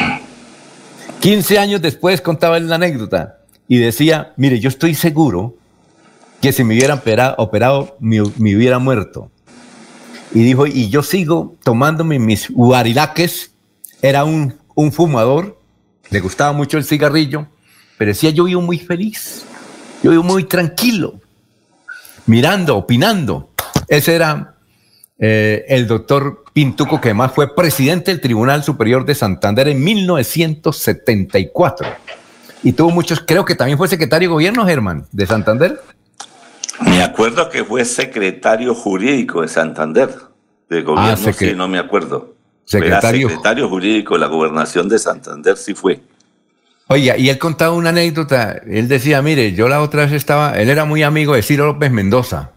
15 1.20 1.58
años 1.58 1.80
después 1.80 2.20
contaba 2.20 2.56
él 2.58 2.68
la 2.68 2.74
anécdota 2.74 3.38
y 3.66 3.78
decía, 3.78 4.32
mire, 4.36 4.60
yo 4.60 4.68
estoy 4.68 4.94
seguro 4.94 5.56
que 6.40 6.52
si 6.52 6.64
me 6.64 6.74
hubieran 6.74 7.00
operado, 7.38 7.96
me, 8.00 8.20
hubiera 8.20 8.78
muerto. 8.78 9.30
Y 10.34 10.42
dijo, 10.42 10.66
y 10.66 10.88
yo 10.88 11.02
sigo 11.02 11.56
tomándome 11.62 12.18
mis 12.18 12.50
guarilaques, 12.50 13.52
era 14.02 14.24
un, 14.24 14.58
un 14.74 14.92
fumador, 14.92 15.58
le 16.10 16.20
gustaba 16.20 16.52
mucho 16.52 16.76
el 16.76 16.84
cigarrillo, 16.84 17.46
pero 17.96 18.10
decía, 18.10 18.30
yo 18.30 18.44
vivo 18.44 18.60
muy 18.60 18.78
feliz, 18.78 19.44
yo 20.02 20.10
vivo 20.10 20.24
muy 20.24 20.44
tranquilo 20.44 21.21
mirando, 22.26 22.76
opinando. 22.76 23.50
Ese 23.88 24.14
era 24.14 24.54
eh, 25.18 25.64
el 25.68 25.86
doctor 25.86 26.44
Pintuco, 26.52 27.00
que 27.00 27.08
además 27.08 27.32
fue 27.34 27.54
presidente 27.54 28.10
del 28.10 28.20
Tribunal 28.20 28.62
Superior 28.62 29.04
de 29.04 29.14
Santander 29.14 29.68
en 29.68 29.82
1974. 29.82 31.88
Y 32.62 32.72
tuvo 32.72 32.90
muchos, 32.90 33.20
creo 33.20 33.44
que 33.44 33.54
también 33.54 33.78
fue 33.78 33.88
secretario 33.88 34.28
de 34.28 34.34
gobierno, 34.34 34.66
Germán, 34.66 35.06
de 35.10 35.26
Santander. 35.26 35.80
Me 36.80 37.02
acuerdo 37.02 37.48
que 37.48 37.64
fue 37.64 37.84
secretario 37.84 38.74
jurídico 38.74 39.42
de 39.42 39.48
Santander, 39.48 40.10
de 40.68 40.78
ah, 40.78 40.82
gobierno, 40.82 41.32
sí, 41.32 41.52
no 41.54 41.68
me 41.68 41.78
acuerdo. 41.78 42.34
Secretario. 42.64 43.28
secretario 43.28 43.68
jurídico 43.68 44.14
de 44.14 44.20
la 44.20 44.28
gobernación 44.28 44.88
de 44.88 44.98
Santander, 44.98 45.56
sí 45.56 45.74
fue. 45.74 46.00
Oye, 46.92 47.14
y 47.16 47.30
él 47.30 47.38
contaba 47.38 47.72
una 47.72 47.88
anécdota. 47.88 48.60
Él 48.66 48.86
decía, 48.86 49.22
mire, 49.22 49.54
yo 49.54 49.66
la 49.66 49.80
otra 49.80 50.02
vez 50.02 50.12
estaba, 50.12 50.60
él 50.60 50.68
era 50.68 50.84
muy 50.84 51.02
amigo 51.02 51.34
de 51.34 51.42
Ciro 51.42 51.64
López 51.64 51.90
Mendoza, 51.90 52.52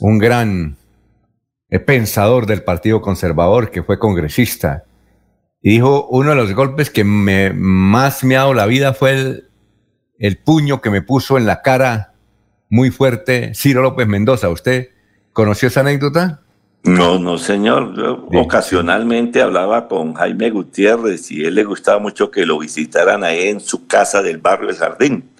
un 0.00 0.16
gran 0.16 0.78
eh, 1.68 1.78
pensador 1.78 2.46
del 2.46 2.62
Partido 2.62 3.02
Conservador 3.02 3.70
que 3.70 3.82
fue 3.82 3.98
congresista. 3.98 4.84
Y 5.60 5.72
dijo, 5.72 6.08
uno 6.08 6.30
de 6.30 6.36
los 6.36 6.54
golpes 6.54 6.88
que 6.88 7.04
me, 7.04 7.52
más 7.52 8.24
me 8.24 8.36
ha 8.36 8.38
dado 8.38 8.54
la 8.54 8.64
vida 8.64 8.94
fue 8.94 9.12
el, 9.12 9.50
el 10.18 10.38
puño 10.38 10.80
que 10.80 10.88
me 10.88 11.02
puso 11.02 11.36
en 11.36 11.44
la 11.44 11.60
cara 11.60 12.14
muy 12.70 12.90
fuerte 12.90 13.52
Ciro 13.54 13.82
López 13.82 14.08
Mendoza. 14.08 14.48
¿Usted 14.48 14.88
conoció 15.34 15.68
esa 15.68 15.80
anécdota? 15.80 16.41
No, 16.84 17.18
no, 17.18 17.38
señor. 17.38 17.94
Yo 17.96 18.26
ocasionalmente 18.40 19.40
hablaba 19.40 19.86
con 19.86 20.14
Jaime 20.14 20.50
Gutiérrez 20.50 21.30
y 21.30 21.44
él 21.44 21.54
le 21.54 21.64
gustaba 21.64 22.00
mucho 22.00 22.30
que 22.30 22.44
lo 22.44 22.58
visitaran 22.58 23.22
ahí 23.22 23.48
en 23.48 23.60
su 23.60 23.86
casa 23.86 24.22
del 24.22 24.38
barrio 24.38 24.70
El 24.70 24.76
Jardín. 24.76 25.30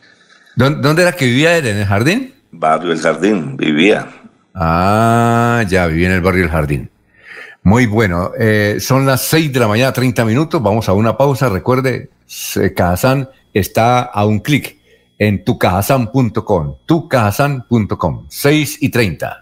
¿Dónde 0.55 1.03
era 1.03 1.13
que 1.13 1.25
vivía 1.25 1.57
él? 1.57 1.67
¿En 1.67 1.79
el 1.79 1.87
Jardín? 1.87 2.35
Barrio 2.53 2.93
El 2.93 3.01
Jardín, 3.01 3.57
vivía. 3.57 4.07
Ah, 4.55 5.65
ya, 5.69 5.87
vivía 5.87 6.09
en 6.09 6.15
el 6.15 6.21
barrio 6.21 6.45
El 6.45 6.51
Jardín. 6.51 6.91
Muy 7.65 7.87
bueno. 7.87 8.33
Eh, 8.39 8.77
son 8.81 9.07
las 9.07 9.23
6 9.23 9.53
de 9.53 9.61
la 9.61 9.69
mañana, 9.69 9.93
30 9.93 10.25
minutos. 10.25 10.63
Vamos 10.63 10.89
a 10.89 10.93
una 10.93 11.17
pausa. 11.17 11.49
Recuerde, 11.49 12.11
Cajazán 12.77 13.29
está 13.53 14.03
a 14.03 14.25
un 14.27 14.41
clic 14.41 14.77
en 15.19 15.45
tucajazán.com. 15.45 16.77
Tucajazán.com. 16.87 18.27
6 18.29 18.79
y 18.81 18.89
30. 18.91 19.42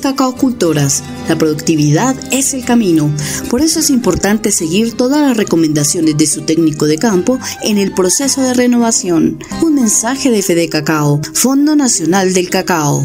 Cacaocultoras. 0.00 1.02
La 1.28 1.36
productividad 1.36 2.14
es 2.30 2.54
el 2.54 2.64
camino. 2.64 3.10
Por 3.50 3.62
eso 3.62 3.80
es 3.80 3.90
importante 3.90 4.52
seguir 4.52 4.92
todas 4.92 5.20
las 5.20 5.36
recomendaciones 5.36 6.16
de 6.16 6.26
su 6.26 6.42
técnico 6.42 6.86
de 6.86 6.98
campo 6.98 7.38
en 7.64 7.78
el 7.78 7.92
proceso 7.92 8.42
de 8.42 8.54
renovación. 8.54 9.38
Un 9.62 9.74
mensaje 9.74 10.30
de 10.30 10.42
Fede 10.42 10.68
Cacao, 10.68 11.20
Fondo 11.34 11.74
Nacional 11.74 12.32
del 12.32 12.48
Cacao. 12.48 13.04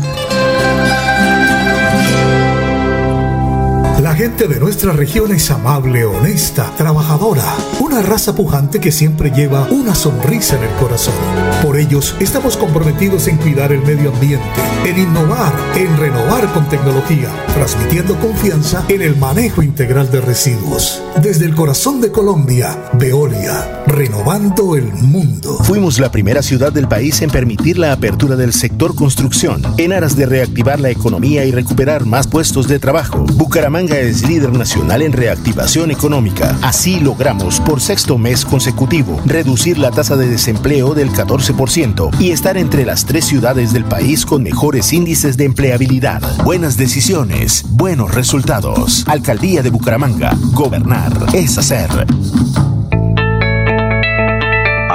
Gente 4.22 4.48
de 4.48 4.60
nuestra 4.60 4.94
región 4.94 5.32
es 5.32 5.50
amable, 5.50 6.06
honesta, 6.06 6.72
trabajadora, 6.78 7.56
una 7.80 8.04
raza 8.04 8.36
pujante 8.36 8.80
que 8.80 8.92
siempre 8.92 9.32
lleva 9.32 9.68
una 9.72 9.96
sonrisa 9.96 10.58
en 10.58 10.64
el 10.66 10.76
corazón. 10.76 11.16
Por 11.64 11.76
ellos 11.80 12.16
estamos 12.20 12.56
comprometidos 12.56 13.28
en 13.28 13.38
cuidar 13.38 13.72
el 13.72 13.82
medio 13.82 14.12
ambiente, 14.12 14.46
en 14.86 15.00
innovar, 15.00 15.52
en 15.76 15.98
renovar 15.98 16.54
con 16.54 16.70
tecnología, 16.70 17.30
transmitiendo 17.56 18.16
confianza 18.20 18.86
en 18.90 19.02
el 19.02 19.16
manejo 19.16 19.64
integral 19.64 20.12
de 20.12 20.22
residuos. 20.22 21.02
Desde 21.20 21.46
el 21.46 21.56
corazón 21.56 22.00
de 22.00 22.12
Colombia, 22.12 22.78
Veolia, 22.94 23.84
renovando 23.88 24.76
el 24.76 24.94
mundo. 24.94 25.58
Fuimos 25.64 26.00
la 26.00 26.12
primera 26.12 26.44
ciudad 26.44 26.72
del 26.72 26.88
país 26.88 27.24
en 27.24 27.32
permitir 27.32 27.80
la 27.80 27.92
apertura 27.92 28.36
del 28.36 28.54
sector 28.54 28.94
construcción, 28.94 29.64
en 29.80 29.94
aras 29.94 30.16
de 30.16 30.28
reactivar 30.28 30.80
la 30.80 30.92
economía 30.92 31.44
y 31.44 31.52
recuperar 31.52 32.06
más 32.06 32.28
puestos 32.28 32.68
de 32.68 32.78
trabajo. 32.78 33.26
Bucaramanga 33.34 33.98
es 33.98 34.11
líder 34.28 34.52
nacional 34.52 35.02
en 35.02 35.14
reactivación 35.14 35.92
económica. 35.92 36.58
Así 36.62 37.00
logramos 37.00 37.60
por 37.62 37.80
sexto 37.80 38.18
mes 38.18 38.44
consecutivo 38.44 39.20
reducir 39.26 39.78
la 39.78 39.92
tasa 39.92 40.18
de 40.18 40.28
desempleo 40.28 40.94
del 40.94 41.12
14% 41.12 42.20
y 42.20 42.32
estar 42.32 42.58
entre 42.58 42.86
las 42.86 43.06
tres 43.06 43.26
ciudades 43.26 43.72
del 43.72 43.86
país 43.86 44.26
con 44.26 44.44
mejores 44.44 44.92
índices 44.92 45.38
de 45.38 45.46
empleabilidad. 45.46 46.22
Buenas 46.44 46.78
decisiones, 46.78 47.64
buenos 47.70 48.14
resultados. 48.14 49.06
Alcaldía 49.08 49.62
de 49.62 49.70
Bucaramanga. 49.70 50.36
Gobernar 50.54 51.14
es 51.34 51.58
hacer. 51.58 51.90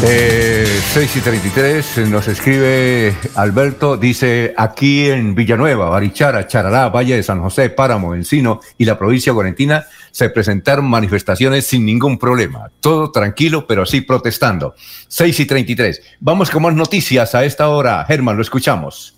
Eh, 0.00 0.64
6 0.92 1.16
y 1.16 1.20
33 1.20 1.98
nos 2.08 2.28
escribe 2.28 3.16
Alberto, 3.34 3.96
dice 3.96 4.54
aquí 4.56 5.10
en 5.10 5.34
Villanueva, 5.34 5.90
Barichara, 5.90 6.46
Charalá, 6.46 6.88
Valle 6.88 7.16
de 7.16 7.22
San 7.24 7.40
José, 7.40 7.70
Páramo, 7.70 8.14
Encino 8.14 8.60
y 8.78 8.84
la 8.84 8.96
provincia 8.96 9.32
Guarentina 9.32 9.86
se 10.12 10.30
presentaron 10.30 10.84
manifestaciones 10.84 11.66
sin 11.66 11.84
ningún 11.84 12.16
problema. 12.16 12.70
Todo 12.78 13.10
tranquilo, 13.10 13.66
pero 13.66 13.84
sí 13.86 14.00
protestando. 14.00 14.76
6 15.08 15.40
y 15.40 15.46
33. 15.46 16.02
Vamos 16.20 16.50
con 16.50 16.62
más 16.62 16.74
noticias 16.74 17.34
a 17.34 17.44
esta 17.44 17.68
hora. 17.68 18.04
Germán, 18.06 18.36
lo 18.36 18.42
escuchamos. 18.42 19.16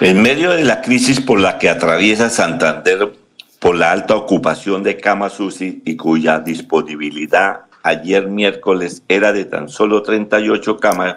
En 0.00 0.20
medio 0.20 0.50
de 0.50 0.64
la 0.64 0.82
crisis 0.82 1.20
por 1.20 1.40
la 1.40 1.58
que 1.58 1.70
atraviesa 1.70 2.28
Santander 2.28 3.12
por 3.58 3.76
la 3.76 3.92
alta 3.92 4.14
ocupación 4.14 4.82
de 4.82 4.98
camas 4.98 5.38
y 5.58 5.96
cuya 5.96 6.38
disponibilidad 6.38 7.69
ayer 7.82 8.28
miércoles 8.28 9.02
era 9.08 9.32
de 9.32 9.44
tan 9.44 9.68
solo 9.68 10.02
38 10.02 10.78
camas, 10.78 11.16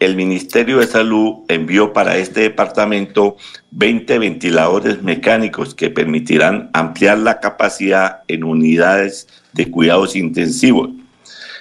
el 0.00 0.16
Ministerio 0.16 0.78
de 0.78 0.86
Salud 0.86 1.44
envió 1.48 1.92
para 1.92 2.16
este 2.16 2.40
departamento 2.40 3.36
20 3.72 4.18
ventiladores 4.18 5.02
mecánicos 5.02 5.74
que 5.74 5.90
permitirán 5.90 6.70
ampliar 6.72 7.18
la 7.18 7.38
capacidad 7.38 8.22
en 8.26 8.44
unidades 8.44 9.28
de 9.52 9.70
cuidados 9.70 10.16
intensivos. 10.16 10.88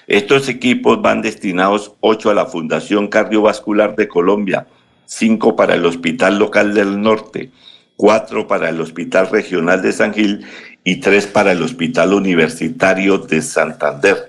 Estos 0.07 0.47
equipos 0.47 1.01
van 1.01 1.21
destinados 1.21 1.91
8 1.99 2.29
a 2.29 2.33
la 2.33 2.45
Fundación 2.45 3.09
Cardiovascular 3.09 3.95
de 3.97 4.07
Colombia, 4.07 4.65
5 5.05 5.57
para 5.57 5.75
el 5.75 5.85
Hospital 5.85 6.39
Local 6.39 6.73
del 6.73 7.01
Norte, 7.01 7.51
4 7.97 8.47
para 8.47 8.69
el 8.69 8.79
Hospital 8.79 9.29
Regional 9.29 9.81
de 9.81 9.91
San 9.91 10.13
Gil 10.13 10.45
y 10.85 11.01
3 11.01 11.27
para 11.27 11.51
el 11.51 11.61
Hospital 11.61 12.13
Universitario 12.13 13.17
de 13.17 13.41
Santander. 13.41 14.28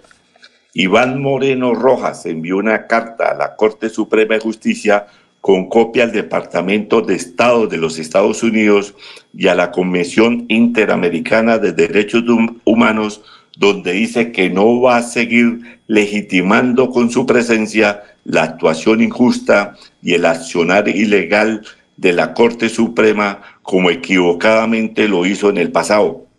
Iván 0.73 1.21
Moreno 1.21 1.75
Rojas 1.75 2.27
envió 2.27 2.57
una 2.59 2.87
carta 2.87 3.31
a 3.31 3.35
la 3.35 3.57
Corte 3.57 3.89
Suprema 3.89 4.35
de 4.35 4.41
Justicia 4.41 5.07
con 5.41 5.69
copia 5.69 6.05
al 6.05 6.13
Departamento 6.13 7.01
de 7.01 7.17
Estado 7.17 7.67
de 7.67 7.77
los 7.77 7.99
Estados 7.99 8.43
Unidos 8.43 8.95
y 9.35 9.49
a 9.49 9.55
la 9.57 9.73
Convención 9.73 10.45
Interamericana 10.49 11.59
de 11.59 11.73
Derechos 11.73 12.23
Humanos, 12.65 13.23
donde 13.57 13.93
dice 13.93 14.31
que 14.31 14.49
no 14.49 14.81
va 14.81 14.99
a 14.99 15.03
seguir 15.03 15.81
legitimando 15.89 16.91
con 16.91 17.11
su 17.11 17.27
presencia 17.27 18.03
la 18.25 18.45
actuación 18.45 19.03
injusta 19.03 19.77
y 20.03 20.15
el 20.15 20.25
accionar 20.25 20.89
ilegal 20.89 21.63
de 21.97 22.13
la 22.13 22.33
Corte 22.33 22.69
Suprema 22.69 23.41
como 23.63 23.91
equivocadamente 23.91 25.09
lo 25.09 25.27
hizo 25.27 25.51
en 25.51 25.59
el 25.59 25.73
pasado. 25.73 26.30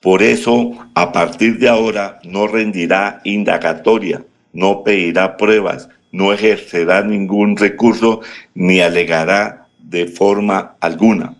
Por 0.00 0.22
eso, 0.22 0.72
a 0.94 1.10
partir 1.10 1.58
de 1.58 1.68
ahora, 1.68 2.20
no 2.22 2.46
rendirá 2.46 3.20
indagatoria, 3.24 4.24
no 4.52 4.84
pedirá 4.84 5.36
pruebas, 5.36 5.88
no 6.12 6.32
ejercerá 6.32 7.02
ningún 7.02 7.56
recurso 7.56 8.20
ni 8.54 8.80
alegará 8.80 9.66
de 9.80 10.06
forma 10.06 10.76
alguna. 10.78 11.34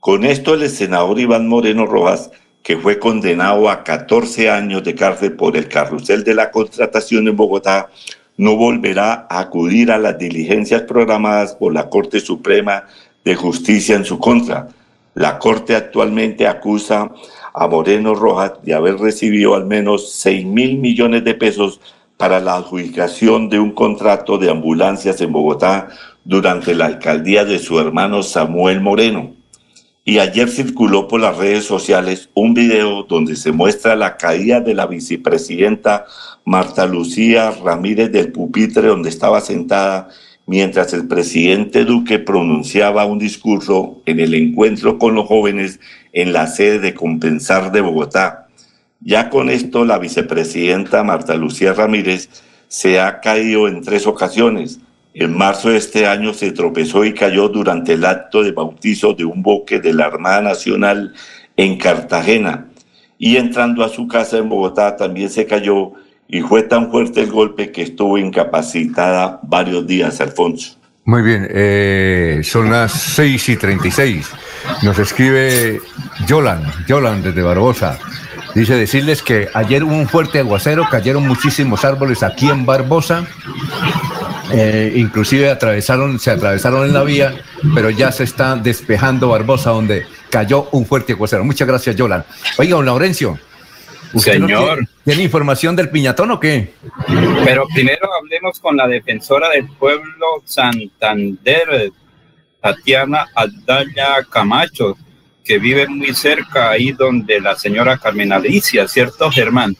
Con 0.00 0.24
esto, 0.24 0.54
el 0.54 0.70
senador 0.70 1.20
Iván 1.20 1.48
Moreno 1.48 1.84
Rojas, 1.84 2.30
que 2.62 2.78
fue 2.78 2.98
condenado 2.98 3.68
a 3.68 3.84
14 3.84 4.50
años 4.50 4.84
de 4.84 4.94
cárcel 4.94 5.32
por 5.34 5.54
el 5.54 5.68
carrusel 5.68 6.24
de 6.24 6.34
la 6.34 6.50
contratación 6.50 7.28
en 7.28 7.36
Bogotá, 7.36 7.90
no 8.38 8.56
volverá 8.56 9.26
a 9.28 9.40
acudir 9.40 9.90
a 9.90 9.98
las 9.98 10.16
diligencias 10.16 10.82
programadas 10.82 11.54
por 11.56 11.74
la 11.74 11.90
Corte 11.90 12.20
Suprema 12.20 12.84
de 13.22 13.34
Justicia 13.34 13.96
en 13.96 14.06
su 14.06 14.18
contra. 14.18 14.68
La 15.14 15.38
Corte 15.38 15.74
actualmente 15.74 16.46
acusa 16.46 17.10
a 17.58 17.66
Moreno 17.66 18.14
Rojas 18.14 18.52
de 18.62 18.74
haber 18.74 18.96
recibido 18.98 19.54
al 19.54 19.66
menos 19.66 20.12
6 20.12 20.46
mil 20.46 20.78
millones 20.78 21.24
de 21.24 21.34
pesos 21.34 21.80
para 22.16 22.40
la 22.40 22.56
adjudicación 22.56 23.48
de 23.48 23.58
un 23.58 23.72
contrato 23.72 24.38
de 24.38 24.50
ambulancias 24.50 25.20
en 25.20 25.32
Bogotá 25.32 25.88
durante 26.24 26.74
la 26.74 26.86
alcaldía 26.86 27.44
de 27.44 27.58
su 27.58 27.78
hermano 27.78 28.22
Samuel 28.22 28.80
Moreno. 28.80 29.34
Y 30.04 30.18
ayer 30.20 30.48
circuló 30.48 31.06
por 31.06 31.20
las 31.20 31.36
redes 31.36 31.64
sociales 31.64 32.30
un 32.34 32.54
video 32.54 33.02
donde 33.02 33.36
se 33.36 33.52
muestra 33.52 33.94
la 33.94 34.16
caída 34.16 34.60
de 34.60 34.74
la 34.74 34.86
vicepresidenta 34.86 36.06
Marta 36.44 36.86
Lucía 36.86 37.50
Ramírez 37.50 38.10
del 38.10 38.32
pupitre 38.32 38.88
donde 38.88 39.10
estaba 39.10 39.40
sentada 39.40 40.08
mientras 40.48 40.94
el 40.94 41.06
presidente 41.06 41.84
Duque 41.84 42.18
pronunciaba 42.18 43.04
un 43.04 43.18
discurso 43.18 44.00
en 44.06 44.18
el 44.18 44.32
encuentro 44.32 44.98
con 44.98 45.14
los 45.14 45.26
jóvenes 45.26 45.78
en 46.14 46.32
la 46.32 46.46
sede 46.46 46.78
de 46.78 46.94
Compensar 46.94 47.70
de 47.70 47.82
Bogotá. 47.82 48.48
Ya 49.00 49.28
con 49.28 49.50
esto, 49.50 49.84
la 49.84 49.98
vicepresidenta 49.98 51.04
Marta 51.04 51.34
Lucía 51.34 51.74
Ramírez 51.74 52.30
se 52.66 52.98
ha 52.98 53.20
caído 53.20 53.68
en 53.68 53.82
tres 53.82 54.06
ocasiones. 54.06 54.80
En 55.12 55.36
marzo 55.36 55.68
de 55.68 55.76
este 55.76 56.06
año 56.06 56.32
se 56.32 56.50
tropezó 56.50 57.04
y 57.04 57.12
cayó 57.12 57.50
durante 57.50 57.92
el 57.92 58.06
acto 58.06 58.42
de 58.42 58.52
bautizo 58.52 59.12
de 59.12 59.26
un 59.26 59.42
buque 59.42 59.80
de 59.80 59.92
la 59.92 60.06
Armada 60.06 60.40
Nacional 60.40 61.12
en 61.58 61.76
Cartagena. 61.76 62.68
Y 63.18 63.36
entrando 63.36 63.84
a 63.84 63.90
su 63.90 64.08
casa 64.08 64.38
en 64.38 64.48
Bogotá 64.48 64.96
también 64.96 65.28
se 65.28 65.44
cayó 65.44 65.92
y 66.28 66.42
fue 66.42 66.62
tan 66.62 66.90
fuerte 66.90 67.22
el 67.22 67.30
golpe 67.30 67.72
que 67.72 67.82
estuvo 67.82 68.18
incapacitada 68.18 69.40
varios 69.42 69.86
días, 69.86 70.20
Alfonso. 70.20 70.76
Muy 71.04 71.22
bien, 71.22 71.48
eh, 71.50 72.42
son 72.44 72.70
las 72.70 72.92
6 72.92 73.48
y 73.48 73.56
36. 73.56 74.30
Nos 74.82 74.98
escribe 74.98 75.80
Yolan, 76.26 76.70
Yolan 76.86 77.22
desde 77.22 77.40
Barbosa. 77.40 77.98
Dice 78.54 78.74
decirles 78.74 79.22
que 79.22 79.48
ayer 79.54 79.84
hubo 79.84 79.94
un 79.94 80.06
fuerte 80.06 80.40
aguacero, 80.40 80.86
cayeron 80.90 81.26
muchísimos 81.26 81.82
árboles 81.86 82.22
aquí 82.22 82.50
en 82.50 82.66
Barbosa. 82.66 83.24
Eh, 84.52 84.92
inclusive 84.96 85.50
atravesaron, 85.50 86.18
se 86.18 86.30
atravesaron 86.30 86.86
en 86.86 86.92
la 86.92 87.04
vía, 87.04 87.34
pero 87.74 87.88
ya 87.88 88.12
se 88.12 88.24
está 88.24 88.56
despejando 88.56 89.28
Barbosa 89.28 89.70
donde 89.70 90.04
cayó 90.30 90.68
un 90.72 90.84
fuerte 90.84 91.14
aguacero. 91.14 91.42
Muchas 91.42 91.66
gracias, 91.66 91.96
Yolan. 91.96 92.24
Oiga, 92.58 92.76
don 92.76 92.84
Laurencio, 92.84 93.38
Señor. 94.16 94.86
tiene, 95.04 95.22
información 95.22 95.76
del 95.76 95.90
piñatón 95.90 96.30
o 96.30 96.40
qué? 96.40 96.72
Pero 97.44 97.66
primero 97.74 98.08
hablemos 98.14 98.58
con 98.58 98.76
la 98.76 98.86
defensora 98.86 99.50
del 99.50 99.66
pueblo 99.66 100.42
Santander, 100.44 101.92
Tatiana 102.60 103.26
Aldaya 103.34 104.24
Camacho, 104.30 104.96
que 105.44 105.58
vive 105.58 105.88
muy 105.88 106.14
cerca 106.14 106.70
ahí 106.70 106.92
donde 106.92 107.40
la 107.40 107.56
señora 107.56 107.98
Carmen 107.98 108.32
Alicia, 108.32 108.86
¿cierto, 108.88 109.30
Germán? 109.30 109.76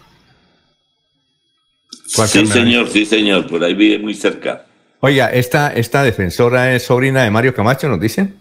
Sí, 2.07 2.47
señor, 2.47 2.89
sí, 2.89 3.05
señor, 3.05 3.47
por 3.47 3.63
ahí 3.63 3.75
vive 3.75 3.99
muy 3.99 4.15
cerca. 4.15 4.65
Oiga, 5.01 5.29
esta, 5.29 5.73
esta 5.73 6.03
defensora 6.03 6.75
es 6.75 6.85
sobrina 6.85 7.23
de 7.23 7.31
Mario 7.31 7.55
Camacho, 7.55 7.89
¿nos 7.89 8.01
dicen? 8.01 8.37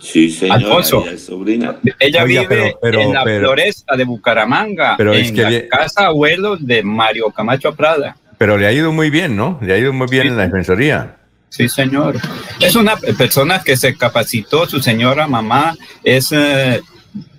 Sí, 0.00 0.30
señor. 0.30 0.56
Alfonso. 0.56 1.02
Ella 1.06 1.12
es 1.14 1.24
sobrina. 1.24 1.76
Ella 1.98 2.24
Oiga, 2.24 2.42
vive 2.42 2.46
pero- 2.48 2.78
pero- 2.82 3.00
en 3.00 3.12
la 3.14 3.24
pero- 3.24 3.40
floresta 3.40 3.96
de 3.96 4.04
Bucaramanga, 4.04 4.94
Pero 4.96 5.12
es 5.14 5.28
en 5.28 5.34
que 5.34 5.42
la 5.42 5.50
le- 5.50 5.68
casa 5.68 6.06
abuelo 6.06 6.56
de 6.56 6.82
Mario 6.82 7.30
Camacho 7.30 7.74
Prada. 7.74 8.16
Pero 8.36 8.56
le 8.58 8.66
ha 8.66 8.72
ido 8.72 8.92
muy 8.92 9.10
bien, 9.10 9.34
¿no? 9.36 9.58
Le 9.62 9.72
ha 9.74 9.78
ido 9.78 9.92
muy 9.92 10.06
bien 10.08 10.28
en 10.28 10.36
la 10.36 10.44
defensoría. 10.44 11.16
Sí, 11.48 11.68
señor. 11.68 12.16
Es 12.60 12.76
una 12.76 12.96
persona 12.96 13.62
que 13.64 13.76
se 13.76 13.96
capacitó, 13.96 14.66
su 14.66 14.80
señora 14.80 15.26
mamá 15.26 15.74
es, 16.04 16.30
eh, 16.32 16.80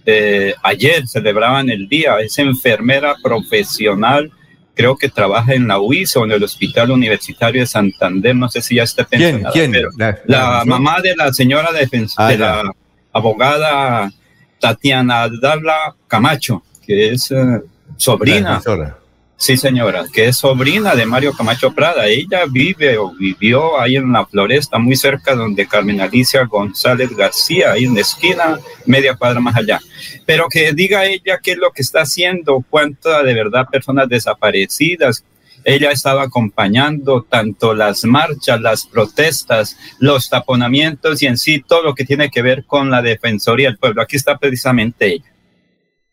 eh, 0.05 0.55
ayer 0.63 1.07
celebraban 1.07 1.69
el 1.69 1.87
día, 1.87 2.19
es 2.19 2.37
enfermera 2.39 3.15
profesional, 3.21 4.31
creo 4.79 4.95
que 4.95 5.09
trabaja 5.09 5.53
en 5.53 5.67
la 5.67 5.77
UIS 5.77 6.15
o 6.15 6.23
en 6.23 6.31
el 6.31 6.41
Hospital 6.41 6.89
Universitario 6.91 7.59
de 7.61 7.67
Santander, 7.67 8.33
no 8.33 8.47
sé 8.47 8.61
si 8.61 8.75
ya 8.75 8.83
está 8.83 9.03
pensionada, 9.03 9.51
¿Quién? 9.51 9.73
La- 9.97 10.17
la, 10.25 10.49
la- 10.59 10.65
mamá 10.65 11.01
de 11.01 11.13
la 11.17 11.33
señora 11.33 11.67
defens- 11.71 12.13
Ah, 12.15 12.29
de 12.29 12.37
ya. 12.37 12.63
la 12.63 12.71
abogada 13.11 14.09
Tatiana 14.57 15.27
Darla 15.41 15.95
Camacho, 16.07 16.63
que 16.85 17.11
es 17.11 17.29
eh, 17.31 17.61
sobrina. 17.97 18.61
Sí, 19.41 19.55
señora, 19.55 20.03
que 20.11 20.27
es 20.27 20.37
sobrina 20.37 20.95
de 20.95 21.05
Mario 21.05 21.31
Camacho 21.31 21.71
Prada. 21.71 22.07
Ella 22.07 22.43
vive 22.45 22.97
o 22.97 23.11
vivió 23.11 23.79
ahí 23.79 23.95
en 23.95 24.11
la 24.11 24.25
floresta, 24.25 24.79
muy 24.79 24.97
cerca 24.97 25.33
donde 25.33 25.65
Carmen 25.65 26.01
Alicia 26.01 26.43
González 26.43 27.15
García, 27.15 27.71
ahí 27.71 27.85
en 27.85 27.95
la 27.95 28.01
esquina, 28.01 28.59
media 28.85 29.15
cuadra 29.15 29.39
más 29.39 29.55
allá. 29.55 29.79
Pero 30.25 30.47
que 30.49 30.73
diga 30.73 31.05
ella 31.05 31.39
qué 31.41 31.53
es 31.53 31.57
lo 31.57 31.71
que 31.71 31.83
está 31.83 32.01
haciendo, 32.01 32.65
cuántas 32.69 33.23
de 33.23 33.33
verdad 33.33 33.65
personas 33.71 34.09
desaparecidas. 34.09 35.23
Ella 35.63 35.91
estaba 35.91 36.23
acompañando 36.23 37.23
tanto 37.23 37.73
las 37.73 38.03
marchas, 38.03 38.59
las 38.59 38.87
protestas, 38.87 39.77
los 39.99 40.29
taponamientos 40.29 41.21
y 41.23 41.27
en 41.27 41.37
sí 41.37 41.63
todo 41.65 41.81
lo 41.83 41.95
que 41.95 42.03
tiene 42.03 42.29
que 42.29 42.41
ver 42.41 42.65
con 42.65 42.91
la 42.91 43.01
Defensoría 43.01 43.69
del 43.69 43.77
Pueblo. 43.77 44.01
Aquí 44.01 44.17
está 44.17 44.37
precisamente 44.37 45.13
ella. 45.13 45.31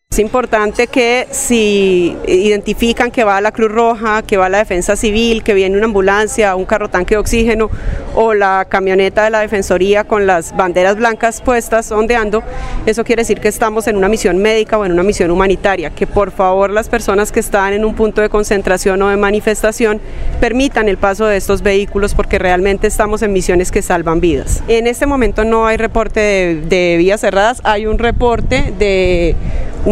Es 0.09 0.19
importante 0.19 0.87
que 0.87 1.27
si 1.31 2.15
identifican 2.27 3.11
que 3.11 3.25
va 3.25 3.41
la 3.41 3.51
Cruz 3.51 3.69
Roja, 3.69 4.21
que 4.21 4.37
va 4.37 4.47
la 4.47 4.59
Defensa 4.59 4.95
Civil, 4.95 5.43
que 5.43 5.53
viene 5.53 5.75
una 5.75 5.85
ambulancia, 5.85 6.55
un 6.55 6.63
carro 6.63 6.89
tanque 6.89 7.15
de 7.15 7.19
oxígeno 7.19 7.69
o 8.15 8.33
la 8.33 8.65
camioneta 8.69 9.25
de 9.25 9.31
la 9.31 9.41
Defensoría 9.41 10.05
con 10.05 10.25
las 10.25 10.55
banderas 10.55 10.95
blancas 10.95 11.41
puestas 11.41 11.91
ondeando, 11.91 12.41
eso 12.85 13.03
quiere 13.03 13.21
decir 13.21 13.41
que 13.41 13.49
estamos 13.49 13.85
en 13.87 13.97
una 13.97 14.07
misión 14.07 14.37
médica 14.37 14.79
o 14.79 14.85
en 14.85 14.93
una 14.93 15.03
misión 15.03 15.29
humanitaria. 15.29 15.89
Que 15.89 16.07
por 16.07 16.31
favor 16.31 16.71
las 16.71 16.87
personas 16.87 17.33
que 17.33 17.41
están 17.41 17.73
en 17.73 17.83
un 17.83 17.93
punto 17.93 18.21
de 18.21 18.29
concentración 18.29 19.01
o 19.01 19.09
de 19.09 19.17
manifestación 19.17 19.99
permitan 20.39 20.87
el 20.87 20.97
paso 20.97 21.25
de 21.25 21.35
estos 21.35 21.61
vehículos 21.61 22.15
porque 22.15 22.39
realmente 22.39 22.87
estamos 22.87 23.21
en 23.23 23.33
misiones 23.33 23.71
que 23.71 23.81
salvan 23.81 24.21
vidas. 24.21 24.63
En 24.69 24.87
este 24.87 25.05
momento 25.05 25.43
no 25.43 25.67
hay 25.67 25.75
reporte 25.75 26.21
de, 26.21 26.61
de 26.61 26.97
vías 26.97 27.19
cerradas, 27.19 27.61
hay 27.65 27.85
un 27.85 27.99
reporte 27.99 28.73
de 28.79 29.35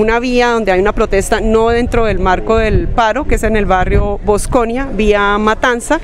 una 0.06 0.20
vía 0.20 0.50
donde 0.50 0.72
hay 0.72 0.80
una 0.80 0.94
protesta 0.94 1.42
no 1.42 1.70
dentro 1.70 2.06
del 2.06 2.20
marco 2.20 2.58
del 2.58 2.88
paro, 2.88 3.26
que 3.26 3.36
es 3.36 3.44
en 3.44 3.58
el 3.58 3.66
barrio 3.66 4.20
Bosconia, 4.24 4.88
vía 4.94 5.36
Matanza, 5.40 6.00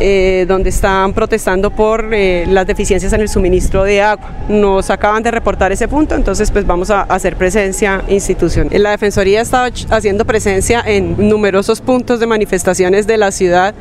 eh, 0.00 0.46
donde 0.48 0.70
están 0.70 1.12
protestando 1.12 1.70
por 1.70 2.08
eh, 2.14 2.46
las 2.48 2.66
deficiencias 2.66 3.12
en 3.12 3.20
el 3.20 3.28
suministro 3.28 3.84
de 3.84 4.00
agua. 4.00 4.30
Nos 4.48 4.88
acaban 4.88 5.22
de 5.22 5.30
reportar 5.30 5.72
ese 5.72 5.88
punto, 5.88 6.14
entonces 6.14 6.50
pues 6.50 6.66
vamos 6.66 6.88
a 6.88 7.02
hacer 7.02 7.36
presencia 7.36 8.02
institucional. 8.08 8.82
La 8.82 8.92
Defensoría 8.92 9.42
ch- 9.42 9.86
haciendo 9.90 10.24
presencia 10.24 10.82
en 10.86 11.28
numerosos 11.28 11.82
puntos 11.82 12.20
de 12.20 12.26
manifestaciones 12.26 13.06
de 13.06 13.18
la 13.18 13.30
ciudad 13.30 13.74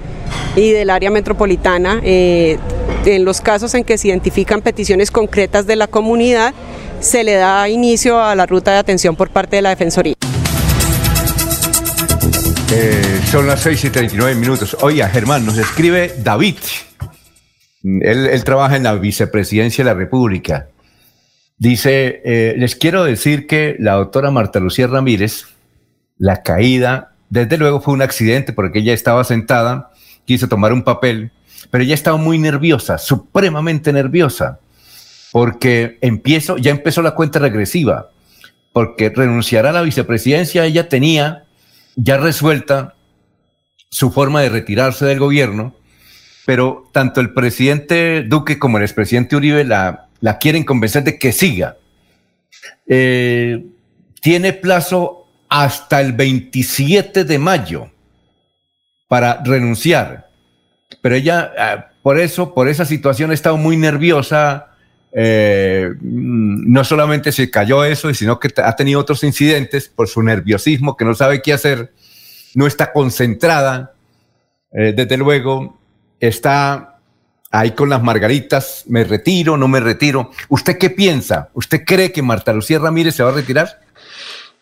y 0.57 0.71
del 0.71 0.89
área 0.89 1.09
metropolitana. 1.09 2.01
eh, 2.03 2.57
en 3.05 3.25
los 3.25 3.41
casos 3.41 3.73
en 3.73 3.83
que 3.83 3.97
se 3.97 4.07
identifican 4.07 4.61
peticiones 4.61 5.11
concretas 5.11 5.67
de 5.67 5.75
la 5.75 5.87
comunidad, 5.87 6.53
se 7.03 7.23
le 7.23 7.33
da 7.33 7.67
inicio 7.67 8.21
a 8.21 8.33
la 8.35 8.45
ruta 8.45 8.71
de 8.71 8.77
atención 8.77 9.15
por 9.15 9.29
parte 9.29 9.57
de 9.57 9.61
la 9.61 9.69
Defensoría. 9.69 10.15
Eh, 12.71 13.19
son 13.29 13.45
las 13.45 13.61
6 13.61 13.85
y 13.85 13.89
39 13.89 14.35
minutos. 14.35 14.77
Oiga, 14.81 15.09
Germán, 15.09 15.45
nos 15.45 15.57
escribe 15.57 16.15
David. 16.23 16.55
Él, 17.83 18.27
él 18.27 18.43
trabaja 18.43 18.77
en 18.77 18.83
la 18.83 18.95
vicepresidencia 18.95 19.83
de 19.83 19.91
la 19.91 19.95
República. 19.95 20.69
Dice, 21.57 22.21
eh, 22.25 22.55
les 22.57 22.75
quiero 22.75 23.03
decir 23.03 23.47
que 23.47 23.75
la 23.79 23.93
doctora 23.93 24.31
Marta 24.31 24.59
Lucía 24.59 24.87
Ramírez, 24.87 25.45
la 26.17 26.41
caída, 26.41 27.13
desde 27.29 27.57
luego 27.57 27.81
fue 27.81 27.93
un 27.93 28.01
accidente 28.01 28.53
porque 28.53 28.79
ella 28.79 28.93
estaba 28.93 29.23
sentada, 29.23 29.91
quiso 30.25 30.47
tomar 30.47 30.73
un 30.73 30.83
papel, 30.83 31.31
pero 31.69 31.83
ella 31.83 31.93
estaba 31.93 32.17
muy 32.17 32.39
nerviosa, 32.39 32.97
supremamente 32.97 33.93
nerviosa, 33.93 34.59
porque 35.33 35.97
empiezo, 36.01 36.57
ya 36.57 36.69
empezó 36.69 37.01
la 37.01 37.15
cuenta 37.15 37.39
regresiva, 37.39 38.11
porque 38.71 39.09
renunciará 39.09 39.71
a 39.71 39.73
la 39.73 39.81
vicepresidencia, 39.81 40.63
ella 40.63 40.87
tenía 40.87 41.45
ya 41.95 42.17
resuelta 42.17 42.93
su 43.89 44.11
forma 44.11 44.41
de 44.41 44.49
retirarse 44.49 45.05
del 45.05 45.17
gobierno, 45.17 45.75
pero 46.45 46.87
tanto 46.91 47.19
el 47.19 47.33
presidente 47.33 48.21
Duque 48.21 48.59
como 48.59 48.77
el 48.77 48.83
expresidente 48.83 49.35
Uribe 49.35 49.63
la, 49.63 50.07
la 50.19 50.37
quieren 50.37 50.63
convencer 50.63 51.03
de 51.03 51.17
que 51.17 51.31
siga. 51.31 51.77
Eh, 52.85 53.65
tiene 54.21 54.53
plazo 54.53 55.27
hasta 55.49 55.99
el 55.99 56.13
27 56.13 57.23
de 57.23 57.39
mayo 57.39 57.89
para 59.07 59.41
renunciar, 59.43 60.29
pero 61.01 61.15
ella, 61.15 61.51
ah, 61.57 61.87
por 62.03 62.19
eso, 62.19 62.53
por 62.53 62.67
esa 62.67 62.85
situación, 62.85 63.31
ha 63.31 63.33
estado 63.33 63.57
muy 63.57 63.77
nerviosa. 63.77 64.72
Eh, 65.15 65.89
mm, 65.99 66.71
no 66.71 66.83
solamente 66.83 67.31
se 67.31 67.51
cayó 67.51 67.83
eso, 67.85 68.13
sino 68.13 68.39
que 68.39 68.49
ha 68.57 68.75
tenido 68.75 68.99
otros 68.99 69.23
incidentes 69.23 69.87
por 69.89 70.07
su 70.07 70.23
nerviosismo, 70.23 70.97
que 70.97 71.05
no 71.05 71.13
sabe 71.13 71.41
qué 71.41 71.53
hacer, 71.53 71.93
no 72.55 72.65
está 72.65 72.91
concentrada, 72.91 73.93
eh, 74.71 74.93
desde 74.95 75.17
luego, 75.17 75.77
está 76.19 76.97
ahí 77.51 77.71
con 77.71 77.89
las 77.89 78.01
margaritas, 78.01 78.85
me 78.87 79.03
retiro, 79.03 79.55
no 79.57 79.67
me 79.67 79.79
retiro. 79.79 80.31
¿Usted 80.49 80.79
qué 80.79 80.89
piensa? 80.89 81.49
¿Usted 81.53 81.83
cree 81.85 82.11
que 82.11 82.23
Marta 82.23 82.51
Lucía 82.51 82.79
Ramírez 82.79 83.15
se 83.15 83.23
va 83.23 83.29
a 83.29 83.33
retirar? 83.33 83.81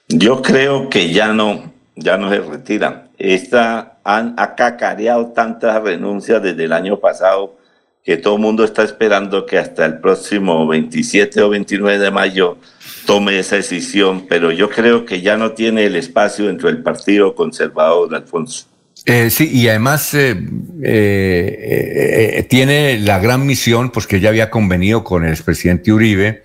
Yo 0.10 0.42
creo 0.42 0.90
que 0.90 1.14
ya 1.14 1.32
no, 1.32 1.72
ya 1.96 2.18
no 2.18 2.30
se 2.30 2.40
retira. 2.42 3.08
Esta, 3.18 4.00
han 4.04 4.34
acacareado 4.38 5.28
tantas 5.28 5.82
renuncias 5.82 6.42
desde 6.42 6.66
el 6.66 6.74
año 6.74 7.00
pasado 7.00 7.56
que 8.04 8.18
todo 8.18 8.36
el 8.36 8.42
mundo 8.42 8.64
está 8.64 8.84
esperando 8.84 9.46
que 9.46 9.58
hasta 9.58 9.86
el 9.86 10.00
próximo 10.00 10.68
27 10.68 11.42
o 11.42 11.50
29 11.50 12.00
de 12.00 12.12
mayo 12.12 12.58
tome 13.06 13.38
esa 13.38 13.58
decisión, 13.58 14.26
pero 14.28 14.52
yo 14.52 14.70
creo 14.70 15.06
que 15.06 15.22
ya 15.22 15.38
no 15.38 15.52
tiene 15.52 15.86
el 15.86 15.96
espacio 15.96 16.48
dentro 16.48 16.68
del 16.68 16.82
Partido 16.82 17.36
Conservador, 17.36 18.14
Alfonso. 18.16 18.66
Eh, 19.06 19.30
sí, 19.32 19.50
y 19.52 19.68
además 19.68 20.14
eh, 20.14 20.36
eh, 20.84 22.34
eh, 22.38 22.44
tiene 22.44 23.00
la 23.00 23.20
gran 23.20 23.46
misión, 23.46 23.90
pues 23.92 24.06
que 24.06 24.20
ya 24.20 24.30
había 24.30 24.50
convenido 24.50 25.04
con 25.04 25.26
el 25.26 25.32
expresidente 25.32 25.92
Uribe 25.92 26.44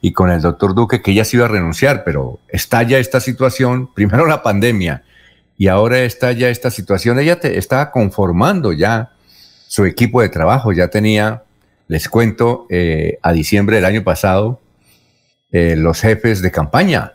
y 0.00 0.12
con 0.12 0.30
el 0.30 0.40
doctor 0.40 0.74
Duque 0.74 1.02
que 1.02 1.14
ya 1.14 1.24
se 1.24 1.36
iba 1.36 1.46
a 1.46 1.48
renunciar, 1.48 2.04
pero 2.04 2.38
estalla 2.48 2.98
esta 2.98 3.20
situación, 3.20 3.92
primero 3.92 4.26
la 4.26 4.42
pandemia 4.42 5.02
y 5.58 5.68
ahora 5.68 6.00
estalla 6.00 6.48
esta 6.48 6.70
situación. 6.70 7.18
Ella 7.18 7.40
te, 7.40 7.58
estaba 7.58 7.90
conformando 7.90 8.72
ya 8.72 9.10
su 9.68 9.84
equipo 9.84 10.22
de 10.22 10.28
trabajo, 10.28 10.72
ya 10.72 10.88
tenía, 10.88 11.44
les 11.88 12.08
cuento, 12.08 12.66
eh, 12.70 13.18
a 13.22 13.32
diciembre 13.32 13.76
del 13.76 13.84
año 13.84 14.04
pasado, 14.04 14.60
eh, 15.52 15.76
los 15.76 16.00
jefes 16.00 16.42
de 16.42 16.50
campaña 16.50 17.14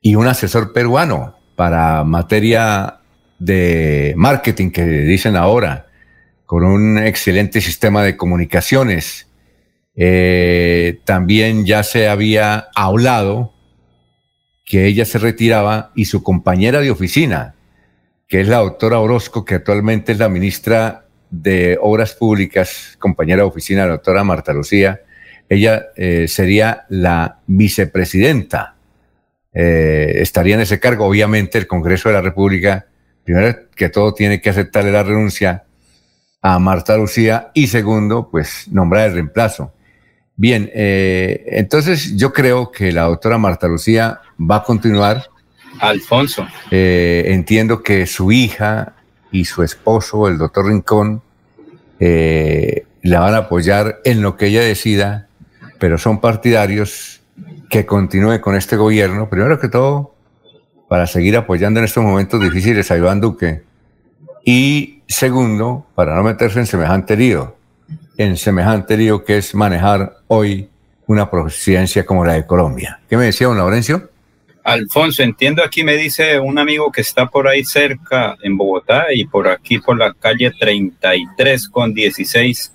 y 0.00 0.14
un 0.16 0.26
asesor 0.26 0.72
peruano 0.72 1.36
para 1.56 2.04
materia 2.04 3.00
de 3.38 4.14
marketing 4.16 4.70
que 4.70 4.84
dicen 4.84 5.36
ahora, 5.36 5.86
con 6.46 6.64
un 6.64 6.98
excelente 6.98 7.60
sistema 7.60 8.02
de 8.02 8.16
comunicaciones. 8.16 9.28
Eh, 9.96 11.00
también 11.04 11.64
ya 11.64 11.82
se 11.82 12.08
había 12.08 12.68
hablado 12.74 13.52
que 14.64 14.86
ella 14.86 15.04
se 15.04 15.18
retiraba 15.18 15.92
y 15.94 16.06
su 16.06 16.22
compañera 16.22 16.80
de 16.80 16.90
oficina, 16.90 17.54
que 18.28 18.40
es 18.40 18.48
la 18.48 18.58
doctora 18.58 18.98
Orozco, 18.98 19.44
que 19.44 19.56
actualmente 19.56 20.12
es 20.12 20.18
la 20.18 20.28
ministra 20.28 21.03
de 21.42 21.78
Obras 21.80 22.14
Públicas, 22.14 22.96
compañera 22.98 23.42
de 23.42 23.48
oficina 23.48 23.82
de 23.82 23.88
la 23.88 23.94
doctora 23.94 24.24
Marta 24.24 24.52
Lucía, 24.52 25.00
ella 25.48 25.86
eh, 25.96 26.26
sería 26.28 26.84
la 26.88 27.40
vicepresidenta. 27.46 28.76
Eh, 29.52 30.12
estaría 30.16 30.54
en 30.54 30.62
ese 30.62 30.80
cargo, 30.80 31.06
obviamente 31.06 31.58
el 31.58 31.66
Congreso 31.66 32.08
de 32.08 32.14
la 32.14 32.20
República, 32.20 32.86
primero 33.24 33.56
que 33.74 33.88
todo 33.88 34.14
tiene 34.14 34.40
que 34.40 34.50
aceptarle 34.50 34.92
la 34.92 35.02
renuncia 35.02 35.64
a 36.40 36.58
Marta 36.58 36.96
Lucía 36.96 37.50
y 37.54 37.66
segundo, 37.66 38.28
pues 38.30 38.68
nombrar 38.70 39.08
el 39.08 39.14
reemplazo. 39.14 39.72
Bien, 40.36 40.70
eh, 40.74 41.44
entonces 41.48 42.16
yo 42.16 42.32
creo 42.32 42.70
que 42.70 42.92
la 42.92 43.02
doctora 43.02 43.38
Marta 43.38 43.68
Lucía 43.68 44.20
va 44.38 44.56
a 44.56 44.62
continuar 44.64 45.30
Alfonso. 45.80 46.46
Entiendo 46.70 47.82
que 47.82 48.06
su 48.06 48.30
hija 48.30 48.94
y 49.34 49.44
su 49.44 49.64
esposo, 49.64 50.28
el 50.28 50.38
doctor 50.38 50.66
Rincón, 50.66 51.23
eh, 52.00 52.86
la 53.02 53.20
van 53.20 53.34
a 53.34 53.38
apoyar 53.38 54.00
en 54.04 54.22
lo 54.22 54.36
que 54.36 54.46
ella 54.46 54.62
decida, 54.62 55.28
pero 55.78 55.98
son 55.98 56.20
partidarios 56.20 57.22
que 57.70 57.86
continúe 57.86 58.40
con 58.40 58.56
este 58.56 58.76
gobierno, 58.76 59.28
primero 59.28 59.58
que 59.60 59.68
todo, 59.68 60.14
para 60.88 61.06
seguir 61.06 61.36
apoyando 61.36 61.80
en 61.80 61.84
estos 61.84 62.04
momentos 62.04 62.40
difíciles 62.40 62.90
a 62.90 62.96
Iván 62.96 63.20
Duque, 63.20 63.62
y 64.44 65.02
segundo, 65.08 65.86
para 65.94 66.14
no 66.14 66.22
meterse 66.22 66.60
en 66.60 66.66
semejante 66.66 67.16
lío, 67.16 67.56
en 68.16 68.36
semejante 68.36 68.96
lío 68.96 69.24
que 69.24 69.38
es 69.38 69.54
manejar 69.54 70.18
hoy 70.28 70.68
una 71.06 71.30
presidencia 71.30 72.04
como 72.06 72.24
la 72.24 72.34
de 72.34 72.46
Colombia. 72.46 73.00
¿Qué 73.08 73.16
me 73.16 73.24
decía 73.24 73.46
don 73.46 73.58
Laurencio? 73.58 74.10
Alfonso, 74.64 75.22
entiendo 75.22 75.62
aquí 75.62 75.84
me 75.84 75.94
dice 75.94 76.40
un 76.40 76.58
amigo 76.58 76.90
que 76.90 77.02
está 77.02 77.26
por 77.26 77.46
ahí 77.46 77.64
cerca 77.64 78.36
en 78.42 78.56
Bogotá 78.56 79.12
y 79.12 79.26
por 79.26 79.46
aquí 79.46 79.78
por 79.78 79.98
la 79.98 80.14
calle 80.14 80.52
33 80.58 81.68
con 81.68 81.92
16 81.92 82.72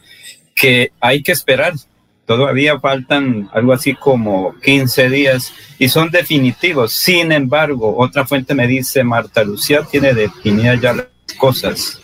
que 0.53 0.91
hay 0.99 1.23
que 1.23 1.31
esperar. 1.31 1.73
Todavía 2.27 2.79
faltan 2.79 3.49
algo 3.53 3.73
así 3.73 3.95
como 3.95 4.53
15 4.59 5.09
días 5.09 5.51
y 5.79 5.89
son 5.89 6.11
definitivos. 6.11 6.93
Sin 6.93 7.31
embargo, 7.31 7.97
otra 7.97 8.27
fuente 8.27 8.53
me 8.53 8.67
dice, 8.67 9.03
Marta 9.03 9.43
Lucía 9.43 9.81
tiene 9.89 10.13
definidas 10.13 10.79
ya 10.79 10.93
las 10.93 11.07
cosas. 11.39 11.99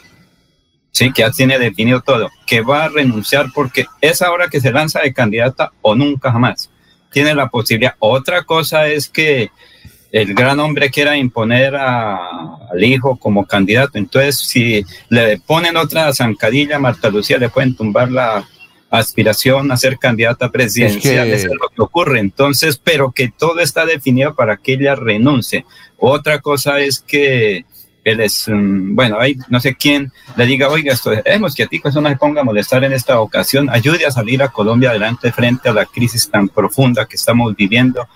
Sí, 0.90 1.14
que 1.14 1.22
ya 1.22 1.30
tiene 1.30 1.60
definido 1.60 2.02
todo, 2.02 2.32
que 2.48 2.62
va 2.62 2.86
a 2.86 2.90
renunciar 2.90 3.52
porque 3.53 3.86
es 4.02 4.24
ahora 4.24 4.48
que 4.48 4.62
se 4.62 4.72
lanza 4.72 5.02
de 5.02 5.14
candidata 5.14 5.74
o 5.82 5.94
nunca 5.94 6.32
jamás. 6.32 6.72
Tiene 7.12 7.36
la 7.36 7.49
posibilidad. 7.49 7.94
Otra 7.99 8.45
cosa 8.45 8.88
es 8.88 9.10
que 9.10 9.52
el 10.16 10.34
gran 10.34 10.62
hombre 10.62 10.90
quiera 10.90 11.18
imponer 11.18 11.76
al 11.76 12.82
hijo 12.82 13.18
como 13.18 13.46
candidato. 13.46 13.98
Entonces, 13.98 14.38
si 14.38 14.82
le 15.10 15.40
ponen 15.40 15.76
otra 15.76 16.14
zancadilla 16.14 16.78
a 16.78 16.80
Marta 16.80 17.10
Lucía, 17.10 17.38
le 17.38 17.50
pueden 17.50 17.76
tumbar 17.76 18.10
la 18.10 18.48
aspiración 18.90 19.74
a 19.74 19.76
ser 19.76 19.98
candidata 19.98 20.50
presidencial. 20.50 21.28
Es, 21.28 21.44
es 21.44 21.52
lo 21.52 21.68
que 21.68 21.82
ocurre. 21.82 22.20
Entonces, 22.20 22.80
pero 22.82 23.12
que 23.12 23.28
todo 23.28 23.60
está 23.60 23.86
definido 23.86 24.34
para 24.36 24.56
que 24.56 24.76
ella 24.76 24.96
renuncie. 24.96 25.66
Otra 25.98 26.40
cosa 26.40 26.80
es 26.80 27.02
que 27.02 27.66
él 28.06 28.22
es, 28.22 28.46
bueno, 28.48 29.20
hay 29.20 29.36
no 29.50 29.60
sé 29.60 29.76
quién 29.76 30.14
le 30.38 30.46
diga, 30.46 30.70
oiga, 30.70 30.94
esto, 30.94 31.12
que 31.12 31.64
a 31.64 31.68
ti 31.68 31.82
eso 31.84 32.00
no 32.00 32.08
se 32.08 32.16
ponga 32.16 32.40
a 32.40 32.46
molestar 32.46 32.86
en 32.86 32.94
esta 32.94 33.20
ocasión, 33.20 33.70
ayude 33.70 34.06
a 34.06 34.12
salir 34.12 34.42
a 34.44 34.48
Colombia 34.48 34.92
adelante 34.92 35.30
frente 35.34 35.68
a 35.68 35.74
la 35.74 35.86
crisis 35.86 36.30
tan 36.30 36.48
profunda 36.48 37.06
que 37.06 37.18
estamos 37.18 37.54
viviendo 37.54 38.08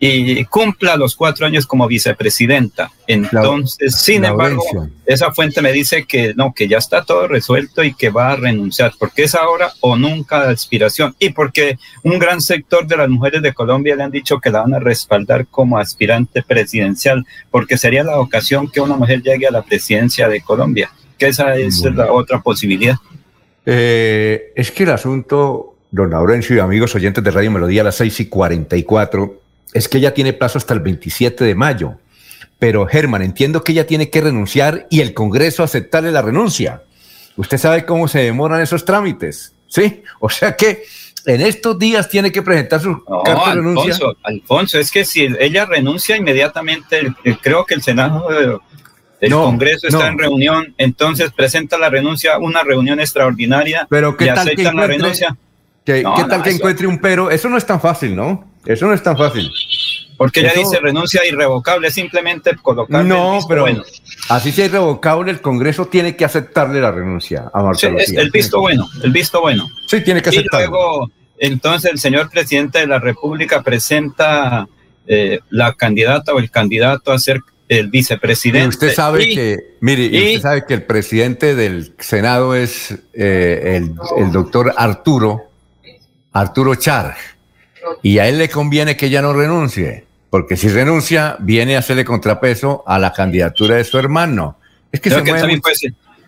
y 0.00 0.44
cumpla 0.44 0.96
los 0.96 1.16
cuatro 1.16 1.44
años 1.44 1.66
como 1.66 1.88
vicepresidenta. 1.88 2.92
Entonces, 3.08 3.96
sin 3.96 4.24
embargo, 4.24 4.62
esa 5.04 5.32
fuente 5.32 5.60
me 5.60 5.72
dice 5.72 6.04
que 6.04 6.34
no, 6.34 6.54
que 6.54 6.68
ya 6.68 6.78
está 6.78 7.04
todo 7.04 7.26
resuelto 7.26 7.82
y 7.82 7.94
que 7.94 8.10
va 8.10 8.30
a 8.30 8.36
renunciar, 8.36 8.92
porque 8.96 9.24
es 9.24 9.34
ahora 9.34 9.72
o 9.80 9.96
nunca 9.96 10.38
la 10.38 10.50
aspiración 10.50 11.16
y 11.18 11.30
porque 11.30 11.78
un 12.04 12.20
gran 12.20 12.40
sector 12.40 12.86
de 12.86 12.96
las 12.96 13.08
mujeres 13.08 13.42
de 13.42 13.52
Colombia 13.52 13.96
le 13.96 14.04
han 14.04 14.12
dicho 14.12 14.38
que 14.38 14.50
la 14.50 14.60
van 14.60 14.74
a 14.74 14.78
respaldar 14.78 15.48
como 15.48 15.78
aspirante 15.78 16.42
presidencial, 16.42 17.26
porque 17.50 17.76
sería 17.76 18.04
la 18.04 18.20
ocasión 18.20 18.70
que 18.70 18.80
una 18.80 18.96
mujer 18.96 19.20
llegue 19.22 19.48
a 19.48 19.50
la 19.50 19.62
presidencia 19.62 20.28
de 20.28 20.40
Colombia, 20.42 20.92
que 21.18 21.26
esa 21.26 21.56
es 21.56 21.82
la 21.82 22.12
otra 22.12 22.40
posibilidad. 22.40 22.96
Eh, 23.66 24.52
es 24.54 24.70
que 24.70 24.84
el 24.84 24.90
asunto, 24.90 25.74
don 25.90 26.10
Laurencio 26.10 26.54
y 26.54 26.60
amigos 26.60 26.94
oyentes 26.94 27.24
de 27.24 27.30
Radio 27.32 27.50
Melodía 27.50 27.80
a 27.80 27.84
las 27.84 27.96
seis 27.96 28.20
y 28.20 28.26
cuarenta 28.26 28.76
y 28.76 28.84
cuatro, 28.84 29.47
es 29.72 29.88
que 29.88 29.98
ella 29.98 30.14
tiene 30.14 30.32
plazo 30.32 30.58
hasta 30.58 30.74
el 30.74 30.80
27 30.80 31.44
de 31.44 31.54
mayo. 31.54 31.98
Pero 32.58 32.86
Germán, 32.86 33.22
entiendo 33.22 33.62
que 33.62 33.72
ella 33.72 33.86
tiene 33.86 34.10
que 34.10 34.20
renunciar 34.20 34.86
y 34.90 35.00
el 35.00 35.14
Congreso 35.14 35.62
aceptarle 35.62 36.10
la 36.10 36.22
renuncia. 36.22 36.82
Usted 37.36 37.58
sabe 37.58 37.84
cómo 37.84 38.08
se 38.08 38.20
demoran 38.20 38.60
esos 38.60 38.84
trámites, 38.84 39.54
¿sí? 39.68 40.02
O 40.18 40.28
sea 40.28 40.56
que 40.56 40.82
en 41.24 41.40
estos 41.40 41.78
días 41.78 42.08
tiene 42.08 42.32
que 42.32 42.42
presentar 42.42 42.80
su 42.80 43.04
carta 43.24 43.50
de 43.50 43.54
renuncia. 43.56 43.96
Alfonso, 44.24 44.78
es 44.78 44.90
que 44.90 45.04
si 45.04 45.28
ella 45.38 45.66
renuncia 45.66 46.16
inmediatamente, 46.16 47.12
creo 47.42 47.64
que 47.64 47.74
el 47.74 47.82
Senado 47.82 48.60
el 49.20 49.32
Congreso 49.32 49.88
está 49.88 50.08
en 50.08 50.18
reunión, 50.18 50.74
entonces 50.78 51.32
presenta 51.32 51.76
la 51.76 51.90
renuncia, 51.90 52.38
una 52.38 52.62
reunión 52.62 53.00
extraordinaria 53.00 53.86
pero 53.90 54.16
¿qué 54.16 54.26
tal 54.26 54.50
que 54.54 54.62
la 54.62 54.86
renuncia. 54.86 55.36
¿Qué, 55.84 56.02
tal 56.02 56.42
que 56.42 56.50
encuentre 56.50 56.86
un 56.86 56.98
pero? 56.98 57.30
Eso 57.30 57.48
no 57.48 57.56
es 57.56 57.64
tan 57.64 57.80
fácil, 57.80 58.14
¿no? 58.14 58.47
Eso 58.64 58.86
no 58.86 58.94
es 58.94 59.02
tan 59.02 59.16
fácil. 59.16 59.50
Porque 60.18 60.42
ya 60.42 60.52
dice 60.52 60.80
renuncia 60.80 61.24
irrevocable, 61.24 61.92
simplemente 61.92 62.56
colocar. 62.56 63.04
No, 63.04 63.38
pero 63.48 63.62
bueno. 63.62 63.84
así 64.28 64.50
sea 64.50 64.66
irrevocable, 64.66 65.30
el 65.30 65.40
Congreso 65.40 65.86
tiene 65.86 66.16
que 66.16 66.24
aceptarle 66.24 66.80
la 66.80 66.90
renuncia 66.90 67.50
a 67.54 67.72
sí, 67.74 67.86
El 68.16 68.30
visto 68.30 68.60
bueno, 68.60 68.88
el 69.04 69.12
visto 69.12 69.40
bueno. 69.40 69.68
Sí, 69.86 70.02
tiene 70.02 70.20
que 70.20 70.30
aceptarlo. 70.30 70.66
Y 70.66 70.70
luego, 70.70 71.10
entonces, 71.38 71.92
el 71.92 72.00
señor 72.00 72.28
presidente 72.30 72.80
de 72.80 72.88
la 72.88 72.98
República 72.98 73.62
presenta 73.62 74.66
eh, 75.06 75.38
la 75.50 75.74
candidata 75.74 76.34
o 76.34 76.40
el 76.40 76.50
candidato 76.50 77.12
a 77.12 77.18
ser 77.20 77.40
el 77.68 77.88
vicepresidente. 77.88 78.64
Y 78.64 78.68
usted 78.70 78.94
sabe 78.94 79.28
que, 79.28 79.76
mire, 79.80 80.06
usted 80.06 80.40
sabe 80.40 80.64
que 80.66 80.74
el 80.74 80.82
presidente 80.82 81.54
del 81.54 81.94
Senado 82.00 82.56
es 82.56 82.90
eh, 83.12 83.76
el, 83.76 83.94
el 84.16 84.32
doctor 84.32 84.74
Arturo, 84.76 85.44
Arturo 86.32 86.74
Char 86.74 87.14
y 88.02 88.18
a 88.18 88.28
él 88.28 88.38
le 88.38 88.48
conviene 88.48 88.96
que 88.96 89.06
ella 89.06 89.22
no 89.22 89.32
renuncie, 89.32 90.04
porque 90.30 90.56
si 90.56 90.68
renuncia, 90.68 91.36
viene 91.40 91.76
a 91.76 91.80
hacerle 91.80 92.04
contrapeso 92.04 92.84
a 92.86 92.98
la 92.98 93.12
candidatura 93.12 93.76
de 93.76 93.84
su 93.84 93.98
hermano. 93.98 94.58
Es 94.92 95.00
que, 95.00 95.10
se 95.10 95.16
también 95.22 95.60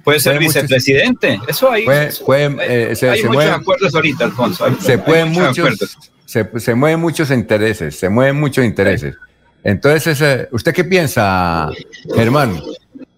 puede 0.05 0.21
ser, 0.21 0.39
vicepresidente. 0.39 1.41
Eso 1.47 1.71
ahí. 1.71 1.85
Puede, 1.85 2.57
eh, 2.63 2.97
se, 2.97 3.11
hay 3.11 3.25
muchos 3.25 3.45
acuerdos 3.45 3.95
ahorita, 3.95 4.25
Alfonso. 4.25 4.67
se 4.81 4.99
pueden 4.99 5.31
muchos, 5.33 5.97
se, 6.25 6.75
mueven 6.75 7.01
muchos 7.01 7.31
intereses, 7.31 7.99
se 7.99 8.09
mueven 8.09 8.39
muchos 8.39 8.65
intereses. 8.65 9.17
Entonces, 9.65 10.49
¿usted 10.53 10.73
qué 10.73 10.85
piensa, 10.85 11.71
Germán? 12.15 12.61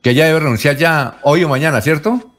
Que 0.01 0.11
ella 0.11 0.27
debe 0.27 0.41
renunciar 0.41 0.77
ya 0.77 1.19
hoy 1.23 1.45
o 1.45 1.49
mañana, 1.49 1.81
¿cierto? 1.81 2.33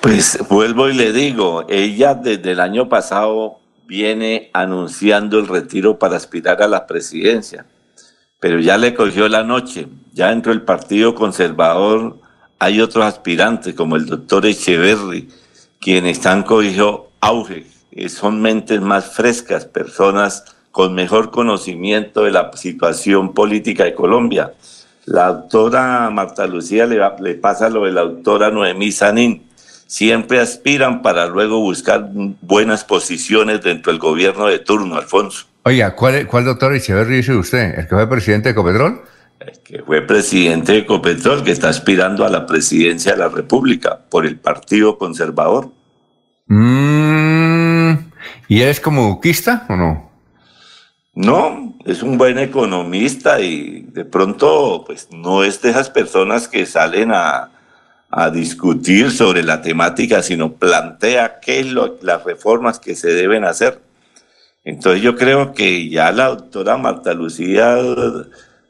Pues 0.00 0.38
vuelvo 0.48 0.88
y 0.88 0.94
le 0.94 1.12
digo, 1.12 1.66
ella 1.68 2.14
desde 2.14 2.52
el 2.52 2.60
año 2.60 2.88
pasado 2.88 3.58
viene 3.86 4.50
anunciando 4.52 5.38
el 5.38 5.46
retiro 5.46 5.98
para 5.98 6.16
aspirar 6.16 6.62
a 6.62 6.68
la 6.68 6.86
presidencia, 6.86 7.66
pero 8.40 8.58
ya 8.58 8.76
le 8.76 8.94
cogió 8.94 9.28
la 9.28 9.44
noche, 9.44 9.86
ya 10.12 10.30
dentro 10.30 10.52
del 10.52 10.62
Partido 10.62 11.14
Conservador 11.14 12.18
hay 12.58 12.80
otros 12.80 13.04
aspirantes 13.04 13.74
como 13.74 13.96
el 13.96 14.06
doctor 14.06 14.44
Echeverry, 14.46 15.28
quienes 15.80 16.18
están 16.18 16.42
cogido 16.42 17.10
auge, 17.20 17.66
son 18.08 18.42
mentes 18.42 18.80
más 18.80 19.06
frescas, 19.14 19.64
personas 19.64 20.44
con 20.70 20.94
mejor 20.94 21.30
conocimiento 21.30 22.24
de 22.24 22.32
la 22.32 22.50
situación 22.54 23.32
política 23.32 23.84
de 23.84 23.94
Colombia. 23.94 24.52
La 25.06 25.32
doctora 25.32 26.10
Marta 26.10 26.46
Lucía 26.46 26.84
le, 26.86 27.00
le 27.20 27.34
pasa 27.36 27.70
lo 27.70 27.84
de 27.84 27.92
la 27.92 28.02
doctora 28.02 28.50
Noemí 28.50 28.92
Sanín 28.92 29.46
siempre 29.86 30.40
aspiran 30.40 31.02
para 31.02 31.26
luego 31.26 31.60
buscar 31.60 32.08
buenas 32.40 32.84
posiciones 32.84 33.62
dentro 33.62 33.92
del 33.92 34.00
gobierno 34.00 34.46
de 34.46 34.58
turno, 34.58 34.96
Alfonso. 34.96 35.46
Oiga, 35.62 35.94
¿cuál, 35.94 36.26
cuál 36.26 36.44
doctor 36.44 36.74
Echeverry 36.74 37.16
dice 37.16 37.34
usted? 37.34 37.78
¿El 37.78 37.88
que 37.88 37.94
fue 37.94 38.08
presidente 38.08 38.48
de 38.48 38.52
Ecopetrol? 38.52 39.02
El 39.40 39.58
que 39.60 39.82
fue 39.82 40.02
presidente 40.02 40.72
de 40.72 40.78
Ecopetrol, 40.78 41.42
que 41.42 41.50
está 41.50 41.68
aspirando 41.68 42.24
a 42.24 42.30
la 42.30 42.46
presidencia 42.46 43.12
de 43.12 43.18
la 43.18 43.28
República 43.28 44.00
por 44.08 44.26
el 44.26 44.36
Partido 44.38 44.98
Conservador. 44.98 45.70
Mm, 46.46 47.94
¿Y 48.48 48.62
es 48.62 48.80
como 48.80 49.08
buquista 49.08 49.66
o 49.68 49.76
no? 49.76 50.10
No, 51.14 51.74
es 51.84 52.02
un 52.02 52.18
buen 52.18 52.38
economista 52.38 53.40
y 53.40 53.86
de 53.88 54.04
pronto, 54.04 54.84
pues 54.86 55.08
no 55.10 55.44
es 55.44 55.62
de 55.62 55.70
esas 55.70 55.88
personas 55.88 56.46
que 56.46 56.66
salen 56.66 57.10
a, 57.10 57.55
a 58.10 58.30
discutir 58.30 59.10
sobre 59.10 59.42
la 59.42 59.62
temática, 59.62 60.22
sino 60.22 60.52
plantea 60.52 61.40
qué 61.40 61.60
es 61.60 61.66
lo, 61.66 61.98
las 62.02 62.24
reformas 62.24 62.78
que 62.78 62.94
se 62.94 63.08
deben 63.08 63.44
hacer. 63.44 63.80
Entonces 64.64 65.02
yo 65.02 65.16
creo 65.16 65.52
que 65.52 65.88
ya 65.88 66.10
la 66.12 66.28
doctora 66.28 66.76
Marta 66.76 67.14
Lucía 67.14 67.76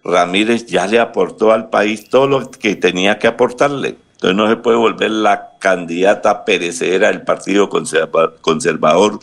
Ramírez 0.05 0.67
ya 0.67 0.87
le 0.87 1.01
aportó 1.01 1.53
al 1.53 1.71
país 1.71 2.09
todo 2.09 2.27
lo 2.27 2.51
que 2.51 2.77
tenía 2.77 3.19
que 3.19 3.27
aportarle. 3.27 3.97
Entonces 4.13 4.37
no 4.37 4.49
se 4.49 4.57
puede 4.57 4.77
volver 4.77 5.11
la 5.11 5.51
candidata 5.59 6.45
perecedera 6.45 7.09
del 7.09 7.23
Partido 7.23 7.69
Conservador, 7.69 9.21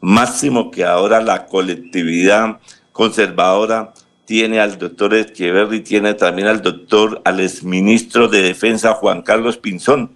máximo 0.00 0.70
que 0.70 0.84
ahora 0.84 1.20
la 1.20 1.46
colectividad 1.46 2.58
conservadora 2.92 3.92
tiene 4.26 4.60
al 4.60 4.78
doctor 4.78 5.14
Echeverry, 5.14 5.80
tiene 5.80 6.14
también 6.14 6.48
al 6.48 6.60
doctor, 6.60 7.22
al 7.24 7.40
exministro 7.40 8.28
de 8.28 8.42
Defensa 8.42 8.94
Juan 8.94 9.22
Carlos 9.22 9.56
Pinzón. 9.56 10.10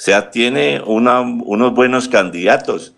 O 0.00 0.02
sea, 0.02 0.30
tiene 0.30 0.82
una, 0.84 1.20
unos 1.20 1.74
buenos 1.74 2.08
candidatos 2.08 2.94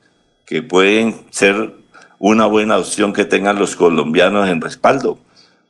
que 0.46 0.62
pueden 0.62 1.16
ser 1.30 1.74
una 2.20 2.46
buena 2.46 2.78
opción 2.78 3.12
que 3.12 3.24
tengan 3.24 3.58
los 3.58 3.74
colombianos 3.74 4.48
en 4.48 4.60
respaldo. 4.60 5.18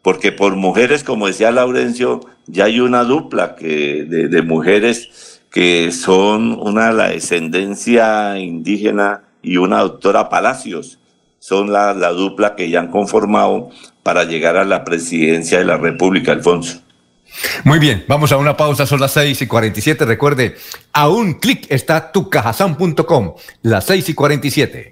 porque 0.02 0.32
por 0.32 0.56
mujeres, 0.56 1.04
como 1.04 1.28
decía 1.28 1.52
Laurencio, 1.52 2.20
ya 2.46 2.64
hay 2.64 2.80
una 2.80 3.04
dupla 3.04 3.54
que, 3.54 4.04
de, 4.04 4.42
mujeres 4.42 5.40
que 5.50 5.92
son 5.92 6.58
una 6.60 6.92
la 6.92 7.10
descendencia 7.10 8.36
indígena 8.38 9.22
y 9.42 9.58
una 9.58 9.80
doctora 9.80 10.28
Palacios. 10.28 10.98
Son 11.38 11.72
la, 11.72 11.94
la 11.94 12.10
dupla 12.10 12.56
que 12.56 12.68
ya 12.68 12.80
han 12.80 12.88
conformado 12.88 13.70
para 14.02 14.24
llegar 14.24 14.56
a 14.56 14.64
la 14.64 14.84
presidencia 14.84 15.58
de 15.58 15.64
la 15.64 15.76
República, 15.76 16.32
Alfonso. 16.32 16.80
Muy 17.64 17.78
bien, 17.78 18.04
vamos 18.08 18.30
a 18.32 18.36
una 18.36 18.56
pausa, 18.56 18.86
son 18.86 19.00
las 19.00 19.12
6 19.12 19.42
y 19.42 19.46
47. 19.46 20.04
Recuerde, 20.04 20.56
a 20.92 21.08
un 21.08 21.34
clic 21.34 21.66
está 21.70 22.12
tucajazán.com, 22.12 23.34
las 23.62 23.86
6 23.86 24.08
y 24.10 24.14
47. 24.14 24.91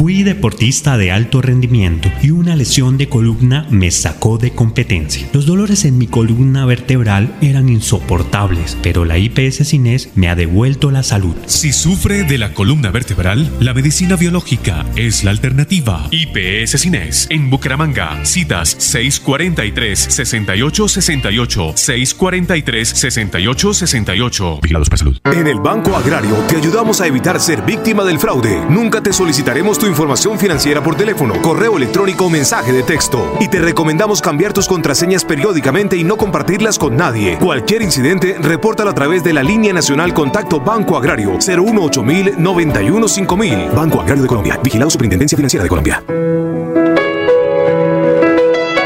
Fui 0.00 0.22
deportista 0.22 0.96
de 0.96 1.12
alto 1.12 1.42
rendimiento 1.42 2.10
y 2.22 2.30
una 2.30 2.56
lesión 2.56 2.96
de 2.96 3.10
columna 3.10 3.66
me 3.68 3.90
sacó 3.90 4.38
de 4.38 4.52
competencia. 4.52 5.28
Los 5.34 5.44
dolores 5.44 5.84
en 5.84 5.98
mi 5.98 6.06
columna 6.06 6.64
vertebral 6.64 7.36
eran 7.42 7.68
insoportables, 7.68 8.78
pero 8.82 9.04
la 9.04 9.18
IPS 9.18 9.68
Cines 9.68 10.08
me 10.14 10.30
ha 10.30 10.36
devuelto 10.36 10.90
la 10.90 11.02
salud. 11.02 11.36
Si 11.44 11.74
sufre 11.74 12.24
de 12.24 12.38
la 12.38 12.54
columna 12.54 12.90
vertebral, 12.90 13.52
la 13.60 13.74
medicina 13.74 14.16
biológica 14.16 14.86
es 14.96 15.22
la 15.22 15.32
alternativa. 15.32 16.08
IPS 16.10 16.80
Cines 16.80 17.26
en 17.28 17.50
Bucaramanga. 17.50 18.24
Citas 18.24 18.78
643-6868, 18.78 21.74
643-6868. 21.74 24.62
Vigilados 24.62 24.88
para 24.88 24.98
salud. 24.98 25.18
En 25.26 25.46
el 25.46 25.60
Banco 25.60 25.94
Agrario 25.94 26.36
te 26.48 26.56
ayudamos 26.56 27.02
a 27.02 27.06
evitar 27.06 27.38
ser 27.38 27.60
víctima 27.60 28.02
del 28.02 28.18
fraude. 28.18 28.64
Nunca 28.70 29.02
te 29.02 29.12
solicitaremos 29.12 29.78
tu 29.78 29.89
información 29.90 30.38
financiera 30.38 30.82
por 30.82 30.94
teléfono, 30.96 31.40
correo 31.42 31.76
electrónico 31.76 32.24
o 32.24 32.30
mensaje 32.30 32.72
de 32.72 32.82
texto. 32.82 33.36
Y 33.40 33.48
te 33.48 33.58
recomendamos 33.58 34.22
cambiar 34.22 34.52
tus 34.52 34.66
contraseñas 34.66 35.24
periódicamente 35.24 35.96
y 35.96 36.04
no 36.04 36.16
compartirlas 36.16 36.78
con 36.78 36.96
nadie. 36.96 37.36
Cualquier 37.38 37.82
incidente, 37.82 38.36
repórtalo 38.40 38.90
a 38.90 38.94
través 38.94 39.22
de 39.22 39.32
la 39.32 39.42
línea 39.42 39.72
nacional 39.72 40.14
Contacto 40.14 40.60
Banco 40.60 40.96
Agrario 40.96 41.32
018 41.38 42.02
91 42.38 43.08
5000. 43.08 43.70
Banco 43.74 44.00
Agrario 44.00 44.22
de 44.22 44.28
Colombia. 44.28 44.58
Vigilado 44.62 44.90
Superintendencia 44.90 45.36
Financiera 45.36 45.64
de 45.64 45.68
Colombia. 45.68 46.02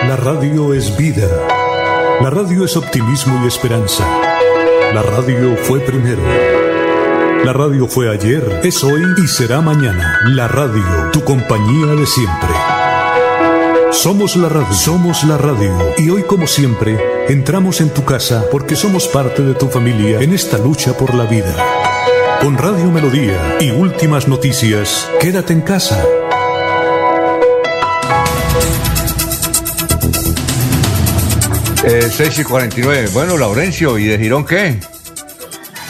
La 0.08 0.16
radio 0.16 0.74
es 0.74 0.96
vida. 0.96 1.28
La 2.20 2.30
radio 2.30 2.64
es 2.64 2.76
optimismo 2.76 3.40
y 3.44 3.48
esperanza. 3.48 4.04
La 4.94 5.02
radio 5.02 5.56
fue 5.56 5.80
primero. 5.80 6.22
La 7.44 7.52
radio 7.52 7.86
fue 7.86 8.10
ayer, 8.10 8.62
es 8.64 8.82
hoy 8.82 9.02
y 9.22 9.28
será 9.28 9.60
mañana. 9.60 10.18
La 10.28 10.48
radio, 10.48 11.10
tu 11.12 11.22
compañía 11.24 11.94
de 11.94 12.06
siempre. 12.06 12.48
Somos 13.92 14.34
la 14.36 14.48
radio, 14.48 14.72
somos 14.72 15.24
la 15.24 15.36
radio. 15.36 15.76
Y 15.98 16.08
hoy 16.08 16.22
como 16.22 16.46
siempre, 16.46 16.98
entramos 17.28 17.82
en 17.82 17.90
tu 17.90 18.02
casa 18.02 18.46
porque 18.50 18.76
somos 18.76 19.08
parte 19.08 19.42
de 19.42 19.52
tu 19.52 19.68
familia 19.68 20.22
en 20.22 20.32
esta 20.32 20.56
lucha 20.56 20.96
por 20.96 21.14
la 21.14 21.24
vida. 21.24 21.54
Con 22.40 22.56
Radio 22.56 22.90
Melodía 22.90 23.58
y 23.60 23.72
últimas 23.72 24.26
noticias, 24.26 25.10
quédate 25.20 25.52
en 25.52 25.60
casa. 25.60 26.02
Eh, 31.84 32.08
6 32.10 32.38
y 32.38 32.44
49. 32.44 33.10
Bueno, 33.12 33.36
Laurencio, 33.36 33.98
¿y 33.98 34.06
de 34.06 34.18
Girón 34.18 34.46
qué? 34.46 34.80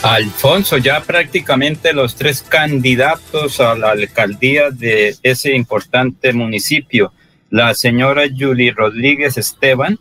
Alfonso, 0.05 0.77
ya 0.77 1.01
prácticamente 1.01 1.91
los 1.91 2.15
tres 2.15 2.43
candidatos 2.43 3.59
a 3.59 3.73
la 3.73 3.89
alcaldía 3.89 4.69
de 4.69 5.15
ese 5.23 5.55
importante 5.55 6.31
municipio, 6.31 7.11
la 7.49 7.73
señora 7.73 8.25
Julie 8.29 8.71
Rodríguez 8.71 9.35
Esteban, 9.39 9.97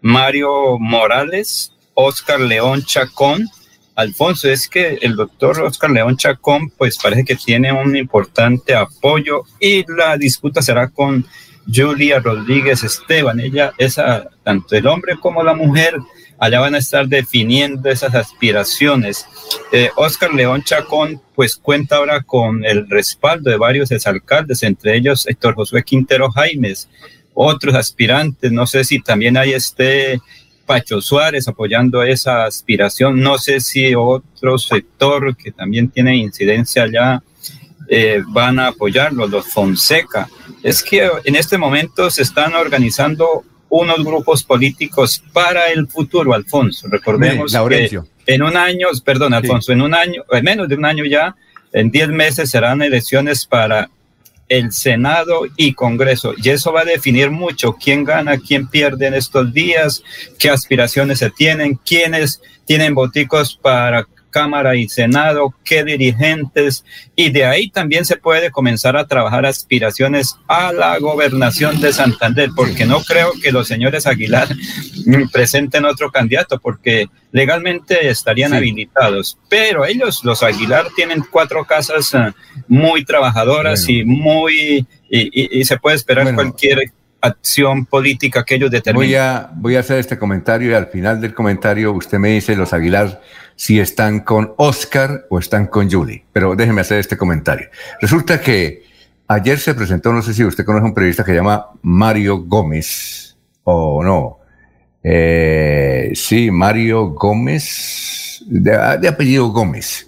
Mario 0.00 0.78
Morales, 0.78 1.72
Oscar 1.94 2.38
León 2.38 2.84
Chacón. 2.84 3.48
Alfonso, 3.96 4.48
es 4.48 4.68
que 4.68 5.00
el 5.02 5.16
doctor 5.16 5.60
Oscar 5.62 5.90
León 5.90 6.16
Chacón, 6.16 6.70
pues 6.70 6.96
parece 6.96 7.24
que 7.24 7.34
tiene 7.34 7.72
un 7.72 7.96
importante 7.96 8.76
apoyo 8.76 9.42
y 9.58 9.84
la 9.90 10.16
disputa 10.16 10.62
será 10.62 10.86
con 10.86 11.26
Julia 11.66 12.20
Rodríguez 12.20 12.84
Esteban. 12.84 13.40
Ella 13.40 13.72
es 13.76 13.96
tanto 14.44 14.76
el 14.76 14.86
hombre 14.86 15.16
como 15.20 15.42
la 15.42 15.54
mujer 15.54 15.96
allá 16.38 16.60
van 16.60 16.74
a 16.74 16.78
estar 16.78 17.06
definiendo 17.08 17.90
esas 17.90 18.14
aspiraciones. 18.14 19.26
Eh, 19.72 19.90
Oscar 19.96 20.32
León 20.32 20.62
Chacón, 20.62 21.20
pues 21.34 21.56
cuenta 21.56 21.96
ahora 21.96 22.22
con 22.22 22.64
el 22.64 22.88
respaldo 22.88 23.50
de 23.50 23.56
varios 23.56 23.90
exalcaldes, 23.90 24.62
entre 24.62 24.96
ellos 24.96 25.26
Héctor 25.26 25.54
Josué 25.54 25.82
Quintero 25.82 26.30
Jaimes, 26.30 26.88
otros 27.34 27.74
aspirantes, 27.74 28.50
no 28.52 28.66
sé 28.66 28.84
si 28.84 29.00
también 29.00 29.36
hay 29.36 29.52
este 29.52 30.20
Pacho 30.66 31.00
Suárez 31.00 31.48
apoyando 31.48 32.02
esa 32.02 32.44
aspiración, 32.44 33.20
no 33.20 33.38
sé 33.38 33.60
si 33.60 33.94
otro 33.94 34.58
sector 34.58 35.34
que 35.36 35.50
también 35.50 35.88
tiene 35.88 36.16
incidencia 36.16 36.82
allá 36.82 37.22
eh, 37.88 38.22
van 38.28 38.58
a 38.58 38.68
apoyarlo, 38.68 39.26
los 39.26 39.46
Fonseca. 39.46 40.28
Es 40.62 40.82
que 40.82 41.08
en 41.24 41.36
este 41.36 41.56
momento 41.56 42.10
se 42.10 42.22
están 42.22 42.54
organizando 42.54 43.44
unos 43.70 44.04
grupos 44.04 44.42
políticos 44.42 45.22
para 45.32 45.66
el 45.66 45.86
futuro, 45.88 46.34
Alfonso. 46.34 46.88
Recordemos 46.90 47.52
que 47.68 48.00
en 48.26 48.42
un 48.42 48.56
año, 48.56 48.88
perdón, 49.04 49.34
Alfonso, 49.34 49.72
en 49.72 49.82
un 49.82 49.94
año, 49.94 50.24
en 50.30 50.44
menos 50.44 50.68
de 50.68 50.74
un 50.74 50.84
año 50.84 51.04
ya, 51.04 51.34
en 51.72 51.90
diez 51.90 52.08
meses 52.08 52.50
serán 52.50 52.82
elecciones 52.82 53.46
para 53.46 53.90
el 54.48 54.72
Senado 54.72 55.42
y 55.56 55.74
Congreso. 55.74 56.32
Y 56.42 56.48
eso 56.48 56.72
va 56.72 56.80
a 56.80 56.84
definir 56.84 57.30
mucho 57.30 57.74
quién 57.74 58.04
gana, 58.04 58.38
quién 58.38 58.68
pierde 58.68 59.06
en 59.06 59.14
estos 59.14 59.52
días, 59.52 60.02
qué 60.38 60.50
aspiraciones 60.50 61.18
se 61.18 61.30
tienen, 61.30 61.74
quiénes 61.74 62.40
tienen 62.64 62.94
boticos 62.94 63.56
para 63.60 64.06
Cámara 64.38 64.76
y 64.76 64.88
Senado, 64.88 65.52
qué 65.64 65.82
dirigentes, 65.82 66.84
y 67.16 67.30
de 67.30 67.44
ahí 67.44 67.70
también 67.70 68.04
se 68.04 68.16
puede 68.16 68.52
comenzar 68.52 68.96
a 68.96 69.04
trabajar 69.04 69.44
aspiraciones 69.44 70.36
a 70.46 70.72
la 70.72 70.96
gobernación 71.00 71.80
de 71.80 71.92
Santander, 71.92 72.50
porque 72.54 72.86
no 72.86 73.00
creo 73.00 73.32
que 73.42 73.50
los 73.50 73.66
señores 73.66 74.06
Aguilar 74.06 74.46
presenten 75.32 75.86
otro 75.86 76.12
candidato, 76.12 76.60
porque 76.60 77.08
legalmente 77.32 78.08
estarían 78.08 78.54
habilitados, 78.54 79.36
pero 79.48 79.84
ellos, 79.84 80.22
los 80.22 80.44
Aguilar, 80.44 80.86
tienen 80.94 81.24
cuatro 81.28 81.64
casas 81.64 82.14
eh, 82.14 82.30
muy 82.68 83.04
trabajadoras 83.04 83.88
y 83.88 84.04
muy, 84.04 84.86
y, 85.10 85.64
se 85.64 85.78
puede 85.78 85.96
esperar 85.96 86.32
cualquier 86.32 86.92
acción 87.20 87.86
política 87.86 88.44
que 88.44 88.56
ellos 88.56 88.70
determinen. 88.70 89.18
Voy 89.56 89.76
a, 89.76 89.80
hacer 89.80 89.98
este 89.98 90.18
comentario 90.18 90.70
y 90.70 90.74
al 90.74 90.86
final 90.86 91.20
del 91.20 91.34
comentario 91.34 91.92
usted 91.92 92.18
me 92.18 92.30
dice 92.30 92.56
los 92.56 92.72
Aguilar 92.72 93.20
si 93.56 93.80
están 93.80 94.20
con 94.20 94.54
Oscar 94.56 95.26
o 95.30 95.38
están 95.38 95.66
con 95.66 95.90
Julie. 95.90 96.24
Pero 96.32 96.54
déjeme 96.54 96.80
hacer 96.80 96.98
este 96.98 97.16
comentario. 97.16 97.68
Resulta 98.00 98.40
que 98.40 98.84
ayer 99.26 99.58
se 99.58 99.74
presentó, 99.74 100.12
no 100.12 100.22
sé 100.22 100.32
si 100.34 100.44
usted 100.44 100.64
conoce 100.64 100.84
un 100.84 100.94
periodista 100.94 101.24
que 101.24 101.32
se 101.32 101.36
llama 101.36 101.66
Mario 101.82 102.38
Gómez 102.38 103.36
o 103.64 104.02
no. 104.02 104.38
Eh, 105.02 106.12
sí, 106.14 106.50
Mario 106.50 107.10
Gómez, 107.10 108.44
de 108.46 109.08
apellido 109.08 109.48
Gómez. 109.48 110.07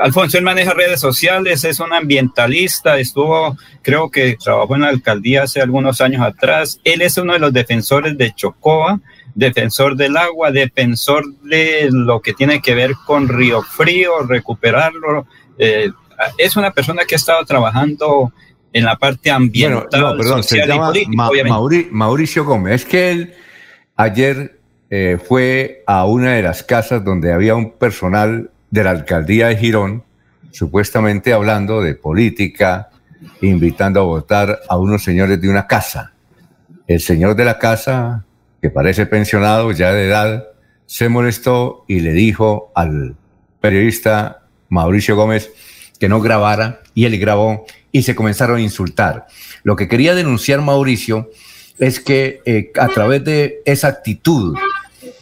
Alfonso, 0.00 0.38
él 0.38 0.44
maneja 0.44 0.74
redes 0.74 1.00
sociales, 1.00 1.64
es 1.64 1.80
un 1.80 1.92
ambientalista, 1.92 2.98
estuvo, 2.98 3.56
creo 3.82 4.10
que 4.10 4.36
trabajó 4.36 4.74
en 4.74 4.82
la 4.82 4.88
alcaldía 4.88 5.44
hace 5.44 5.60
algunos 5.60 6.00
años 6.00 6.22
atrás. 6.22 6.80
Él 6.84 7.02
es 7.02 7.16
uno 7.18 7.32
de 7.32 7.38
los 7.38 7.52
defensores 7.52 8.16
de 8.16 8.34
Chocoa, 8.34 9.00
defensor 9.34 9.96
del 9.96 10.16
agua, 10.16 10.50
defensor 10.50 11.24
de 11.42 11.88
lo 11.90 12.20
que 12.20 12.32
tiene 12.32 12.60
que 12.60 12.74
ver 12.74 12.92
con 13.06 13.28
Río 13.28 13.62
Frío, 13.62 14.20
recuperarlo. 14.26 15.26
Eh, 15.58 15.90
es 16.38 16.56
una 16.56 16.70
persona 16.70 17.04
que 17.04 17.14
ha 17.14 17.18
estado 17.18 17.44
trabajando 17.44 18.32
en 18.72 18.84
la 18.84 18.96
parte 18.96 19.30
ambiental, 19.30 19.88
bueno, 19.90 20.10
no, 20.10 20.16
perdón, 20.16 20.42
se 20.42 20.66
llama 20.66 20.92
Mauricio 21.90 22.44
Gómez. 22.44 22.82
Es 22.82 22.84
que 22.84 23.10
él 23.10 23.34
ayer 23.96 24.60
eh, 24.90 25.18
fue 25.22 25.82
a 25.86 26.04
una 26.06 26.34
de 26.34 26.42
las 26.42 26.62
casas 26.62 27.04
donde 27.04 27.32
había 27.32 27.54
un 27.54 27.72
personal 27.72 28.50
de 28.76 28.84
la 28.84 28.90
alcaldía 28.90 29.48
de 29.48 29.56
Girón, 29.56 30.04
supuestamente 30.50 31.32
hablando 31.32 31.80
de 31.80 31.94
política, 31.94 32.90
invitando 33.40 34.00
a 34.00 34.04
votar 34.04 34.60
a 34.68 34.76
unos 34.76 35.02
señores 35.02 35.40
de 35.40 35.48
una 35.48 35.66
casa. 35.66 36.12
El 36.86 37.00
señor 37.00 37.36
de 37.36 37.46
la 37.46 37.58
casa, 37.58 38.26
que 38.60 38.68
parece 38.68 39.06
pensionado 39.06 39.72
ya 39.72 39.92
de 39.92 40.06
edad, 40.06 40.44
se 40.84 41.08
molestó 41.08 41.86
y 41.88 42.00
le 42.00 42.12
dijo 42.12 42.70
al 42.74 43.16
periodista 43.62 44.42
Mauricio 44.68 45.16
Gómez 45.16 45.50
que 45.98 46.10
no 46.10 46.20
grabara 46.20 46.80
y 46.94 47.06
él 47.06 47.18
grabó 47.18 47.64
y 47.92 48.02
se 48.02 48.14
comenzaron 48.14 48.58
a 48.58 48.60
insultar. 48.60 49.26
Lo 49.62 49.74
que 49.74 49.88
quería 49.88 50.14
denunciar 50.14 50.60
Mauricio 50.60 51.30
es 51.78 51.98
que 51.98 52.42
eh, 52.44 52.72
a 52.78 52.88
través 52.88 53.24
de 53.24 53.62
esa 53.64 53.88
actitud 53.88 54.54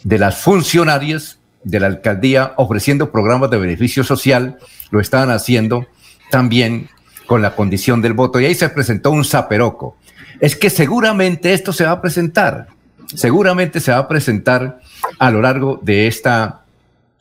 de 0.03 0.19
las 0.19 0.41
funcionarias 0.41 1.39
de 1.65 1.79
la 1.79 1.87
alcaldía 1.87 2.53
ofreciendo 2.55 3.11
programas 3.11 3.49
de 3.49 3.57
beneficio 3.57 4.05
social, 4.05 4.57
lo 4.91 5.01
estaban 5.01 5.31
haciendo 5.31 5.87
también 6.31 6.89
con 7.25 7.41
la 7.41 7.55
condición 7.55 8.01
del 8.01 8.13
voto. 8.13 8.39
Y 8.39 8.45
ahí 8.45 8.55
se 8.55 8.69
presentó 8.69 9.11
un 9.11 9.25
zaperoco. 9.25 9.97
Es 10.39 10.55
que 10.55 10.69
seguramente 10.69 11.53
esto 11.53 11.73
se 11.73 11.85
va 11.85 11.91
a 11.91 12.01
presentar, 12.01 12.67
seguramente 13.13 13.79
se 13.79 13.91
va 13.91 13.97
a 13.97 14.07
presentar 14.07 14.79
a 15.19 15.31
lo 15.31 15.41
largo 15.41 15.79
de 15.81 16.07
esta, 16.07 16.63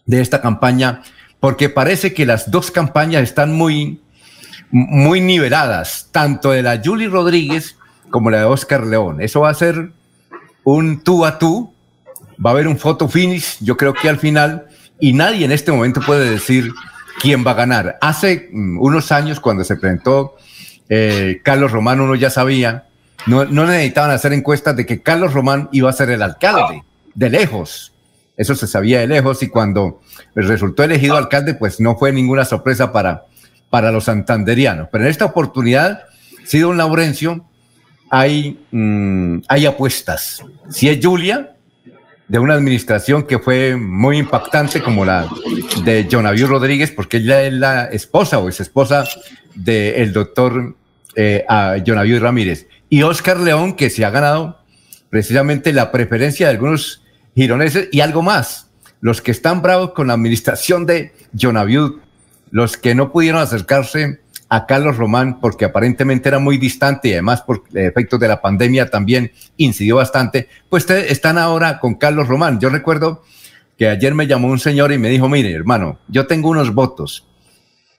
de 0.07 0.21
esta 0.21 0.41
campaña, 0.41 1.03
porque 1.41 1.69
parece 1.69 2.15
que 2.15 2.27
las 2.27 2.51
dos 2.51 2.71
campañas 2.71 3.23
están 3.23 3.53
muy, 3.53 4.01
muy 4.71 5.21
niveladas, 5.21 6.09
tanto 6.11 6.51
de 6.51 6.63
la 6.63 6.81
Julie 6.85 7.09
Rodríguez 7.09 7.77
como 8.11 8.31
la 8.31 8.39
de 8.39 8.45
Oscar 8.45 8.87
León. 8.87 9.21
Eso 9.21 9.41
va 9.41 9.51
a 9.51 9.55
ser 9.55 9.93
un 10.65 11.01
tú 11.01 11.25
a 11.25 11.39
tú, 11.39 11.74
va 12.45 12.51
a 12.51 12.53
haber 12.53 12.69
un 12.69 12.79
photo 12.79 13.09
finish, 13.09 13.59
yo 13.61 13.77
creo 13.77 13.95
que 13.95 14.09
al 14.09 14.19
final, 14.19 14.67
y 15.01 15.13
nadie 15.13 15.45
en 15.45 15.53
este 15.53 15.73
momento 15.73 16.01
puede 16.01 16.31
decir 16.31 16.73
quién 17.21 17.45
va 17.47 17.53
a 17.53 17.55
ganar. 17.55 17.99
Hace 18.01 18.49
mm, 18.53 18.81
unos 18.81 19.13
años, 19.13 19.41
cuando 19.41 19.65
se 19.65 19.77
presentó 19.77 20.37
eh, 20.89 21.41
Carlos 21.43 21.73
Román, 21.73 22.01
uno 22.01 22.15
ya 22.15 22.31
sabía, 22.31 22.87
no, 23.27 23.45
necesitaban 23.45 24.11
hacer 24.11 24.33
encuestas 24.33 24.77
de 24.77 24.85
que 24.85 25.03
Carlos 25.03 25.33
Román 25.33 25.69
iba 25.73 25.89
a 25.89 25.93
ser 25.93 26.11
el 26.11 26.23
alcalde, 26.23 26.83
de 27.15 27.31
lejos. 27.31 27.93
Eso 28.37 28.55
se 28.55 28.67
sabía 28.67 29.01
de 29.01 29.07
lejos 29.07 29.43
y 29.43 29.49
cuando 29.49 30.01
resultó 30.35 30.83
elegido 30.83 31.17
alcalde, 31.17 31.55
pues 31.55 31.81
no 31.81 31.97
fue 31.97 32.13
ninguna 32.13 32.45
sorpresa 32.45 32.93
para, 32.93 33.27
para 33.71 33.93
los 33.93 34.05
santanderianos. 34.05 34.89
Pero 34.91 35.05
en 35.05 35.11
esta 35.11 35.25
oportunidad, 35.25 36.03
sí, 36.45 36.59
don 36.59 36.77
Laurencio, 36.77 37.45
hay, 38.11 38.61
mm, 38.71 39.39
hay 39.49 39.67
apuestas. 39.67 40.45
Si 40.69 40.89
es 40.89 41.05
Julia, 41.05 41.54
de 42.29 42.39
una 42.39 42.55
administración 42.55 43.25
que 43.25 43.39
fue 43.39 43.77
muy 43.77 44.19
impactante 44.19 44.83
como 44.83 45.05
la 45.05 45.29
de 45.85 46.09
Jonaviu 46.11 46.47
Rodríguez, 46.47 46.91
porque 46.91 47.19
ella 47.19 47.43
es 47.43 47.53
la 47.53 47.85
esposa 47.87 48.39
o 48.39 48.49
es 48.49 48.61
esposa 48.61 49.05
del 49.55 50.13
doctor 50.13 50.75
eh, 51.15 51.45
Ramírez. 52.21 52.67
Y 52.89 53.03
Oscar 53.03 53.41
León, 53.41 53.75
que 53.75 53.91
se 53.91 54.05
ha 54.05 54.11
ganado 54.11 54.59
precisamente 55.11 55.73
la 55.73 55.93
preferencia 55.93 56.47
de 56.47 56.53
algunos 56.53 57.03
gironeses 57.35 57.89
y 57.93 58.01
algo 58.01 58.23
más. 58.23 58.71
Los 59.01 59.21
que 59.21 59.31
están 59.31 59.61
bravos 59.61 59.93
con 59.93 60.07
la 60.07 60.15
administración 60.15 60.87
de 60.87 61.13
Jonaviu, 61.39 62.01
los 62.51 62.77
que 62.77 62.95
no 62.95 63.13
pudieron 63.13 63.41
acercarse 63.41 64.21
a 64.49 64.67
Carlos 64.67 64.97
Román 64.97 65.41
porque 65.41 65.65
aparentemente 65.65 66.29
era 66.29 66.39
muy 66.39 66.59
distante 66.59 67.09
y 67.09 67.13
además 67.13 67.43
por 67.43 67.65
efectos 67.75 68.21
de 68.21 68.29
la 68.29 68.41
pandemia 68.41 68.91
también 68.91 69.33
incidió 69.57 69.97
bastante, 69.97 70.49
pues 70.69 70.89
están 70.89 71.39
ahora 71.39 71.81
con 71.81 71.95
Carlos 71.95 72.29
Román. 72.29 72.61
Yo 72.61 72.69
recuerdo 72.69 73.23
que 73.79 73.89
ayer 73.89 74.15
me 74.15 74.27
llamó 74.27 74.49
un 74.49 74.59
señor 74.59 74.93
y 74.93 74.99
me 74.99 75.09
dijo, 75.09 75.29
mire 75.29 75.53
hermano, 75.53 75.99
yo 76.09 76.27
tengo 76.27 76.51
unos 76.51 76.75
votos, 76.75 77.27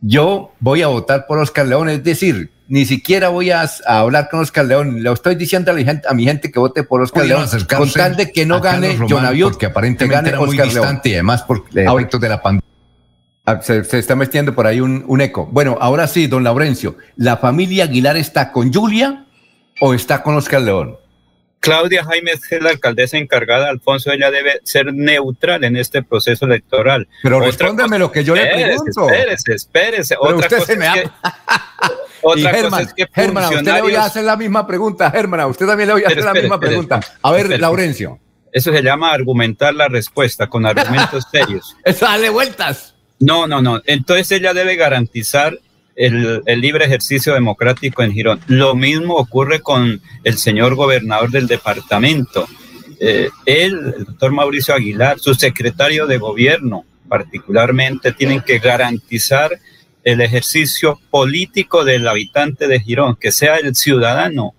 yo 0.01 0.53
voy 0.59 0.81
a 0.81 0.88
votar 0.88 1.26
por 1.27 1.39
Oscar 1.39 1.67
León, 1.67 1.89
es 1.89 2.03
decir, 2.03 2.51
ni 2.67 2.85
siquiera 2.85 3.30
voy 3.30 3.51
a, 3.51 3.69
hablar 3.85 4.30
con 4.30 4.39
Oscar 4.39 4.65
León, 4.65 5.03
le 5.03 5.11
estoy 5.11 5.35
diciendo 5.35 5.72
a, 5.72 5.76
gente, 5.76 6.07
a 6.07 6.13
mi 6.13 6.26
gente 6.26 6.51
que 6.51 6.59
vote 6.59 6.84
por 6.84 7.01
Oscar 7.01 7.26
León, 7.26 7.45
con 7.76 7.91
tal 7.91 8.15
de 8.15 8.31
que 8.31 8.45
no 8.45 8.61
gane 8.61 8.97
John 8.97 9.57
que 9.57 9.65
aparentemente 9.65 10.30
era 10.30 10.39
muy 10.39 10.57
distante 10.57 11.09
y 11.09 11.13
además 11.13 11.43
por 11.43 11.65
efectos 11.73 12.22
de 12.22 12.30
la 12.30 12.41
pandemia. 12.41 12.74
Ah, 13.47 13.61
se, 13.61 13.80
está 13.80 14.15
metiendo 14.15 14.55
por 14.55 14.65
ahí 14.65 14.80
un, 14.80 15.22
eco. 15.22 15.47
Bueno, 15.51 15.77
ahora 15.80 16.07
sí, 16.07 16.26
don 16.26 16.43
Laurencio, 16.43 16.97
¿la 17.15 17.38
familia 17.38 17.84
Aguilar 17.84 18.17
está 18.17 18.51
con 18.51 18.73
Julia 18.73 19.26
o 19.80 19.93
está 19.93 20.23
con 20.23 20.35
Oscar 20.35 20.61
León? 20.61 20.97
Claudia 21.59 22.03
Jaime 22.03 22.31
es 22.31 22.61
la 22.61 22.72
alcaldesa 22.72 23.17
encargada, 23.17 23.69
Alfonso, 23.69 24.11
ella 24.11 24.30
debe 24.31 24.61
ser 24.63 24.93
neutral 24.93 25.63
en 25.63 25.77
este 25.77 26.03
proceso 26.03 26.45
electoral. 26.45 27.07
Pero 27.23 27.39
respóndeme 27.39 27.99
lo 27.99 28.11
que 28.11 28.23
yo 28.23 28.35
le 28.35 28.45
pregunto. 28.45 29.09
Espérese, 29.09 29.53
espérese. 29.53 30.15
Otra 30.19 30.38
usted 30.38 30.57
cosa 30.57 30.65
se 30.73 30.77
me 30.77 30.93
que, 30.93 31.09
otra 32.22 32.61
cosa 32.61 32.81
es 32.81 32.93
que 32.93 33.07
Germán, 33.11 33.43
a 33.45 33.49
usted 33.49 33.73
le 33.73 33.81
voy 33.81 33.95
a 33.95 34.05
hacer 34.05 34.23
la 34.23 34.38
misma 34.38 34.65
pregunta, 34.65 35.09
Germán, 35.11 35.39
a 35.39 35.47
usted 35.47 35.67
también 35.67 35.88
le 35.88 35.93
voy 35.93 36.03
a 36.03 36.07
hacer 36.07 36.23
la 36.23 36.34
misma 36.34 36.59
pregunta. 36.59 36.99
A 37.22 37.31
ver, 37.31 37.59
Laurencio. 37.59 38.19
Eso 38.51 38.72
se 38.72 38.81
llama 38.81 39.11
argumentar 39.11 39.76
la 39.76 39.88
respuesta 39.88 40.47
con 40.47 40.65
argumentos 40.65 41.27
serios. 41.31 41.76
Eso 41.84 42.05
dale 42.05 42.30
vueltas. 42.30 42.94
No, 43.20 43.48
no, 43.48 43.62
no. 43.62 43.82
Entonces 43.86 44.32
ella 44.32 44.54
debe 44.54 44.76
garantizar 44.76 45.58
el, 45.96 46.44
libre 46.60 46.86
ejercicio 46.86 47.34
democrático 47.34 48.04
en 48.04 48.12
Girón. 48.12 48.40
Lo 48.48 48.76
mismo 48.76 49.16
ocurre 49.16 49.62
con 49.62 50.02
el 50.24 50.38
señor 50.38 50.76
gobernador 50.76 51.32
del 51.32 51.48
departamento. 51.48 52.48
Eh, 53.00 53.30
él, 53.46 53.94
el 53.98 54.06
doctor 54.06 54.32
Mauricio 54.32 54.74
Aguilar, 54.74 55.20
su 55.20 55.34
secretario 55.36 56.08
de 56.08 56.18
gobierno 56.18 56.86
particularmente, 57.08 58.12
tienen 58.12 58.42
que 58.42 58.60
garantizar 58.60 59.60
el 60.04 60.22
ejercicio 60.22 61.00
político 61.10 61.84
del 61.84 62.08
habitante 62.08 62.68
de 62.68 62.80
Girón, 62.80 63.16
que 63.16 63.32
sea 63.32 63.56
el 63.58 63.76
ciudadano 63.76 64.54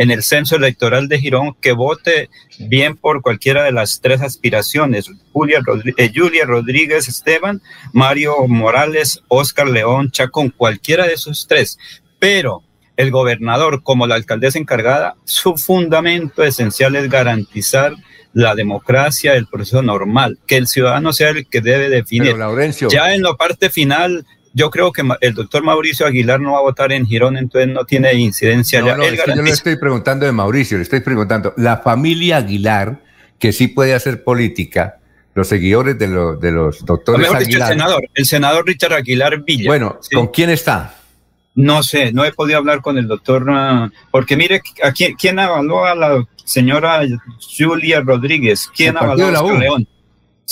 en 0.00 0.10
el 0.10 0.22
censo 0.22 0.56
electoral 0.56 1.08
de 1.08 1.20
Girón 1.20 1.54
que 1.60 1.72
vote 1.72 2.30
bien 2.58 2.96
por 2.96 3.20
cualquiera 3.20 3.64
de 3.64 3.72
las 3.72 4.00
tres 4.00 4.22
aspiraciones, 4.22 5.10
Julia, 5.30 5.60
eh, 5.98 6.10
Julia 6.14 6.46
Rodríguez 6.46 7.06
Esteban, 7.06 7.60
Mario 7.92 8.46
Morales, 8.48 9.22
Oscar 9.28 9.68
León 9.68 10.10
Chacón, 10.10 10.54
cualquiera 10.56 11.06
de 11.06 11.12
esos 11.12 11.46
tres. 11.46 11.78
Pero 12.18 12.62
el 12.96 13.10
gobernador, 13.10 13.82
como 13.82 14.06
la 14.06 14.14
alcaldesa 14.14 14.58
encargada, 14.58 15.16
su 15.24 15.58
fundamento 15.58 16.44
esencial 16.44 16.96
es 16.96 17.10
garantizar 17.10 17.92
la 18.32 18.54
democracia, 18.54 19.34
el 19.34 19.48
proceso 19.48 19.82
normal, 19.82 20.38
que 20.46 20.56
el 20.56 20.66
ciudadano 20.66 21.12
sea 21.12 21.28
el 21.28 21.46
que 21.46 21.60
debe 21.60 21.90
definir. 21.90 22.36
Ya 22.88 23.12
en 23.14 23.20
la 23.20 23.34
parte 23.34 23.68
final, 23.68 24.24
yo 24.52 24.70
creo 24.70 24.92
que 24.92 25.02
el 25.20 25.34
doctor 25.34 25.62
Mauricio 25.62 26.06
Aguilar 26.06 26.40
no 26.40 26.52
va 26.52 26.58
a 26.58 26.62
votar 26.62 26.92
en 26.92 27.06
Girón, 27.06 27.36
entonces 27.36 27.70
no 27.70 27.84
tiene 27.84 28.12
incidencia. 28.14 28.80
ya. 28.80 28.96
yo 28.96 29.42
le 29.42 29.50
estoy 29.50 29.76
preguntando 29.76 30.26
de 30.26 30.32
Mauricio, 30.32 30.76
le 30.76 30.82
estoy 30.82 31.00
preguntando, 31.00 31.54
la 31.56 31.78
familia 31.78 32.38
Aguilar, 32.38 33.00
que 33.38 33.52
sí 33.52 33.68
puede 33.68 33.94
hacer 33.94 34.24
política, 34.24 34.98
los 35.34 35.46
seguidores 35.46 35.98
de, 35.98 36.08
de 36.08 36.52
los 36.52 36.84
doctores 36.84 37.32
Aguilar. 37.32 37.70
el 37.70 37.76
senador, 37.76 38.08
el 38.14 38.24
senador 38.24 38.66
Richard 38.66 38.94
Aguilar 38.94 39.42
Villa. 39.42 39.70
Bueno, 39.70 39.98
¿con 40.12 40.28
quién 40.28 40.50
está? 40.50 40.96
No 41.54 41.82
sé, 41.82 42.12
no 42.12 42.24
he 42.24 42.32
podido 42.32 42.58
hablar 42.58 42.80
con 42.80 42.96
el 42.96 43.06
doctor, 43.06 43.46
ah, 43.50 43.90
porque 44.10 44.36
mire, 44.36 44.62
¿a 44.82 44.92
quién, 44.92 45.14
quién 45.14 45.38
avaló 45.38 45.84
a 45.84 45.94
la 45.94 46.24
señora 46.44 47.02
Julia 47.56 48.00
Rodríguez? 48.00 48.68
¿Quién 48.74 48.96
avaló 48.96 49.26
a 49.26 49.58
León? 49.58 49.86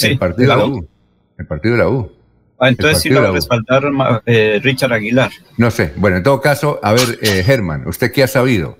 el 0.00 0.18
partido 0.18 0.50
de 0.50 0.56
la 0.56 0.64
U. 0.64 0.88
El 1.38 1.46
partido 1.46 1.74
de 1.74 1.78
la 1.78 1.88
U. 1.88 2.17
Ah, 2.58 2.68
entonces 2.68 3.02
sí 3.02 3.08
lo 3.08 3.22
va 3.22 3.28
a 3.28 3.32
respaldar 3.32 3.84
eh, 4.26 4.60
Richard 4.62 4.92
Aguilar. 4.92 5.30
No 5.56 5.70
sé. 5.70 5.92
Bueno, 5.96 6.16
en 6.16 6.22
todo 6.24 6.40
caso, 6.40 6.80
a 6.82 6.92
ver, 6.92 7.18
eh, 7.22 7.44
Germán, 7.44 7.86
¿usted 7.86 8.10
qué 8.10 8.24
ha 8.24 8.28
sabido? 8.28 8.78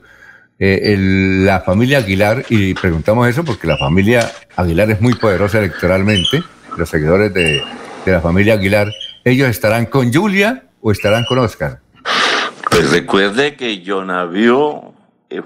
Eh, 0.59 0.97
la 0.99 1.61
familia 1.61 1.99
Aguilar, 1.99 2.45
y 2.49 2.75
preguntamos 2.75 3.29
eso 3.29 3.45
porque 3.45 3.69
la 3.69 3.77
familia 3.77 4.29
Aguilar 4.57 4.91
es 4.91 5.01
muy 5.01 5.15
poderosa 5.15 5.59
electoralmente, 5.59 6.43
los 6.77 6.89
seguidores 6.89 7.33
de, 7.33 7.63
la 8.05 8.21
familia 8.21 8.55
Aguilar, 8.55 8.91
¿ellos 9.25 9.49
estarán 9.49 9.87
con 9.87 10.13
Julia 10.13 10.65
o 10.81 10.91
estarán 10.91 11.25
con 11.27 11.39
Oscar? 11.39 11.79
Pues 12.71 12.91
recuerde 12.91 13.55
que 13.55 13.85
Jonavio 13.87 14.95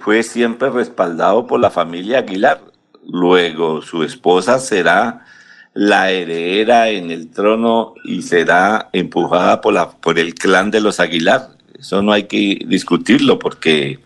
fue 0.00 0.22
siempre 0.22 0.70
respaldado 0.70 1.46
por 1.46 1.60
la 1.60 1.70
familia 1.70 2.20
Aguilar. 2.20 2.60
Luego 3.06 3.82
su 3.82 4.04
esposa 4.04 4.58
será 4.58 5.26
la 5.74 6.10
heredera 6.10 6.90
en 6.90 7.10
el 7.10 7.30
trono 7.30 7.94
y 8.04 8.22
será 8.22 8.90
empujada 8.92 9.60
por, 9.60 9.74
la, 9.74 9.90
por 9.90 10.18
el 10.18 10.34
clan 10.34 10.70
de 10.70 10.80
los 10.80 11.00
Aguilar. 11.00 11.50
Eso 11.78 12.02
no 12.02 12.12
hay 12.12 12.24
que 12.24 12.62
discutirlo 12.66 13.38
porque 13.38 13.98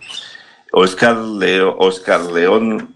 Oscar, 0.73 1.17
Leo, 1.17 1.77
Oscar 1.79 2.21
León, 2.33 2.95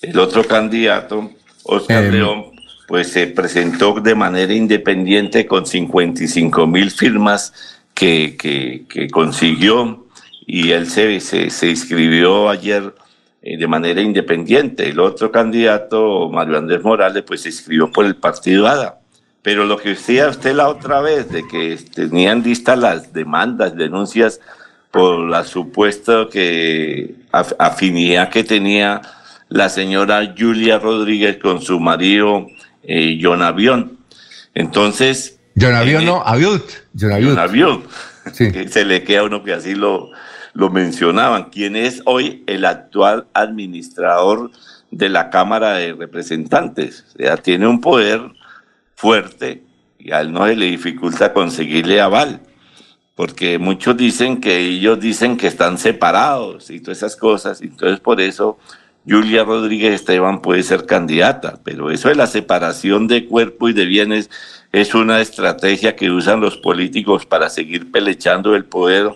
el 0.00 0.18
otro 0.18 0.44
candidato, 0.44 1.30
Oscar 1.64 2.04
em. 2.04 2.12
León, 2.12 2.44
pues 2.86 3.08
se 3.08 3.26
presentó 3.28 3.94
de 4.00 4.14
manera 4.14 4.52
independiente 4.52 5.46
con 5.46 5.64
55 5.64 6.66
mil 6.66 6.90
firmas 6.90 7.80
que, 7.94 8.36
que, 8.38 8.84
que 8.88 9.08
consiguió 9.08 10.06
y 10.46 10.72
él 10.72 10.88
se, 10.88 11.20
se, 11.20 11.50
se 11.50 11.68
inscribió 11.68 12.48
ayer 12.50 12.82
eh, 12.82 13.01
de 13.42 13.66
manera 13.66 14.00
independiente. 14.00 14.88
El 14.88 15.00
otro 15.00 15.32
candidato, 15.32 16.30
Mario 16.30 16.58
Andrés 16.58 16.82
Morales, 16.82 17.24
pues 17.26 17.42
se 17.42 17.48
inscribió 17.48 17.90
por 17.90 18.04
el 18.04 18.16
partido 18.16 18.68
ADA. 18.68 19.00
Pero 19.42 19.64
lo 19.64 19.76
que 19.76 19.90
decía 19.90 20.28
usted 20.28 20.54
la 20.54 20.68
otra 20.68 21.00
vez, 21.00 21.28
de 21.30 21.46
que 21.48 21.76
tenían 21.92 22.42
listas 22.42 22.78
las 22.78 23.12
demandas, 23.12 23.76
denuncias 23.76 24.40
por 24.92 25.28
la 25.28 25.42
supuesta 25.42 26.28
que 26.30 27.16
afinidad 27.32 28.28
que 28.28 28.44
tenía 28.44 29.02
la 29.48 29.68
señora 29.68 30.34
Julia 30.38 30.78
Rodríguez 30.78 31.38
con 31.38 31.60
su 31.60 31.80
marido 31.80 32.46
eh, 32.84 33.18
John 33.20 33.42
Avión. 33.42 33.98
Entonces... 34.54 35.40
John 35.60 35.74
Avión, 35.74 36.02
eh, 36.02 36.06
no, 36.06 36.22
Aviut. 36.24 36.62
John 36.98 37.38
Avión. 37.38 37.84
se 38.32 38.84
le 38.84 39.02
queda 39.02 39.24
uno 39.24 39.42
que 39.42 39.54
así 39.54 39.74
lo, 39.74 40.10
lo 40.54 40.70
mencionaban, 40.70 41.50
quien 41.50 41.76
es 41.76 42.02
hoy 42.04 42.44
el 42.46 42.64
actual 42.64 43.26
administrador 43.34 44.50
de 44.90 45.08
la 45.08 45.30
Cámara 45.30 45.74
de 45.74 45.94
Representantes. 45.94 47.06
O 47.14 47.18
sea, 47.18 47.36
tiene 47.36 47.66
un 47.66 47.80
poder 47.80 48.20
fuerte 48.94 49.62
y 49.98 50.12
a 50.12 50.20
él 50.20 50.32
no 50.32 50.46
se 50.46 50.56
le 50.56 50.66
dificulta 50.66 51.32
conseguirle 51.32 52.00
aval, 52.00 52.40
porque 53.14 53.58
muchos 53.58 53.96
dicen 53.96 54.40
que 54.40 54.58
ellos 54.58 54.98
dicen 54.98 55.36
que 55.36 55.46
están 55.46 55.78
separados 55.78 56.70
y 56.70 56.80
todas 56.80 56.98
esas 56.98 57.16
cosas, 57.16 57.62
entonces 57.62 58.00
por 58.00 58.20
eso 58.20 58.58
Julia 59.08 59.44
Rodríguez 59.44 59.94
Esteban 59.94 60.42
puede 60.42 60.62
ser 60.62 60.86
candidata, 60.86 61.60
pero 61.64 61.90
eso 61.90 62.08
de 62.08 62.14
la 62.14 62.26
separación 62.26 63.06
de 63.06 63.26
cuerpo 63.26 63.68
y 63.68 63.72
de 63.72 63.86
bienes 63.86 64.30
es 64.72 64.94
una 64.94 65.20
estrategia 65.20 65.96
que 65.96 66.10
usan 66.10 66.40
los 66.40 66.56
políticos 66.56 67.26
para 67.26 67.50
seguir 67.50 67.90
pelechando 67.92 68.54
el 68.54 68.64
poder 68.64 69.12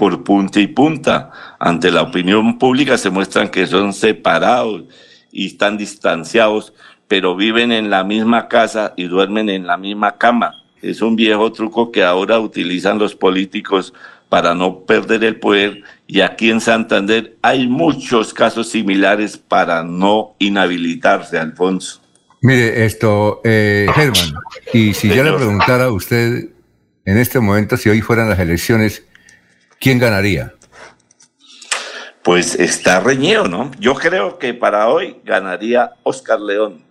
por 0.00 0.24
punta 0.24 0.58
y 0.60 0.66
punta. 0.66 1.30
Ante 1.58 1.90
la 1.90 2.00
opinión 2.00 2.58
pública 2.58 2.96
se 2.96 3.10
muestran 3.10 3.50
que 3.50 3.66
son 3.66 3.92
separados 3.92 4.84
y 5.30 5.48
están 5.48 5.76
distanciados, 5.76 6.72
pero 7.06 7.36
viven 7.36 7.70
en 7.70 7.90
la 7.90 8.02
misma 8.02 8.48
casa 8.48 8.94
y 8.96 9.08
duermen 9.08 9.50
en 9.50 9.66
la 9.66 9.76
misma 9.76 10.16
cama. 10.16 10.54
Es 10.80 11.02
un 11.02 11.16
viejo 11.16 11.52
truco 11.52 11.92
que 11.92 12.02
ahora 12.02 12.40
utilizan 12.40 12.98
los 12.98 13.14
políticos 13.14 13.92
para 14.30 14.54
no 14.54 14.86
perder 14.86 15.22
el 15.22 15.38
poder 15.38 15.82
y 16.06 16.22
aquí 16.22 16.48
en 16.48 16.62
Santander 16.62 17.36
hay 17.42 17.68
muchos 17.68 18.32
casos 18.32 18.70
similares 18.70 19.36
para 19.36 19.84
no 19.84 20.34
inhabilitarse, 20.38 21.38
Alfonso. 21.38 22.00
Mire, 22.40 22.86
esto, 22.86 23.42
eh, 23.44 23.86
Germán, 23.94 24.32
y 24.72 24.94
si 24.94 25.10
yo 25.10 25.22
le 25.22 25.34
preguntara 25.34 25.84
a 25.84 25.92
usted 25.92 26.48
en 27.04 27.18
este 27.18 27.38
momento 27.38 27.76
si 27.76 27.90
hoy 27.90 28.00
fueran 28.00 28.30
las 28.30 28.38
elecciones, 28.38 29.04
¿quién 29.80 29.98
ganaría? 29.98 30.54
Pues 32.22 32.54
está 32.54 33.00
reñido, 33.00 33.48
¿no? 33.48 33.72
Yo 33.80 33.94
creo 33.94 34.38
que 34.38 34.54
para 34.54 34.88
hoy 34.88 35.16
ganaría 35.24 35.94
Oscar 36.04 36.38
León. 36.40 36.84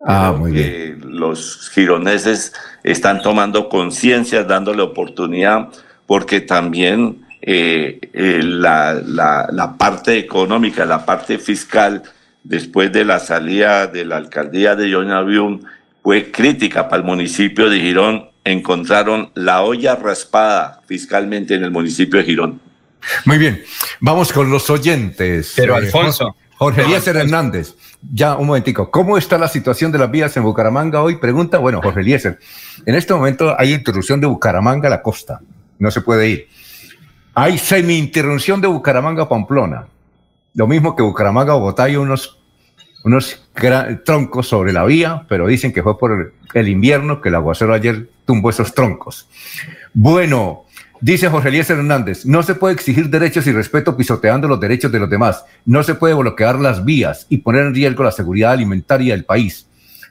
Ah, 0.00 0.32
muy 0.36 0.52
bien. 0.52 1.00
Los 1.04 1.68
gironeses 1.74 2.54
están 2.84 3.20
tomando 3.20 3.68
conciencia, 3.68 4.44
dándole 4.44 4.82
oportunidad, 4.82 5.68
porque 6.06 6.40
también 6.40 7.26
eh, 7.42 7.98
eh, 8.12 8.40
la, 8.42 8.94
la, 8.94 9.76
parte 9.76 10.16
económica, 10.18 10.84
la 10.84 11.04
parte 11.04 11.38
fiscal, 11.38 12.04
después 12.44 12.92
de 12.92 13.04
la 13.04 13.18
salida 13.18 13.88
de 13.88 14.04
la 14.04 14.16
alcaldía 14.16 14.76
de 14.76 14.88
Yonavium, 14.88 15.62
fue 16.04 16.30
crítica 16.30 16.88
para 16.88 17.02
el 17.02 17.06
municipio 17.06 17.68
de 17.68 17.80
Girón 17.80 18.28
encontraron 18.52 19.30
la 19.34 19.62
olla 19.62 19.96
raspada 19.96 20.82
fiscalmente 20.86 21.54
en 21.54 21.64
el 21.64 21.70
municipio 21.70 22.18
de 22.18 22.24
Girón. 22.24 22.60
Muy 23.24 23.38
bien, 23.38 23.62
vamos 24.00 24.32
con 24.32 24.50
los 24.50 24.68
oyentes. 24.70 25.54
Pero 25.56 25.74
eh, 25.74 25.78
Alfonso. 25.78 26.34
Jorge 26.56 26.82
Elías 26.82 27.06
Hernández, 27.06 27.76
ya 28.12 28.36
un 28.36 28.48
momentico, 28.48 28.90
¿cómo 28.90 29.16
está 29.16 29.38
la 29.38 29.46
situación 29.46 29.92
de 29.92 29.98
las 29.98 30.10
vías 30.10 30.36
en 30.36 30.42
Bucaramanga 30.42 31.00
hoy? 31.00 31.16
Pregunta, 31.16 31.58
bueno, 31.58 31.80
Jorge 31.80 32.00
Eliezer, 32.00 32.40
en 32.84 32.96
este 32.96 33.14
momento 33.14 33.54
hay 33.56 33.74
interrupción 33.74 34.20
de 34.20 34.26
Bucaramanga 34.26 34.88
a 34.88 34.90
la 34.90 35.00
costa, 35.00 35.40
no 35.78 35.92
se 35.92 36.00
puede 36.00 36.28
ir. 36.28 36.48
Hay 37.34 37.58
semi-interrupción 37.58 38.60
de 38.60 38.66
Bucaramanga 38.66 39.22
a 39.22 39.28
Pamplona, 39.28 39.86
lo 40.54 40.66
mismo 40.66 40.96
que 40.96 41.04
Bucaramanga 41.04 41.52
a 41.52 41.56
Bogotá, 41.56 41.84
hay 41.84 41.94
unos 41.94 42.38
unos 43.04 43.48
troncos 44.04 44.48
sobre 44.48 44.72
la 44.72 44.84
vía, 44.84 45.24
pero 45.28 45.46
dicen 45.46 45.72
que 45.72 45.82
fue 45.82 45.98
por 45.98 46.32
el 46.54 46.68
invierno 46.68 47.20
que 47.20 47.28
el 47.28 47.36
aguacero 47.36 47.72
ayer 47.72 48.08
tumbó 48.28 48.50
esos 48.50 48.74
troncos. 48.74 49.26
Bueno, 49.94 50.66
dice 51.00 51.30
José 51.30 51.48
Elías 51.48 51.70
Hernández, 51.70 52.26
no 52.26 52.42
se 52.42 52.54
puede 52.54 52.74
exigir 52.74 53.08
derechos 53.08 53.46
y 53.46 53.52
respeto 53.52 53.96
pisoteando 53.96 54.46
los 54.46 54.60
derechos 54.60 54.92
de 54.92 54.98
los 54.98 55.08
demás. 55.08 55.46
No 55.64 55.82
se 55.82 55.94
puede 55.94 56.12
bloquear 56.12 56.60
las 56.60 56.84
vías 56.84 57.24
y 57.30 57.38
poner 57.38 57.62
en 57.62 57.74
riesgo 57.74 58.04
la 58.04 58.12
seguridad 58.12 58.52
alimentaria 58.52 59.14
del 59.14 59.24
país. 59.24 59.66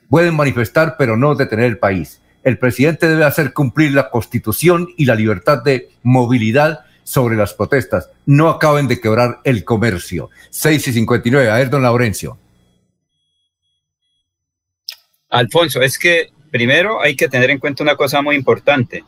Pueden 0.09 0.35
manifestar, 0.35 0.95
pero 0.97 1.15
no 1.15 1.35
detener 1.35 1.65
el 1.65 1.77
país. 1.77 2.19
El 2.41 2.57
presidente 2.57 3.07
debe 3.07 3.23
hacer 3.23 3.53
cumplir 3.53 3.91
la 3.91 4.09
constitución 4.09 4.87
y 4.97 5.05
la 5.05 5.13
libertad 5.13 5.61
de 5.61 5.91
movilidad 6.01 6.85
sobre 7.03 7.35
las 7.35 7.53
protestas. 7.53 8.09
No 8.25 8.49
acaben 8.49 8.87
de 8.87 8.99
quebrar 8.99 9.41
el 9.43 9.63
comercio. 9.63 10.31
6 10.49 10.87
y 10.87 10.93
59. 10.93 11.51
A 11.51 11.55
ver, 11.57 11.69
don 11.69 11.83
Laurencio. 11.83 12.39
Alfonso, 15.29 15.83
es 15.83 15.99
que 15.99 16.31
primero 16.51 17.01
hay 17.01 17.15
que 17.15 17.27
tener 17.27 17.49
en 17.49 17.59
cuenta 17.59 17.83
una 17.83 17.95
cosa 17.95 18.21
muy 18.21 18.35
importante. 18.35 19.03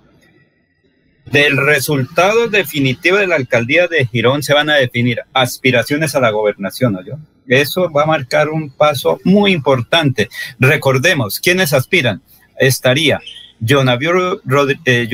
Del 1.25 1.57
resultado 1.57 2.47
definitivo 2.47 3.17
de 3.17 3.27
la 3.27 3.35
alcaldía 3.35 3.87
de 3.87 4.05
Girón 4.07 4.41
se 4.41 4.53
van 4.53 4.69
a 4.69 4.75
definir 4.75 5.21
aspiraciones 5.33 6.15
a 6.15 6.19
la 6.19 6.31
gobernación, 6.31 6.93
¿no? 6.93 7.01
Eso 7.47 7.89
va 7.91 8.03
a 8.03 8.07
marcar 8.07 8.49
un 8.49 8.69
paso 8.69 9.19
muy 9.23 9.51
importante. 9.51 10.29
Recordemos, 10.59 11.39
¿quiénes 11.39 11.73
aspiran? 11.73 12.21
Estaría 12.59 13.19
John 13.67 13.89
Avio, 13.89 14.41
eh, 14.85 15.09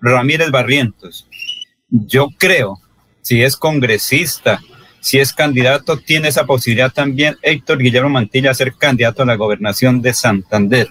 Ramírez 0.00 0.50
Barrientos. 0.50 1.28
Yo 1.90 2.28
creo, 2.38 2.80
si 3.20 3.42
es 3.42 3.56
congresista, 3.56 4.60
si 5.04 5.18
es 5.18 5.34
candidato, 5.34 5.98
tiene 5.98 6.28
esa 6.28 6.46
posibilidad 6.46 6.90
también 6.90 7.36
Héctor 7.42 7.76
Guillermo 7.76 8.08
Mantilla 8.08 8.50
a 8.50 8.54
ser 8.54 8.72
candidato 8.72 9.22
a 9.22 9.26
la 9.26 9.34
gobernación 9.34 10.00
de 10.00 10.14
Santander. 10.14 10.88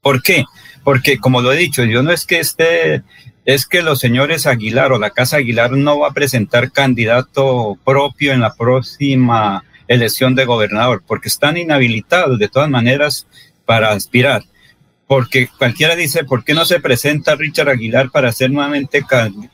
¿Por 0.00 0.22
qué? 0.22 0.44
Porque, 0.84 1.18
como 1.18 1.40
lo 1.40 1.52
he 1.52 1.56
dicho, 1.56 1.82
yo 1.82 2.04
no 2.04 2.12
es 2.12 2.24
que 2.26 2.38
esté, 2.38 3.02
es 3.44 3.66
que 3.66 3.82
los 3.82 3.98
señores 3.98 4.46
Aguilar 4.46 4.92
o 4.92 5.00
la 5.00 5.10
Casa 5.10 5.38
Aguilar 5.38 5.72
no 5.72 5.98
va 5.98 6.10
a 6.10 6.12
presentar 6.12 6.70
candidato 6.70 7.76
propio 7.84 8.32
en 8.32 8.40
la 8.40 8.54
próxima 8.54 9.64
elección 9.88 10.36
de 10.36 10.44
gobernador, 10.44 11.02
porque 11.04 11.28
están 11.28 11.56
inhabilitados 11.56 12.38
de 12.38 12.46
todas 12.46 12.70
maneras 12.70 13.26
para 13.66 13.90
aspirar 13.90 14.44
porque 15.12 15.46
cualquiera 15.58 15.94
dice, 15.94 16.24
¿por 16.24 16.42
qué 16.42 16.54
no 16.54 16.64
se 16.64 16.80
presenta 16.80 17.34
Richard 17.34 17.68
Aguilar 17.68 18.10
para 18.10 18.32
ser 18.32 18.50
nuevamente 18.50 19.04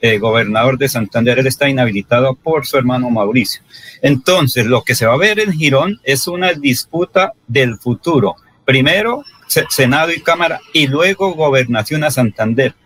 eh, 0.00 0.18
gobernador 0.18 0.78
de 0.78 0.88
Santander? 0.88 1.40
Él 1.40 1.48
está 1.48 1.68
inhabilitado 1.68 2.36
por 2.36 2.64
su 2.64 2.76
hermano 2.76 3.10
Mauricio. 3.10 3.62
Entonces, 4.00 4.66
lo 4.66 4.82
que 4.82 4.94
se 4.94 5.04
va 5.04 5.14
a 5.14 5.18
ver 5.18 5.40
en 5.40 5.52
Girón 5.52 5.98
es 6.04 6.28
una 6.28 6.52
disputa 6.52 7.32
del 7.48 7.76
futuro. 7.76 8.36
Primero, 8.64 9.24
Senado 9.48 10.12
y 10.12 10.20
Cámara, 10.20 10.60
y 10.72 10.86
luego 10.86 11.34
gobernación 11.34 12.04
a 12.04 12.12
Santander. 12.12 12.76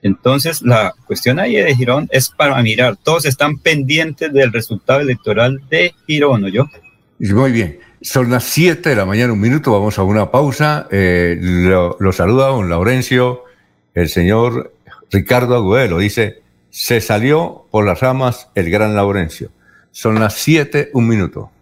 Entonces, 0.00 0.62
la 0.62 0.94
cuestión 1.04 1.38
ahí 1.38 1.56
de 1.56 1.76
Girón 1.76 2.08
es 2.12 2.30
para 2.30 2.62
mirar. 2.62 2.96
Todos 2.96 3.26
están 3.26 3.58
pendientes 3.58 4.32
del 4.32 4.54
resultado 4.54 5.00
electoral 5.00 5.60
de 5.68 5.94
Girón, 6.06 6.40
¿no 6.40 6.48
yo? 6.48 6.64
Muy 7.18 7.52
bien. 7.52 7.78
Son 8.02 8.30
las 8.30 8.42
7 8.44 8.90
de 8.90 8.96
la 8.96 9.06
mañana, 9.06 9.32
un 9.32 9.40
minuto, 9.40 9.70
vamos 9.70 9.96
a 9.96 10.02
una 10.02 10.32
pausa. 10.32 10.88
Eh, 10.90 11.38
lo, 11.40 12.12
saluda 12.12 12.48
don 12.48 12.68
Laurencio, 12.68 13.44
el 13.94 14.08
señor 14.08 14.74
Ricardo 15.12 15.54
Agudelo. 15.54 15.98
Dice, 15.98 16.42
se 16.68 17.00
salió 17.00 17.66
por 17.70 17.86
las 17.86 18.00
ramas 18.00 18.48
el 18.56 18.70
gran 18.70 18.96
Laurencio. 18.96 19.50
Son 19.92 20.18
las 20.18 20.34
7, 20.34 20.90
un 20.94 21.06
minuto. 21.06 21.52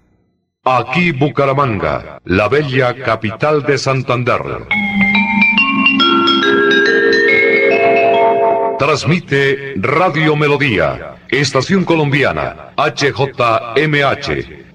Aquí 0.64 1.12
Bucaramanga, 1.12 2.20
la 2.24 2.48
bella 2.48 2.94
capital 2.94 3.62
de 3.64 3.76
Santander. 3.76 4.40
Transmite 8.78 9.74
Radio 9.76 10.36
Melodía, 10.36 11.16
Estación 11.28 11.84
Colombiana, 11.84 12.72
HJMH. 12.78 14.59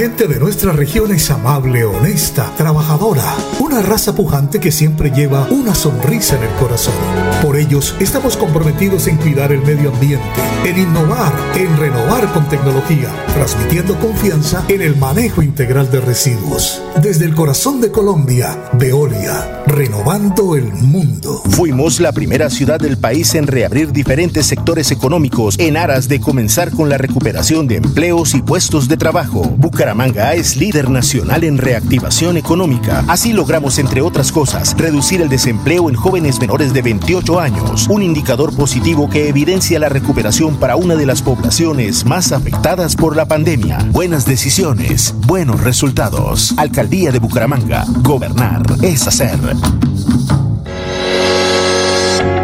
Gente 0.00 0.26
de 0.28 0.40
nuestra 0.40 0.72
región 0.72 1.12
es 1.12 1.30
amable, 1.30 1.84
honesta, 1.84 2.50
trabajadora, 2.56 3.34
una 3.58 3.82
raza 3.82 4.14
pujante 4.14 4.58
que 4.58 4.72
siempre 4.72 5.10
lleva 5.10 5.46
una 5.50 5.74
sonrisa 5.74 6.36
en 6.36 6.44
el 6.44 6.54
corazón. 6.54 6.94
Por 7.42 7.58
ellos 7.58 7.94
estamos 8.00 8.38
comprometidos 8.38 9.08
en 9.08 9.18
cuidar 9.18 9.52
el 9.52 9.60
medio 9.60 9.90
ambiente, 9.90 10.24
en 10.64 10.78
innovar, 10.78 11.34
en 11.54 11.76
renovar 11.76 12.32
con 12.32 12.48
tecnología, 12.48 13.10
transmitiendo 13.34 13.94
confianza 13.98 14.64
en 14.68 14.80
el 14.80 14.96
manejo 14.96 15.42
integral 15.42 15.90
de 15.90 16.00
residuos. 16.00 16.80
Desde 17.02 17.26
el 17.26 17.34
corazón 17.34 17.82
de 17.82 17.90
Colombia, 17.90 18.70
Veolia, 18.78 19.64
renovando 19.66 20.56
el 20.56 20.72
mundo. 20.72 21.42
Fuimos 21.50 22.00
la 22.00 22.12
primera 22.12 22.48
ciudad 22.48 22.80
del 22.80 22.96
país 22.96 23.34
en 23.34 23.46
reabrir 23.46 23.92
diferentes 23.92 24.46
sectores 24.46 24.92
económicos 24.92 25.58
en 25.58 25.76
aras 25.76 26.08
de 26.08 26.20
comenzar 26.20 26.70
con 26.70 26.88
la 26.88 26.96
recuperación 26.96 27.68
de 27.68 27.76
empleos 27.76 28.34
y 28.34 28.40
puestos 28.40 28.88
de 28.88 28.96
trabajo. 28.96 29.42
Bucaramanga 29.42 29.89
es 30.34 30.56
líder 30.56 30.88
nacional 30.88 31.42
en 31.42 31.58
reactivación 31.58 32.36
económica. 32.36 33.04
Así 33.08 33.32
logramos, 33.32 33.78
entre 33.78 34.02
otras 34.02 34.30
cosas, 34.30 34.76
reducir 34.78 35.20
el 35.20 35.28
desempleo 35.28 35.90
en 35.90 35.96
jóvenes 35.96 36.38
menores 36.38 36.72
de 36.72 36.80
28 36.80 37.40
años, 37.40 37.88
un 37.88 38.02
indicador 38.02 38.54
positivo 38.54 39.10
que 39.10 39.28
evidencia 39.28 39.80
la 39.80 39.88
recuperación 39.88 40.56
para 40.56 40.76
una 40.76 40.94
de 40.94 41.06
las 41.06 41.22
poblaciones 41.22 42.04
más 42.04 42.30
afectadas 42.30 42.94
por 42.94 43.16
la 43.16 43.26
pandemia. 43.26 43.78
Buenas 43.90 44.26
decisiones, 44.26 45.12
buenos 45.26 45.60
resultados. 45.60 46.54
Alcaldía 46.56 47.10
de 47.10 47.18
Bucaramanga. 47.18 47.84
Gobernar 48.02 48.62
es 48.82 49.06
hacer. 49.08 49.40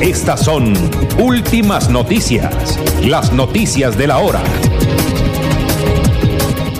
Estas 0.00 0.42
son 0.46 0.72
últimas 1.18 1.90
noticias, 1.90 2.78
las 3.04 3.34
noticias 3.34 3.98
de 3.98 4.06
la 4.06 4.16
hora. 4.16 4.42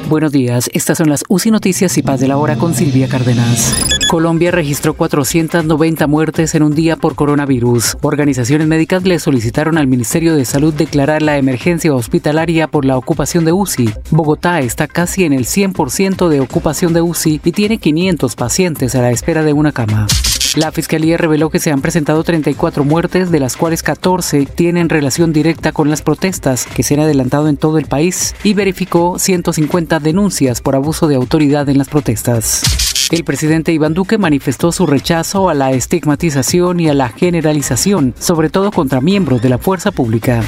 Buenos 0.09 0.33
días, 0.33 0.71
estas 0.73 0.97
son 0.97 1.11
las 1.11 1.25
UCI 1.29 1.51
Noticias 1.51 1.99
y 1.99 2.03
Paz 2.03 2.21
de 2.21 2.29
la 2.29 2.39
Hora 2.39 2.57
con 2.57 2.75
Silvia 2.75 3.09
Cárdenas. 3.09 4.00
Colombia 4.11 4.51
registró 4.51 4.95
490 4.95 6.09
muertes 6.09 6.57
en 6.57 6.65
un 6.65 6.75
día 6.75 6.97
por 6.97 7.15
coronavirus. 7.15 7.97
Organizaciones 8.01 8.67
médicas 8.67 9.05
le 9.05 9.21
solicitaron 9.21 9.79
al 9.79 9.87
Ministerio 9.87 10.35
de 10.35 10.45
Salud 10.45 10.75
declarar 10.75 11.23
la 11.23 11.39
emergencia 11.39 11.95
hospitalaria 11.95 12.67
por 12.67 12.85
la 12.85 12.99
ocupación 12.99 13.45
de 13.45 13.53
UCI. 13.53 13.95
Bogotá 14.11 14.59
está 14.59 14.89
casi 14.89 15.23
en 15.23 15.33
el 15.33 15.45
100% 15.45 16.29
de 16.29 16.41
ocupación 16.41 16.93
de 16.93 17.03
UCI 17.03 17.41
y 17.45 17.53
tiene 17.53 17.79
500 17.79 18.35
pacientes 18.35 18.97
a 18.97 19.01
la 19.01 19.13
espera 19.13 19.45
de 19.45 19.53
una 19.53 19.71
cama. 19.71 20.09
La 20.57 20.73
Fiscalía 20.73 21.17
reveló 21.17 21.49
que 21.49 21.61
se 21.61 21.71
han 21.71 21.81
presentado 21.81 22.25
34 22.25 22.85
muertes, 22.85 23.31
de 23.31 23.39
las 23.39 23.57
cuales 23.57 23.85
14 23.85 24.45
tienen 24.47 24.89
relación 24.89 25.33
directa 25.33 25.71
con 25.71 25.89
las 25.89 26.03
protestas 26.03 26.67
que 26.67 26.83
se 26.83 26.95
han 26.95 27.01
adelantado 27.01 27.47
en 27.47 27.57
todo 27.57 27.79
el 27.79 27.87
país 27.87 28.35
y 28.43 28.55
verificó 28.55 29.21
150 29.21 30.01
denuncias 30.01 30.61
por 30.61 30.75
abuso 30.75 31.07
de 31.07 31.15
autoridad 31.15 31.69
en 31.69 31.79
las 31.79 31.89
protestas. 31.89 32.90
El 33.09 33.25
presidente 33.25 33.73
Iván 33.73 33.95
Duque 33.95 34.19
manifestó 34.19 34.71
su 34.71 34.87
rechazo 34.87 35.49
a 35.49 35.55
la 35.55 35.73
estigmatización 35.73 36.79
y 36.81 36.89
a 36.89 36.95
la 36.95 37.09
generalización, 37.09 38.15
sobre 38.19 38.51
todo 38.51 38.71
contra 38.71 39.01
miembros 39.01 39.43
de 39.43 39.49
la 39.49 39.59
fuerza 39.59 39.91
pública. 39.91 40.43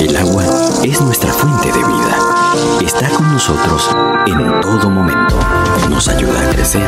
El 0.00 0.16
agua 0.16 0.44
es 0.84 1.00
nuestra 1.00 1.32
fuente 1.32 1.68
de 1.68 1.78
vida. 1.78 2.18
Está 2.84 3.08
con 3.10 3.32
nosotros 3.32 3.90
en 4.26 4.60
todo 4.60 4.90
momento. 4.90 5.34
Nos 5.88 6.08
ayuda 6.08 6.48
a 6.48 6.52
crecer 6.52 6.86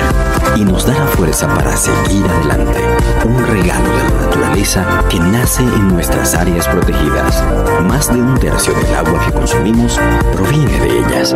y 0.57 0.61
nos 0.65 0.87
da 0.87 0.95
la 0.95 1.07
fuerza 1.07 1.49
para 1.49 1.77
seguir 1.77 2.25
adelante. 2.27 2.81
Un 3.25 3.47
regalo 3.47 3.89
de 3.89 4.05
la 4.05 4.21
naturaleza 4.27 5.05
que 5.09 5.19
nace 5.19 5.63
en 5.63 5.89
nuestras 5.89 6.35
áreas 6.35 6.69
protegidas. 6.69 7.43
Más 7.83 8.13
de 8.13 8.21
un 8.21 8.39
tercio 8.39 8.75
del 8.75 8.95
agua 8.95 9.25
que 9.27 9.33
consumimos 9.33 9.99
proviene 10.35 10.81
de 10.81 10.99
ellas. 10.99 11.35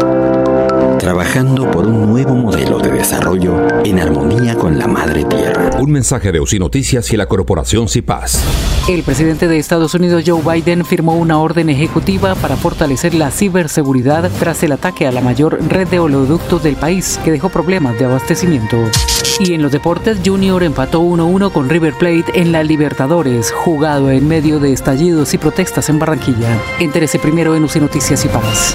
Trabajando 0.98 1.70
por 1.70 1.86
un 1.86 2.10
nuevo 2.10 2.34
modelo 2.34 2.78
de 2.78 2.90
desarrollo 2.90 3.66
en 3.84 3.98
armonía 3.98 4.54
con 4.56 4.78
la 4.78 4.86
madre 4.86 5.24
tierra. 5.24 5.70
Un 5.78 5.90
mensaje 5.90 6.32
de 6.32 6.40
UCI 6.40 6.58
Noticias 6.58 7.12
y 7.12 7.16
la 7.16 7.26
corporación 7.26 7.88
CIPAS. 7.88 8.42
El 8.88 9.02
presidente 9.02 9.48
de 9.48 9.58
Estados 9.58 9.94
Unidos, 9.94 10.24
Joe 10.26 10.42
Biden, 10.42 10.84
firmó 10.84 11.14
una 11.14 11.38
orden 11.38 11.70
ejecutiva 11.70 12.34
para 12.34 12.56
fortalecer 12.56 13.14
la 13.14 13.30
ciberseguridad 13.30 14.30
tras 14.38 14.62
el 14.62 14.72
ataque 14.72 15.06
a 15.06 15.12
la 15.12 15.20
mayor 15.20 15.58
red 15.68 15.88
de 15.88 15.98
oleoductos 15.98 16.62
del 16.62 16.76
país, 16.76 17.18
que 17.24 17.30
dejó 17.30 17.48
problemas 17.48 17.98
de 17.98 18.06
abastecimiento. 18.06 18.76
Y 19.40 19.54
en 19.54 19.62
los 19.62 19.72
deportes, 19.72 20.18
Junior 20.24 20.62
empató 20.62 21.00
1-1 21.02 21.52
con 21.52 21.68
River 21.68 21.94
Plate 21.94 22.40
en 22.40 22.50
la 22.50 22.62
Libertadores, 22.62 23.52
jugado 23.52 24.10
en 24.10 24.26
medio 24.26 24.58
de 24.58 24.72
estallidos 24.72 25.32
y 25.34 25.38
protestas 25.38 25.88
en 25.88 25.98
Barranquilla. 25.98 26.58
Entérese 26.80 27.18
primero 27.18 27.54
en 27.54 27.64
UCI 27.64 27.80
Noticias 27.80 28.24
y 28.24 28.28
Paz. 28.28 28.74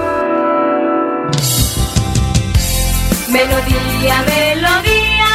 Melodía, 3.31 4.25
melodía. 4.27 5.27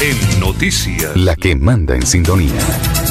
En 0.00 0.40
noticias. 0.40 1.16
La 1.16 1.34
que 1.34 1.56
manda 1.56 1.96
en 1.96 2.06
sintonía. 2.06 3.03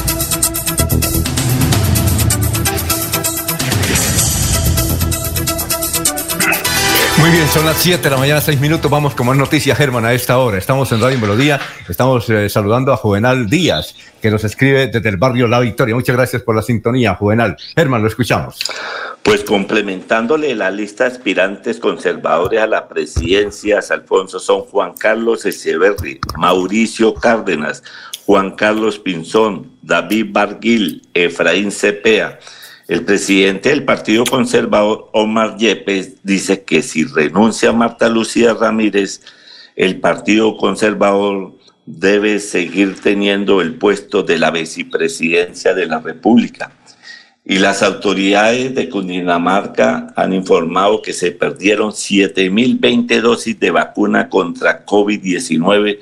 Muy 7.24 7.32
bien, 7.32 7.48
son 7.48 7.64
las 7.64 7.78
7 7.78 8.02
de 8.02 8.10
la 8.10 8.18
mañana, 8.18 8.38
6 8.42 8.60
minutos. 8.60 8.90
Vamos 8.90 9.14
con 9.14 9.26
más 9.26 9.38
noticias, 9.38 9.78
Germán, 9.78 10.04
a 10.04 10.12
esta 10.12 10.36
hora. 10.36 10.58
Estamos 10.58 10.92
en 10.92 11.00
Radio 11.00 11.18
Melodía. 11.18 11.58
Estamos 11.88 12.28
eh, 12.28 12.50
saludando 12.50 12.92
a 12.92 12.98
Juvenal 12.98 13.48
Díaz, 13.48 13.94
que 14.20 14.30
nos 14.30 14.44
escribe 14.44 14.88
desde 14.88 15.08
el 15.08 15.16
barrio 15.16 15.48
La 15.48 15.58
Victoria. 15.58 15.94
Muchas 15.94 16.14
gracias 16.14 16.42
por 16.42 16.54
la 16.54 16.60
sintonía, 16.60 17.14
Juvenal. 17.14 17.56
Germán, 17.74 18.02
lo 18.02 18.08
escuchamos. 18.08 18.58
Pues 19.22 19.42
complementándole 19.42 20.54
la 20.54 20.70
lista 20.70 21.04
de 21.04 21.12
aspirantes 21.12 21.78
conservadores 21.78 22.60
a 22.60 22.66
la 22.66 22.88
presidencia, 22.88 23.80
Alfonso, 23.88 24.38
son 24.38 24.60
Juan 24.64 24.92
Carlos 24.92 25.46
Echeverri, 25.46 26.20
Mauricio 26.36 27.14
Cárdenas, 27.14 27.82
Juan 28.26 28.50
Carlos 28.50 28.98
Pinzón, 28.98 29.70
David 29.80 30.26
Barguil, 30.28 31.00
Efraín 31.14 31.72
Cepea. 31.72 32.38
El 32.86 33.02
presidente 33.02 33.70
del 33.70 33.84
Partido 33.84 34.24
Conservador, 34.24 35.08
Omar 35.14 35.56
Yepes, 35.56 36.22
dice 36.22 36.64
que 36.64 36.82
si 36.82 37.04
renuncia 37.04 37.72
Marta 37.72 38.10
Lucía 38.10 38.52
Ramírez, 38.52 39.22
el 39.74 40.00
Partido 40.00 40.58
Conservador 40.58 41.54
debe 41.86 42.38
seguir 42.40 43.00
teniendo 43.00 43.62
el 43.62 43.76
puesto 43.76 44.22
de 44.22 44.38
la 44.38 44.50
vicepresidencia 44.50 45.72
de 45.72 45.86
la 45.86 46.00
República. 46.00 46.72
Y 47.42 47.58
las 47.58 47.82
autoridades 47.82 48.74
de 48.74 48.90
Cundinamarca 48.90 50.12
han 50.14 50.34
informado 50.34 51.00
que 51.00 51.14
se 51.14 51.32
perdieron 51.32 51.90
7.020 51.92 53.20
dosis 53.22 53.58
de 53.58 53.70
vacuna 53.70 54.28
contra 54.28 54.84
COVID-19 54.84 56.00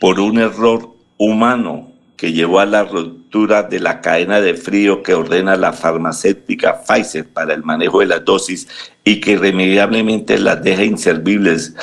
por 0.00 0.18
un 0.18 0.38
error 0.38 0.96
humano 1.16 1.93
que 2.16 2.32
llevó 2.32 2.60
a 2.60 2.66
la 2.66 2.84
ruptura 2.84 3.62
de 3.64 3.80
la 3.80 4.00
cadena 4.00 4.40
de 4.40 4.54
frío 4.54 5.02
que 5.02 5.14
ordena 5.14 5.56
la 5.56 5.72
farmacéutica 5.72 6.82
Pfizer 6.82 7.26
para 7.26 7.54
el 7.54 7.64
manejo 7.64 8.00
de 8.00 8.06
las 8.06 8.24
dosis 8.24 8.68
y 9.02 9.20
que 9.20 9.32
irremediablemente 9.32 10.38
las 10.38 10.62
deja 10.62 10.84
inservibles. 10.84 11.74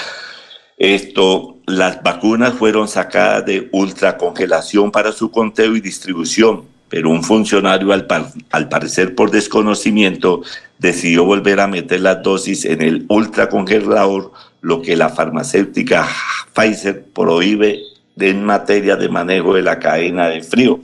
Esto, 0.78 1.58
las 1.68 2.02
vacunas 2.02 2.54
fueron 2.54 2.88
sacadas 2.88 3.46
de 3.46 3.70
ultracongelación 3.72 4.92
para 4.92 5.12
su 5.12 5.30
conteo 5.30 5.76
y 5.76 5.82
distribución, 5.82 6.64
pero 6.90 7.10
un 7.10 7.24
funcionario, 7.24 7.94
al, 7.94 8.08
al 8.52 8.70
parecer 8.70 9.14
por 9.14 9.32
desconocimiento, 9.32 10.42
decidió 10.80 11.24
volver 11.26 11.60
a 11.60 11.68
meter 11.68 12.02
las 12.02 12.24
dosis 12.24 12.66
en 12.66 12.82
el 12.82 13.06
ultracongelador, 13.10 14.32
lo 14.62 14.82
que 14.82 14.96
la 14.96 15.10
farmacéutica 15.10 16.08
Pfizer 16.54 17.06
prohíbe 17.14 17.80
en 18.24 18.44
materia 18.44 18.96
de 18.96 19.10
manejo 19.10 19.54
de 19.54 19.62
la 19.62 19.80
cadena 19.80 20.28
de 20.28 20.44
frío. 20.44 20.80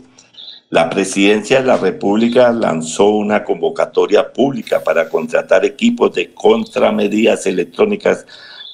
La 0.69 0.89
presidencia 0.89 1.61
de 1.61 1.67
la 1.67 1.77
República 1.77 2.51
lanzó 2.51 3.09
una 3.09 3.43
convocatoria 3.43 4.33
pública 4.33 4.83
para 4.83 5.07
contratar 5.07 5.63
equipos 5.63 6.13
de 6.13 6.33
contramedidas 6.33 7.45
electrónicas 7.45 8.25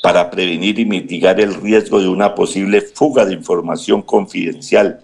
para 0.01 0.31
prevenir 0.31 0.79
y 0.79 0.85
mitigar 0.85 1.39
el 1.39 1.53
riesgo 1.53 2.01
de 2.01 2.07
una 2.07 2.33
posible 2.33 2.81
fuga 2.81 3.25
de 3.25 3.33
información 3.33 4.01
confidencial. 4.01 5.01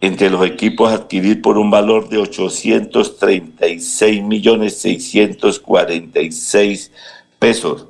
Entre 0.00 0.30
los 0.30 0.46
equipos 0.46 0.92
adquirir 0.92 1.42
por 1.42 1.58
un 1.58 1.70
valor 1.70 2.08
de 2.08 2.18
836 2.18 4.22
millones 4.22 4.80
646 4.80 6.92
pesos 7.38 7.86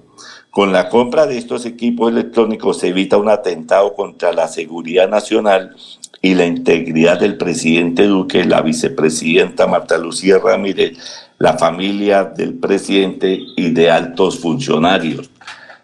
con 0.59 0.73
la 0.73 0.89
compra 0.89 1.29
de 1.29 1.39
estos 1.39 1.67
equipos 1.67 2.11
electrónicos 2.11 2.81
se 2.81 2.89
evita 2.89 3.17
un 3.17 3.29
atentado 3.29 3.95
contra 3.95 4.33
la 4.33 4.49
seguridad 4.49 5.09
nacional 5.09 5.77
y 6.21 6.35
la 6.35 6.47
integridad 6.47 7.21
del 7.21 7.37
presidente 7.37 8.09
Duque, 8.09 8.45
la 8.45 8.61
vicepresidenta 8.61 9.69
Marta 9.69 9.97
Lucía 9.99 10.41
Ramírez, 10.43 10.99
la 11.39 11.57
familia 11.57 12.25
del 12.25 12.55
presidente 12.55 13.39
y 13.57 13.71
de 13.71 13.89
altos 13.89 14.41
funcionarios. 14.41 15.31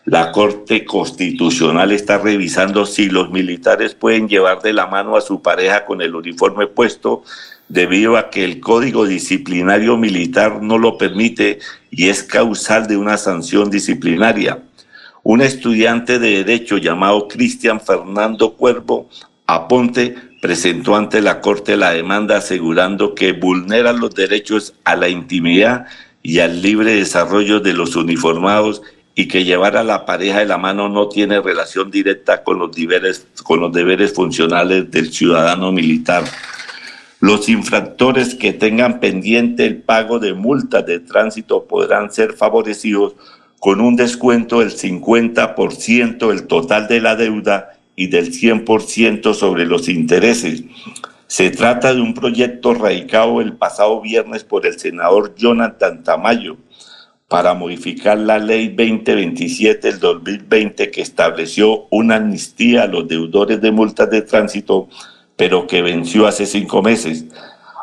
La 0.06 0.32
Corte 0.32 0.84
Constitucional 0.84 1.92
está 1.92 2.18
revisando 2.18 2.84
si 2.84 3.08
los 3.08 3.30
militares 3.30 3.94
pueden 3.94 4.28
llevar 4.28 4.60
de 4.60 4.72
la 4.72 4.88
mano 4.88 5.16
a 5.16 5.20
su 5.20 5.40
pareja 5.40 5.84
con 5.84 6.02
el 6.02 6.16
uniforme 6.16 6.66
puesto 6.66 7.22
debido 7.68 8.16
a 8.16 8.30
que 8.30 8.44
el 8.44 8.60
Código 8.60 9.06
Disciplinario 9.06 9.96
Militar 9.96 10.62
no 10.62 10.78
lo 10.78 10.98
permite 10.98 11.58
y 11.90 12.08
es 12.08 12.22
causal 12.22 12.86
de 12.86 12.96
una 12.96 13.16
sanción 13.16 13.70
disciplinaria. 13.70 14.62
Un 15.22 15.40
estudiante 15.40 16.18
de 16.18 16.44
Derecho 16.44 16.76
llamado 16.76 17.28
Cristian 17.28 17.80
Fernando 17.80 18.54
Cuervo 18.54 19.08
Aponte 19.46 20.14
presentó 20.40 20.96
ante 20.96 21.22
la 21.22 21.40
Corte 21.40 21.76
la 21.76 21.92
demanda 21.92 22.36
asegurando 22.36 23.14
que 23.14 23.32
vulnera 23.32 23.92
los 23.92 24.14
derechos 24.14 24.74
a 24.84 24.96
la 24.96 25.08
intimidad 25.08 25.86
y 26.22 26.40
al 26.40 26.60
libre 26.60 26.94
desarrollo 26.94 27.60
de 27.60 27.72
los 27.72 27.96
uniformados 27.96 28.82
y 29.14 29.28
que 29.28 29.44
llevar 29.44 29.76
a 29.76 29.84
la 29.84 30.06
pareja 30.06 30.40
de 30.40 30.46
la 30.46 30.58
mano 30.58 30.88
no 30.88 31.08
tiene 31.08 31.40
relación 31.40 31.90
directa 31.90 32.42
con 32.42 32.58
los 32.58 32.72
deberes, 32.74 33.26
con 33.42 33.60
los 33.60 33.72
deberes 33.72 34.12
funcionales 34.12 34.90
del 34.90 35.12
ciudadano 35.12 35.70
militar. 35.70 36.24
Los 37.24 37.48
infractores 37.48 38.34
que 38.34 38.52
tengan 38.52 39.00
pendiente 39.00 39.64
el 39.64 39.80
pago 39.80 40.18
de 40.18 40.34
multas 40.34 40.84
de 40.84 41.00
tránsito 41.00 41.64
podrán 41.64 42.12
ser 42.12 42.34
favorecidos 42.34 43.14
con 43.60 43.80
un 43.80 43.96
descuento 43.96 44.60
del 44.60 44.72
50% 44.72 46.28
del 46.28 46.46
total 46.46 46.86
de 46.86 47.00
la 47.00 47.16
deuda 47.16 47.78
y 47.96 48.08
del 48.08 48.30
100% 48.30 49.32
sobre 49.32 49.64
los 49.64 49.88
intereses. 49.88 50.64
Se 51.26 51.48
trata 51.48 51.94
de 51.94 52.02
un 52.02 52.12
proyecto 52.12 52.74
radicado 52.74 53.40
el 53.40 53.54
pasado 53.54 54.02
viernes 54.02 54.44
por 54.44 54.66
el 54.66 54.78
senador 54.78 55.34
Jonathan 55.34 56.02
Tamayo 56.02 56.58
para 57.26 57.54
modificar 57.54 58.18
la 58.18 58.36
ley 58.36 58.68
2027 58.68 59.92
del 59.92 59.98
2020 59.98 60.90
que 60.90 61.00
estableció 61.00 61.86
una 61.88 62.16
amnistía 62.16 62.82
a 62.82 62.86
los 62.86 63.08
deudores 63.08 63.62
de 63.62 63.70
multas 63.70 64.10
de 64.10 64.20
tránsito 64.20 64.90
pero 65.36 65.66
que 65.66 65.82
venció 65.82 66.26
hace 66.26 66.46
cinco 66.46 66.82
meses. 66.82 67.26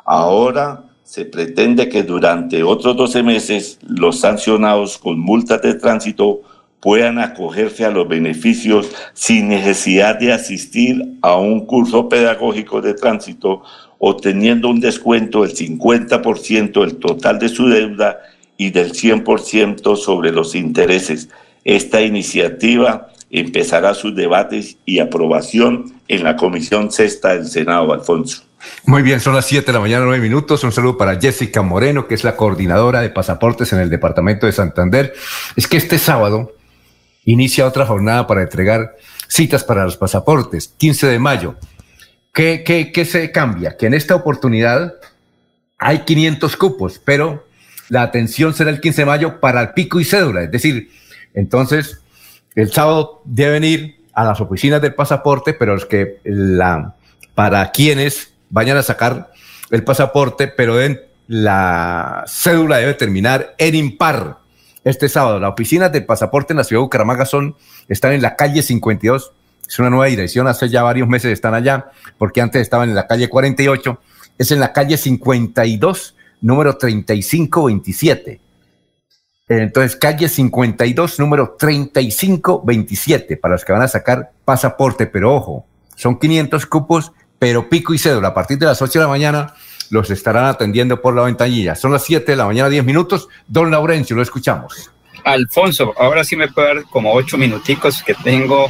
Ahora 0.05 0.83
se 1.03 1.25
pretende 1.25 1.89
que 1.89 2.03
durante 2.03 2.63
otros 2.63 2.95
12 2.95 3.23
meses 3.23 3.79
los 3.85 4.19
sancionados 4.19 4.97
con 4.97 5.19
multas 5.19 5.61
de 5.61 5.73
tránsito 5.75 6.41
puedan 6.79 7.19
acogerse 7.19 7.85
a 7.85 7.91
los 7.91 8.07
beneficios 8.07 8.89
sin 9.13 9.49
necesidad 9.49 10.19
de 10.19 10.33
asistir 10.33 11.17
a 11.21 11.35
un 11.35 11.65
curso 11.65 12.09
pedagógico 12.09 12.81
de 12.81 12.95
tránsito, 12.95 13.61
obteniendo 13.99 14.69
un 14.69 14.79
descuento 14.79 15.43
del 15.43 15.53
50% 15.53 16.81
del 16.81 16.97
total 16.97 17.39
de 17.39 17.49
su 17.49 17.67
deuda 17.67 18.19
y 18.57 18.71
del 18.71 18.93
100% 18.93 19.95
sobre 19.95 20.31
los 20.31 20.55
intereses. 20.55 21.29
Esta 21.63 22.01
iniciativa 22.01 23.09
empezará 23.31 23.93
sus 23.93 24.15
debates 24.15 24.77
y 24.85 24.99
aprobación 24.99 25.93
en 26.07 26.23
la 26.23 26.35
Comisión 26.35 26.91
Sexta 26.91 27.29
del 27.29 27.47
Senado, 27.47 27.93
Alfonso. 27.93 28.43
Muy 28.85 29.01
bien, 29.01 29.19
son 29.19 29.33
las 29.33 29.45
7 29.45 29.65
de 29.65 29.73
la 29.73 29.79
mañana, 29.79 30.05
9 30.05 30.21
minutos. 30.21 30.63
Un 30.63 30.71
saludo 30.71 30.97
para 30.97 31.19
Jessica 31.19 31.61
Moreno, 31.61 32.07
que 32.07 32.13
es 32.13 32.23
la 32.23 32.35
coordinadora 32.35 33.01
de 33.01 33.09
pasaportes 33.09 33.73
en 33.73 33.79
el 33.79 33.89
departamento 33.89 34.45
de 34.45 34.51
Santander. 34.51 35.13
Es 35.55 35.67
que 35.67 35.77
este 35.77 35.97
sábado 35.97 36.53
inicia 37.23 37.65
otra 37.65 37.85
jornada 37.85 38.27
para 38.27 38.43
entregar 38.43 38.97
citas 39.27 39.63
para 39.63 39.85
los 39.85 39.97
pasaportes, 39.97 40.73
15 40.77 41.07
de 41.07 41.19
mayo. 41.19 41.55
¿Qué, 42.33 42.63
qué, 42.65 42.91
qué 42.91 43.05
se 43.05 43.31
cambia? 43.31 43.77
Que 43.77 43.87
en 43.87 43.93
esta 43.93 44.15
oportunidad 44.15 44.93
hay 45.77 45.99
500 45.99 46.57
cupos, 46.57 47.01
pero 47.03 47.47
la 47.89 48.03
atención 48.03 48.53
será 48.53 48.69
el 48.69 48.81
15 48.81 49.01
de 49.01 49.05
mayo 49.05 49.39
para 49.39 49.61
el 49.61 49.69
pico 49.69 49.99
y 49.99 50.05
cédula. 50.05 50.43
Es 50.43 50.51
decir, 50.51 50.91
entonces 51.33 52.01
el 52.55 52.71
sábado 52.71 53.21
deben 53.25 53.63
ir 53.63 54.01
a 54.13 54.23
las 54.23 54.41
oficinas 54.41 54.81
del 54.81 54.93
pasaporte, 54.93 55.53
pero 55.53 55.75
es 55.75 55.85
que 55.85 56.19
la, 56.23 56.95
para 57.33 57.71
quienes 57.71 58.33
vayan 58.49 58.77
a 58.77 58.83
sacar 58.83 59.31
el 59.69 59.83
pasaporte, 59.83 60.47
pero 60.47 60.81
en 60.81 61.01
la 61.27 62.25
cédula 62.27 62.77
debe 62.77 62.93
terminar 62.93 63.55
en 63.57 63.75
impar 63.75 64.39
este 64.83 65.07
sábado. 65.07 65.39
Las 65.39 65.53
oficinas 65.53 65.91
del 65.91 66.05
pasaporte 66.05 66.53
en 66.53 66.57
la 66.57 66.63
ciudad 66.63 66.81
de 66.81 66.85
Bucaramanga 66.85 67.25
son, 67.25 67.55
están 67.87 68.13
en 68.13 68.21
la 68.21 68.35
calle 68.35 68.61
52. 68.61 69.31
Es 69.67 69.79
una 69.79 69.89
nueva 69.89 70.07
dirección, 70.07 70.47
hace 70.47 70.67
ya 70.67 70.83
varios 70.83 71.07
meses 71.07 71.31
están 71.31 71.53
allá, 71.53 71.91
porque 72.17 72.41
antes 72.41 72.61
estaban 72.61 72.89
en 72.89 72.95
la 72.95 73.07
calle 73.07 73.29
48. 73.29 73.99
Es 74.37 74.51
en 74.51 74.59
la 74.59 74.73
calle 74.73 74.97
52, 74.97 76.15
número 76.41 76.77
3527. 76.77 78.41
Entonces, 79.59 79.97
calle 79.97 80.29
52, 80.29 81.19
número 81.19 81.57
3527, 81.59 83.35
para 83.35 83.55
los 83.55 83.65
que 83.65 83.73
van 83.73 83.81
a 83.81 83.87
sacar 83.89 84.31
pasaporte, 84.45 85.07
pero 85.07 85.35
ojo, 85.35 85.65
son 85.95 86.17
500 86.17 86.65
cupos, 86.67 87.11
pero 87.37 87.67
pico 87.67 87.93
y 87.93 87.97
cédula. 87.97 88.29
A 88.29 88.33
partir 88.33 88.57
de 88.57 88.67
las 88.67 88.81
8 88.81 88.99
de 88.99 89.05
la 89.05 89.09
mañana 89.09 89.53
los 89.89 90.09
estarán 90.09 90.45
atendiendo 90.45 91.01
por 91.01 91.13
la 91.13 91.23
ventanilla. 91.23 91.75
Son 91.75 91.91
las 91.91 92.05
7 92.05 92.31
de 92.31 92.35
la 92.37 92.45
mañana, 92.45 92.69
10 92.69 92.85
minutos. 92.85 93.27
Don 93.45 93.69
Laurencio, 93.69 94.15
lo 94.15 94.21
escuchamos. 94.21 94.89
Alfonso, 95.25 95.93
ahora 95.97 96.23
sí 96.23 96.37
me 96.37 96.47
puede 96.47 96.75
dar 96.75 96.83
como 96.85 97.11
8 97.13 97.37
minuticos 97.37 98.01
que 98.03 98.13
tengo. 98.13 98.69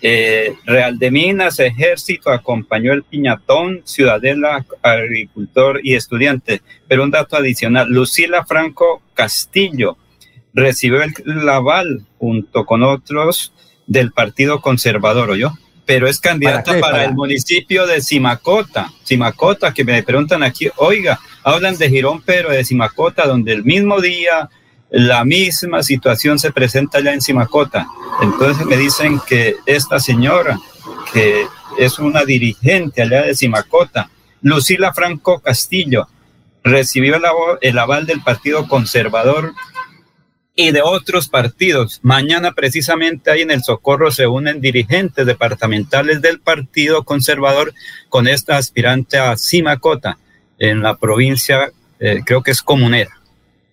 Eh, 0.00 0.54
Real 0.64 0.96
de 0.96 1.10
Minas, 1.10 1.58
Ejército, 1.58 2.30
acompañó 2.30 2.92
el 2.92 3.02
Piñatón, 3.02 3.82
Ciudadela, 3.84 4.64
agricultor 4.80 5.80
y 5.82 5.94
estudiante. 5.94 6.62
Pero 6.86 7.02
un 7.02 7.10
dato 7.10 7.36
adicional, 7.36 7.88
Lucila 7.88 8.44
Franco 8.46 9.02
Castillo, 9.12 9.98
recibió 10.54 11.02
el, 11.02 11.48
aval 11.48 12.02
junto 12.18 12.64
con 12.64 12.82
otros 12.82 13.52
del 13.86 14.12
Partido 14.12 14.60
Conservador, 14.60 15.36
yo 15.36 15.52
Pero 15.86 16.06
es 16.06 16.20
candidata 16.20 16.78
para, 16.80 17.04
el 17.04 17.14
municipio 17.14 17.86
de 17.86 18.00
Simacota, 18.00 18.92
Simacota, 19.02 19.72
que 19.74 19.84
me 19.84 20.02
preguntan 20.02 20.42
aquí, 20.42 20.68
oiga, 20.76 21.20
hablan 21.42 21.76
de 21.76 21.88
Girón, 21.88 22.22
pero 22.22 22.50
de 22.50 22.64
Simacota, 22.64 23.26
donde 23.26 23.52
el 23.52 23.64
mismo 23.64 24.00
día 24.00 24.48
la 24.90 25.24
misma 25.24 25.82
situación 25.82 26.38
se 26.38 26.52
presenta 26.52 26.98
allá 26.98 27.14
en 27.14 27.20
Simacota. 27.20 27.86
Entonces 28.22 28.66
me 28.66 28.76
dicen 28.76 29.20
que 29.26 29.56
esta 29.66 30.00
señora, 30.00 30.58
que 31.12 31.46
es 31.78 31.98
una 31.98 32.24
dirigente 32.24 33.02
allá 33.02 33.22
de 33.22 33.34
Simacota, 33.34 34.10
Lucila 34.42 34.92
Franco 34.92 35.40
Castillo, 35.40 36.08
recibió 36.62 37.16
el 37.60 37.78
aval 37.78 38.06
del 38.06 38.20
Partido 38.20 38.66
Conservador 38.68 39.54
y 40.54 40.72
de 40.72 40.82
otros 40.82 41.28
partidos. 41.28 42.00
Mañana 42.02 42.52
precisamente 42.52 43.30
ahí 43.30 43.42
en 43.42 43.50
el 43.50 43.62
Socorro 43.62 44.10
se 44.10 44.26
unen 44.26 44.60
dirigentes 44.60 45.26
departamentales 45.26 46.20
del 46.20 46.40
Partido 46.40 47.04
Conservador 47.04 47.72
con 48.08 48.28
esta 48.28 48.56
aspirante 48.56 49.18
a 49.18 49.36
Simacota 49.36 50.18
en 50.58 50.82
la 50.82 50.96
provincia, 50.96 51.70
eh, 51.98 52.20
creo 52.24 52.42
que 52.42 52.50
es 52.50 52.62
comunera. 52.62 53.20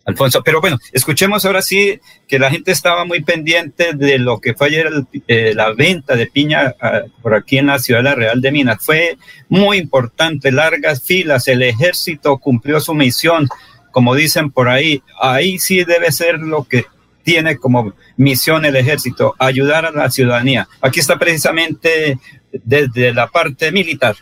Alfonso. 0.07 0.41
Pero 0.41 0.61
bueno, 0.61 0.79
escuchemos 0.93 1.43
ahora 1.43 1.61
sí 1.61 1.99
que 2.29 2.39
la 2.39 2.49
gente 2.49 2.71
estaba 2.71 3.03
muy 3.03 3.23
pendiente 3.23 3.91
de 3.93 4.17
lo 4.17 4.39
que 4.39 4.53
fue 4.53 4.67
ayer 4.67 4.89
eh, 5.27 5.51
la 5.53 5.73
venta 5.73 6.15
de 6.15 6.27
piña 6.27 6.75
ah, 6.79 7.01
por 7.21 7.35
aquí 7.35 7.57
en 7.57 7.67
la 7.67 7.77
ciudad 7.77 7.99
de 7.99 8.03
la 8.05 8.15
Real 8.15 8.39
de 8.39 8.51
Minas. 8.53 8.77
Fue 8.79 9.17
muy 9.49 9.77
importante, 9.77 10.53
largas 10.53 11.03
filas, 11.03 11.49
el 11.49 11.61
ejército 11.61 12.37
cumplió 12.37 12.79
su 12.79 12.93
misión, 12.93 13.49
como 13.91 14.15
dicen 14.15 14.51
por 14.51 14.69
ahí. 14.69 15.01
Ahí 15.19 15.59
sí 15.59 15.83
debe 15.83 16.11
ser 16.11 16.39
lo 16.39 16.63
que 16.63 16.85
tiene 17.23 17.57
como 17.57 17.93
misión 18.15 18.63
el 18.63 18.77
ejército, 18.77 19.35
ayudar 19.37 19.85
a 19.85 19.91
la 19.91 20.09
ciudadanía. 20.09 20.67
Aquí 20.81 21.01
está 21.01 21.19
precisamente 21.19 22.19
desde 22.51 23.13
la 23.13 23.27
parte 23.27 23.71
militar. 23.71 24.15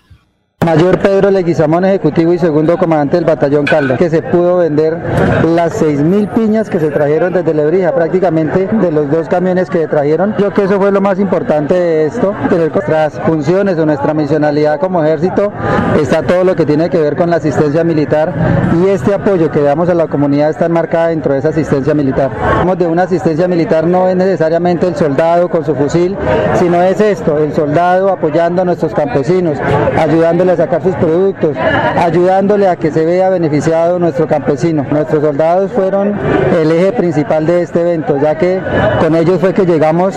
Mayor 0.65 0.97
Pedro 0.97 1.29
Leguizamón, 1.29 1.85
ejecutivo 1.85 2.33
y 2.33 2.39
segundo 2.39 2.75
comandante 2.79 3.17
del 3.17 3.25
batallón 3.25 3.65
Caldas, 3.65 3.99
que 3.99 4.09
se 4.09 4.23
pudo 4.23 4.57
vender 4.57 4.97
las 5.53 5.79
6.000 5.79 6.33
piñas 6.33 6.71
que 6.71 6.79
se 6.79 6.89
trajeron 6.89 7.33
desde 7.33 7.53
Lebrija, 7.53 7.93
prácticamente 7.93 8.67
de 8.67 8.91
los 8.91 9.11
dos 9.11 9.27
camiones 9.27 9.69
que 9.69 9.87
trajeron. 9.87 10.31
Yo 10.31 10.37
creo 10.37 10.53
que 10.53 10.63
eso 10.63 10.79
fue 10.79 10.91
lo 10.91 11.01
más 11.01 11.19
importante 11.19 11.75
de 11.75 12.05
esto, 12.07 12.33
tener 12.49 12.71
nuestras 12.71 13.13
funciones 13.19 13.77
o 13.77 13.85
nuestra 13.85 14.15
misionalidad 14.15 14.79
como 14.79 15.03
ejército, 15.03 15.53
está 16.01 16.23
todo 16.23 16.43
lo 16.43 16.55
que 16.55 16.65
tiene 16.65 16.89
que 16.89 16.97
ver 16.97 17.15
con 17.15 17.29
la 17.29 17.35
asistencia 17.35 17.83
militar 17.83 18.33
y 18.83 18.89
este 18.89 19.13
apoyo 19.13 19.51
que 19.51 19.61
damos 19.61 19.87
a 19.89 19.93
la 19.93 20.07
comunidad 20.07 20.49
está 20.49 20.65
enmarcada 20.65 21.09
dentro 21.09 21.33
de 21.33 21.39
esa 21.39 21.49
asistencia 21.49 21.93
militar. 21.93 22.31
De 22.75 22.87
una 22.87 23.03
asistencia 23.03 23.47
militar 23.47 23.85
no 23.85 24.09
es 24.09 24.15
necesariamente 24.15 24.87
el 24.87 24.95
soldado 24.95 25.47
con 25.47 25.63
su 25.63 25.75
fusil, 25.75 26.17
sino 26.55 26.81
es 26.81 26.99
esto, 26.99 27.37
el 27.37 27.53
soldado 27.53 28.09
apoyando 28.09 28.63
a 28.63 28.65
nuestros 28.65 28.93
campesinos, 28.95 29.59
ayudándoles 29.97 30.54
a 30.55 30.57
sacar 30.57 30.81
sus 30.81 30.95
productos, 30.95 31.55
ayudándole 31.97 32.67
a 32.67 32.75
que 32.75 32.91
se 32.91 33.05
vea 33.05 33.29
beneficiado 33.29 33.99
nuestro 33.99 34.27
campesino. 34.27 34.85
Nuestros 34.89 35.23
soldados 35.23 35.71
fueron 35.71 36.13
el 36.59 36.71
eje 36.71 36.91
principal 36.93 37.45
de 37.45 37.61
este 37.61 37.81
evento, 37.81 38.17
ya 38.17 38.37
que 38.37 38.61
con 38.99 39.15
ellos 39.15 39.39
fue 39.39 39.53
que 39.53 39.65
llegamos 39.65 40.15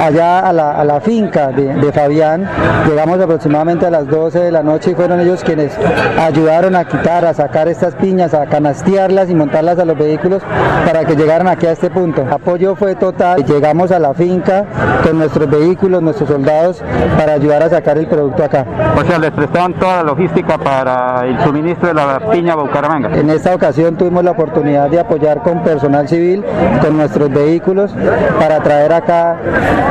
allá 0.00 0.40
a 0.40 0.52
la, 0.52 1.00
finca 1.00 1.48
de, 1.48 1.92
Fabián, 1.92 2.46
llegamos 2.88 3.20
aproximadamente 3.20 3.86
a 3.86 3.90
las 3.90 4.06
12 4.08 4.40
de 4.40 4.52
la 4.52 4.62
noche 4.62 4.90
y 4.90 4.94
fueron 4.94 5.20
ellos 5.20 5.42
quienes 5.42 5.72
ayudaron 6.18 6.74
a 6.74 6.84
quitar, 6.84 7.24
a 7.24 7.34
sacar 7.34 7.68
estas 7.68 7.94
piñas, 7.94 8.34
a 8.34 8.46
canastearlas 8.46 9.30
y 9.30 9.34
montarlas 9.34 9.78
a 9.78 9.84
los 9.84 9.96
vehículos 9.96 10.42
para 10.84 11.04
que 11.04 11.14
llegaran 11.14 11.48
aquí 11.48 11.66
a 11.66 11.72
este 11.72 11.90
punto. 11.90 12.26
Apoyo 12.30 12.74
fue 12.74 12.94
total, 12.94 13.44
llegamos 13.44 13.90
a 13.90 13.98
la 13.98 14.12
finca 14.12 14.64
con 15.02 15.18
nuestros 15.18 15.48
vehículos, 15.48 16.02
nuestros 16.02 16.28
soldados, 16.28 16.82
para 17.16 17.34
ayudar 17.34 17.62
a 17.62 17.70
sacar 17.70 17.98
el 17.98 18.06
producto 18.06 18.44
acá. 18.44 18.66
O 18.96 19.04
sea, 19.04 19.18
les 19.18 19.30
prestaban 19.30 19.74
toda 19.78 19.96
la 19.98 20.02
logística 20.02 20.58
para 20.58 21.26
el 21.26 21.40
suministro 21.40 21.88
de 21.88 21.94
la 21.94 22.20
piña 22.30 22.54
Bucaramanga. 22.54 23.10
En 23.16 23.30
esta 23.30 23.54
ocasión 23.54 23.96
tuvimos 23.96 24.24
la 24.24 24.32
oportunidad 24.32 24.88
de 24.90 25.00
apoyar 25.00 25.42
con 25.42 25.62
personal 25.62 26.08
civil, 26.08 26.44
con 26.80 26.96
nuestros 26.96 27.30
vehículos, 27.30 27.94
para 28.38 28.60
traer 28.60 28.92
acá 28.92 29.36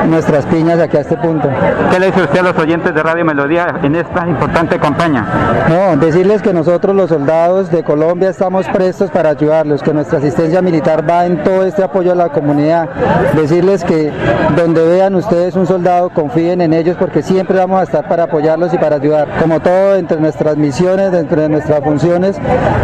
nuestras 0.10 0.46
piñas 0.46 0.80
aquí 0.80 0.98
a 0.98 1.02
este 1.02 1.18
punto. 1.18 1.50
¿Qué 1.92 2.00
le 2.00 2.08
dice 2.08 2.24
usted 2.24 2.40
a 2.40 2.44
los 2.44 2.58
oyentes 2.58 2.94
de 2.94 3.04
Radio 3.04 3.26
Melodía 3.26 3.80
en 3.84 3.96
esta 3.96 4.28
importante 4.28 4.80
campaña? 4.80 5.26
No, 5.70 5.98
decirles 5.98 6.42
que 6.42 6.54
nosotros 6.54 6.96
los 6.96 7.10
soldados 7.10 7.72
de 7.72 7.84
Colombia 7.84 8.30
estamos 8.30 8.68
prestos 8.68 9.10
para 9.12 9.30
ayudarlos, 9.30 9.82
que 9.82 9.94
nuestra 9.94 10.20
asistencia 10.20 10.62
militar 10.62 11.10
va 11.10 11.26
en 11.26 11.44
todo 11.44 11.64
este 11.64 11.84
apoyo 11.84 12.12
a 12.12 12.16
la 12.16 12.30
comunidad. 12.30 12.90
Decirles 13.36 13.84
que 13.84 14.12
donde 14.56 14.86
vean 14.86 15.16
ustedes 15.16 15.56
un 15.56 15.66
soldado, 15.66 16.10
confíen 16.10 16.62
en 16.62 16.74
ellos 16.74 16.98
porque 17.00 17.22
siempre 17.22 17.58
vamos 17.58 17.80
a 17.80 17.84
estar 17.84 18.08
para 18.08 18.24
apoyarlos 18.24 18.74
y 18.74 18.78
para 18.78 18.98
ayudar. 18.98 19.28
Como 19.40 19.60
todo 19.60 19.77
entre 19.96 20.20
nuestras 20.20 20.58
misiones, 20.58 21.12
dentro 21.12 21.42
de 21.42 21.50
nuestras 21.50 21.84
funciones. 21.84 22.38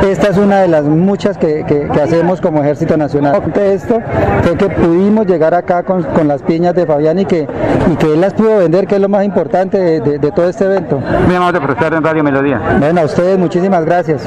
Esta 0.07 0.29
es 0.29 0.37
una 0.37 0.61
de 0.61 0.67
las 0.67 0.83
muchas 0.83 1.37
que, 1.37 1.63
hacemos 2.01 2.41
como 2.41 2.61
Ejército 2.61 2.97
Nacional. 2.97 3.41
De 3.53 3.73
esto 3.73 4.01
fue 4.41 4.57
que 4.57 4.69
pudimos 4.69 5.25
llegar 5.25 5.53
acá 5.53 5.83
con, 5.83 6.03
las 6.27 6.41
piñas 6.41 6.73
de 6.75 6.85
Fabián 6.85 7.19
y 7.19 7.25
que, 7.25 7.47
y 7.91 7.95
que 7.95 8.13
él 8.13 8.21
las 8.21 8.33
pudo 8.33 8.57
vender, 8.57 8.87
que 8.87 8.95
es 8.95 9.01
lo 9.01 9.09
más 9.09 9.23
importante 9.25 9.99
de, 10.01 10.31
todo 10.31 10.49
este 10.49 10.65
evento. 10.65 10.99
Muy 11.27 11.35
amable 11.35 11.59
por 11.59 11.71
estar 11.71 11.93
en 11.93 12.03
Radio 12.03 12.23
Melodía. 12.23 12.59
Bueno, 12.79 13.01
a 13.01 13.05
ustedes 13.05 13.37
muchísimas 13.37 13.85
gracias. 13.85 14.25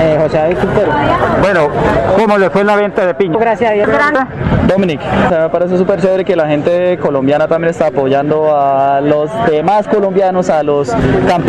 Eh, 0.00 0.18
José 0.20 0.36
David 0.38 0.56
Bueno, 1.40 1.68
¿cómo 2.16 2.38
le 2.38 2.50
fue 2.50 2.64
la 2.64 2.76
venta 2.76 3.06
de 3.06 3.14
piñas? 3.14 3.40
Gracias 3.40 3.70
a 3.70 3.74
Dios. 3.74 3.88
Dominic, 4.66 5.00
me 5.30 5.48
parece 5.48 5.78
súper 5.78 6.00
chévere 6.00 6.24
que 6.24 6.34
la 6.34 6.48
gente 6.48 6.98
colombiana 6.98 7.46
también 7.46 7.70
está 7.70 7.86
apoyando 7.86 8.56
a 8.56 9.00
los 9.00 9.30
demás 9.48 9.86
colombianos, 9.86 10.50
a 10.50 10.62
los 10.62 10.92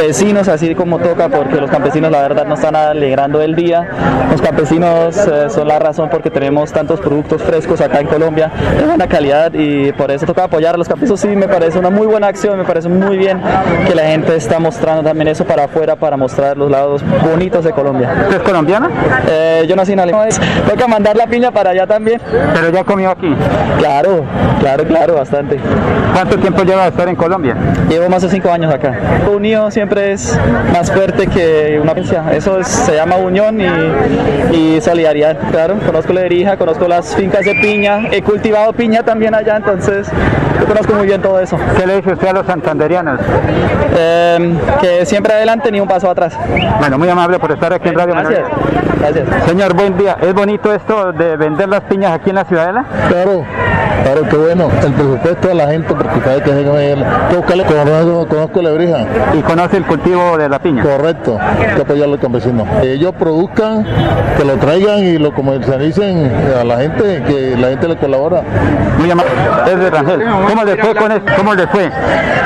campesinos, 0.07 0.47
así 0.47 0.73
como 0.73 0.99
toca, 0.99 1.27
porque 1.27 1.57
los 1.57 1.69
campesinos 1.69 2.09
la 2.09 2.21
verdad 2.21 2.45
no 2.45 2.53
están 2.53 2.77
alegrando 2.77 3.41
el 3.41 3.55
día. 3.55 3.85
Los 4.31 4.41
campesinos 4.41 5.17
eh, 5.17 5.49
son 5.49 5.67
la 5.67 5.79
razón 5.79 6.07
porque 6.09 6.29
tenemos 6.29 6.71
tantos 6.71 7.01
productos 7.01 7.41
frescos 7.43 7.81
acá 7.81 7.99
en 7.99 8.07
Colombia 8.07 8.49
de 8.77 8.85
buena 8.85 9.05
calidad 9.07 9.51
y 9.53 9.91
por 9.91 10.09
eso 10.09 10.25
toca 10.25 10.45
apoyar 10.45 10.75
a 10.75 10.77
los 10.77 10.87
campesinos. 10.87 11.19
Sí, 11.19 11.27
me 11.27 11.49
parece 11.49 11.77
una 11.77 11.89
muy 11.89 12.07
buena 12.07 12.27
acción, 12.27 12.57
me 12.57 12.63
parece 12.63 12.87
muy 12.87 13.17
bien 13.17 13.41
que 13.85 13.95
la 13.95 14.03
gente 14.03 14.33
está 14.37 14.59
mostrando 14.59 15.03
también 15.03 15.27
eso 15.27 15.43
para 15.43 15.65
afuera, 15.65 15.97
para 15.97 16.15
mostrar 16.15 16.55
los 16.55 16.71
lados 16.71 17.03
bonitos 17.29 17.65
de 17.65 17.73
Colombia. 17.73 18.27
¿Es 18.29 18.39
colombiana? 18.39 18.89
Eh, 19.29 19.65
yo 19.67 19.75
nací 19.75 19.91
en 19.91 19.99
Alemania. 19.99 20.37
Toca 20.69 20.87
mandar 20.87 21.17
la 21.17 21.27
piña 21.27 21.51
para 21.51 21.71
allá 21.71 21.85
también. 21.85 22.21
Pero 22.53 22.69
ya 22.69 22.85
comió 22.85 23.09
aquí. 23.09 23.35
Claro, 23.77 24.23
claro, 24.61 24.85
claro, 24.85 25.15
bastante. 25.15 25.59
¿Cuánto 26.13 26.37
tiempo 26.37 26.63
lleva 26.63 26.83
de 26.83 26.89
estar 26.89 27.09
en 27.09 27.15
Colombia? 27.15 27.57
Llevo 27.89 28.07
más 28.07 28.21
de 28.21 28.29
cinco 28.29 28.49
años 28.49 28.73
acá. 28.73 28.95
Unido 29.33 29.69
siempre 29.69 29.86
es 29.95 30.37
más 30.73 30.91
fuerte 30.91 31.27
que 31.27 31.79
una 31.81 31.93
agencia. 31.93 32.23
Eso 32.33 32.63
se 32.63 32.95
llama 32.95 33.15
unión 33.17 33.59
y, 33.59 34.81
solidaridad. 34.81 35.37
Claro, 35.51 35.77
conozco 35.85 36.13
la 36.13 36.21
Erija, 36.21 36.57
conozco 36.57 36.87
las 36.87 37.15
fincas 37.15 37.45
de 37.45 37.55
piña, 37.55 38.09
he 38.11 38.21
cultivado 38.21 38.73
piña 38.73 39.03
también 39.03 39.33
allá, 39.33 39.57
entonces 39.57 40.07
yo 40.59 40.65
conozco 40.65 40.93
muy 40.93 41.07
bien 41.07 41.21
todo 41.21 41.39
eso. 41.39 41.57
¿Qué 41.77 41.87
le 41.87 41.97
dice 41.97 42.13
usted 42.13 42.27
a 42.27 42.33
los 42.33 42.45
santanderianos? 42.45 43.19
Em, 43.97 44.57
que 44.81 45.05
siempre 45.05 45.33
adelante 45.33 45.71
ni 45.71 45.79
un 45.79 45.87
paso 45.87 46.09
atrás. 46.09 46.37
Bueno, 46.79 46.97
muy 46.97 47.09
amable 47.09 47.39
por 47.39 47.51
estar 47.51 47.73
aquí 47.73 47.89
en 47.89 47.95
Radio 47.95 48.13
Gracias. 48.13 48.47
Gracias. 48.99 49.43
Señor, 49.45 49.73
buen 49.73 49.97
día. 49.97 50.17
¿Es 50.21 50.33
bonito 50.33 50.73
esto 50.73 51.11
de 51.13 51.37
vender 51.37 51.69
las 51.69 51.81
piñas 51.81 52.11
aquí 52.13 52.29
en 52.29 52.35
la 52.35 52.45
Ciudadela? 52.45 52.85
Claro. 53.09 53.45
Claro, 54.03 54.21
qué 54.29 54.37
bueno. 54.37 54.69
El 54.83 54.93
presupuesto 54.93 55.47
de 55.49 55.53
la 55.55 55.67
gente, 55.67 55.93
porque 55.93 56.19
sabe 56.21 56.41
que 56.41 56.49
es 56.51 56.65
conozco, 57.65 58.27
conozco 58.27 58.61
la 58.61 58.71
brija. 58.71 59.05
¿Y 59.37 59.41
conoce 59.41 59.76
el 59.77 59.85
cultivo 59.85 60.37
de 60.37 60.49
la 60.49 60.59
piña? 60.59 60.83
Correcto, 60.83 61.37
hay 61.39 61.75
que 61.75 61.81
apoyar 61.81 62.05
a 62.05 62.11
los 62.11 62.19
campesinos. 62.19 62.67
Ellos 62.81 63.13
produzcan, 63.17 63.85
que 64.37 64.43
lo 64.43 64.57
traigan 64.57 64.99
y 64.99 65.17
lo 65.17 65.33
comercialicen 65.33 66.31
a 66.59 66.63
la 66.63 66.77
gente, 66.77 67.23
que 67.25 67.55
la 67.57 67.69
gente 67.69 67.87
le 67.87 67.97
colabora. 67.97 68.41
Muy 68.99 69.11
amable. 69.11 69.31
Es 69.71 69.79
de 69.79 69.89
Rangel. 69.89 70.23
¿Cómo 70.47 70.63
le 70.63 70.77
fue 70.77 70.95
con 70.95 71.11
esto? 71.11 71.31
¿Cómo 71.37 71.53
le 71.53 71.67
fue? 71.67 71.89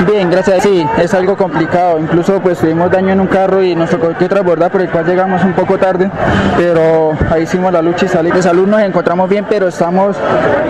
Bien, 0.06 0.30
gracias. 0.30 0.62
Sí, 0.62 0.86
es 0.98 1.14
algo 1.14 1.36
complicado. 1.36 1.98
Incluso 1.98 2.40
pues 2.40 2.58
tuvimos 2.58 2.90
daño 2.90 3.12
en 3.12 3.20
un 3.20 3.26
carro 3.26 3.62
y 3.62 3.74
nos 3.74 3.90
tocó 3.90 4.16
que 4.16 4.28
transbordar, 4.28 4.70
por 4.70 4.80
el 4.80 4.90
cual 4.90 5.06
llegamos 5.06 5.42
un 5.44 5.52
poco 5.52 5.78
tarde, 5.78 6.10
pero 6.56 7.12
ahí 7.30 7.42
hicimos 7.42 7.72
la 7.72 7.82
lucha 7.82 8.06
y 8.06 8.08
salí. 8.08 8.30
De 8.30 8.42
salud 8.42 8.66
nos 8.66 8.80
encontramos 8.80 9.28
bien, 9.28 9.46
pero 9.48 9.68
estamos 9.68 10.16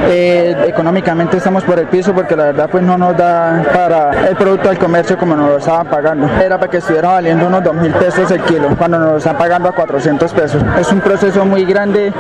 eh, 0.09 0.55
económicamente 0.67 1.37
estamos 1.37 1.65
por 1.65 1.79
el 1.79 1.87
piso 1.87 2.13
porque 2.13 2.37
la 2.37 2.45
verdad 2.45 2.69
pues 2.71 2.83
no 2.83 2.99
nos 2.99 3.17
da 3.17 3.63
para 3.73 4.29
el 4.29 4.37
producto 4.37 4.69
del 4.69 4.79
comercio 4.79 5.17
como 5.17 5.37
nos 5.37 5.49
lo 5.49 5.59
estaban 5.59 5.87
pagando. 5.87 6.29
Para 6.59 6.71
que 6.71 6.77
estuviera 6.77 7.09
valiendo 7.09 7.47
unos 7.47 7.65
dos 7.65 7.75
mil 7.75 7.93
pesos 7.95 8.31
el 8.31 8.43
kilo 8.43 8.69
cuando 8.77 8.99
nos 8.99 9.17
están 9.19 9.39
pagando 9.39 9.71
a 9.71 9.73
400 9.73 10.33
pesos. 10.35 10.63
Es 10.79 10.93
un 10.93 11.01
proceso 11.01 11.47
muy 11.47 11.65
grande 11.65 12.13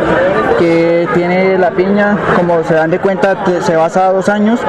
que 0.58 1.06
tiene 1.14 1.58
la 1.58 1.70
piña, 1.70 2.16
como 2.34 2.62
se 2.64 2.74
dan 2.74 2.90
de 2.90 2.98
cuenta 2.98 3.36
se 3.60 3.76
basa 3.76 4.06
a 4.06 4.12
dos 4.12 4.30
años 4.30 4.60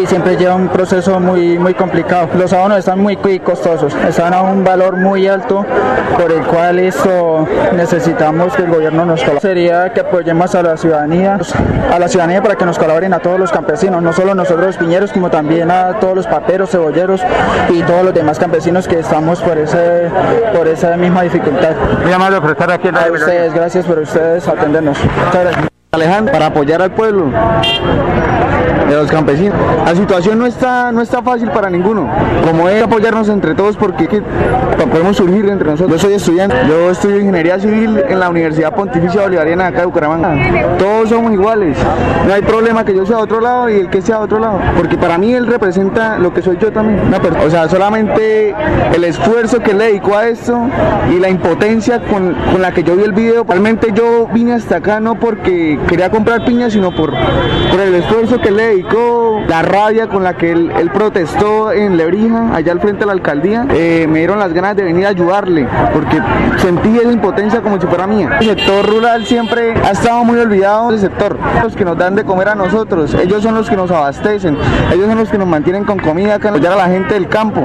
y 0.00 0.06
siempre 0.06 0.36
lleva 0.36 0.54
un 0.54 0.68
proceso 0.68 1.18
muy, 1.18 1.58
muy 1.58 1.74
complicado. 1.74 2.28
Los 2.38 2.52
abonos 2.52 2.78
están 2.78 3.00
muy 3.00 3.16
costosos, 3.40 3.94
están 4.08 4.32
a 4.32 4.42
un 4.42 4.62
valor 4.62 4.96
muy 4.96 5.26
alto 5.26 5.66
por 6.16 6.30
el 6.30 6.42
cual 6.44 6.78
esto 6.78 7.48
necesitamos 7.74 8.54
que 8.54 8.62
el 8.62 8.70
gobierno 8.70 9.04
nos 9.04 9.20
colabore. 9.20 9.40
Sería 9.40 9.92
que 9.92 10.00
apoyemos 10.00 10.54
a 10.54 10.62
la 10.62 10.76
ciudadanía, 10.76 11.38
a 11.92 11.98
la 11.98 12.08
ciudadanía 12.08 12.42
para 12.42 12.54
que 12.54 12.64
nos 12.64 12.78
colaboren 12.78 13.12
a 13.14 13.18
todos 13.18 13.40
los 13.40 13.50
campesinos, 13.50 14.02
no 14.02 14.12
solo 14.12 14.34
nosotros 14.34 14.66
los 14.66 14.76
piñeros, 14.76 15.12
como 15.12 15.30
también 15.30 15.70
a 15.70 15.98
todos 15.98 16.14
los 16.14 16.26
paperos, 16.26 16.70
cebolleros 16.70 17.22
y 17.70 17.82
todos 17.82 18.04
los 18.04 18.14
demás 18.14 18.38
campesinos 18.38 18.86
que 18.86 18.99
estamos 19.00 19.40
por 19.40 19.58
ese 19.58 20.08
por 20.54 20.68
esa 20.68 20.96
misma 20.96 21.22
dificultad. 21.22 21.74
Muy 22.02 22.12
amable 22.12 22.40
por 22.40 22.50
estar 22.50 22.70
aquí 22.70 22.88
en 22.88 22.94
la 22.94 23.02
A 23.02 23.12
ustedes, 23.12 23.54
gracias 23.54 23.84
por 23.84 23.98
ustedes 23.98 24.46
atendernos. 24.46 24.98
Alejandro, 25.92 26.32
para 26.32 26.46
apoyar 26.46 26.82
al 26.82 26.92
pueblo. 26.92 27.32
De 28.94 29.02
los 29.02 29.10
campesinos. 29.10 29.54
La 29.84 29.94
situación 29.94 30.38
no 30.38 30.46
está, 30.46 30.92
no 30.92 31.00
está 31.00 31.22
fácil 31.22 31.50
para 31.50 31.70
ninguno. 31.70 32.08
Como 32.44 32.68
es 32.68 32.82
apoyarnos 32.82 33.28
entre 33.28 33.54
todos 33.54 33.76
porque 33.76 34.06
que, 34.06 34.22
podemos 34.90 35.16
surgir 35.16 35.46
entre 35.48 35.70
nosotros. 35.70 35.90
Yo 35.90 35.98
soy 35.98 36.14
estudiante, 36.14 36.56
yo 36.68 36.90
estudio 36.90 37.18
ingeniería 37.18 37.58
civil 37.58 38.02
en 38.08 38.20
la 38.20 38.28
Universidad 38.28 38.74
Pontificia 38.74 39.22
Bolivariana 39.22 39.68
acá 39.68 39.80
de 39.80 39.86
Bucaramanga. 39.86 40.76
Todos 40.78 41.10
somos 41.10 41.32
iguales. 41.32 41.76
No 42.26 42.34
hay 42.34 42.42
problema 42.42 42.84
que 42.84 42.94
yo 42.94 43.06
sea 43.06 43.18
de 43.18 43.22
otro 43.22 43.40
lado 43.40 43.68
y 43.68 43.74
el 43.74 43.90
que 43.90 44.02
sea 44.02 44.18
de 44.18 44.24
otro 44.24 44.38
lado. 44.38 44.58
Porque 44.76 44.96
para 44.96 45.18
mí 45.18 45.32
él 45.32 45.46
representa 45.46 46.18
lo 46.18 46.32
que 46.32 46.42
soy 46.42 46.58
yo 46.58 46.72
también. 46.72 47.00
o 47.44 47.50
sea, 47.50 47.68
solamente 47.68 48.54
el 48.94 49.04
esfuerzo 49.04 49.60
que 49.60 49.74
le 49.74 49.86
dedicó 49.86 50.16
a 50.16 50.28
esto 50.28 50.58
y 51.10 51.18
la 51.18 51.28
impotencia 51.28 52.00
con, 52.00 52.34
con 52.34 52.62
la 52.62 52.72
que 52.72 52.82
yo 52.82 52.96
vi 52.96 53.04
el 53.04 53.12
video. 53.12 53.44
Realmente 53.44 53.92
yo 53.94 54.28
vine 54.32 54.54
hasta 54.54 54.76
acá 54.76 55.00
no 55.00 55.14
porque 55.14 55.78
quería 55.88 56.10
comprar 56.10 56.44
piña, 56.44 56.70
sino 56.70 56.94
por, 56.94 57.10
por 57.10 57.80
el 57.80 57.94
esfuerzo 57.94 58.40
que 58.40 58.50
le 58.50 58.62
dedicó, 58.62 58.79
la 59.48 59.62
rabia 59.62 60.08
con 60.08 60.22
la 60.22 60.36
que 60.36 60.52
él, 60.52 60.90
protestó 60.92 61.72
en 61.72 61.96
Lebrija, 61.96 62.54
allá 62.54 62.72
al 62.72 62.80
frente 62.80 63.00
de 63.00 63.06
la 63.06 63.12
alcaldía. 63.12 63.66
Eh, 63.70 64.06
me 64.08 64.18
dieron 64.18 64.38
las 64.38 64.52
ganas 64.52 64.76
de 64.76 64.84
venir 64.84 65.06
a 65.06 65.10
ayudarle, 65.10 65.66
porque 65.92 66.20
sentí 66.58 66.96
esa 66.96 67.12
impotencia 67.12 67.60
como 67.60 67.80
si 67.80 67.86
fuera 67.86 68.06
mía. 68.06 68.38
El 68.40 68.46
sector 68.56 68.86
rural 68.88 69.26
siempre 69.26 69.74
ha 69.84 69.90
estado 69.90 70.24
muy 70.24 70.38
olvidado 70.38 70.90
del 70.90 71.00
sector. 71.00 71.36
Los 71.62 71.76
que 71.76 71.84
nos 71.84 71.96
dan 71.96 72.14
de 72.14 72.24
comer 72.24 72.48
a 72.48 72.54
nosotros, 72.54 73.14
ellos 73.14 73.42
son 73.42 73.54
los 73.54 73.68
que 73.68 73.76
nos 73.76 73.90
abastecen, 73.90 74.56
ellos 74.92 75.06
son 75.06 75.18
los 75.18 75.28
que 75.28 75.38
nos 75.38 75.48
mantienen 75.48 75.84
con 75.84 75.98
comida 75.98 76.34
acá, 76.34 76.50
apoyar 76.50 76.72
a 76.72 76.76
la 76.76 76.88
gente 76.88 77.14
del 77.14 77.28
campo. 77.28 77.64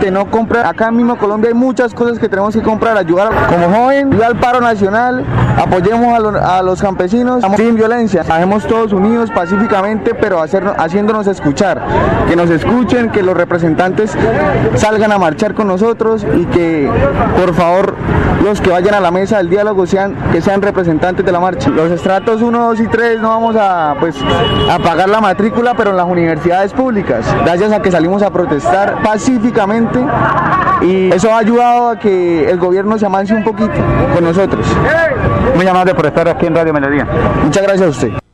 De 0.00 0.10
no 0.10 0.30
comprar, 0.30 0.66
acá 0.66 0.90
mismo 0.90 1.16
Colombia 1.16 1.48
hay 1.48 1.54
muchas 1.54 1.94
cosas 1.94 2.18
que 2.18 2.28
tenemos 2.28 2.54
que 2.54 2.62
comprar, 2.62 2.96
ayudar 2.96 3.30
como 3.48 3.68
joven, 3.74 4.12
ir 4.12 4.22
al 4.22 4.36
paro 4.36 4.60
nacional, 4.60 5.24
apoyemos 5.56 6.38
a, 6.40 6.62
los 6.62 6.80
campesinos 6.80 7.44
sin 7.56 7.76
violencia, 7.76 8.22
hagamos 8.28 8.66
todos 8.66 8.92
unidos 8.92 9.30
pacíficamente, 9.30 9.97
pero 9.98 10.40
haciéndonos 10.42 11.26
escuchar, 11.26 11.82
que 12.28 12.36
nos 12.36 12.50
escuchen, 12.50 13.10
que 13.10 13.22
los 13.22 13.36
representantes 13.36 14.16
salgan 14.74 15.12
a 15.12 15.18
marchar 15.18 15.54
con 15.54 15.66
nosotros 15.66 16.26
y 16.36 16.44
que 16.46 16.90
por 17.38 17.54
favor 17.54 17.94
los 18.44 18.60
que 18.60 18.70
vayan 18.70 18.94
a 18.94 19.00
la 19.00 19.10
mesa 19.10 19.38
del 19.38 19.50
diálogo 19.50 19.86
sean 19.86 20.14
que 20.32 20.40
sean 20.40 20.62
representantes 20.62 21.24
de 21.24 21.32
la 21.32 21.40
marcha. 21.40 21.70
Los 21.70 21.90
estratos 21.90 22.42
1, 22.42 22.58
2 22.58 22.80
y 22.80 22.86
3 22.86 23.20
no 23.20 23.28
vamos 23.28 23.56
a 23.56 23.96
pues 23.98 24.16
a 24.70 24.78
pagar 24.78 25.08
la 25.08 25.20
matrícula, 25.20 25.74
pero 25.74 25.90
en 25.90 25.96
las 25.96 26.06
universidades 26.06 26.72
públicas, 26.72 27.26
gracias 27.44 27.72
a 27.72 27.82
que 27.82 27.90
salimos 27.90 28.22
a 28.22 28.30
protestar 28.30 29.02
pacíficamente 29.02 29.98
y 30.82 31.12
eso 31.12 31.32
ha 31.32 31.38
ayudado 31.38 31.90
a 31.90 31.98
que 31.98 32.48
el 32.50 32.58
gobierno 32.58 32.98
se 32.98 33.06
avance 33.06 33.34
un 33.34 33.44
poquito 33.44 33.72
con 34.14 34.24
nosotros. 34.24 34.66
Muy 35.56 35.66
amable 35.66 35.94
por 35.94 36.06
estar 36.06 36.28
aquí 36.28 36.46
en 36.46 36.54
Radio 36.54 36.72
Melodía. 36.72 37.06
Muchas 37.44 37.62
gracias 37.62 37.86
a 37.86 37.90
usted. 37.90 38.27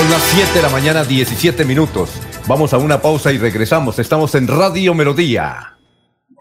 Son 0.00 0.10
las 0.10 0.22
7 0.22 0.54
de 0.54 0.62
la 0.62 0.70
mañana, 0.70 1.04
17 1.04 1.62
minutos. 1.66 2.08
Vamos 2.46 2.72
a 2.72 2.78
una 2.78 3.02
pausa 3.02 3.32
y 3.32 3.36
regresamos. 3.36 3.98
Estamos 3.98 4.34
en 4.34 4.48
Radio 4.48 4.94
Melodía. 4.94 5.79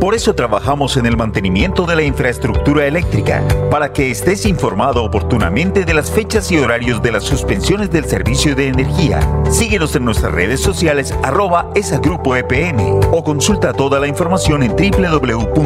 Por 0.00 0.14
eso 0.14 0.34
trabajamos 0.34 0.96
en 0.96 1.04
el 1.04 1.18
mantenimiento 1.18 1.84
de 1.84 1.94
la 1.94 2.02
infraestructura 2.02 2.86
eléctrica, 2.86 3.42
para 3.70 3.92
que 3.92 4.10
estés 4.10 4.46
informado 4.46 5.04
oportunamente 5.04 5.84
de 5.84 5.92
las 5.92 6.10
fechas 6.10 6.50
y 6.50 6.56
horarios 6.56 7.02
de 7.02 7.12
las 7.12 7.22
suspensiones 7.24 7.90
del 7.90 8.06
servicio 8.06 8.54
de 8.54 8.68
energía. 8.68 9.20
Síguenos 9.50 9.94
en 9.96 10.06
nuestras 10.06 10.32
redes 10.32 10.60
sociales 10.60 11.14
arroba 11.22 11.70
esa 11.74 11.98
grupo 11.98 12.34
EPN 12.34 13.00
o 13.12 13.22
consulta 13.22 13.74
toda 13.74 14.00
la 14.00 14.06
información 14.06 14.62
en 14.62 14.74
www.esa.com.co. 14.74 15.60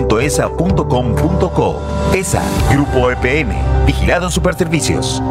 ESA, 2.13 2.43
Grupo 2.73 3.13
EPN, 3.13 3.53
Vigilado 3.87 4.33
Superservicios. 4.33 5.23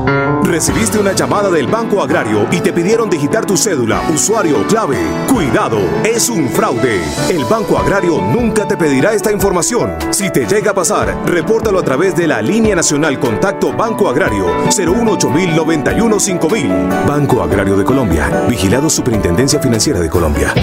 Recibiste 0.44 0.98
una 0.98 1.12
llamada 1.12 1.50
del 1.50 1.68
Banco 1.68 2.02
Agrario 2.02 2.48
y 2.52 2.62
te 2.62 2.72
pidieron 2.72 3.10
digitar 3.10 3.46
tu 3.46 3.58
cédula, 3.58 4.02
usuario 4.14 4.66
clave. 4.68 4.98
Cuidado, 5.28 5.80
es 6.06 6.30
un 6.30 6.48
fraude. 6.48 7.02
El 7.30 7.44
Banco 7.46 7.78
Agrario 7.78 8.22
nunca 8.22 8.66
te 8.66 8.78
pedirá 8.94 9.16
esta 9.16 9.32
información. 9.32 9.96
Si 10.12 10.30
te 10.30 10.46
llega 10.46 10.70
a 10.70 10.74
pasar, 10.76 11.18
repórtalo 11.26 11.80
a 11.80 11.84
través 11.84 12.16
de 12.16 12.28
la 12.28 12.44
línea 12.44 12.76
nacional 12.76 13.20
Contacto 13.20 13.74
Banco 13.74 14.08
Agrario 14.08 14.46
018 14.70 16.20
5000 16.20 16.70
Banco 17.08 17.42
Agrario 17.42 17.76
de 17.76 17.86
Colombia. 17.86 18.46
Vigilado 18.48 18.92
Superintendencia 18.92 19.60
Financiera 19.60 20.00
de 20.00 20.12
Colombia. 20.12 20.54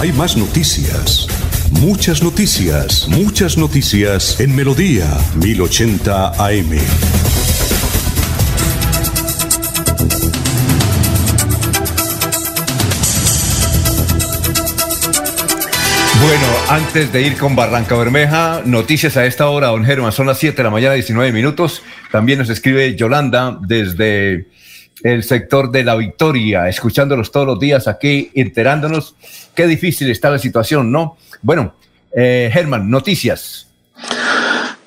Hay 0.00 0.12
más 0.12 0.36
noticias. 0.36 1.26
Muchas 1.80 2.22
noticias, 2.22 3.08
muchas 3.08 3.56
noticias 3.56 4.38
en 4.40 4.54
Melodía 4.54 5.06
1080 5.34 6.32
AM. 6.44 6.78
Bueno, 16.28 16.44
antes 16.68 17.10
de 17.10 17.22
ir 17.22 17.38
con 17.38 17.56
Barranca 17.56 17.96
Bermeja, 17.96 18.60
noticias 18.66 19.16
a 19.16 19.24
esta 19.24 19.48
hora, 19.48 19.68
don 19.68 19.82
Germán, 19.82 20.12
son 20.12 20.26
las 20.26 20.36
7 20.36 20.58
de 20.58 20.62
la 20.62 20.68
mañana, 20.68 20.92
19 20.92 21.32
minutos. 21.32 21.82
También 22.12 22.38
nos 22.38 22.50
escribe 22.50 22.94
Yolanda 22.94 23.58
desde 23.62 24.46
el 25.02 25.22
sector 25.22 25.70
de 25.70 25.84
la 25.84 25.96
Victoria, 25.96 26.68
escuchándolos 26.68 27.32
todos 27.32 27.46
los 27.46 27.58
días 27.58 27.88
aquí, 27.88 28.30
enterándonos 28.34 29.16
qué 29.54 29.66
difícil 29.66 30.10
está 30.10 30.28
la 30.28 30.38
situación, 30.38 30.92
¿no? 30.92 31.16
Bueno, 31.40 31.74
eh, 32.14 32.50
Germán, 32.52 32.90
noticias. 32.90 33.70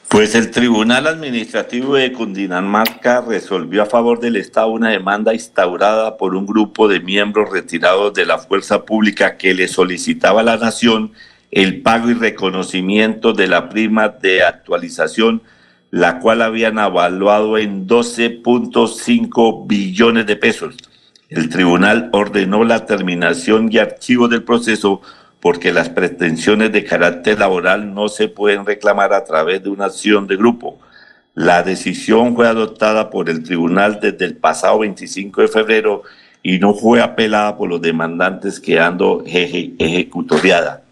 Pues 0.10 0.36
el 0.36 0.52
Tribunal 0.52 1.08
Administrativo 1.08 1.96
de 1.96 2.12
Cundinamarca 2.12 3.22
resolvió 3.22 3.82
a 3.82 3.88
favor 3.88 4.20
del 4.20 4.36
Estado 4.36 4.68
una 4.68 4.90
demanda 4.90 5.34
instaurada 5.34 6.18
por 6.18 6.36
un 6.36 6.46
grupo 6.46 6.88
de 6.88 7.00
miembros 7.00 7.50
retirados 7.50 8.14
de 8.14 8.28
la 8.28 8.38
fuerza 8.38 8.86
pública 8.86 9.38
que 9.38 9.56
le 9.56 9.68
solicitaba 9.68 10.42
a 10.42 10.44
la 10.44 10.58
Nación 10.58 11.14
el 11.52 11.82
pago 11.82 12.10
y 12.10 12.14
reconocimiento 12.14 13.34
de 13.34 13.48
la 13.48 13.68
prima 13.68 14.08
de 14.10 14.44
actualización, 14.44 15.42
la 15.90 16.20
cual 16.20 16.42
habían 16.42 16.80
evaluado 16.80 17.58
en 17.58 17.88
12.5 17.88 19.68
billones 19.68 20.26
de 20.26 20.38
pesos. 20.38 20.78
El 21.28 21.50
tribunal 21.50 22.10
ordenó 22.14 22.64
la 22.64 22.86
terminación 22.86 23.70
y 23.72 23.78
archivo 23.78 24.30
del 24.30 24.44
proceso 24.44 25.02
porque 25.42 25.74
las 25.74 25.90
pretensiones 25.90 26.72
de 26.72 26.86
carácter 26.86 27.40
laboral 27.40 27.94
no 27.94 28.08
se 28.08 28.28
pueden 28.28 28.66
reclamar 28.66 29.12
a 29.12 29.24
través 29.26 29.64
de 29.64 29.70
una 29.70 29.86
acción 29.86 30.28
de 30.28 30.38
grupo. 30.38 30.80
La 31.34 31.64
decisión 31.64 32.36
fue 32.36 32.48
adoptada 32.48 33.10
por 33.10 33.30
el 33.30 33.44
tribunal 33.44 34.00
desde 34.02 34.26
el 34.26 34.38
pasado 34.38 34.80
25 34.80 35.42
de 35.42 35.48
febrero 35.48 36.04
y 36.44 36.60
no 36.60 36.74
fue 36.74 37.02
apelada 37.02 37.58
por 37.58 37.70
los 37.70 37.82
demandantes 37.82 38.60
quedando 38.60 39.24
ejecutoriada. 39.26 40.84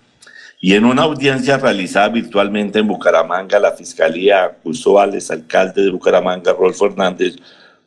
Y 0.62 0.74
en 0.74 0.84
una 0.84 1.04
audiencia 1.04 1.58
realizada 1.58 2.10
virtualmente 2.10 2.80
en 2.80 2.88
Bucaramanga, 2.88 3.60
la 3.60 3.72
Fiscalía 3.72 4.44
acusó 4.44 5.00
al 5.00 5.16
exalcalde 5.16 5.84
de 5.84 5.92
Bucaramanga, 5.92 6.52
Rolfo 6.52 6.88
Hernández, 6.88 7.38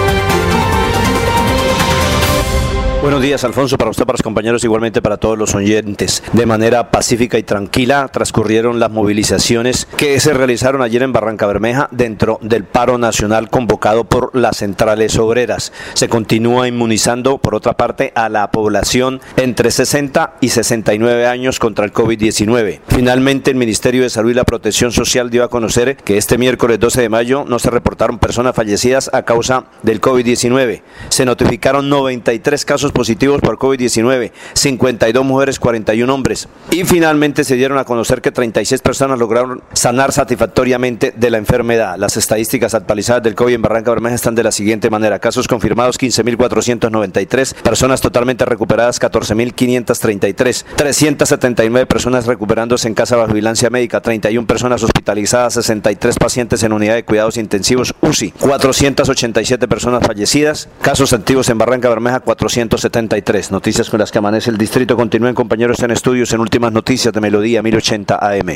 Buenos 3.01 3.23
días, 3.23 3.43
Alfonso, 3.43 3.79
para 3.79 3.89
usted, 3.89 4.05
para 4.05 4.13
los 4.17 4.21
compañeros, 4.21 4.63
igualmente 4.63 5.01
para 5.01 5.17
todos 5.17 5.35
los 5.35 5.55
oyentes. 5.55 6.21
De 6.33 6.45
manera 6.45 6.91
pacífica 6.91 7.39
y 7.39 7.43
tranquila 7.43 8.07
transcurrieron 8.09 8.79
las 8.79 8.91
movilizaciones 8.91 9.87
que 9.97 10.19
se 10.19 10.35
realizaron 10.35 10.83
ayer 10.83 11.01
en 11.01 11.11
Barranca 11.11 11.47
Bermeja 11.47 11.87
dentro 11.89 12.37
del 12.43 12.63
paro 12.63 12.99
nacional 12.99 13.49
convocado 13.49 14.03
por 14.03 14.35
las 14.35 14.57
centrales 14.57 15.17
obreras. 15.17 15.73
Se 15.95 16.09
continúa 16.09 16.67
inmunizando, 16.67 17.39
por 17.39 17.55
otra 17.55 17.73
parte, 17.73 18.11
a 18.13 18.29
la 18.29 18.51
población 18.51 19.19
entre 19.35 19.71
60 19.71 20.35
y 20.39 20.49
69 20.49 21.25
años 21.25 21.57
contra 21.57 21.85
el 21.85 21.93
COVID-19. 21.93 22.81
Finalmente, 22.87 23.49
el 23.49 23.57
Ministerio 23.57 24.03
de 24.03 24.11
Salud 24.11 24.29
y 24.29 24.35
la 24.35 24.43
Protección 24.43 24.91
Social 24.91 25.31
dio 25.31 25.43
a 25.43 25.49
conocer 25.49 25.97
que 25.97 26.17
este 26.17 26.37
miércoles 26.37 26.79
12 26.79 27.01
de 27.01 27.09
mayo 27.09 27.45
no 27.47 27.57
se 27.57 27.71
reportaron 27.71 28.19
personas 28.19 28.55
fallecidas 28.55 29.09
a 29.11 29.23
causa 29.23 29.65
del 29.81 29.99
COVID-19. 29.99 30.83
Se 31.09 31.25
notificaron 31.25 31.89
93 31.89 32.63
casos 32.63 32.90
positivos 32.91 33.41
por 33.41 33.57
COVID-19, 33.57 34.31
52 34.53 35.25
mujeres, 35.25 35.59
41 35.59 36.13
hombres. 36.13 36.47
Y 36.71 36.83
finalmente 36.83 37.43
se 37.43 37.55
dieron 37.55 37.77
a 37.77 37.85
conocer 37.85 38.21
que 38.21 38.31
36 38.31 38.81
personas 38.81 39.19
lograron 39.19 39.61
sanar 39.73 40.11
satisfactoriamente 40.11 41.13
de 41.15 41.29
la 41.29 41.37
enfermedad. 41.37 41.97
Las 41.97 42.17
estadísticas 42.17 42.73
actualizadas 42.73 43.23
del 43.23 43.35
COVID 43.35 43.53
en 43.53 43.61
Barranca 43.61 43.91
Bermeja 43.91 44.15
están 44.15 44.35
de 44.35 44.43
la 44.43 44.51
siguiente 44.51 44.89
manera. 44.89 45.19
Casos 45.19 45.47
confirmados 45.47 45.99
15.493, 45.99 47.55
personas 47.55 48.01
totalmente 48.01 48.45
recuperadas 48.45 48.99
14.533, 49.01 50.65
379 50.75 51.85
personas 51.85 52.25
recuperándose 52.25 52.87
en 52.87 52.93
casa 52.93 53.15
bajo 53.15 53.33
vigilancia 53.33 53.69
médica, 53.69 54.01
31 54.01 54.47
personas 54.47 54.83
hospitalizadas, 54.83 55.53
63 55.53 56.17
pacientes 56.17 56.63
en 56.63 56.73
unidad 56.73 56.95
de 56.95 57.03
cuidados 57.03 57.37
intensivos 57.37 57.93
UCI, 58.01 58.31
487 58.31 59.67
personas 59.67 60.05
fallecidas, 60.05 60.69
casos 60.81 61.13
activos 61.13 61.49
en 61.49 61.57
Barranca 61.57 61.89
Bermeja 61.89 62.19
400 62.19 62.80
73. 62.81 63.51
Noticias 63.51 63.89
con 63.89 63.99
las 63.99 64.11
que 64.11 64.17
amanece 64.17 64.49
el 64.49 64.57
distrito. 64.57 64.95
Continúen 64.95 65.35
compañeros 65.35 65.79
en 65.83 65.91
estudios 65.91 66.33
en 66.33 66.39
últimas 66.39 66.71
noticias 66.71 67.13
de 67.13 67.21
Melodía 67.21 67.61
1080 67.61 68.15
AM. 68.15 68.55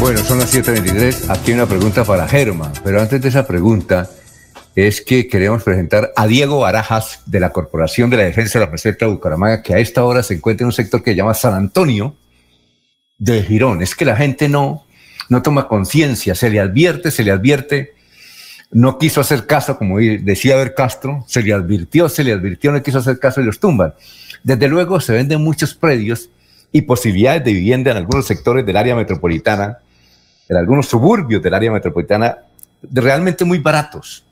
Bueno, 0.00 0.18
son 0.20 0.38
las 0.38 0.54
7.23. 0.54 1.30
Aquí 1.30 1.52
hay 1.52 1.54
una 1.54 1.66
pregunta 1.66 2.04
para 2.04 2.28
Germa, 2.28 2.72
pero 2.82 3.00
antes 3.00 3.22
de 3.22 3.28
esa 3.28 3.46
pregunta 3.46 4.10
es 4.74 5.00
que 5.00 5.28
queremos 5.28 5.62
presentar 5.62 6.12
a 6.16 6.26
Diego 6.26 6.60
Barajas 6.60 7.20
de 7.26 7.40
la 7.40 7.50
Corporación 7.50 8.10
de 8.10 8.16
la 8.18 8.24
Defensa 8.24 8.58
de 8.58 8.64
la 8.66 8.70
Presidenta 8.70 9.06
de 9.06 9.12
Bucaramanga, 9.12 9.62
que 9.62 9.74
a 9.74 9.78
esta 9.78 10.04
hora 10.04 10.22
se 10.22 10.34
encuentra 10.34 10.64
en 10.64 10.66
un 10.66 10.72
sector 10.72 11.02
que 11.02 11.12
se 11.12 11.16
llama 11.16 11.32
San 11.34 11.54
Antonio 11.54 12.14
de 13.18 13.42
Girón. 13.42 13.82
Es 13.82 13.94
que 13.94 14.04
la 14.04 14.16
gente 14.16 14.48
no, 14.48 14.84
no 15.28 15.42
toma 15.42 15.68
conciencia, 15.68 16.34
se 16.34 16.50
le 16.50 16.60
advierte, 16.60 17.10
se 17.10 17.22
le 17.22 17.30
advierte 17.30 17.94
no 18.74 18.98
quiso 18.98 19.20
hacer 19.20 19.46
caso, 19.46 19.78
como 19.78 19.98
decía 19.98 20.56
Ver 20.56 20.74
Castro, 20.74 21.24
se 21.28 21.42
le 21.42 21.52
advirtió, 21.52 22.08
se 22.08 22.24
le 22.24 22.32
advirtió, 22.32 22.72
no 22.72 22.82
quiso 22.82 22.98
hacer 22.98 23.20
caso 23.20 23.40
y 23.40 23.44
los 23.44 23.60
tumban. 23.60 23.94
Desde 24.42 24.66
luego 24.66 25.00
se 25.00 25.12
venden 25.12 25.40
muchos 25.42 25.74
predios 25.74 26.28
y 26.72 26.82
posibilidades 26.82 27.44
de 27.44 27.52
vivienda 27.52 27.92
en 27.92 27.98
algunos 27.98 28.26
sectores 28.26 28.66
del 28.66 28.76
área 28.76 28.96
metropolitana, 28.96 29.78
en 30.48 30.56
algunos 30.56 30.86
suburbios 30.86 31.40
del 31.40 31.54
área 31.54 31.70
metropolitana, 31.70 32.38
realmente 32.82 33.44
muy 33.44 33.58
baratos, 33.58 34.24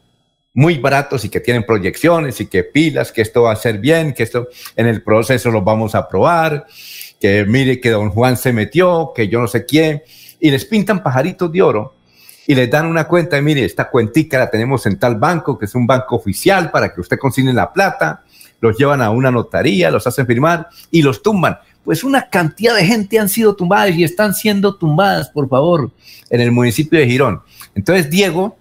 muy 0.52 0.76
baratos 0.76 1.24
y 1.24 1.28
que 1.28 1.38
tienen 1.38 1.64
proyecciones 1.64 2.40
y 2.40 2.46
que 2.46 2.64
pilas, 2.64 3.12
que 3.12 3.22
esto 3.22 3.42
va 3.42 3.52
a 3.52 3.56
ser 3.56 3.78
bien, 3.78 4.12
que 4.12 4.24
esto 4.24 4.48
en 4.74 4.88
el 4.88 5.02
proceso 5.02 5.52
lo 5.52 5.62
vamos 5.62 5.94
a 5.94 5.98
aprobar, 5.98 6.66
que 7.20 7.44
mire 7.44 7.80
que 7.80 7.90
don 7.90 8.10
Juan 8.10 8.36
se 8.36 8.52
metió, 8.52 9.12
que 9.14 9.28
yo 9.28 9.40
no 9.40 9.46
sé 9.46 9.64
quién, 9.64 10.02
y 10.40 10.50
les 10.50 10.64
pintan 10.64 11.00
pajaritos 11.00 11.52
de 11.52 11.62
oro 11.62 11.94
y 12.46 12.54
les 12.54 12.70
dan 12.70 12.86
una 12.86 13.06
cuenta 13.06 13.38
y 13.38 13.42
mire, 13.42 13.64
esta 13.64 13.88
cuentica 13.90 14.38
la 14.38 14.50
tenemos 14.50 14.86
en 14.86 14.98
tal 14.98 15.16
banco, 15.16 15.58
que 15.58 15.66
es 15.66 15.74
un 15.74 15.86
banco 15.86 16.16
oficial 16.16 16.70
para 16.70 16.92
que 16.92 17.00
usted 17.00 17.18
consigne 17.18 17.52
la 17.52 17.72
plata, 17.72 18.22
los 18.60 18.76
llevan 18.76 19.02
a 19.02 19.10
una 19.10 19.30
notaría, 19.30 19.90
los 19.90 20.06
hacen 20.06 20.26
firmar 20.26 20.68
y 20.90 21.02
los 21.02 21.22
tumban. 21.22 21.58
Pues 21.84 22.04
una 22.04 22.28
cantidad 22.28 22.76
de 22.76 22.84
gente 22.84 23.18
han 23.18 23.28
sido 23.28 23.56
tumbadas 23.56 23.94
y 23.96 24.04
están 24.04 24.34
siendo 24.34 24.76
tumbadas, 24.76 25.30
por 25.30 25.48
favor, 25.48 25.90
en 26.30 26.40
el 26.40 26.52
municipio 26.52 26.98
de 26.98 27.08
Girón. 27.08 27.42
Entonces, 27.74 28.08
Diego 28.08 28.56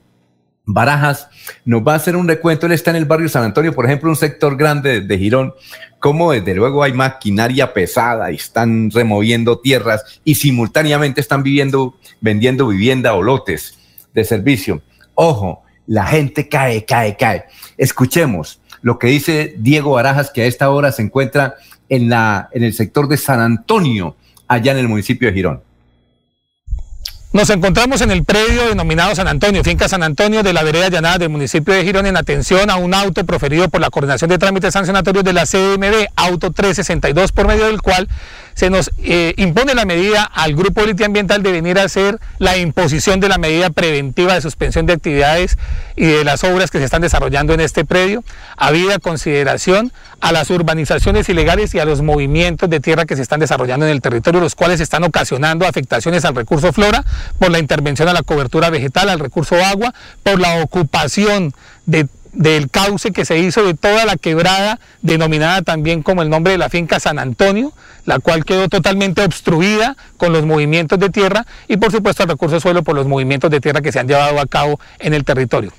Barajas 0.73 1.29
nos 1.65 1.81
va 1.81 1.93
a 1.93 1.95
hacer 1.97 2.15
un 2.15 2.27
recuento. 2.27 2.65
Él 2.65 2.71
está 2.71 2.91
en 2.91 2.97
el 2.97 3.05
barrio 3.05 3.29
San 3.29 3.43
Antonio, 3.43 3.73
por 3.73 3.85
ejemplo, 3.85 4.09
un 4.09 4.15
sector 4.15 4.57
grande 4.57 5.01
de, 5.01 5.17
Girón, 5.17 5.53
como 5.99 6.31
desde 6.31 6.55
luego 6.55 6.83
hay 6.83 6.93
maquinaria 6.93 7.73
pesada 7.73 8.31
y 8.31 8.35
están 8.35 8.91
removiendo 8.91 9.59
tierras 9.59 10.21
y 10.23 10.35
simultáneamente 10.35 11.21
están 11.21 11.43
viviendo, 11.43 11.95
vendiendo 12.19 12.67
vivienda 12.67 13.13
o 13.13 13.21
lotes 13.21 13.77
de 14.13 14.23
servicio. 14.23 14.81
Ojo, 15.15 15.63
la 15.87 16.05
gente 16.05 16.47
cae, 16.47 16.85
cae, 16.85 17.17
cae. 17.17 17.45
Escuchemos 17.77 18.61
lo 18.81 18.97
que 18.97 19.07
dice 19.07 19.55
Diego 19.57 19.91
Barajas, 19.91 20.31
que 20.31 20.41
a 20.41 20.45
esta 20.45 20.69
hora 20.69 20.91
se 20.91 21.01
encuentra 21.01 21.55
en, 21.89 22.09
la, 22.09 22.49
en 22.53 22.63
el 22.63 22.73
sector 22.73 23.07
de 23.07 23.17
San 23.17 23.39
Antonio, 23.39 24.15
allá 24.47 24.71
en 24.71 24.79
el 24.79 24.87
municipio 24.87 25.27
de 25.27 25.33
Girón. 25.33 25.61
Nos 27.33 27.49
encontramos 27.49 28.01
en 28.01 28.11
el 28.11 28.25
predio 28.25 28.67
denominado 28.67 29.15
San 29.15 29.29
Antonio, 29.29 29.63
finca 29.63 29.87
San 29.87 30.03
Antonio 30.03 30.43
de 30.43 30.51
la 30.51 30.63
vereda 30.63 30.89
llanada 30.89 31.17
del 31.17 31.29
municipio 31.29 31.73
de 31.73 31.81
Girón 31.85 32.05
en 32.05 32.17
atención 32.17 32.69
a 32.69 32.75
un 32.75 32.93
auto 32.93 33.23
proferido 33.23 33.69
por 33.69 33.79
la 33.79 33.89
Coordinación 33.89 34.29
de 34.29 34.37
Trámites 34.37 34.73
Sancionatorios 34.73 35.23
de 35.23 35.31
la 35.31 35.45
CMB, 35.45 36.07
auto 36.17 36.51
362, 36.51 37.31
por 37.31 37.47
medio 37.47 37.67
del 37.67 37.81
cual 37.81 38.09
se 38.53 38.69
nos 38.69 38.91
eh, 38.97 39.33
impone 39.37 39.75
la 39.75 39.85
medida 39.85 40.23
al 40.23 40.55
Grupo 40.55 40.81
Política 40.81 41.05
Ambiental 41.05 41.41
de 41.41 41.53
venir 41.53 41.79
a 41.79 41.83
hacer 41.83 42.19
la 42.37 42.57
imposición 42.57 43.21
de 43.21 43.29
la 43.29 43.37
medida 43.37 43.69
preventiva 43.69 44.33
de 44.33 44.41
suspensión 44.41 44.85
de 44.85 44.93
actividades 44.93 45.57
y 45.95 46.07
de 46.07 46.25
las 46.25 46.43
obras 46.43 46.69
que 46.69 46.79
se 46.79 46.83
están 46.83 47.01
desarrollando 47.01 47.53
en 47.53 47.61
este 47.61 47.85
predio, 47.85 48.25
habida 48.57 48.99
consideración 48.99 49.93
a 50.19 50.31
las 50.31 50.49
urbanizaciones 50.49 51.29
ilegales 51.29 51.73
y 51.75 51.79
a 51.79 51.85
los 51.85 52.01
movimientos 52.01 52.69
de 52.69 52.79
tierra 52.79 53.05
que 53.05 53.15
se 53.15 53.21
están 53.21 53.39
desarrollando 53.39 53.85
en 53.85 53.91
el 53.93 54.01
territorio, 54.01 54.41
los 54.41 54.55
cuales 54.55 54.79
están 54.81 55.03
ocasionando 55.03 55.65
afectaciones 55.65 56.25
al 56.25 56.35
recurso 56.35 56.73
flora 56.73 57.05
por 57.39 57.51
la 57.51 57.59
intervención 57.59 58.07
a 58.07 58.13
la 58.13 58.23
cobertura 58.23 58.69
vegetal, 58.69 59.09
al 59.09 59.19
recurso 59.19 59.55
agua, 59.55 59.93
por 60.23 60.39
la 60.39 60.61
ocupación 60.61 61.53
de 61.85 62.07
del 62.33 62.69
cauce 62.69 63.11
que 63.11 63.25
se 63.25 63.39
hizo 63.39 63.63
de 63.63 63.73
toda 63.73 64.05
la 64.05 64.15
quebrada, 64.15 64.79
denominada 65.01 65.61
también 65.61 66.03
como 66.03 66.21
el 66.21 66.29
nombre 66.29 66.51
de 66.53 66.57
la 66.57 66.69
finca 66.69 66.99
San 66.99 67.19
Antonio, 67.19 67.73
la 68.05 68.19
cual 68.19 68.45
quedó 68.45 68.67
totalmente 68.69 69.23
obstruida 69.23 69.95
con 70.17 70.33
los 70.33 70.45
movimientos 70.45 70.97
de 70.99 71.09
tierra 71.09 71.45
y 71.67 71.77
por 71.77 71.91
supuesto 71.91 72.23
el 72.23 72.29
recurso 72.29 72.55
de 72.55 72.61
suelo 72.61 72.83
por 72.83 72.95
los 72.95 73.07
movimientos 73.07 73.51
de 73.51 73.59
tierra 73.59 73.81
que 73.81 73.91
se 73.91 73.99
han 73.99 74.07
llevado 74.07 74.39
a 74.39 74.45
cabo 74.45 74.79
en 74.99 75.13
el 75.13 75.23
territorio. 75.23 75.71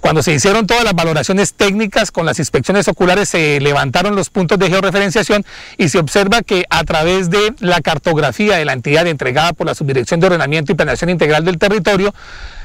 Cuando 0.00 0.22
se 0.22 0.32
hicieron 0.32 0.66
todas 0.66 0.84
las 0.84 0.94
valoraciones 0.94 1.54
técnicas 1.54 2.10
con 2.10 2.24
las 2.26 2.38
inspecciones 2.38 2.88
oculares 2.88 3.28
se 3.28 3.60
levantaron 3.60 4.16
los 4.16 4.30
puntos 4.30 4.58
de 4.58 4.68
georreferenciación 4.68 5.44
y 5.76 5.88
se 5.88 5.98
observa 5.98 6.42
que 6.42 6.64
a 6.70 6.84
través 6.84 7.30
de 7.30 7.54
la 7.60 7.80
cartografía 7.80 8.56
de 8.56 8.64
la 8.64 8.72
entidad 8.72 9.06
entregada 9.06 9.52
por 9.52 9.66
la 9.66 9.74
Subdirección 9.74 10.20
de 10.20 10.26
Ordenamiento 10.26 10.72
y 10.72 10.76
Planeación 10.76 11.10
Integral 11.10 11.44
del 11.44 11.58
Territorio, 11.58 12.14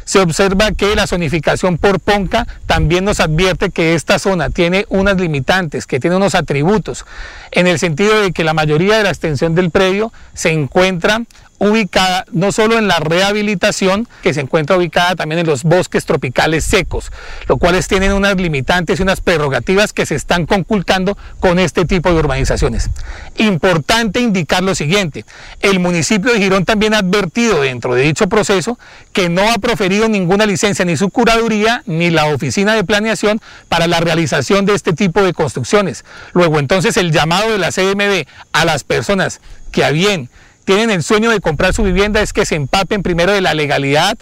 se 0.05 0.19
observa 0.19 0.71
que 0.71 0.95
la 0.95 1.07
zonificación 1.07 1.77
por 1.77 1.99
Ponca 1.99 2.47
también 2.65 3.05
nos 3.05 3.19
advierte 3.19 3.69
que 3.69 3.95
esta 3.95 4.19
zona 4.19 4.49
tiene 4.49 4.85
unas 4.89 5.17
limitantes, 5.17 5.87
que 5.87 5.99
tiene 5.99 6.15
unos 6.15 6.35
atributos, 6.35 7.05
en 7.51 7.67
el 7.67 7.79
sentido 7.79 8.21
de 8.21 8.31
que 8.31 8.43
la 8.43 8.53
mayoría 8.53 8.97
de 8.97 9.03
la 9.03 9.09
extensión 9.09 9.55
del 9.55 9.71
predio 9.71 10.11
se 10.33 10.51
encuentra 10.51 11.23
ubicada 11.61 12.25
no 12.31 12.51
solo 12.51 12.79
en 12.79 12.87
la 12.87 12.97
rehabilitación, 12.97 14.07
que 14.23 14.33
se 14.33 14.41
encuentra 14.41 14.77
ubicada 14.77 15.15
también 15.15 15.37
en 15.37 15.45
los 15.45 15.61
bosques 15.61 16.05
tropicales 16.05 16.63
secos, 16.63 17.11
los 17.47 17.59
cuales 17.59 17.87
tienen 17.87 18.13
unas 18.13 18.35
limitantes 18.35 18.99
y 18.99 19.03
unas 19.03 19.21
prerrogativas 19.21 19.93
que 19.93 20.07
se 20.07 20.15
están 20.15 20.47
conculcando 20.47 21.15
con 21.39 21.59
este 21.59 21.85
tipo 21.85 22.09
de 22.09 22.15
urbanizaciones. 22.15 22.89
Importante 23.37 24.19
indicar 24.21 24.63
lo 24.63 24.73
siguiente, 24.73 25.23
el 25.59 25.77
municipio 25.77 26.33
de 26.33 26.39
Girón 26.39 26.65
también 26.65 26.95
ha 26.95 26.99
advertido 26.99 27.61
dentro 27.61 27.93
de 27.93 28.01
dicho 28.01 28.27
proceso 28.27 28.79
que 29.13 29.29
no 29.29 29.47
ha 29.51 29.59
proferido 29.59 30.09
ninguna 30.09 30.47
licencia 30.47 30.83
ni 30.83 30.97
su 30.97 31.11
curaduría 31.11 31.83
ni 31.85 32.09
la 32.09 32.25
oficina 32.25 32.73
de 32.73 32.83
planeación 32.83 33.39
para 33.69 33.85
la 33.85 33.99
realización 33.99 34.65
de 34.65 34.73
este 34.73 34.93
tipo 34.93 35.21
de 35.21 35.33
construcciones. 35.33 36.05
Luego 36.33 36.57
entonces 36.57 36.97
el 36.97 37.11
llamado 37.11 37.51
de 37.51 37.59
la 37.59 37.71
CMD 37.71 38.27
a 38.51 38.65
las 38.65 38.83
personas 38.83 39.41
que 39.71 39.85
a 39.85 39.91
bien 39.91 40.29
tienen 40.75 40.89
el 40.89 41.03
sueño 41.03 41.31
de 41.31 41.41
comprar 41.41 41.73
su 41.73 41.83
vivienda 41.83 42.21
es 42.21 42.31
que 42.31 42.45
se 42.45 42.55
empapen 42.55 43.03
primero 43.03 43.33
de 43.33 43.41
la 43.41 43.53
legalidad 43.53 44.17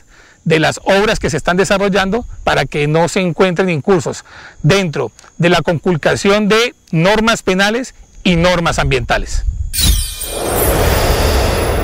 de 0.45 0.57
las 0.57 0.79
obras 0.83 1.19
que 1.19 1.29
se 1.29 1.37
están 1.37 1.57
desarrollando 1.57 2.25
para 2.43 2.65
que 2.65 2.87
no 2.87 3.07
se 3.07 3.19
encuentren 3.19 3.69
incursos 3.69 4.25
dentro 4.63 5.11
de 5.37 5.49
la 5.49 5.61
conculcación 5.61 6.47
de 6.47 6.73
normas 6.91 7.43
penales 7.43 7.93
y 8.23 8.35
normas 8.35 8.79
ambientales. 8.79 9.45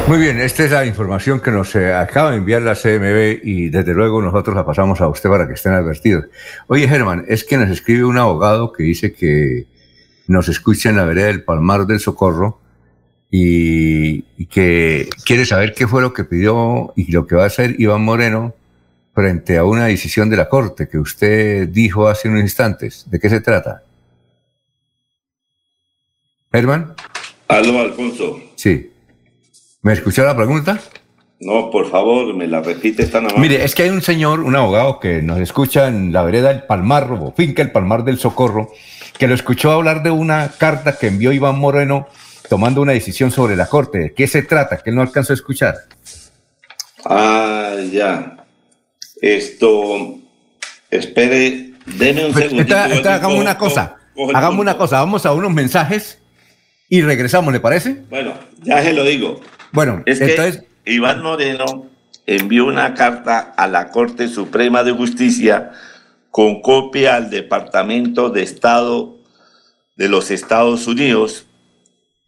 Muy 0.08 0.18
bien, 0.18 0.40
esta 0.40 0.64
es 0.64 0.72
la 0.72 0.84
información 0.84 1.42
que 1.42 1.52
nos 1.52 1.76
eh, 1.76 1.94
acaba 1.94 2.32
de 2.32 2.38
enviar 2.38 2.64
la 2.64 2.74
CMB 2.74 3.42
y 3.44 3.70
desde 3.70 3.94
luego 3.94 4.20
nosotros 4.20 4.56
la 4.56 4.66
pasamos 4.66 5.00
a 5.00 5.08
usted 5.08 5.30
para 5.30 5.48
que 5.48 5.54
estén 5.54 5.74
advertidos. 5.74 6.26
Oye, 6.66 6.88
Germán, 6.88 7.24
es 7.28 7.44
que 7.44 7.58
nos 7.58 7.70
escribe 7.70 8.04
un 8.04 8.18
abogado 8.18 8.74
que 8.74 8.82
dice 8.82 9.14
que 9.14 9.68
nos 10.26 10.50
escucha 10.50 10.90
en 10.90 10.98
la 10.98 11.06
vereda 11.06 11.28
del 11.28 11.44
Palmar 11.44 11.86
del 11.86 12.00
Socorro 12.00 12.65
y, 13.38 14.46
que 14.46 15.10
quiere 15.26 15.46
saber 15.46 15.74
qué 15.74 15.88
fue 15.88 16.02
lo 16.02 16.14
que 16.14 16.24
pidió 16.24 16.94
y 16.96 17.12
lo 17.12 17.28
que 17.28 17.36
va 17.36 17.44
a 17.44 17.48
hacer 17.48 17.76
Iván 17.80 18.04
Moreno 18.04 18.54
frente 19.14 19.58
a 19.58 19.66
una 19.66 19.86
decisión 19.86 20.30
de 20.30 20.38
la 20.38 20.48
Corte 20.48 20.88
que 20.88 20.98
usted 20.98 21.68
dijo 21.68 22.08
hace 22.08 22.30
unos 22.30 22.42
instantes. 22.42 23.06
¿De 23.10 23.20
qué 23.20 23.30
se 23.30 23.42
trata? 23.42 23.84
Herman. 26.52 26.94
Aló, 27.50 27.82
Alfonso. 27.82 28.40
Sí. 28.56 28.92
¿Me 29.82 29.94
escuchó 29.94 30.24
la 30.24 30.36
pregunta? 30.36 30.80
No, 31.42 31.70
por 31.70 31.90
favor, 31.90 32.34
me 32.34 32.48
la 32.48 32.62
repite 32.62 33.06
tan 33.08 33.26
amable. 33.26 33.42
Mire, 33.42 33.66
es 33.66 33.76
que 33.76 33.84
hay 33.84 33.90
un 33.90 34.02
señor, 34.02 34.40
un 34.40 34.56
abogado 34.56 35.00
que 35.02 35.22
nos 35.22 35.40
escucha 35.40 35.88
en 35.88 36.14
la 36.14 36.24
vereda 36.24 36.50
del 36.50 36.64
Palmar, 36.64 37.12
o 37.12 37.34
finca 37.36 37.62
el 37.62 37.72
Palmar 37.72 38.06
del 38.06 38.18
Socorro, 38.18 38.72
que 39.18 39.28
lo 39.28 39.36
escuchó 39.36 39.72
hablar 39.72 40.04
de 40.04 40.12
una 40.12 40.52
carta 40.58 40.98
que 40.98 41.08
envió 41.08 41.34
Iván 41.34 41.60
Moreno 41.60 42.08
tomando 42.50 42.82
una 42.82 42.94
decisión 42.94 43.32
sobre 43.32 43.56
la 43.56 43.68
Corte. 43.68 43.98
¿De 43.98 44.14
qué 44.14 44.28
se 44.28 44.42
trata? 44.44 44.78
Que 44.78 44.90
él 44.90 44.96
no 44.96 45.02
alcanzó 45.02 45.34
a 45.34 45.36
escuchar. 45.36 45.76
Ah, 47.06 47.76
ya. 47.92 48.38
Esto, 49.22 50.20
espere, 50.90 51.74
deme 51.86 52.26
un 52.26 52.34
pues, 52.34 52.50
segundo. 52.50 52.76
hagamos 52.76 53.40
una 53.40 53.58
cosa, 53.58 53.96
hagamos 54.34 54.60
una 54.60 54.78
cosa, 54.78 55.00
vamos 55.00 55.26
a 55.26 55.34
unos 55.34 55.54
mensajes 55.54 56.20
y 56.90 57.02
regresamos, 57.02 57.54
¿le 57.54 57.60
parece? 57.60 58.04
Bueno, 58.10 58.34
ya 58.62 58.84
se 58.84 58.94
lo 58.94 59.04
digo. 59.04 59.40
Bueno, 59.72 60.04
es 60.06 60.20
entonces... 60.22 60.64
que 60.84 60.94
Iván 60.94 61.22
Moreno 61.24 61.88
envió 62.26 62.66
una 62.66 62.94
carta 62.94 63.54
a 63.56 63.68
la 63.68 63.90
Corte 63.90 64.28
Suprema 64.28 64.84
de 64.84 64.92
Justicia 64.92 65.72
con 66.32 66.62
copia 66.62 67.16
al 67.16 67.30
Departamento 67.30 68.30
de 68.30 68.44
Estado 68.44 69.16
de 69.96 70.10
los 70.10 70.32
Estados 70.32 70.88
Unidos 70.88 71.46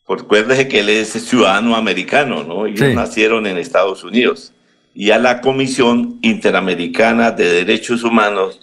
Recuérdese 0.08 0.68
que 0.68 0.80
él 0.80 0.90
es 0.90 1.10
ciudadano 1.10 1.76
americano, 1.76 2.44
¿no? 2.44 2.66
Ellos 2.66 2.94
nacieron 2.94 3.45
en 3.45 3.58
Estados 3.58 4.03
Unidos. 4.03 4.53
Y 4.95 5.11
a 5.11 5.19
la 5.19 5.42
Comisión 5.42 6.18
Interamericana 6.22 7.32
de 7.32 7.52
Derechos 7.52 8.03
Humanos, 8.03 8.60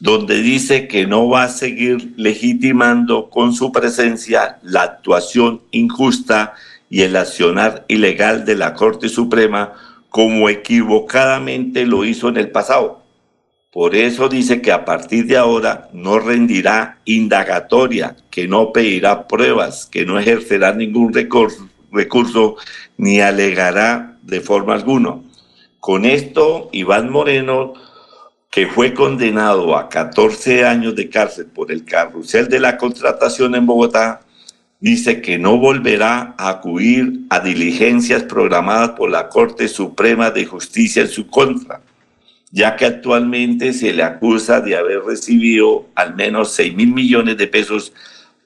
donde 0.00 0.42
dice 0.42 0.88
que 0.88 1.06
no 1.06 1.28
va 1.28 1.44
a 1.44 1.48
seguir 1.48 2.12
legitimando 2.16 3.30
con 3.30 3.52
su 3.52 3.70
presencia 3.70 4.58
la 4.62 4.82
actuación 4.82 5.62
injusta 5.70 6.54
y 6.88 7.02
el 7.02 7.16
accionar 7.16 7.84
ilegal 7.86 8.44
de 8.44 8.56
la 8.56 8.74
Corte 8.74 9.08
Suprema 9.08 9.74
como 10.08 10.48
equivocadamente 10.48 11.86
lo 11.86 12.04
hizo 12.04 12.28
en 12.28 12.36
el 12.36 12.50
pasado. 12.50 12.99
Por 13.72 13.94
eso 13.94 14.28
dice 14.28 14.60
que 14.60 14.72
a 14.72 14.84
partir 14.84 15.26
de 15.26 15.36
ahora 15.36 15.88
no 15.92 16.18
rendirá 16.18 16.98
indagatoria, 17.04 18.16
que 18.28 18.48
no 18.48 18.72
pedirá 18.72 19.28
pruebas, 19.28 19.86
que 19.86 20.04
no 20.04 20.18
ejercerá 20.18 20.72
ningún 20.72 21.12
recurso, 21.12 22.56
ni 22.96 23.20
alegará 23.20 24.16
de 24.22 24.40
forma 24.40 24.74
alguna. 24.74 25.20
Con 25.78 26.04
esto, 26.04 26.68
Iván 26.72 27.10
Moreno, 27.10 27.74
que 28.50 28.66
fue 28.66 28.92
condenado 28.92 29.76
a 29.76 29.88
14 29.88 30.64
años 30.64 30.96
de 30.96 31.08
cárcel 31.08 31.46
por 31.46 31.70
el 31.70 31.84
carrusel 31.84 32.48
de 32.48 32.58
la 32.58 32.76
contratación 32.76 33.54
en 33.54 33.66
Bogotá, 33.66 34.22
dice 34.80 35.22
que 35.22 35.38
no 35.38 35.58
volverá 35.58 36.34
a 36.38 36.48
acudir 36.48 37.20
a 37.30 37.38
diligencias 37.38 38.24
programadas 38.24 38.90
por 38.90 39.12
la 39.12 39.28
Corte 39.28 39.68
Suprema 39.68 40.32
de 40.32 40.44
Justicia 40.44 41.02
en 41.02 41.08
su 41.08 41.28
contra 41.28 41.82
ya 42.50 42.76
que 42.76 42.86
actualmente 42.86 43.72
se 43.72 43.92
le 43.92 44.02
acusa 44.02 44.60
de 44.60 44.76
haber 44.76 45.02
recibido 45.02 45.86
al 45.94 46.14
menos 46.14 46.52
6 46.52 46.74
mil 46.74 46.92
millones 46.92 47.36
de 47.36 47.46
pesos 47.46 47.92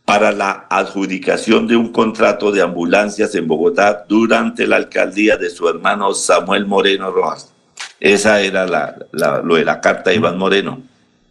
para 0.05 0.33
la 0.33 0.67
adjudicación 0.69 1.67
de 1.67 1.77
un 1.77 1.91
contrato 1.91 2.53
de 2.53 2.61
ambulancias 2.61 3.35
en 3.35 3.49
Bogotá 3.49 4.05
durante 4.07 4.67
la 4.67 4.77
alcaldía 4.77 5.37
de 5.39 5.49
su 5.49 5.69
hermano 5.69 6.13
Samuel 6.13 6.67
Moreno 6.67 7.11
Rojas. 7.11 7.53
Esa 8.01 8.43
era 8.43 8.67
la, 8.67 8.97
lo 9.43 9.55
de 9.55 9.65
la 9.65 9.81
carta 9.81 10.13
Iván 10.13 10.37
Moreno. 10.37 10.83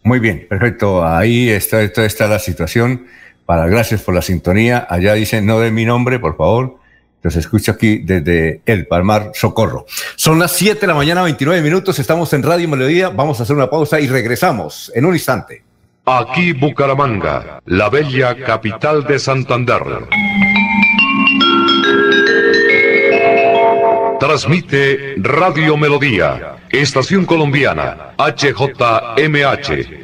Muy 0.02 0.18
bien, 0.18 0.46
perfecto. 0.48 1.06
Ahí 1.06 1.48
está, 1.48 1.82
está 1.82 2.26
la 2.26 2.40
situación. 2.40 3.06
Para 3.46 3.68
gracias 3.68 4.02
por 4.02 4.14
la 4.14 4.22
sintonía. 4.22 4.84
Allá 4.88 5.14
dicen 5.14 5.46
no 5.46 5.60
de 5.60 5.70
mi 5.70 5.84
nombre, 5.84 6.18
por 6.18 6.36
favor. 6.36 6.78
Los 7.24 7.34
escucho 7.36 7.72
aquí 7.72 8.00
desde 8.04 8.60
El 8.66 8.86
Palmar 8.86 9.30
Socorro. 9.32 9.86
Son 10.14 10.38
las 10.38 10.52
7 10.52 10.82
de 10.82 10.86
la 10.86 10.94
mañana, 10.94 11.22
29 11.22 11.62
minutos. 11.62 11.98
Estamos 11.98 12.30
en 12.34 12.42
Radio 12.42 12.68
Melodía. 12.68 13.08
Vamos 13.08 13.40
a 13.40 13.44
hacer 13.44 13.56
una 13.56 13.70
pausa 13.70 13.98
y 13.98 14.06
regresamos 14.06 14.92
en 14.94 15.06
un 15.06 15.14
instante. 15.14 15.64
Aquí 16.04 16.52
Bucaramanga, 16.52 17.62
la 17.64 17.88
bella 17.88 18.36
capital 18.36 19.04
de 19.04 19.18
Santander. 19.18 19.80
Transmite 24.20 25.14
Radio 25.16 25.78
Melodía, 25.78 26.56
Estación 26.68 27.24
Colombiana, 27.24 28.12
HJMH. 28.18 30.03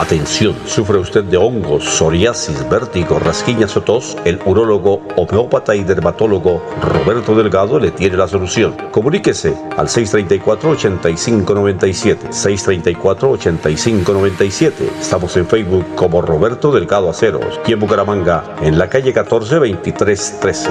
Atención, 0.00 0.56
¿sufre 0.64 0.96
usted 0.96 1.24
de 1.24 1.36
hongos, 1.36 1.84
psoriasis, 1.84 2.66
vértigo, 2.70 3.18
rasquiñas 3.18 3.76
o 3.76 3.82
tos? 3.82 4.16
El 4.24 4.40
urólogo, 4.46 5.02
homeópata 5.16 5.76
y 5.76 5.84
dermatólogo 5.84 6.62
Roberto 6.80 7.34
Delgado 7.34 7.78
le 7.78 7.90
tiene 7.90 8.16
la 8.16 8.26
solución. 8.26 8.74
Comuníquese 8.92 9.54
al 9.76 9.88
634-8597. 9.88 12.30
634-8597. 12.30 14.72
Estamos 14.98 15.36
en 15.36 15.46
Facebook 15.46 15.84
como 15.96 16.22
Roberto 16.22 16.72
Delgado 16.72 17.10
Aceros 17.10 17.60
y 17.66 17.74
en 17.74 17.80
Bucaramanga 17.80 18.56
en 18.62 18.78
la 18.78 18.88
calle 18.88 19.12
14 19.12 19.56
2313. 19.56 20.70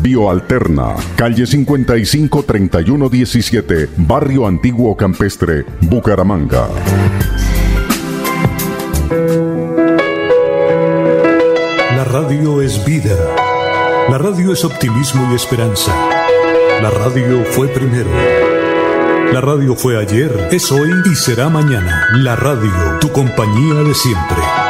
Bioalterna, 0.00 0.94
calle 1.16 1.46
55 1.46 2.42
3117, 2.44 3.88
Barrio 3.96 4.46
Antiguo 4.46 4.96
Campestre, 4.96 5.64
Bucaramanga. 5.80 6.68
La 11.96 12.04
radio 12.04 12.60
es 12.60 12.84
vida. 12.84 13.16
La 14.08 14.18
radio 14.18 14.52
es 14.52 14.64
optimismo 14.64 15.28
y 15.32 15.36
esperanza. 15.36 15.92
La 16.82 16.90
radio 16.90 17.44
fue 17.44 17.68
primero. 17.68 18.10
La 19.32 19.40
radio 19.40 19.74
fue 19.74 19.98
ayer, 20.00 20.48
es 20.52 20.70
hoy 20.70 20.90
y 21.10 21.14
será 21.14 21.48
mañana. 21.48 22.06
La 22.12 22.36
radio, 22.36 22.98
tu 23.00 23.10
compañía 23.10 23.82
de 23.82 23.94
siempre. 23.94 24.63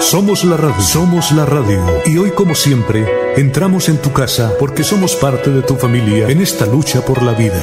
Somos 0.00 0.44
la 0.44 0.56
radio, 0.56 0.80
somos 0.80 1.32
la 1.32 1.46
radio. 1.46 1.84
Y 2.04 2.18
hoy 2.18 2.30
como 2.30 2.54
siempre, 2.54 3.06
entramos 3.36 3.88
en 3.88 3.98
tu 3.98 4.12
casa 4.12 4.52
porque 4.58 4.84
somos 4.84 5.14
parte 5.16 5.50
de 5.50 5.62
tu 5.62 5.76
familia 5.76 6.28
en 6.28 6.40
esta 6.40 6.66
lucha 6.66 7.04
por 7.04 7.22
la 7.22 7.32
vida. 7.32 7.62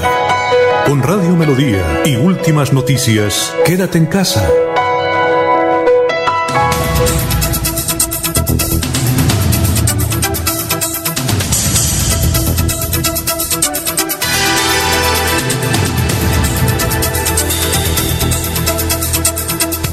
Con 0.85 1.03
Radio 1.03 1.35
Melodía 1.35 2.01
y 2.05 2.15
últimas 2.15 2.73
noticias, 2.73 3.55
quédate 3.65 3.97
en 3.97 4.05
casa. 4.05 4.49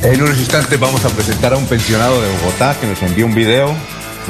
En 0.09 0.23
unos 0.23 0.39
instantes 0.39 0.81
vamos 0.81 1.05
a 1.05 1.11
presentar 1.11 1.53
a 1.53 1.59
un 1.59 1.67
pensionado 1.67 2.23
de 2.23 2.31
Bogotá 2.39 2.75
que 2.81 2.87
nos 2.87 3.03
envió 3.03 3.27
un 3.27 3.35
video. 3.35 3.77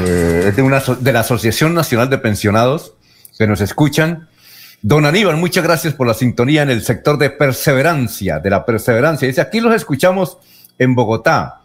eh, 0.00 0.46
es 0.48 0.56
de, 0.56 0.96
de 0.98 1.12
la 1.12 1.20
Asociación 1.20 1.72
Nacional 1.72 2.10
de 2.10 2.18
Pensionados 2.18 2.94
que 3.38 3.46
nos 3.46 3.60
escuchan. 3.60 4.28
Don 4.82 5.06
Aníbal, 5.06 5.36
muchas 5.36 5.62
gracias 5.62 5.94
por 5.94 6.08
la 6.08 6.14
sintonía 6.14 6.62
en 6.62 6.70
el 6.70 6.82
sector 6.82 7.16
de 7.16 7.30
perseverancia, 7.30 8.40
de 8.40 8.50
la 8.50 8.66
perseverancia. 8.66 9.28
Dice, 9.28 9.40
aquí 9.40 9.60
los 9.60 9.72
escuchamos 9.72 10.38
en 10.80 10.96
Bogotá, 10.96 11.60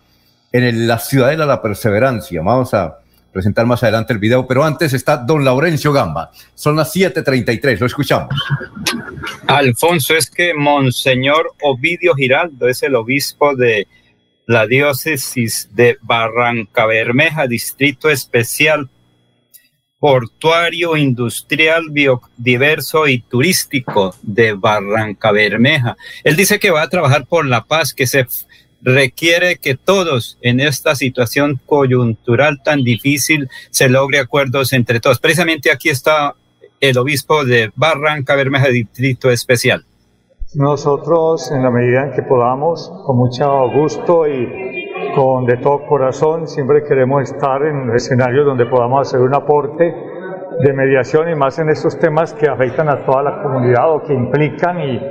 en 0.52 0.88
la 0.88 1.00
ciudadela 1.00 1.48
La 1.48 1.60
Perseverancia. 1.60 2.40
Vamos 2.44 2.72
a 2.76 3.00
presentar 3.32 3.66
más 3.66 3.82
adelante 3.82 4.14
el 4.14 4.20
video, 4.20 4.46
pero 4.46 4.64
antes 4.64 4.94
está 4.94 5.18
don 5.18 5.44
Laurencio 5.44 5.92
Gamba. 5.92 6.30
Son 6.54 6.76
las 6.76 6.96
7.33, 6.96 7.80
lo 7.80 7.88
escuchamos. 7.88 8.30
Alfonso, 9.48 10.16
es 10.16 10.30
que 10.30 10.54
Monseñor 10.54 11.52
Ovidio 11.64 12.14
Giraldo 12.14 12.68
es 12.68 12.84
el 12.84 12.94
obispo 12.94 13.56
de 13.56 13.88
la 14.46 14.68
diócesis 14.68 15.70
de 15.74 15.98
Barranca 16.02 16.86
Bermeja, 16.86 17.48
distrito 17.48 18.10
especial 18.10 18.90
portuario, 20.00 20.98
industrial, 20.98 21.86
biodiverso 21.90 23.08
y 23.08 23.20
turístico 23.20 24.14
de 24.22 24.52
Barranca 24.52 25.32
Bermeja. 25.32 25.96
Él 26.26 26.36
dice 26.36 26.60
que 26.60 26.72
va 26.72 26.82
a 26.82 26.90
trabajar 26.90 27.26
por 27.26 27.46
la 27.46 27.64
paz, 27.64 27.94
que 27.94 28.06
se 28.06 28.28
requiere 28.82 29.56
que 29.60 29.76
todos 29.76 30.38
en 30.42 30.60
esta 30.60 30.96
situación 30.96 31.58
coyuntural 31.66 32.62
tan 32.62 32.84
difícil 32.84 33.48
se 33.70 33.88
logre 33.88 34.20
acuerdos 34.20 34.74
entre 34.74 35.00
todos. 35.00 35.20
Precisamente 35.20 35.72
aquí 35.72 35.88
está 35.88 36.36
el 36.82 36.98
obispo 36.98 37.46
de 37.46 37.72
Barranca 37.76 38.36
Bermeja, 38.36 38.68
distrito 38.68 39.32
especial. 39.32 39.86
Nosotros, 40.56 41.52
en 41.52 41.64
la 41.64 41.72
medida 41.72 42.04
en 42.04 42.12
que 42.12 42.22
podamos, 42.22 42.92
con 43.08 43.18
mucho 43.18 43.72
gusto 43.72 44.28
y 44.28 45.12
con 45.16 45.46
de 45.46 45.58
todo 45.58 45.88
corazón, 45.88 46.48
siempre 46.48 46.84
queremos 46.84 47.24
estar 47.24 47.64
en 47.64 47.90
escenarios 47.96 48.46
donde 48.46 48.68
podamos 48.68 49.08
hacer 49.08 49.20
un 49.20 49.34
aporte 49.34 49.96
de 50.60 50.74
mediación 50.74 51.30
y 51.30 51.36
más 51.36 51.58
en 51.58 51.70
estos 51.70 51.98
temas 51.98 52.36
que 52.36 52.48
afectan 52.48 52.88
a 52.88 53.04
toda 53.04 53.24
la 53.24 53.42
comunidad 53.42 53.96
o 53.96 54.04
que 54.04 54.14
implican 54.14 54.80
y 54.80 55.02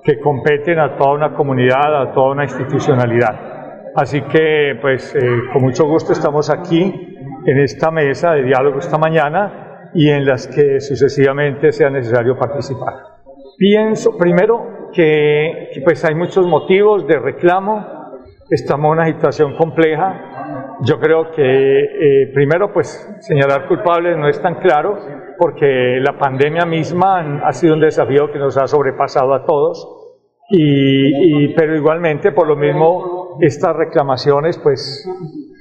que 0.00 0.20
competen 0.20 0.78
a 0.78 0.96
toda 0.96 1.14
una 1.14 1.34
comunidad, 1.34 2.02
a 2.02 2.12
toda 2.12 2.30
una 2.30 2.44
institucionalidad. 2.44 3.90
Así 3.96 4.22
que, 4.22 4.78
pues, 4.80 5.12
eh, 5.16 5.20
con 5.52 5.62
mucho 5.62 5.86
gusto 5.86 6.12
estamos 6.12 6.50
aquí 6.50 7.16
en 7.46 7.58
esta 7.58 7.90
mesa 7.90 8.32
de 8.32 8.44
diálogo 8.44 8.78
esta 8.78 8.98
mañana 8.98 9.90
y 9.92 10.08
en 10.08 10.24
las 10.24 10.46
que 10.46 10.80
sucesivamente 10.80 11.72
sea 11.72 11.90
necesario 11.90 12.38
participar. 12.38 13.13
Pienso 13.56 14.16
primero 14.16 14.88
que, 14.92 15.80
pues 15.84 16.04
hay 16.04 16.14
muchos 16.14 16.46
motivos 16.46 17.06
de 17.06 17.18
reclamo, 17.18 17.86
estamos 18.50 18.86
en 18.86 18.92
una 18.92 19.06
situación 19.06 19.56
compleja. 19.56 20.76
Yo 20.82 20.98
creo 20.98 21.30
que 21.30 21.42
eh, 21.42 22.30
primero 22.34 22.72
pues 22.72 22.88
señalar 23.20 23.68
culpables 23.68 24.16
no 24.18 24.28
es 24.28 24.40
tan 24.42 24.56
claro 24.56 24.98
porque 25.38 25.98
la 26.00 26.18
pandemia 26.18 26.64
misma 26.66 27.40
ha 27.44 27.52
sido 27.52 27.74
un 27.74 27.80
desafío 27.80 28.30
que 28.32 28.38
nos 28.38 28.56
ha 28.58 28.66
sobrepasado 28.66 29.34
a 29.34 29.44
todos 29.46 29.86
y, 30.50 31.44
y- 31.46 31.54
pero 31.54 31.76
igualmente 31.76 32.32
por 32.32 32.48
lo 32.48 32.56
mismo 32.56 33.38
estas 33.40 33.74
reclamaciones 33.76 34.58
pues 34.58 35.08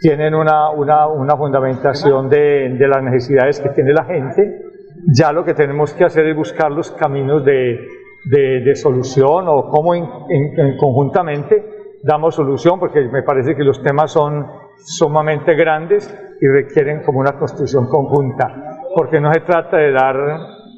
tienen 0.01 0.33
una, 0.35 0.71
una, 0.71 1.07
una 1.07 1.37
fundamentación 1.37 2.27
de, 2.29 2.69
de 2.77 2.87
las 2.87 3.01
necesidades 3.03 3.59
que 3.61 3.69
tiene 3.69 3.93
la 3.93 4.03
gente. 4.05 4.61
Ya 5.07 5.31
lo 5.31 5.43
que 5.43 5.53
tenemos 5.53 5.93
que 5.93 6.05
hacer 6.05 6.25
es 6.27 6.35
buscar 6.35 6.71
los 6.71 6.91
caminos 6.91 7.43
de, 7.43 7.79
de, 8.25 8.61
de 8.61 8.75
solución 8.75 9.45
o 9.47 9.67
cómo 9.69 9.95
en- 9.95 10.07
en- 10.29 10.59
en 10.59 10.77
conjuntamente 10.77 11.65
damos 12.03 12.35
solución, 12.35 12.79
porque 12.79 13.01
me 13.09 13.23
parece 13.23 13.55
que 13.55 13.63
los 13.63 13.81
temas 13.81 14.11
son 14.11 14.45
sumamente 14.77 15.55
grandes 15.55 16.13
y 16.41 16.47
requieren 16.47 17.01
como 17.03 17.19
una 17.19 17.37
construcción 17.37 17.87
conjunta, 17.87 18.79
porque 18.95 19.19
no 19.21 19.31
se 19.33 19.41
trata 19.41 19.77
de 19.77 19.91
dar 19.91 20.15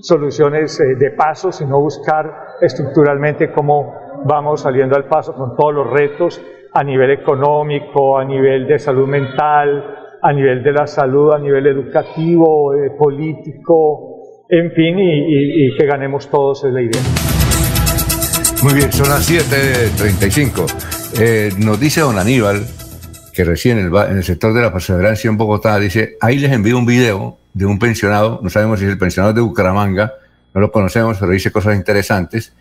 soluciones 0.01 0.79
eh, 0.79 0.95
de 0.95 1.11
paso, 1.11 1.51
sino 1.51 1.79
buscar 1.79 2.31
estructuralmente 2.61 3.51
cómo 3.51 3.93
vamos 4.25 4.61
saliendo 4.61 4.95
al 4.95 5.05
paso 5.05 5.33
con 5.33 5.55
todos 5.55 5.73
los 5.73 5.89
retos 5.91 6.41
a 6.73 6.83
nivel 6.83 7.11
económico, 7.11 8.17
a 8.17 8.25
nivel 8.25 8.67
de 8.67 8.77
salud 8.79 9.07
mental, 9.07 9.95
a 10.21 10.33
nivel 10.33 10.61
de 10.63 10.71
la 10.73 10.85
salud, 10.87 11.31
a 11.33 11.39
nivel 11.39 11.65
educativo, 11.67 12.73
eh, 12.73 12.91
político, 12.97 14.14
en 14.49 14.71
fin, 14.71 14.99
y, 14.99 15.11
y- 15.11 15.67
y 15.67 15.77
que 15.77 15.85
ganemos 15.85 16.29
todos 16.29 16.63
la 16.65 16.81
idea. 16.81 17.01
Muy 18.63 18.73
bien, 18.73 18.91
son 18.91 19.09
las 19.09 19.29
7.35. 19.29 20.65
Eh, 21.19 21.51
nos 21.59 21.79
dice 21.79 22.01
don 22.01 22.17
Aníbal, 22.17 22.65
que 23.33 23.43
recién 23.43 23.77
en 23.79 23.87
el, 23.87 23.95
en 24.09 24.17
el 24.17 24.23
sector 24.23 24.53
de 24.53 24.61
la 24.61 24.71
perseverancia 24.71 25.29
en 25.29 25.37
Bogotá, 25.37 25.77
dice, 25.79 26.17
ahí 26.21 26.37
les 26.39 26.51
envío 26.51 26.77
un 26.77 26.85
video 26.85 27.37
de 27.53 27.65
un 27.65 27.79
pensionado, 27.79 28.39
no 28.43 28.49
sabemos 28.49 28.79
si 28.79 28.85
es 28.85 28.91
el 28.91 28.97
pensionado 28.97 29.33
de 29.33 29.41
Bucaramanga, 29.41 30.13
no 30.53 30.61
lo 30.61 30.71
conocemos, 30.71 31.17
pero 31.19 31.31
dice 31.31 31.51
cosas 31.51 31.75
interesantes, 31.75 32.53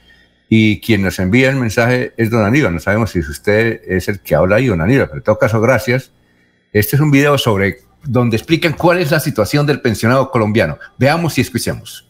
y 0.48 0.80
quien 0.80 1.02
nos 1.02 1.18
envía 1.18 1.48
el 1.50 1.56
mensaje 1.56 2.12
es 2.16 2.30
don 2.30 2.44
Aníbal, 2.44 2.74
no 2.74 2.80
sabemos 2.80 3.10
si 3.10 3.20
usted 3.20 3.80
es 3.88 4.08
el 4.08 4.20
que 4.20 4.34
habla 4.34 4.56
ahí, 4.56 4.66
don 4.66 4.80
Aníbal, 4.80 5.06
pero 5.06 5.18
en 5.18 5.24
todo 5.24 5.38
caso, 5.38 5.60
gracias. 5.60 6.12
Este 6.72 6.96
es 6.96 7.02
un 7.02 7.10
video 7.12 7.38
sobre 7.38 7.78
donde 8.04 8.36
explican 8.36 8.72
cuál 8.72 8.98
es 8.98 9.10
la 9.10 9.20
situación 9.20 9.66
del 9.66 9.80
pensionado 9.80 10.30
colombiano. 10.30 10.78
Veamos 10.98 11.38
y 11.38 11.40
escuchemos. 11.40 12.04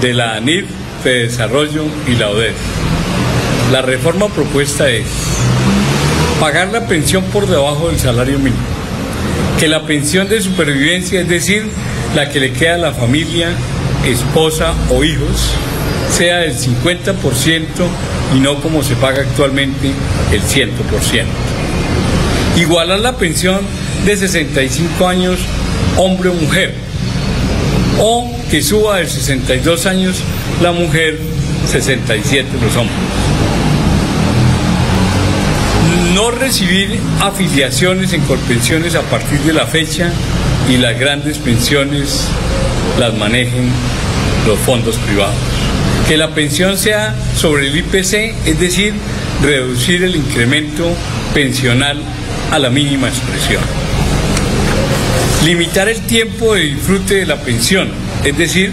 de 0.00 0.14
la 0.14 0.36
ANIF, 0.36 0.66
de 1.02 1.24
Desarrollo 1.24 1.84
y 2.06 2.14
la 2.14 2.28
ODEF. 2.30 2.54
La 3.72 3.82
reforma 3.82 4.28
propuesta 4.28 4.88
es 4.88 5.06
pagar 6.40 6.68
la 6.68 6.86
pensión 6.86 7.24
por 7.24 7.46
debajo 7.46 7.88
del 7.88 7.98
salario 7.98 8.38
mínimo, 8.38 8.62
que 9.58 9.66
la 9.66 9.86
pensión 9.86 10.28
de 10.28 10.40
supervivencia, 10.40 11.20
es 11.20 11.28
decir, 11.28 11.64
la 12.14 12.30
que 12.30 12.38
le 12.40 12.52
queda 12.52 12.76
a 12.76 12.78
la 12.78 12.92
familia, 12.92 13.50
esposa 14.04 14.72
o 14.90 15.02
hijos, 15.02 15.52
sea 16.10 16.38
del 16.38 16.56
50% 16.56 17.64
y 18.36 18.40
no 18.40 18.60
como 18.60 18.82
se 18.82 18.96
paga 18.96 19.22
actualmente 19.22 19.92
el 20.32 20.42
100%. 20.42 20.72
Igualar 22.56 23.00
la 23.00 23.16
pensión 23.16 23.60
de 24.04 24.16
65 24.16 25.06
años 25.06 25.38
hombre 25.96 26.28
o 26.30 26.34
mujer, 26.34 26.74
o 27.98 28.30
que 28.50 28.62
suba 28.62 28.98
de 28.98 29.08
62 29.08 29.86
años 29.86 30.16
la 30.62 30.72
mujer, 30.72 31.18
67 31.66 32.48
los 32.62 32.76
hombres. 32.76 32.96
No 36.14 36.30
recibir 36.30 36.98
afiliaciones 37.20 38.12
en 38.12 38.22
colpensiones 38.22 38.94
a 38.94 39.02
partir 39.02 39.40
de 39.40 39.52
la 39.52 39.66
fecha 39.66 40.10
y 40.68 40.76
las 40.76 40.98
grandes 40.98 41.38
pensiones 41.38 42.26
las 42.98 43.14
manejen 43.14 43.70
los 44.46 44.58
fondos 44.60 44.96
privados. 44.96 45.57
Que 46.08 46.16
la 46.16 46.30
pensión 46.34 46.78
sea 46.78 47.14
sobre 47.36 47.68
el 47.68 47.76
IPC, 47.76 48.34
es 48.46 48.58
decir, 48.58 48.94
reducir 49.42 50.02
el 50.02 50.16
incremento 50.16 50.90
pensional 51.34 52.00
a 52.50 52.58
la 52.58 52.70
mínima 52.70 53.08
expresión. 53.08 53.62
Limitar 55.44 55.86
el 55.88 56.00
tiempo 56.00 56.54
de 56.54 56.62
disfrute 56.62 57.16
de 57.16 57.26
la 57.26 57.36
pensión, 57.36 57.90
es 58.24 58.38
decir, 58.38 58.72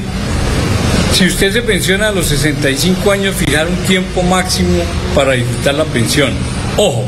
si 1.12 1.26
usted 1.26 1.52
se 1.52 1.62
pensiona 1.62 2.08
a 2.08 2.12
los 2.12 2.28
65 2.28 3.12
años, 3.12 3.36
fijar 3.36 3.68
un 3.68 3.78
tiempo 3.86 4.24
máximo 4.24 4.82
para 5.14 5.34
disfrutar 5.34 5.76
la 5.76 5.86
pensión. 5.86 6.32
Ojo, 6.78 7.06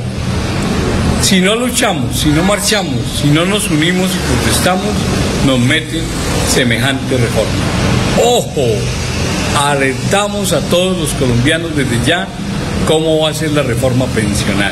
si 1.21 1.39
no 1.39 1.55
luchamos, 1.55 2.19
si 2.19 2.29
no 2.29 2.43
marchamos, 2.43 3.01
si 3.21 3.29
no 3.29 3.45
nos 3.45 3.69
unimos 3.69 4.09
y 4.11 4.33
protestamos, 4.33 4.93
nos 5.45 5.59
meten 5.59 6.01
semejante 6.49 7.17
reforma. 7.17 7.51
Ojo, 8.23 8.65
alertamos 9.57 10.53
a 10.53 10.61
todos 10.69 10.97
los 10.97 11.13
colombianos 11.13 11.75
desde 11.75 12.05
ya 12.05 12.27
cómo 12.87 13.19
va 13.19 13.31
a 13.31 13.33
ser 13.33 13.51
la 13.51 13.63
reforma 13.63 14.05
pensional. 14.07 14.71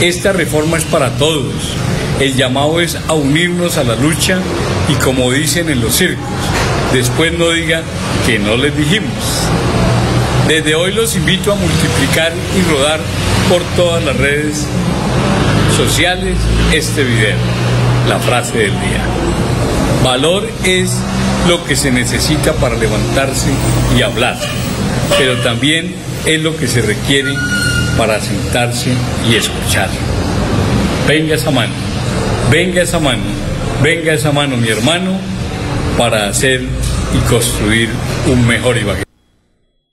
Esta 0.00 0.32
reforma 0.32 0.76
es 0.76 0.84
para 0.84 1.10
todos. 1.16 1.54
El 2.20 2.36
llamado 2.36 2.80
es 2.80 2.98
a 3.08 3.14
unirnos 3.14 3.78
a 3.78 3.84
la 3.84 3.96
lucha 3.96 4.38
y 4.88 4.94
como 4.94 5.32
dicen 5.32 5.70
en 5.70 5.80
los 5.80 5.94
circos, 5.94 6.26
después 6.92 7.32
no 7.32 7.50
digan 7.50 7.82
que 8.26 8.38
no 8.38 8.56
les 8.56 8.76
dijimos. 8.76 9.10
Desde 10.46 10.74
hoy 10.74 10.92
los 10.92 11.16
invito 11.16 11.52
a 11.52 11.54
multiplicar 11.54 12.32
y 12.58 12.70
rodar 12.70 13.00
por 13.48 13.62
todas 13.76 14.04
las 14.04 14.16
redes 14.16 14.66
sociales 15.76 16.36
este 16.72 17.04
video, 17.04 17.36
la 18.08 18.18
frase 18.18 18.58
del 18.58 18.72
día. 18.72 19.04
Valor 20.04 20.50
es 20.64 20.92
lo 21.48 21.64
que 21.64 21.76
se 21.76 21.90
necesita 21.90 22.52
para 22.54 22.76
levantarse 22.76 23.50
y 23.96 24.02
hablar, 24.02 24.36
pero 25.18 25.36
también 25.42 25.94
es 26.26 26.42
lo 26.42 26.56
que 26.56 26.66
se 26.66 26.82
requiere 26.82 27.34
para 27.96 28.20
sentarse 28.20 28.92
y 29.28 29.34
escuchar. 29.34 29.88
Venga 31.06 31.34
esa 31.34 31.50
mano, 31.50 31.72
venga 32.50 32.82
esa 32.82 32.98
mano, 32.98 33.22
venga 33.82 34.12
esa 34.12 34.32
mano, 34.32 34.56
mi 34.56 34.68
hermano, 34.68 35.18
para 35.98 36.28
hacer 36.28 36.62
y 36.62 37.18
construir 37.28 37.88
un 38.26 38.46
mejor 38.46 38.76
Ibagué. 38.76 39.02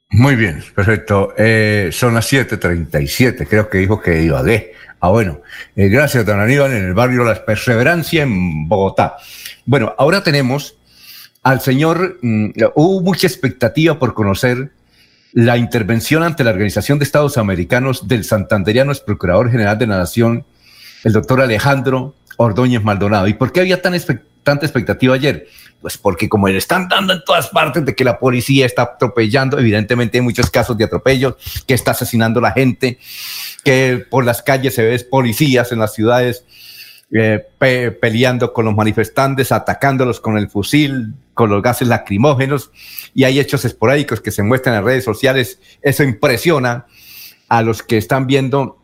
Muy 0.09 0.35
bien, 0.35 0.63
perfecto. 0.73 1.33
Eh, 1.37 1.89
son 1.91 2.13
las 2.13 2.31
7:37, 2.31 3.47
creo 3.47 3.69
que 3.69 3.79
dijo 3.79 4.01
que 4.01 4.21
Ibagué. 4.21 4.73
Ah, 4.99 5.09
bueno, 5.09 5.41
eh, 5.75 5.89
gracias, 5.89 6.25
don 6.25 6.39
Aníbal, 6.39 6.71
en 6.71 6.85
el 6.85 6.93
barrio 6.93 7.23
La 7.23 7.45
Perseverancia, 7.45 8.23
en 8.23 8.67
Bogotá. 8.67 9.17
Bueno, 9.65 9.93
ahora 9.97 10.23
tenemos 10.23 10.76
al 11.47 11.61
señor, 11.61 12.19
mm, 12.21 12.49
hubo 12.75 13.01
mucha 13.01 13.25
expectativa 13.25 13.97
por 13.97 14.13
conocer 14.13 14.71
la 15.31 15.57
intervención 15.57 16.21
ante 16.23 16.43
la 16.43 16.51
Organización 16.51 16.99
de 16.99 17.05
Estados 17.05 17.37
Americanos 17.37 18.05
del 18.05 18.25
santanderiano 18.25 18.91
ex 18.91 18.99
procurador 18.99 19.49
general 19.49 19.77
de 19.77 19.87
la 19.87 19.97
Nación, 19.97 20.45
el 21.05 21.13
doctor 21.13 21.39
Alejandro 21.39 22.15
Ordóñez 22.35 22.83
Maldonado. 22.83 23.29
¿Y 23.29 23.33
por 23.33 23.53
qué 23.53 23.61
había 23.61 23.81
tan 23.81 23.95
tanta 24.43 24.65
expectativa 24.65 25.15
ayer? 25.15 25.47
Pues 25.79 25.97
porque 25.97 26.27
como 26.27 26.49
le 26.49 26.57
están 26.57 26.89
dando 26.89 27.13
en 27.13 27.23
todas 27.23 27.47
partes 27.47 27.85
de 27.85 27.95
que 27.95 28.03
la 28.03 28.19
policía 28.19 28.65
está 28.65 28.81
atropellando, 28.81 29.57
evidentemente 29.57 30.17
hay 30.17 30.23
muchos 30.23 30.49
casos 30.49 30.77
de 30.77 30.83
atropello, 30.83 31.37
que 31.65 31.75
está 31.75 31.91
asesinando 31.91 32.39
a 32.39 32.43
la 32.43 32.51
gente, 32.51 32.99
que 33.63 34.05
por 34.09 34.25
las 34.25 34.41
calles 34.41 34.75
se 34.75 34.83
ven 34.83 34.99
policías 35.09 35.71
en 35.71 35.79
las 35.79 35.93
ciudades 35.93 36.43
eh, 37.09 37.47
peleando 38.01 38.51
con 38.51 38.65
los 38.65 38.75
manifestantes, 38.75 39.53
atacándolos 39.53 40.19
con 40.19 40.37
el 40.37 40.49
fusil, 40.49 41.13
con 41.37 41.51
los 41.51 41.61
gases 41.61 41.87
lacrimógenos, 41.87 42.71
y 43.13 43.23
hay 43.23 43.39
hechos 43.39 43.63
esporádicos 43.63 44.19
que 44.19 44.31
se 44.31 44.41
muestran 44.41 44.75
en 44.75 44.83
redes 44.83 45.03
sociales. 45.03 45.59
Eso 45.83 46.03
impresiona 46.03 46.87
a 47.47 47.61
los 47.61 47.83
que 47.83 47.97
están 47.97 48.25
viendo 48.25 48.81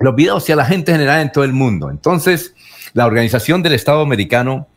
los 0.00 0.16
videos 0.16 0.48
y 0.48 0.52
a 0.52 0.56
la 0.56 0.64
gente 0.64 0.90
general 0.90 1.20
en 1.20 1.30
todo 1.30 1.44
el 1.44 1.52
mundo. 1.52 1.90
Entonces, 1.90 2.54
la 2.94 3.04
Organización 3.04 3.62
del 3.62 3.74
Estado 3.74 4.00
Americano 4.00 4.68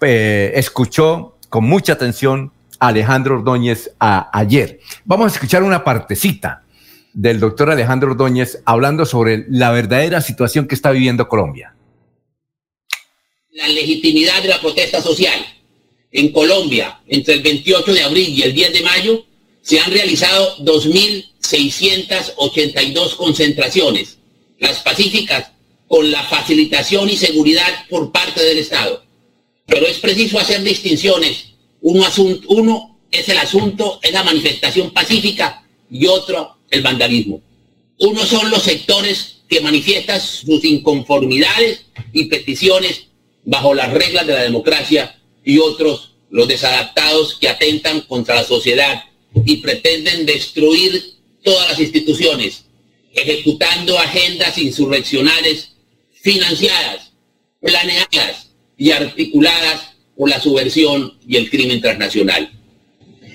eh, 0.00 0.52
escuchó 0.54 1.36
con 1.50 1.64
mucha 1.64 1.92
atención 1.92 2.52
a 2.78 2.88
Alejandro 2.88 3.36
Ordóñez 3.36 3.92
ayer. 3.98 4.80
Vamos 5.04 5.32
a 5.32 5.34
escuchar 5.34 5.62
una 5.62 5.84
partecita 5.84 6.64
del 7.12 7.38
doctor 7.38 7.70
Alejandro 7.70 8.12
Ordóñez 8.12 8.62
hablando 8.64 9.04
sobre 9.04 9.44
la 9.50 9.72
verdadera 9.72 10.22
situación 10.22 10.66
que 10.66 10.74
está 10.74 10.90
viviendo 10.90 11.28
Colombia. 11.28 11.74
La 13.52 13.68
legitimidad 13.68 14.40
de 14.40 14.48
la 14.48 14.58
protesta 14.58 15.02
social. 15.02 15.38
En 16.12 16.32
Colombia, 16.32 17.00
entre 17.06 17.34
el 17.34 17.42
28 17.42 17.94
de 17.94 18.02
abril 18.02 18.30
y 18.30 18.42
el 18.42 18.52
10 18.52 18.72
de 18.72 18.80
mayo, 18.80 19.24
se 19.62 19.78
han 19.78 19.92
realizado 19.92 20.56
2.682 20.58 23.14
concentraciones, 23.16 24.18
las 24.58 24.80
pacíficas, 24.80 25.52
con 25.86 26.10
la 26.10 26.24
facilitación 26.24 27.08
y 27.10 27.16
seguridad 27.16 27.86
por 27.88 28.10
parte 28.12 28.42
del 28.42 28.58
Estado. 28.58 29.04
Pero 29.66 29.86
es 29.86 29.98
preciso 29.98 30.38
hacer 30.38 30.62
distinciones. 30.62 31.46
Uno, 31.80 32.06
es 33.10 33.28
el 33.28 33.38
asunto, 33.38 33.98
es 34.02 34.12
la 34.12 34.22
manifestación 34.22 34.92
pacífica 34.92 35.64
y 35.90 36.06
otro 36.06 36.58
el 36.70 36.82
vandalismo. 36.82 37.40
Uno 37.98 38.24
son 38.24 38.50
los 38.50 38.62
sectores 38.62 39.38
que 39.48 39.60
manifiestan 39.60 40.20
sus 40.20 40.64
inconformidades 40.64 41.86
y 42.12 42.26
peticiones 42.26 43.06
bajo 43.44 43.74
las 43.74 43.92
reglas 43.92 44.24
de 44.26 44.34
la 44.34 44.42
democracia 44.42 45.19
y 45.44 45.58
otros 45.58 46.14
los 46.30 46.46
desadaptados 46.46 47.34
que 47.34 47.48
atentan 47.48 48.02
contra 48.02 48.36
la 48.36 48.44
sociedad 48.44 49.04
y 49.44 49.56
pretenden 49.56 50.26
destruir 50.26 51.14
todas 51.42 51.70
las 51.70 51.80
instituciones, 51.80 52.64
ejecutando 53.14 53.98
agendas 53.98 54.56
insurreccionales 54.58 55.72
financiadas, 56.12 57.12
planeadas 57.60 58.50
y 58.76 58.92
articuladas 58.92 59.90
por 60.16 60.28
la 60.28 60.40
subversión 60.40 61.18
y 61.26 61.36
el 61.36 61.50
crimen 61.50 61.80
transnacional. 61.80 62.52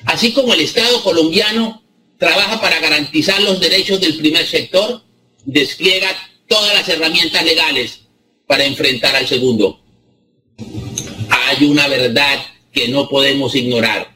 Así 0.05 0.33
como 0.33 0.53
el 0.53 0.61
Estado 0.61 1.01
colombiano 1.03 1.83
trabaja 2.17 2.61
para 2.61 2.79
garantizar 2.79 3.41
los 3.41 3.59
derechos 3.59 3.99
del 3.99 4.17
primer 4.17 4.45
sector, 4.45 5.01
despliega 5.45 6.09
todas 6.47 6.73
las 6.73 6.87
herramientas 6.87 7.43
legales 7.43 8.01
para 8.47 8.65
enfrentar 8.65 9.15
al 9.15 9.27
segundo. 9.27 9.81
Hay 11.45 11.65
una 11.65 11.87
verdad 11.87 12.45
que 12.71 12.87
no 12.87 13.07
podemos 13.07 13.55
ignorar. 13.55 14.13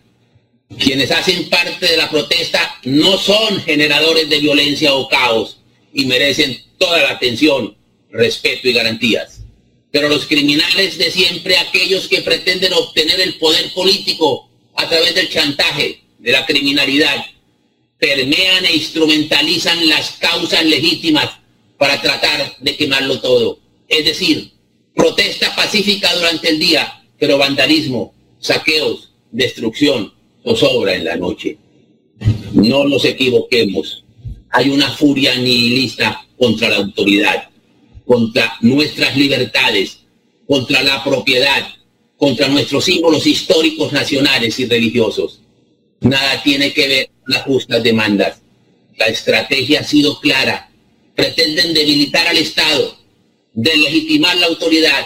Quienes 0.78 1.12
hacen 1.12 1.50
parte 1.50 1.86
de 1.88 1.98
la 1.98 2.10
protesta 2.10 2.76
no 2.84 3.18
son 3.18 3.62
generadores 3.64 4.30
de 4.30 4.40
violencia 4.40 4.94
o 4.94 5.08
caos 5.08 5.58
y 5.94 6.06
merecen 6.06 6.62
toda 6.78 7.02
la 7.02 7.12
atención, 7.12 7.76
respeto 8.12 8.68
y 8.68 8.74
garantías. 8.74 9.42
Pero 9.92 10.10
los 10.10 10.26
criminales 10.26 10.98
de 10.98 11.12
siempre, 11.12 11.58
aquellos 11.58 12.08
que 12.08 12.22
pretenden 12.22 12.74
obtener 12.74 13.20
el 13.20 13.36
poder 13.36 13.74
político 13.74 14.50
a 14.76 14.88
través 14.88 15.16
del 15.16 15.30
chantaje, 15.30 16.02
de 16.20 16.32
la 16.32 16.46
criminalidad, 16.46 17.26
permean 17.98 18.66
e 18.66 18.76
instrumentalizan 18.76 19.88
las 19.90 20.12
causas 20.12 20.64
legítimas 20.66 21.30
para 21.78 22.02
tratar 22.02 22.56
de 22.60 22.76
quemarlo 22.76 23.20
todo. 23.20 23.60
Es 23.88 24.06
decir, 24.06 24.52
protesta 24.96 25.56
pacífica 25.56 26.14
durante 26.16 26.50
el 26.50 26.60
día, 26.60 26.99
pero 27.20 27.38
vandalismo, 27.38 28.14
saqueos, 28.40 29.12
destrucción, 29.32 30.14
zozobra 30.44 30.96
en 30.96 31.06
la 31.06 31.18
noche. 31.18 31.58
No 32.54 32.86
nos 32.86 33.06
equivoquemos. 33.06 34.04
Hay 34.52 34.70
una 34.70 34.90
furia 34.90 35.36
nihilista 35.36 36.26
contra 36.38 36.70
la 36.70 36.78
autoridad, 36.78 37.50
contra 38.06 38.54
nuestras 38.62 39.16
libertades, 39.16 40.00
contra 40.48 40.82
la 40.82 41.04
propiedad, 41.04 41.68
contra 42.18 42.48
nuestros 42.48 42.86
símbolos 42.86 43.28
históricos 43.28 43.94
nacionales 43.94 44.60
y 44.60 44.66
religiosos. 44.66 45.42
Nada 46.02 46.42
tiene 46.44 46.74
que 46.74 46.88
ver 46.88 47.10
con 47.22 47.34
las 47.34 47.44
justas 47.44 47.84
demandas. 47.84 48.42
La 48.98 49.08
estrategia 49.08 49.82
ha 49.82 49.84
sido 49.84 50.20
clara. 50.20 50.66
pretenden 51.16 51.74
debilitar 51.74 52.26
al 52.28 52.38
Estado, 52.38 52.98
deslegitimar 53.54 54.38
la 54.38 54.46
autoridad, 54.46 55.06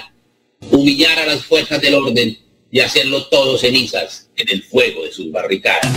humillar 0.72 1.20
a 1.20 1.26
las 1.26 1.46
fuerzas 1.46 1.82
del 1.82 1.96
orden 1.96 2.38
y 2.72 2.80
hacerlo 2.80 3.26
todo 3.28 3.58
cenizas 3.58 4.30
en 4.36 4.50
el 4.50 4.64
fuego 4.64 5.04
de 5.04 5.12
sus 5.12 5.32
barricadas. 5.32 5.92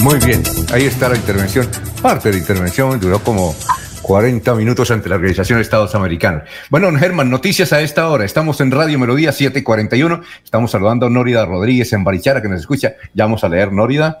Muy 0.00 0.18
bien, 0.18 0.42
ahí 0.72 0.84
está 0.84 1.08
la 1.08 1.16
intervención. 1.16 1.68
Parte 2.02 2.28
de 2.28 2.34
la 2.34 2.40
intervención 2.40 3.00
duró 3.00 3.18
como 3.20 3.56
40 4.02 4.54
minutos 4.54 4.90
ante 4.90 5.08
la 5.08 5.14
Organización 5.14 5.58
de 5.58 5.62
Estados 5.62 5.94
Americanos. 5.94 6.42
Bueno, 6.68 6.92
Germán, 6.98 7.30
noticias 7.30 7.72
a 7.72 7.80
esta 7.80 8.08
hora. 8.10 8.26
Estamos 8.26 8.60
en 8.60 8.70
Radio 8.70 8.98
Melodía 8.98 9.32
741. 9.32 10.20
Estamos 10.44 10.70
saludando 10.70 11.06
a 11.06 11.10
Nórida 11.10 11.46
Rodríguez 11.46 11.90
en 11.94 12.04
Barichara, 12.04 12.42
que 12.42 12.48
nos 12.48 12.60
escucha. 12.60 12.94
Ya 13.14 13.24
vamos 13.24 13.42
a 13.44 13.48
leer, 13.48 13.72
Nórida, 13.72 14.20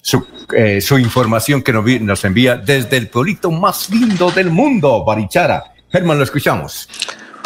su, 0.00 0.24
eh, 0.54 0.80
información 1.00 1.62
que 1.62 1.72
nos, 1.72 1.84
nos 2.02 2.24
envía 2.24 2.56
desde 2.56 2.96
el 2.96 3.08
pueblito 3.08 3.50
más 3.50 3.90
lindo 3.90 4.30
del 4.30 4.50
mundo, 4.50 5.04
Barichara. 5.04 5.74
Germán, 5.90 6.18
lo 6.18 6.24
escuchamos. 6.24 6.88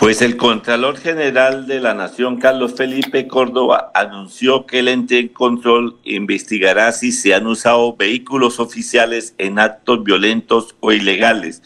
Pues 0.01 0.23
el 0.23 0.39
Contralor 0.39 0.97
General 0.97 1.67
de 1.67 1.79
la 1.79 1.93
Nación, 1.93 2.39
Carlos 2.39 2.73
Felipe 2.75 3.29
Córdoba, 3.29 3.93
anunció 3.95 4.65
que 4.65 4.79
el 4.79 4.89
ente 4.89 5.31
control 5.31 5.99
investigará 6.05 6.91
si 6.93 7.13
se 7.13 7.35
han 7.35 7.47
usado 7.47 7.97
vehículos 7.97 8.61
oficiales 8.61 9.35
en 9.37 9.59
actos 9.59 10.03
violentos 10.03 10.75
o 10.81 10.93
ilegales. 10.93 11.63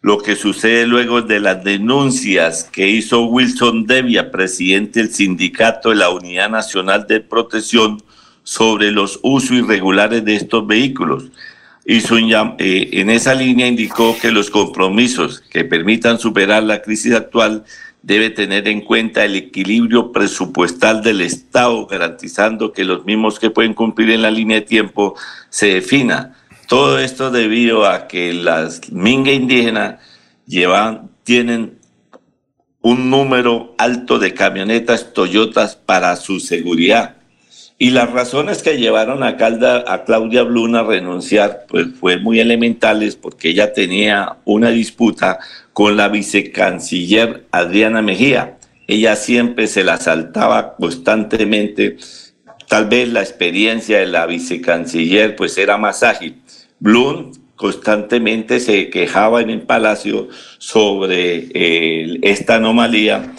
Lo 0.00 0.18
que 0.18 0.34
sucede 0.34 0.88
luego 0.88 1.22
de 1.22 1.38
las 1.38 1.62
denuncias 1.62 2.64
que 2.64 2.88
hizo 2.88 3.26
Wilson 3.26 3.86
Devia, 3.86 4.32
presidente 4.32 4.98
del 4.98 5.14
sindicato 5.14 5.90
de 5.90 5.94
la 5.94 6.10
Unidad 6.10 6.50
Nacional 6.50 7.06
de 7.06 7.20
Protección, 7.20 8.02
sobre 8.42 8.90
los 8.90 9.20
usos 9.22 9.52
irregulares 9.52 10.24
de 10.24 10.34
estos 10.34 10.66
vehículos. 10.66 11.26
Un, 11.88 12.54
eh, 12.58 12.90
en 12.92 13.08
esa 13.08 13.34
línea 13.34 13.66
indicó 13.66 14.14
que 14.20 14.30
los 14.30 14.50
compromisos 14.50 15.40
que 15.40 15.64
permitan 15.64 16.18
superar 16.18 16.62
la 16.62 16.82
crisis 16.82 17.14
actual 17.14 17.64
debe 18.02 18.28
tener 18.28 18.68
en 18.68 18.82
cuenta 18.82 19.24
el 19.24 19.36
equilibrio 19.36 20.12
presupuestal 20.12 21.02
del 21.02 21.22
Estado, 21.22 21.86
garantizando 21.86 22.72
que 22.72 22.84
los 22.84 23.06
mismos 23.06 23.38
que 23.38 23.48
pueden 23.48 23.72
cumplir 23.72 24.10
en 24.10 24.20
la 24.20 24.30
línea 24.30 24.60
de 24.60 24.66
tiempo 24.66 25.14
se 25.48 25.68
defina. 25.68 26.34
Todo 26.68 26.98
esto 26.98 27.30
debido 27.30 27.86
a 27.86 28.06
que 28.06 28.34
las 28.34 28.92
minga 28.92 29.32
indígenas 29.32 29.96
llevan, 30.46 31.10
tienen 31.24 31.78
un 32.82 33.08
número 33.08 33.74
alto 33.78 34.18
de 34.18 34.34
camionetas 34.34 35.14
Toyotas 35.14 35.74
para 35.74 36.14
su 36.16 36.38
seguridad. 36.38 37.17
Y 37.80 37.90
las 37.90 38.10
razones 38.10 38.64
que 38.64 38.76
llevaron 38.76 39.22
a, 39.22 39.36
Calda, 39.36 39.84
a 39.86 40.02
Claudia 40.02 40.42
Blum 40.42 40.74
a 40.74 40.82
renunciar 40.82 41.64
pues, 41.68 41.86
fue 42.00 42.18
muy 42.18 42.40
elementales 42.40 43.14
porque 43.14 43.50
ella 43.50 43.72
tenía 43.72 44.38
una 44.44 44.70
disputa 44.70 45.38
con 45.72 45.96
la 45.96 46.08
vicecanciller 46.08 47.46
Adriana 47.52 48.02
Mejía. 48.02 48.58
Ella 48.88 49.14
siempre 49.14 49.68
se 49.68 49.84
la 49.84 49.96
saltaba 49.98 50.74
constantemente. 50.74 51.98
Tal 52.66 52.86
vez 52.86 53.10
la 53.12 53.20
experiencia 53.20 54.00
de 54.00 54.06
la 54.06 54.26
vicecanciller 54.26 55.36
pues 55.36 55.56
era 55.56 55.78
más 55.78 56.02
ágil. 56.02 56.42
Blum 56.80 57.30
constantemente 57.54 58.58
se 58.58 58.90
quejaba 58.90 59.40
en 59.40 59.50
el 59.50 59.62
palacio 59.62 60.28
sobre 60.58 61.46
eh, 61.54 62.18
esta 62.22 62.56
anomalía 62.56 63.34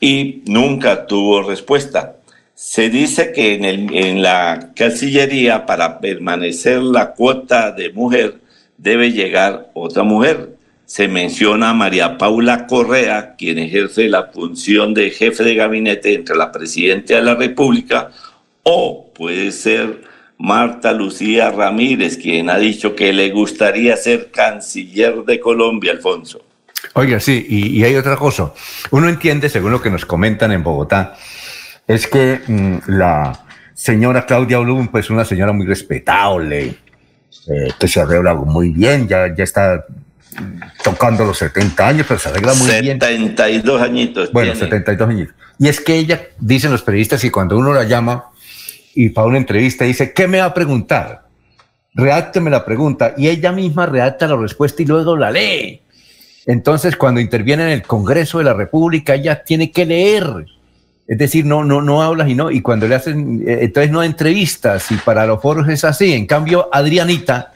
y 0.00 0.42
nunca 0.46 1.06
tuvo 1.06 1.42
respuesta. 1.42 2.16
Se 2.54 2.88
dice 2.88 3.32
que 3.32 3.54
en, 3.54 3.64
el, 3.64 3.94
en 3.94 4.22
la 4.22 4.70
Cancillería, 4.76 5.66
para 5.66 5.98
permanecer 5.98 6.80
la 6.80 7.10
cuota 7.12 7.72
de 7.72 7.90
mujer, 7.90 8.36
debe 8.78 9.10
llegar 9.10 9.70
otra 9.74 10.04
mujer. 10.04 10.54
Se 10.86 11.08
menciona 11.08 11.70
a 11.70 11.74
María 11.74 12.16
Paula 12.16 12.66
Correa, 12.66 13.34
quien 13.36 13.58
ejerce 13.58 14.08
la 14.08 14.26
función 14.26 14.94
de 14.94 15.10
jefe 15.10 15.42
de 15.42 15.54
gabinete 15.54 16.14
entre 16.14 16.36
la 16.36 16.52
presidenta 16.52 17.14
de 17.14 17.22
la 17.22 17.34
República, 17.34 18.10
o 18.62 19.10
puede 19.12 19.50
ser 19.50 20.02
Marta 20.38 20.92
Lucía 20.92 21.50
Ramírez, 21.50 22.18
quien 22.18 22.50
ha 22.50 22.58
dicho 22.58 22.94
que 22.94 23.12
le 23.12 23.30
gustaría 23.30 23.96
ser 23.96 24.30
canciller 24.30 25.24
de 25.24 25.40
Colombia, 25.40 25.92
Alfonso. 25.92 26.42
Oiga, 26.92 27.18
sí, 27.18 27.46
y, 27.48 27.78
y 27.78 27.84
hay 27.84 27.96
otra 27.96 28.16
cosa. 28.16 28.52
Uno 28.90 29.08
entiende, 29.08 29.48
según 29.48 29.72
lo 29.72 29.80
que 29.80 29.90
nos 29.90 30.04
comentan 30.04 30.52
en 30.52 30.62
Bogotá, 30.62 31.16
es 31.86 32.06
que 32.06 32.40
mm, 32.46 32.78
la 32.88 33.44
señora 33.74 34.24
Claudia 34.26 34.58
Blum, 34.58 34.88
pues 34.88 35.10
una 35.10 35.24
señora 35.24 35.52
muy 35.52 35.66
respetable, 35.66 36.76
eh, 37.48 37.68
que 37.78 37.88
se 37.88 38.00
arregla 38.00 38.34
muy 38.34 38.70
bien, 38.70 39.08
ya, 39.08 39.34
ya 39.34 39.44
está 39.44 39.84
tocando 40.82 41.24
los 41.24 41.38
70 41.38 41.86
años, 41.86 42.06
pero 42.08 42.18
se 42.18 42.28
arregla 42.28 42.54
muy 42.54 42.70
bien. 42.80 42.98
72 43.00 43.82
añitos. 43.82 44.32
Bueno, 44.32 44.52
tiene. 44.52 44.66
72 44.66 45.08
añitos. 45.08 45.34
Y 45.58 45.68
es 45.68 45.80
que 45.80 45.96
ella, 45.96 46.22
dicen 46.38 46.72
los 46.72 46.82
periodistas, 46.82 47.20
que 47.20 47.30
cuando 47.30 47.56
uno 47.56 47.72
la 47.72 47.84
llama 47.84 48.24
y 48.94 49.10
para 49.10 49.26
una 49.26 49.38
entrevista 49.38 49.84
dice, 49.84 50.12
¿qué 50.12 50.26
me 50.26 50.38
va 50.38 50.46
a 50.46 50.54
preguntar? 50.54 51.24
Redácteme 51.94 52.50
la 52.50 52.64
pregunta. 52.64 53.14
Y 53.16 53.28
ella 53.28 53.52
misma 53.52 53.86
redacta 53.86 54.26
la 54.26 54.36
respuesta 54.36 54.82
y 54.82 54.86
luego 54.86 55.16
la 55.16 55.30
lee. 55.30 55.80
Entonces, 56.46 56.96
cuando 56.96 57.20
interviene 57.20 57.64
en 57.64 57.70
el 57.70 57.82
Congreso 57.82 58.38
de 58.38 58.44
la 58.44 58.54
República, 58.54 59.14
ella 59.14 59.44
tiene 59.44 59.70
que 59.70 59.86
leer. 59.86 60.46
Es 61.06 61.18
decir, 61.18 61.44
no, 61.44 61.64
no, 61.64 61.82
no 61.82 62.02
hablas 62.02 62.30
y 62.30 62.34
no, 62.34 62.50
y 62.50 62.62
cuando 62.62 62.88
le 62.88 62.94
hacen, 62.94 63.44
eh, 63.46 63.58
entonces 63.62 63.92
no 63.92 64.02
entrevistas, 64.02 64.90
y 64.90 64.94
para 64.96 65.26
los 65.26 65.42
foros 65.42 65.68
es 65.68 65.84
así. 65.84 66.14
En 66.14 66.26
cambio, 66.26 66.68
Adrianita, 66.72 67.52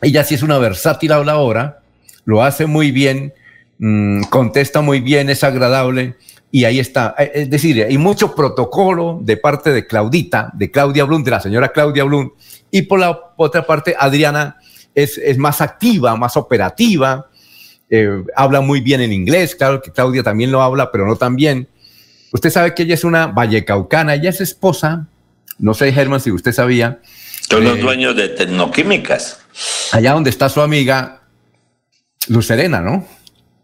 ella 0.00 0.24
sí 0.24 0.34
es 0.34 0.42
una 0.42 0.56
versátil 0.58 1.12
habladora, 1.12 1.80
lo 2.24 2.42
hace 2.42 2.64
muy 2.64 2.92
bien, 2.92 3.34
mmm, 3.78 4.22
contesta 4.30 4.80
muy 4.80 5.00
bien, 5.00 5.28
es 5.28 5.44
agradable, 5.44 6.14
y 6.50 6.64
ahí 6.64 6.78
está. 6.78 7.14
Eh, 7.18 7.30
Es 7.34 7.50
decir, 7.50 7.84
hay 7.84 7.98
mucho 7.98 8.34
protocolo 8.34 9.18
de 9.22 9.36
parte 9.36 9.70
de 9.72 9.86
Claudita, 9.86 10.50
de 10.54 10.70
Claudia 10.70 11.04
Blum, 11.04 11.22
de 11.24 11.30
la 11.30 11.40
señora 11.40 11.72
Claudia 11.72 12.04
Blum, 12.04 12.30
y 12.70 12.82
por 12.82 13.00
la 13.00 13.34
otra 13.36 13.66
parte, 13.66 13.94
Adriana 13.98 14.56
es, 14.94 15.18
es 15.18 15.36
más 15.36 15.60
activa, 15.60 16.16
más 16.16 16.38
operativa, 16.38 17.28
eh, 17.90 18.24
habla 18.34 18.62
muy 18.62 18.80
bien 18.80 19.02
en 19.02 19.12
inglés, 19.12 19.54
claro 19.54 19.82
que 19.82 19.92
Claudia 19.92 20.22
también 20.22 20.50
lo 20.50 20.62
habla, 20.62 20.90
pero 20.90 21.06
no 21.06 21.16
tan 21.16 21.36
bien. 21.36 21.68
Usted 22.34 22.50
sabe 22.50 22.74
que 22.74 22.82
ella 22.82 22.94
es 22.94 23.04
una 23.04 23.28
vallecaucana, 23.28 24.16
ella 24.16 24.30
es 24.30 24.40
esposa, 24.40 25.06
no 25.60 25.72
sé, 25.72 25.92
Germán, 25.92 26.20
si 26.20 26.32
usted 26.32 26.50
sabía. 26.50 26.98
Son 27.48 27.62
los 27.62 27.78
dueños 27.78 28.16
de 28.16 28.28
Tecnoquímicas. 28.28 29.38
Allá 29.92 30.14
donde 30.14 30.30
está 30.30 30.48
su 30.48 30.60
amiga 30.60 31.20
Lucerena, 32.26 32.80
¿no? 32.80 33.06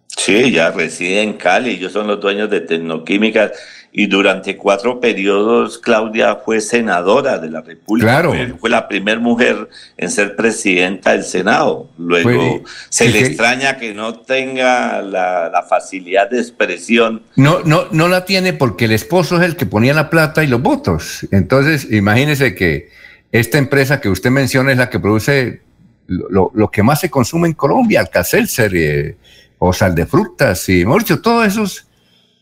Sí, 0.06 0.52
ya 0.52 0.70
reside 0.70 1.22
en 1.22 1.32
Cali, 1.32 1.70
ellos 1.70 1.92
son 1.92 2.06
los 2.06 2.20
dueños 2.20 2.48
de 2.48 2.60
Tecnoquímicas 2.60 3.50
y 3.92 4.06
durante 4.06 4.56
cuatro 4.56 5.00
periodos 5.00 5.78
Claudia 5.78 6.36
fue 6.36 6.60
senadora 6.60 7.38
de 7.38 7.50
la 7.50 7.60
República. 7.60 8.06
Claro. 8.08 8.30
Fue, 8.30 8.46
fue 8.58 8.70
la 8.70 8.86
primera 8.86 9.18
mujer 9.18 9.68
en 9.96 10.10
ser 10.10 10.36
presidenta 10.36 11.10
del 11.12 11.24
Senado. 11.24 11.88
Luego 11.98 12.30
Fue- 12.30 12.62
se 12.88 13.08
le 13.08 13.18
extraña 13.20 13.78
que 13.78 13.92
no 13.92 14.20
tenga 14.20 15.02
la, 15.02 15.48
la 15.50 15.62
facilidad 15.64 16.30
de 16.30 16.38
expresión. 16.38 17.22
No, 17.34 17.60
no, 17.64 17.86
no 17.90 18.06
la 18.06 18.24
tiene 18.24 18.52
porque 18.52 18.84
el 18.84 18.92
esposo 18.92 19.36
es 19.38 19.42
el 19.42 19.56
que 19.56 19.66
ponía 19.66 19.92
la 19.92 20.08
plata 20.08 20.44
y 20.44 20.46
los 20.46 20.62
votos. 20.62 21.26
Entonces, 21.32 21.90
imagínese 21.90 22.54
que 22.54 22.90
esta 23.32 23.58
empresa 23.58 24.00
que 24.00 24.08
usted 24.08 24.30
menciona 24.30 24.70
es 24.72 24.78
la 24.78 24.88
que 24.88 25.00
produce 25.00 25.62
lo, 26.06 26.28
lo- 26.30 26.50
lo 26.54 26.70
que 26.70 26.82
más 26.84 27.00
se 27.00 27.10
consume 27.10 27.48
en 27.48 27.54
Colombia, 27.54 28.00
Alcacelser 28.00 28.72
eh, 28.74 29.16
o 29.58 29.72
sal 29.72 29.94
de 29.96 30.06
frutas 30.06 30.68
y, 30.68 30.84
mejor 30.84 31.02
dicho, 31.02 31.20
todos 31.20 31.46
esos, 31.46 31.86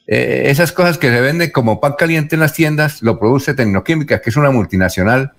eh, 0.08 0.44
esas 0.46 0.72
cosas 0.72 0.98
que 0.98 1.08
se 1.10 1.20
venden 1.20 1.50
como 1.50 1.80
pan 1.80 1.94
caliente 1.96 2.34
en 2.34 2.40
las 2.40 2.54
tiendas, 2.54 3.02
lo 3.02 3.20
produce 3.20 3.54
Tecnoquímica, 3.54 4.20
que 4.20 4.30
es 4.30 4.36
una 4.36 4.50
multinacional, 4.50 5.32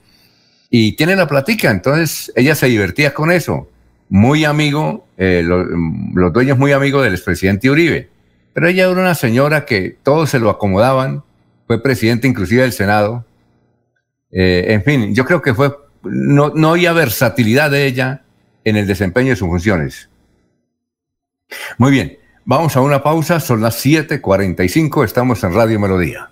y 0.69 0.95
tiene 0.95 1.15
la 1.15 1.27
platica. 1.27 1.71
Entonces, 1.71 2.31
ella 2.35 2.55
se 2.55 2.67
divertía 2.67 3.13
con 3.13 3.31
eso. 3.31 3.67
Muy 4.07 4.45
amigo, 4.45 5.07
eh, 5.17 5.41
lo- 5.43 5.65
los 5.65 6.31
dueños 6.31 6.57
muy 6.57 6.71
amigos 6.71 7.03
del 7.03 7.13
expresidente 7.15 7.69
Uribe. 7.69 8.09
Pero 8.53 8.67
ella 8.67 8.83
era 8.83 9.01
una 9.01 9.15
señora 9.15 9.65
que 9.65 9.97
todos 10.03 10.29
se 10.29 10.39
lo 10.39 10.49
acomodaban, 10.49 11.23
fue 11.65 11.81
presidente 11.81 12.27
inclusive 12.27 12.61
del 12.61 12.71
Senado. 12.71 13.25
Eh, 14.31 14.65
en 14.69 14.83
fin, 14.83 15.15
yo 15.15 15.25
creo 15.25 15.41
que 15.41 15.55
fue, 15.55 15.75
no, 16.03 16.51
no 16.55 16.71
había 16.71 16.93
versatilidad 16.93 17.71
de 17.71 17.87
ella 17.87 18.21
en 18.63 18.75
el 18.77 18.85
desempeño 18.85 19.31
de 19.31 19.35
sus 19.35 19.47
funciones. 19.47 20.09
Muy 21.79 21.91
bien, 21.91 22.18
vamos 22.49 22.75
a 22.75 22.81
una 22.81 23.03
pausa, 23.03 23.39
son 23.39 23.61
las 23.61 23.75
7:45, 23.85 25.03
estamos 25.03 25.43
en 25.43 25.53
Radio 25.53 25.79
Melodía. 25.79 26.31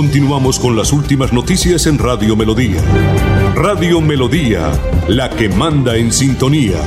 Continuamos 0.00 0.58
con 0.58 0.74
las 0.76 0.94
últimas 0.94 1.30
noticias 1.30 1.86
en 1.86 1.98
Radio 1.98 2.34
Melodía. 2.34 2.82
Radio 3.54 4.00
Melodía, 4.00 4.72
la 5.08 5.28
que 5.28 5.50
manda 5.50 5.94
en 5.94 6.10
sintonía. 6.10 6.78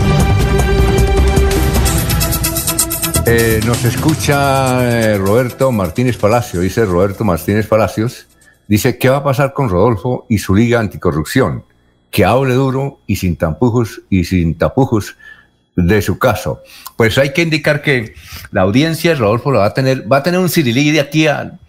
Eh, 3.27 3.59
nos 3.67 3.85
escucha 3.85 5.11
eh, 5.11 5.19
Roberto 5.19 5.71
Martínez 5.71 6.17
Palacio, 6.17 6.59
dice 6.61 6.85
Roberto 6.85 7.23
Martínez 7.23 7.67
Palacios, 7.67 8.25
dice, 8.67 8.97
¿qué 8.97 9.09
va 9.09 9.17
a 9.17 9.23
pasar 9.23 9.53
con 9.53 9.69
Rodolfo 9.69 10.25
y 10.27 10.39
su 10.39 10.55
liga 10.55 10.79
anticorrupción? 10.79 11.65
Que 12.09 12.25
hable 12.25 12.55
duro 12.55 12.99
y 13.05 13.17
sin 13.17 13.37
tapujos 13.37 14.01
y 14.09 14.23
sin 14.23 14.57
tapujos 14.57 15.17
de 15.75 16.01
su 16.01 16.17
caso. 16.17 16.63
Pues 16.97 17.19
hay 17.19 17.31
que 17.31 17.43
indicar 17.43 17.83
que 17.83 18.15
la 18.49 18.61
audiencia 18.61 19.13
Rodolfo 19.13 19.51
va 19.51 19.65
a 19.67 19.73
tener, 19.75 20.11
va 20.11 20.17
a 20.17 20.23
tener 20.23 20.39
un 20.39 20.49
cirilí 20.49 20.89
de 20.89 20.99
aquí 20.99 21.27
a 21.27 21.59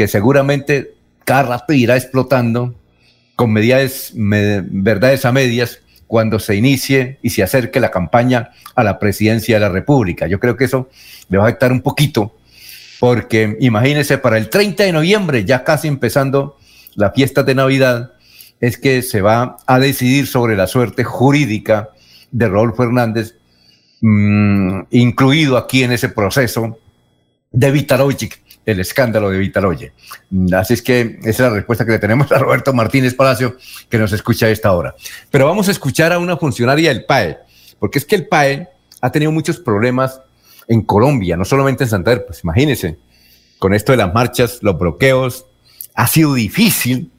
que 0.00 0.08
seguramente 0.08 0.94
cada 1.26 1.42
rato 1.42 1.74
irá 1.74 1.94
explotando 1.94 2.74
con 3.36 3.52
medidas, 3.52 4.12
verdades 4.14 5.26
a 5.26 5.30
medias 5.30 5.80
cuando 6.06 6.38
se 6.38 6.56
inicie 6.56 7.18
y 7.20 7.28
se 7.28 7.42
acerque 7.42 7.80
la 7.80 7.90
campaña 7.90 8.52
a 8.74 8.82
la 8.82 8.98
presidencia 8.98 9.56
de 9.56 9.60
la 9.60 9.68
República. 9.68 10.26
Yo 10.26 10.40
creo 10.40 10.56
que 10.56 10.64
eso 10.64 10.88
le 11.28 11.36
va 11.36 11.44
a 11.44 11.48
afectar 11.48 11.70
un 11.70 11.82
poquito, 11.82 12.34
porque 12.98 13.58
imagínense, 13.60 14.16
para 14.16 14.38
el 14.38 14.48
30 14.48 14.84
de 14.84 14.92
noviembre, 14.92 15.44
ya 15.44 15.64
casi 15.64 15.86
empezando 15.86 16.56
la 16.94 17.10
fiesta 17.10 17.42
de 17.42 17.54
Navidad, 17.54 18.12
es 18.58 18.78
que 18.78 19.02
se 19.02 19.20
va 19.20 19.58
a 19.66 19.78
decidir 19.78 20.26
sobre 20.26 20.56
la 20.56 20.66
suerte 20.66 21.04
jurídica 21.04 21.90
de 22.30 22.48
Rodolfo 22.48 22.84
Hernández, 22.84 23.34
mm, 24.00 24.80
incluido 24.92 25.58
aquí 25.58 25.82
en 25.82 25.92
ese 25.92 26.08
proceso 26.08 26.78
de 27.52 27.70
Vitalogic, 27.70 28.40
el 28.66 28.80
escándalo 28.80 29.30
de 29.30 29.38
Vitaloye. 29.38 29.92
Así 30.56 30.74
es 30.74 30.82
que 30.82 31.18
esa 31.20 31.30
es 31.30 31.40
la 31.40 31.50
respuesta 31.50 31.84
que 31.84 31.92
le 31.92 31.98
tenemos 31.98 32.30
a 32.32 32.38
Roberto 32.38 32.72
Martínez 32.72 33.14
Palacio, 33.14 33.56
que 33.88 33.98
nos 33.98 34.12
escucha 34.12 34.46
a 34.46 34.50
esta 34.50 34.72
hora. 34.72 34.94
Pero 35.30 35.46
vamos 35.46 35.68
a 35.68 35.70
escuchar 35.70 36.12
a 36.12 36.18
una 36.18 36.36
funcionaria 36.36 36.90
del 36.90 37.04
PAE, 37.04 37.38
porque 37.78 37.98
es 37.98 38.04
que 38.04 38.16
el 38.16 38.28
PAE 38.28 38.68
ha 39.00 39.10
tenido 39.10 39.32
muchos 39.32 39.58
problemas 39.58 40.20
en 40.68 40.82
Colombia, 40.82 41.36
no 41.36 41.44
solamente 41.44 41.84
en 41.84 41.90
Santander, 41.90 42.24
pues 42.26 42.44
imagínense, 42.44 42.98
con 43.58 43.74
esto 43.74 43.92
de 43.92 43.98
las 43.98 44.14
marchas, 44.14 44.58
los 44.62 44.78
bloqueos, 44.78 45.46
ha 45.94 46.06
sido 46.06 46.34
difícil, 46.34 47.10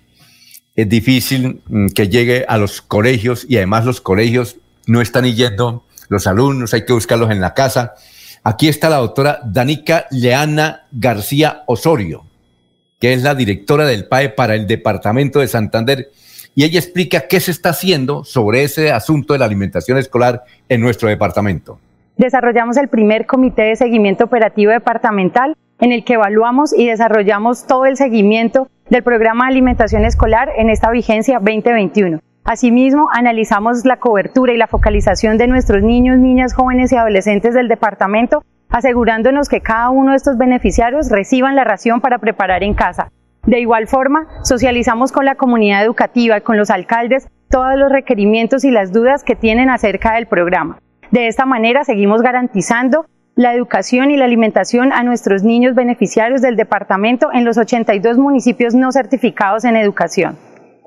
es 0.75 0.87
difícil 0.87 1.61
mm, 1.67 1.87
que 1.87 2.07
llegue 2.07 2.45
a 2.47 2.57
los 2.57 2.81
colegios 2.81 3.45
y 3.47 3.57
además 3.57 3.85
los 3.85 4.01
colegios 4.01 4.57
no 4.87 5.01
están 5.01 5.25
yendo 5.25 5.85
los 6.09 6.27
alumnos, 6.27 6.73
hay 6.73 6.85
que 6.85 6.93
buscarlos 6.93 7.31
en 7.31 7.41
la 7.41 7.53
casa. 7.53 7.93
Aquí 8.43 8.67
está 8.67 8.89
la 8.89 8.97
doctora 8.97 9.39
Danica 9.45 10.05
Leana 10.09 10.87
García 10.91 11.61
Osorio, 11.67 12.23
que 12.99 13.13
es 13.13 13.21
la 13.21 13.35
directora 13.35 13.85
del 13.85 14.07
PAE 14.07 14.29
para 14.29 14.55
el 14.55 14.65
Departamento 14.65 15.39
de 15.39 15.47
Santander, 15.47 16.09
y 16.55 16.63
ella 16.63 16.79
explica 16.79 17.27
qué 17.27 17.39
se 17.39 17.51
está 17.51 17.69
haciendo 17.69 18.23
sobre 18.23 18.63
ese 18.63 18.91
asunto 18.91 19.33
de 19.33 19.39
la 19.39 19.45
alimentación 19.45 19.99
escolar 19.99 20.43
en 20.69 20.81
nuestro 20.81 21.07
departamento. 21.07 21.79
Desarrollamos 22.17 22.77
el 22.77 22.87
primer 22.87 23.27
comité 23.27 23.61
de 23.61 23.75
seguimiento 23.75 24.23
operativo 24.23 24.71
departamental 24.71 25.55
en 25.79 25.91
el 25.91 26.03
que 26.03 26.13
evaluamos 26.13 26.73
y 26.73 26.87
desarrollamos 26.87 27.67
todo 27.67 27.85
el 27.85 27.95
seguimiento 27.95 28.67
del 28.89 29.03
programa 29.03 29.45
de 29.45 29.51
alimentación 29.51 30.03
escolar 30.03 30.49
en 30.57 30.71
esta 30.71 30.89
vigencia 30.89 31.35
2021. 31.35 32.19
Asimismo, 32.43 33.07
analizamos 33.13 33.85
la 33.85 33.97
cobertura 33.97 34.51
y 34.51 34.57
la 34.57 34.67
focalización 34.67 35.37
de 35.37 35.47
nuestros 35.47 35.83
niños, 35.83 36.17
niñas, 36.17 36.53
jóvenes 36.55 36.91
y 36.91 36.95
adolescentes 36.95 37.53
del 37.53 37.67
departamento, 37.67 38.43
asegurándonos 38.69 39.47
que 39.47 39.61
cada 39.61 39.91
uno 39.91 40.11
de 40.11 40.17
estos 40.17 40.37
beneficiarios 40.37 41.11
reciban 41.11 41.55
la 41.55 41.63
ración 41.63 42.01
para 42.01 42.17
preparar 42.17 42.63
en 42.63 42.73
casa. 42.73 43.11
De 43.45 43.59
igual 43.59 43.87
forma, 43.87 44.27
socializamos 44.43 45.11
con 45.11 45.25
la 45.25 45.35
comunidad 45.35 45.83
educativa 45.83 46.37
y 46.37 46.41
con 46.41 46.57
los 46.57 46.71
alcaldes 46.71 47.27
todos 47.49 47.75
los 47.77 47.91
requerimientos 47.91 48.63
y 48.63 48.71
las 48.71 48.91
dudas 48.91 49.23
que 49.23 49.35
tienen 49.35 49.69
acerca 49.69 50.13
del 50.13 50.25
programa. 50.25 50.79
De 51.11 51.27
esta 51.27 51.45
manera, 51.45 51.83
seguimos 51.83 52.21
garantizando 52.21 53.05
la 53.35 53.53
educación 53.53 54.11
y 54.11 54.17
la 54.17 54.25
alimentación 54.25 54.93
a 54.93 55.03
nuestros 55.03 55.43
niños 55.43 55.75
beneficiarios 55.75 56.41
del 56.41 56.55
departamento 56.55 57.29
en 57.33 57.45
los 57.45 57.57
82 57.57 58.17
municipios 58.17 58.73
no 58.73 58.91
certificados 58.91 59.63
en 59.63 59.75
educación. 59.75 60.37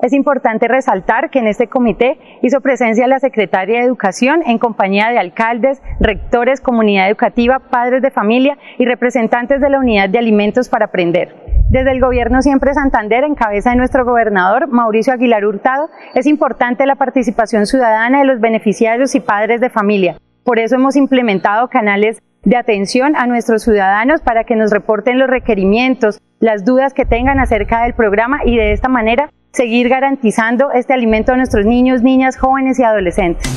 Es 0.02 0.12
importante 0.12 0.66
resaltar 0.66 1.30
que 1.30 1.38
en 1.38 1.46
este 1.46 1.68
comité 1.68 2.18
hizo 2.42 2.60
presencia 2.60 3.06
la 3.06 3.20
secretaria 3.20 3.78
de 3.78 3.86
Educación 3.86 4.42
en 4.44 4.58
compañía 4.58 5.08
de 5.10 5.18
alcaldes, 5.18 5.80
rectores, 6.00 6.60
comunidad 6.60 7.08
educativa, 7.08 7.60
padres 7.70 8.02
de 8.02 8.10
familia 8.10 8.58
y 8.76 8.86
representantes 8.86 9.60
de 9.60 9.70
la 9.70 9.78
Unidad 9.78 10.08
de 10.08 10.18
Alimentos 10.18 10.68
para 10.68 10.86
Aprender. 10.86 11.34
Desde 11.70 11.92
el 11.92 12.00
Gobierno 12.00 12.42
Siempre 12.42 12.74
Santander, 12.74 13.24
en 13.24 13.34
cabeza 13.34 13.70
de 13.70 13.76
nuestro 13.76 14.04
gobernador 14.04 14.68
Mauricio 14.68 15.12
Aguilar 15.12 15.46
Hurtado, 15.46 15.88
es 16.14 16.26
importante 16.26 16.86
la 16.86 16.96
participación 16.96 17.66
ciudadana 17.66 18.18
de 18.18 18.26
los 18.26 18.40
beneficiarios 18.40 19.14
y 19.14 19.20
padres 19.20 19.60
de 19.60 19.70
familia. 19.70 20.16
Por 20.44 20.58
eso 20.58 20.74
hemos 20.74 20.96
implementado 20.96 21.68
canales 21.68 22.20
de 22.42 22.56
atención 22.56 23.16
a 23.16 23.26
nuestros 23.26 23.62
ciudadanos 23.62 24.20
para 24.20 24.44
que 24.44 24.56
nos 24.56 24.70
reporten 24.70 25.18
los 25.18 25.30
requerimientos, 25.30 26.20
las 26.40 26.64
dudas 26.64 26.92
que 26.92 27.06
tengan 27.06 27.38
acerca 27.38 27.84
del 27.84 27.94
programa 27.94 28.40
y 28.44 28.56
de 28.56 28.72
esta 28.72 28.88
manera 28.88 29.30
seguir 29.54 29.88
garantizando 29.88 30.72
este 30.72 30.92
alimento 30.92 31.32
a 31.32 31.36
nuestros 31.36 31.64
niños, 31.64 32.02
niñas, 32.02 32.36
jóvenes 32.36 32.78
y 32.78 32.82
adolescentes. 32.82 33.50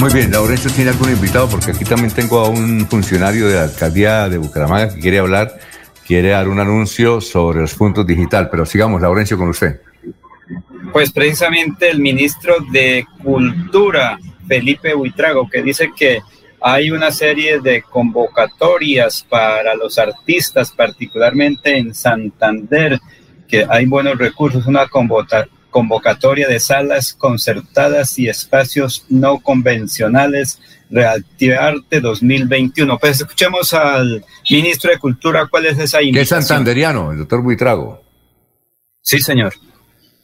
Muy 0.00 0.12
bien, 0.12 0.32
Laurencio 0.32 0.70
tiene 0.72 0.90
algún 0.90 1.10
invitado 1.10 1.48
porque 1.48 1.70
aquí 1.70 1.84
también 1.84 2.10
tengo 2.12 2.40
a 2.40 2.48
un 2.48 2.86
funcionario 2.88 3.46
de 3.46 3.54
la 3.54 3.64
alcaldía 3.64 4.28
de 4.28 4.38
Bucaramanga 4.38 4.94
que 4.94 5.00
quiere 5.00 5.18
hablar, 5.18 5.52
quiere 6.06 6.30
dar 6.30 6.48
un 6.48 6.58
anuncio 6.58 7.20
sobre 7.20 7.60
los 7.60 7.74
puntos 7.74 8.06
digital, 8.06 8.48
pero 8.50 8.66
sigamos, 8.66 9.00
Laurencio, 9.00 9.38
con 9.38 9.50
usted. 9.50 9.80
Pues 10.92 11.12
precisamente 11.12 11.88
el 11.88 12.00
ministro 12.00 12.56
de 12.72 13.06
Cultura, 13.22 14.18
Felipe 14.48 14.94
Buitrago, 14.94 15.48
que 15.48 15.62
dice 15.62 15.90
que 15.96 16.20
hay 16.60 16.90
una 16.90 17.10
serie 17.10 17.60
de 17.60 17.82
convocatorias 17.82 19.24
para 19.28 19.74
los 19.74 19.98
artistas, 19.98 20.72
particularmente 20.72 21.76
en 21.76 21.94
Santander, 21.94 22.98
que 23.52 23.66
hay 23.68 23.84
buenos 23.84 24.16
recursos, 24.16 24.66
una 24.66 24.88
convocatoria 25.70 26.48
de 26.48 26.58
salas 26.58 27.12
concertadas 27.12 28.18
y 28.18 28.26
espacios 28.26 29.04
no 29.10 29.40
convencionales, 29.40 30.58
Reactivarte 30.88 32.00
2021. 32.00 32.98
Pues 32.98 33.20
escuchemos 33.20 33.74
al 33.74 34.24
ministro 34.50 34.90
de 34.90 34.98
Cultura, 34.98 35.46
¿cuál 35.50 35.66
es 35.66 35.78
esa 35.78 36.00
invitación? 36.00 36.40
¿Qué 36.40 36.46
santanderiano, 36.46 37.12
el 37.12 37.18
doctor 37.18 37.42
Buitrago? 37.42 38.02
Sí, 39.02 39.20
señor. 39.20 39.52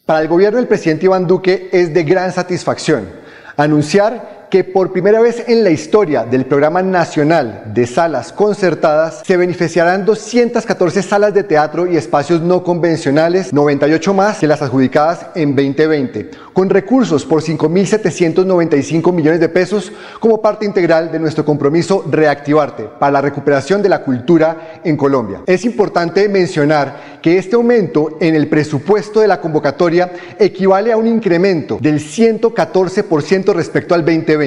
Para 0.07 0.23
el 0.23 0.29
gobierno 0.29 0.57
del 0.59 0.69
presidente 0.69 1.05
Iván 1.05 1.27
Duque 1.27 1.69
es 1.71 1.93
de 1.93 2.05
gran 2.05 2.33
satisfacción 2.33 3.11
anunciar 3.59 4.38
que 4.51 4.65
por 4.65 4.93
primera 4.93 5.21
vez 5.21 5.45
en 5.47 5.63
la 5.63 5.71
historia 5.71 6.25
del 6.25 6.47
Programa 6.47 6.83
Nacional 6.83 7.65
de 7.75 7.87
Salas 7.87 8.33
Concertadas 8.33 9.23
se 9.27 9.37
beneficiarán 9.37 10.07
214 10.07 11.03
salas 11.03 11.35
de 11.35 11.45
teatro 11.45 11.87
y 11.87 11.97
espacios 11.97 12.41
no 12.41 12.63
convencionales, 12.65 13.53
98 13.53 14.15
más 14.15 14.39
que 14.39 14.47
las 14.47 14.63
adjudicadas 14.63 15.27
en 15.35 15.55
2020, 15.55 16.31
con 16.55 16.71
recursos 16.71 17.27
por 17.27 17.43
5.795 17.43 19.13
millones 19.13 19.41
de 19.41 19.49
pesos 19.49 19.93
como 20.19 20.41
parte 20.41 20.65
integral 20.65 21.13
de 21.13 21.19
nuestro 21.19 21.45
compromiso 21.45 22.05
Reactivarte 22.11 22.85
para 22.99 23.13
la 23.13 23.21
recuperación 23.21 23.83
de 23.83 23.89
la 23.89 24.03
cultura 24.03 24.81
en 24.83 24.97
Colombia. 24.97 25.43
Es 25.47 25.65
importante 25.65 26.29
mencionar 26.29 27.19
que 27.21 27.39
este 27.39 27.57
aumento 27.57 28.17
en 28.21 28.35
el 28.35 28.49
presupuesto 28.49 29.21
de 29.21 29.29
la 29.29 29.41
convocatoria 29.41 30.11
equivale 30.39 30.93
a 30.93 30.97
un 30.97 31.07
incremento 31.07 31.79
del 31.81 32.01
114% 32.01 33.53
respecto 33.53 33.95
al 33.95 34.05
2020 34.05 34.38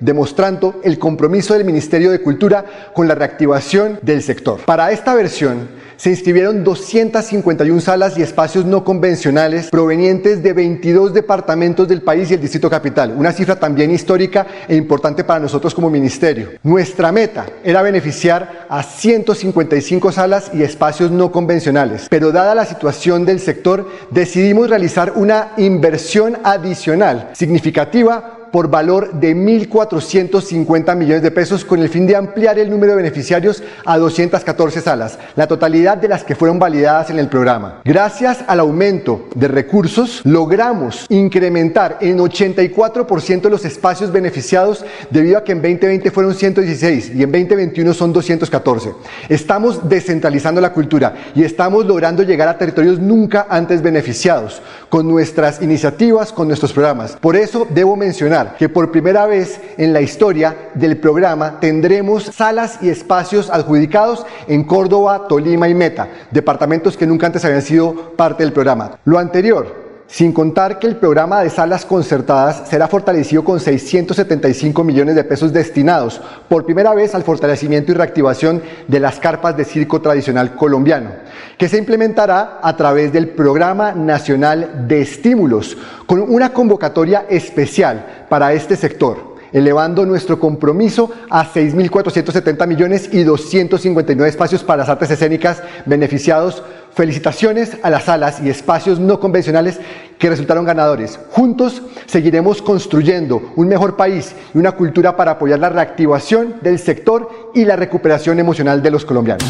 demostrando 0.00 0.80
el 0.82 0.98
compromiso 0.98 1.54
del 1.54 1.64
Ministerio 1.64 2.10
de 2.10 2.20
Cultura 2.20 2.64
con 2.92 3.08
la 3.08 3.14
reactivación 3.14 3.98
del 4.02 4.22
sector. 4.22 4.60
Para 4.64 4.90
esta 4.92 5.14
versión, 5.14 5.68
se 5.96 6.10
inscribieron 6.10 6.64
251 6.64 7.80
salas 7.80 8.18
y 8.18 8.22
espacios 8.22 8.64
no 8.64 8.84
convencionales 8.84 9.70
provenientes 9.70 10.42
de 10.42 10.52
22 10.52 11.14
departamentos 11.14 11.86
del 11.88 12.02
país 12.02 12.30
y 12.30 12.34
el 12.34 12.40
Distrito 12.40 12.68
Capital, 12.68 13.14
una 13.16 13.32
cifra 13.32 13.56
también 13.56 13.90
histórica 13.90 14.46
e 14.68 14.76
importante 14.76 15.24
para 15.24 15.40
nosotros 15.40 15.74
como 15.74 15.90
ministerio. 15.90 16.50
Nuestra 16.62 17.12
meta 17.12 17.46
era 17.62 17.82
beneficiar 17.82 18.66
a 18.68 18.82
155 18.82 20.12
salas 20.12 20.50
y 20.52 20.62
espacios 20.62 21.10
no 21.10 21.30
convencionales, 21.30 22.06
pero 22.10 22.32
dada 22.32 22.54
la 22.54 22.66
situación 22.66 23.24
del 23.24 23.40
sector, 23.40 23.88
decidimos 24.10 24.68
realizar 24.68 25.12
una 25.16 25.52
inversión 25.56 26.38
adicional 26.42 27.30
significativa 27.34 28.43
por 28.54 28.70
valor 28.70 29.14
de 29.14 29.34
1.450 29.34 30.94
millones 30.94 31.22
de 31.24 31.32
pesos 31.32 31.64
con 31.64 31.80
el 31.80 31.88
fin 31.88 32.06
de 32.06 32.14
ampliar 32.14 32.56
el 32.56 32.70
número 32.70 32.92
de 32.92 32.98
beneficiarios 32.98 33.64
a 33.84 33.98
214 33.98 34.80
salas, 34.80 35.18
la 35.34 35.48
totalidad 35.48 35.96
de 35.96 36.06
las 36.06 36.22
que 36.22 36.36
fueron 36.36 36.60
validadas 36.60 37.10
en 37.10 37.18
el 37.18 37.26
programa. 37.26 37.80
Gracias 37.84 38.44
al 38.46 38.60
aumento 38.60 39.26
de 39.34 39.48
recursos, 39.48 40.20
logramos 40.22 41.06
incrementar 41.08 41.98
en 42.00 42.18
84% 42.18 43.50
los 43.50 43.64
espacios 43.64 44.12
beneficiados 44.12 44.84
debido 45.10 45.38
a 45.38 45.42
que 45.42 45.50
en 45.50 45.60
2020 45.60 46.12
fueron 46.12 46.32
116 46.32 47.10
y 47.12 47.24
en 47.24 47.32
2021 47.32 47.92
son 47.92 48.12
214. 48.12 48.92
Estamos 49.30 49.88
descentralizando 49.88 50.60
la 50.60 50.72
cultura 50.72 51.16
y 51.34 51.42
estamos 51.42 51.86
logrando 51.86 52.22
llegar 52.22 52.46
a 52.46 52.56
territorios 52.56 53.00
nunca 53.00 53.48
antes 53.50 53.82
beneficiados 53.82 54.62
con 54.88 55.08
nuestras 55.08 55.60
iniciativas, 55.60 56.32
con 56.32 56.46
nuestros 56.46 56.72
programas. 56.72 57.16
Por 57.20 57.34
eso 57.34 57.66
debo 57.68 57.96
mencionar 57.96 58.43
que 58.58 58.68
por 58.68 58.90
primera 58.90 59.26
vez 59.26 59.60
en 59.76 59.92
la 59.92 60.00
historia 60.00 60.70
del 60.74 60.96
programa 60.98 61.60
tendremos 61.60 62.24
salas 62.24 62.78
y 62.82 62.88
espacios 62.88 63.50
adjudicados 63.50 64.26
en 64.48 64.64
Córdoba, 64.64 65.26
Tolima 65.28 65.68
y 65.68 65.74
Meta, 65.74 66.08
departamentos 66.30 66.96
que 66.96 67.06
nunca 67.06 67.26
antes 67.26 67.44
habían 67.44 67.62
sido 67.62 68.12
parte 68.16 68.42
del 68.42 68.52
programa. 68.52 68.98
Lo 69.04 69.18
anterior 69.18 69.83
sin 70.06 70.32
contar 70.32 70.78
que 70.78 70.86
el 70.86 70.96
programa 70.96 71.40
de 71.40 71.50
salas 71.50 71.84
concertadas 71.84 72.68
será 72.68 72.88
fortalecido 72.88 73.42
con 73.44 73.58
675 73.58 74.84
millones 74.84 75.14
de 75.14 75.24
pesos 75.24 75.52
destinados 75.52 76.20
por 76.48 76.64
primera 76.64 76.94
vez 76.94 77.14
al 77.14 77.24
fortalecimiento 77.24 77.92
y 77.92 77.94
reactivación 77.94 78.62
de 78.86 79.00
las 79.00 79.18
carpas 79.18 79.56
de 79.56 79.64
circo 79.64 80.00
tradicional 80.00 80.54
colombiano, 80.54 81.10
que 81.58 81.68
se 81.68 81.78
implementará 81.78 82.60
a 82.62 82.76
través 82.76 83.12
del 83.12 83.28
Programa 83.28 83.92
Nacional 83.92 84.86
de 84.86 85.02
Estímulos, 85.02 85.76
con 86.06 86.20
una 86.20 86.52
convocatoria 86.52 87.26
especial 87.28 88.26
para 88.28 88.52
este 88.52 88.76
sector 88.76 89.34
elevando 89.54 90.04
nuestro 90.04 90.40
compromiso 90.40 91.12
a 91.30 91.46
6.470 91.46 92.66
millones 92.66 93.08
y 93.12 93.22
259 93.22 94.28
espacios 94.28 94.64
para 94.64 94.78
las 94.78 94.88
artes 94.88 95.12
escénicas 95.12 95.62
beneficiados 95.86 96.64
Felicitaciones 96.94 97.76
a 97.82 97.90
las 97.90 98.04
salas 98.04 98.40
y 98.40 98.48
espacios 98.48 99.00
no 99.00 99.18
convencionales 99.18 99.80
que 100.16 100.30
resultaron 100.30 100.64
ganadores. 100.64 101.18
Juntos 101.30 101.82
seguiremos 102.06 102.62
construyendo 102.62 103.52
un 103.56 103.66
mejor 103.66 103.96
país 103.96 104.32
y 104.54 104.58
una 104.58 104.72
cultura 104.72 105.16
para 105.16 105.32
apoyar 105.32 105.58
la 105.58 105.70
reactivación 105.70 106.56
del 106.62 106.78
sector 106.78 107.50
y 107.52 107.64
la 107.64 107.74
recuperación 107.74 108.38
emocional 108.38 108.80
de 108.80 108.92
los 108.92 109.04
colombianos. 109.04 109.44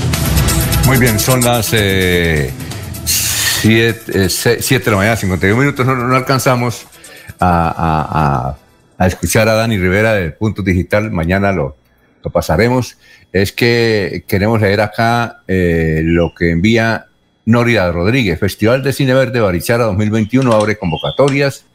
Muy 0.86 0.96
bien, 0.96 1.20
son 1.20 1.42
las 1.42 1.66
7 1.66 1.78
eh, 1.78 2.50
eh, 3.64 4.28
de 4.78 4.90
la 4.90 4.96
mañana, 4.96 5.16
51 5.16 5.60
minutos. 5.60 5.84
No, 5.84 6.16
alcanzamos 6.16 6.86
a, 7.40 8.56
escuchar 9.00 9.50
a 9.50 9.54
Dani 9.54 9.76
Rivera 9.76 10.14
del 10.14 10.32
Punto 10.32 10.62
Digital. 10.62 11.10
Mañana 11.10 11.52
lo, 11.52 11.76
lo 12.22 12.30
pasaremos. 12.30 12.96
Es 13.34 13.52
que 13.52 14.24
queremos 14.26 14.62
leer 14.62 14.80
acá 14.80 15.42
eh, 15.46 16.00
lo 16.02 16.32
que 16.34 16.50
envía 16.50 17.08
Noria 17.46 17.92
Rodríguez, 17.92 18.40
Festival 18.40 18.82
de 18.82 18.92
Cine 18.92 19.12
Verde 19.12 19.40
Barichara 19.40 19.84
2021 19.84 20.50
abre 20.52 20.78
convocatorias. 20.78 21.66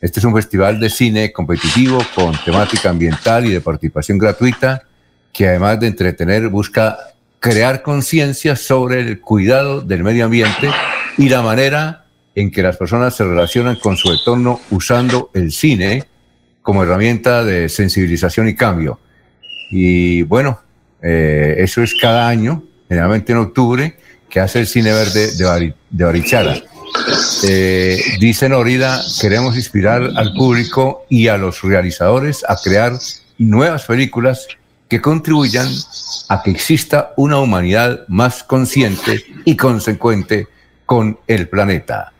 Este 0.00 0.20
es 0.20 0.24
un 0.24 0.32
festival 0.32 0.78
de 0.78 0.90
cine 0.90 1.32
competitivo 1.32 1.98
con 2.14 2.32
temática 2.44 2.90
ambiental 2.90 3.44
y 3.44 3.50
de 3.50 3.60
participación 3.60 4.16
gratuita 4.18 4.84
que 5.32 5.48
además 5.48 5.80
de 5.80 5.88
entretener 5.88 6.48
busca 6.48 6.96
crear 7.40 7.82
conciencia 7.82 8.54
sobre 8.54 9.00
el 9.00 9.20
cuidado 9.20 9.80
del 9.80 10.04
medio 10.04 10.24
ambiente 10.24 10.70
y 11.16 11.28
la 11.28 11.42
manera 11.42 12.04
en 12.36 12.52
que 12.52 12.62
las 12.62 12.76
personas 12.76 13.16
se 13.16 13.24
relacionan 13.24 13.74
con 13.76 13.96
su 13.96 14.12
entorno 14.12 14.60
usando 14.70 15.30
el 15.34 15.50
cine 15.50 16.04
como 16.62 16.84
herramienta 16.84 17.44
de 17.44 17.68
sensibilización 17.68 18.48
y 18.48 18.54
cambio. 18.54 19.00
Y 19.72 20.22
bueno, 20.22 20.60
eh, 21.02 21.56
eso 21.58 21.82
es 21.82 21.94
cada 22.00 22.28
año, 22.28 22.62
generalmente 22.88 23.32
en 23.32 23.38
octubre, 23.38 23.96
que 24.28 24.40
hace 24.40 24.60
el 24.60 24.66
Cine 24.66 24.92
Verde 24.92 25.32
de, 25.36 26.04
Barichara. 26.04 26.56
Eh, 27.44 28.00
dice 28.18 28.48
Norida, 28.48 29.02
queremos 29.20 29.56
inspirar 29.56 30.10
al 30.16 30.32
público 30.32 31.04
y 31.08 31.28
a 31.28 31.36
los 31.36 31.62
realizadores 31.62 32.44
a 32.48 32.56
crear 32.56 32.92
nuevas 33.38 33.84
películas 33.84 34.46
que 34.88 35.00
contribuyan 35.00 35.68
a 36.28 36.42
que 36.42 36.50
exista 36.50 37.12
una 37.16 37.38
humanidad 37.38 38.04
más 38.08 38.42
consciente 38.42 39.24
y 39.44 39.56
consecuente 39.56 40.48
con 40.86 41.18
el 41.26 41.48
planeta. 41.48 42.12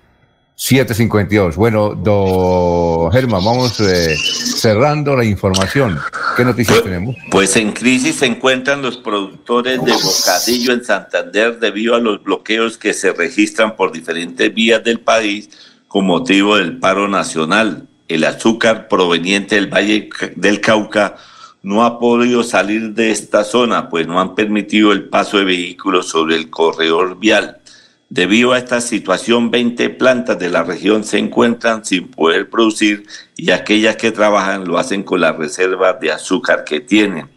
752. 0.59 1.57
Bueno, 1.57 1.95
do 1.95 3.11
Germán, 3.13 3.45
vamos 3.45 3.79
eh, 3.81 4.17
cerrando 4.17 5.17
la 5.17 5.25
información. 5.25 5.99
¿Qué 6.39 6.45
noticias 6.45 6.79
pues, 6.79 6.85
tenemos? 6.85 7.17
Pues 7.33 7.57
en 7.57 7.73
crisis 7.73 8.15
se 8.15 8.27
encuentran 8.27 8.81
los 8.81 8.97
productores 8.97 9.85
de 9.85 9.91
bocadillo 9.91 10.73
en 10.73 10.85
Santander 10.85 11.59
debido 11.59 11.97
a 11.97 11.99
los 11.99 12.23
bloqueos 12.23 12.79
que 12.79 12.95
se 12.95 13.13
registran 13.13 13.75
por 13.75 13.91
diferentes 13.91 14.55
vías 14.55 14.85
del 14.85 15.01
país 15.01 15.51
con 15.89 16.07
motivo 16.07 16.57
del 16.57 16.79
paro 16.79 17.09
nacional. 17.09 17.89
El 18.07 18.23
azúcar 18.23 18.87
proveniente 18.87 19.57
del 19.57 19.67
Valle 19.67 20.11
del 20.37 20.61
Cauca 20.61 21.17
no 21.65 21.85
ha 21.85 21.99
podido 21.99 22.45
salir 22.45 22.95
de 22.95 23.11
esta 23.11 23.43
zona, 23.43 23.89
pues 23.89 24.07
no 24.07 24.21
han 24.21 24.37
permitido 24.37 24.93
el 24.93 25.09
paso 25.09 25.39
de 25.39 25.45
vehículos 25.45 26.09
sobre 26.09 26.37
el 26.37 26.51
corredor 26.51 27.19
vial. 27.19 27.58
Debido 28.11 28.53
a 28.53 28.59
esta 28.59 28.81
situación, 28.81 29.51
20 29.51 29.91
plantas 29.91 30.39
de 30.39 30.49
la 30.49 30.63
región 30.63 31.05
se 31.05 31.19
encuentran 31.19 31.85
sin 31.85 32.09
poder 32.09 32.49
producir 32.49 33.07
y 33.37 33.51
aquellas 33.51 33.97
que 33.97 34.13
trabajan 34.13 34.65
lo 34.65 34.79
hacen 34.79 35.03
con 35.03 35.21
la 35.21 35.33
reserva 35.33 35.93
de 35.93 36.13
azúcar 36.13 36.65
que 36.65 36.81
tienen. 36.81 37.29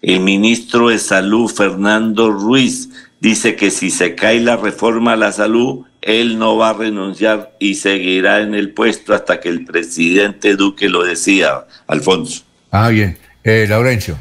El 0.00 0.20
ministro 0.20 0.88
de 0.88 0.98
Salud, 0.98 1.50
Fernando 1.50 2.30
Ruiz, 2.30 2.88
dice 3.20 3.54
que 3.54 3.70
si 3.70 3.90
se 3.90 4.14
cae 4.14 4.40
la 4.40 4.56
reforma 4.56 5.12
a 5.12 5.16
la 5.16 5.32
salud, 5.32 5.84
él 6.00 6.38
no 6.38 6.56
va 6.56 6.70
a 6.70 6.74
renunciar 6.74 7.54
y 7.58 7.74
seguirá 7.74 8.40
en 8.40 8.54
el 8.54 8.72
puesto 8.72 9.14
hasta 9.14 9.40
que 9.40 9.48
el 9.50 9.64
presidente 9.64 10.56
Duque 10.56 10.88
lo 10.88 11.04
decida. 11.04 11.66
Alfonso. 11.86 12.44
Ah, 12.70 12.88
bien. 12.88 13.18
Eh, 13.42 13.66
Laurencio. 13.68 14.18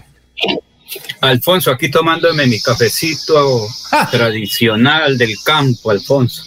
Alfonso, 1.21 1.71
aquí 1.71 1.89
tomándome 1.89 2.47
mi 2.47 2.59
cafecito 2.59 3.67
tradicional 4.11 5.17
del 5.17 5.35
campo, 5.43 5.91
Alfonso. 5.91 6.43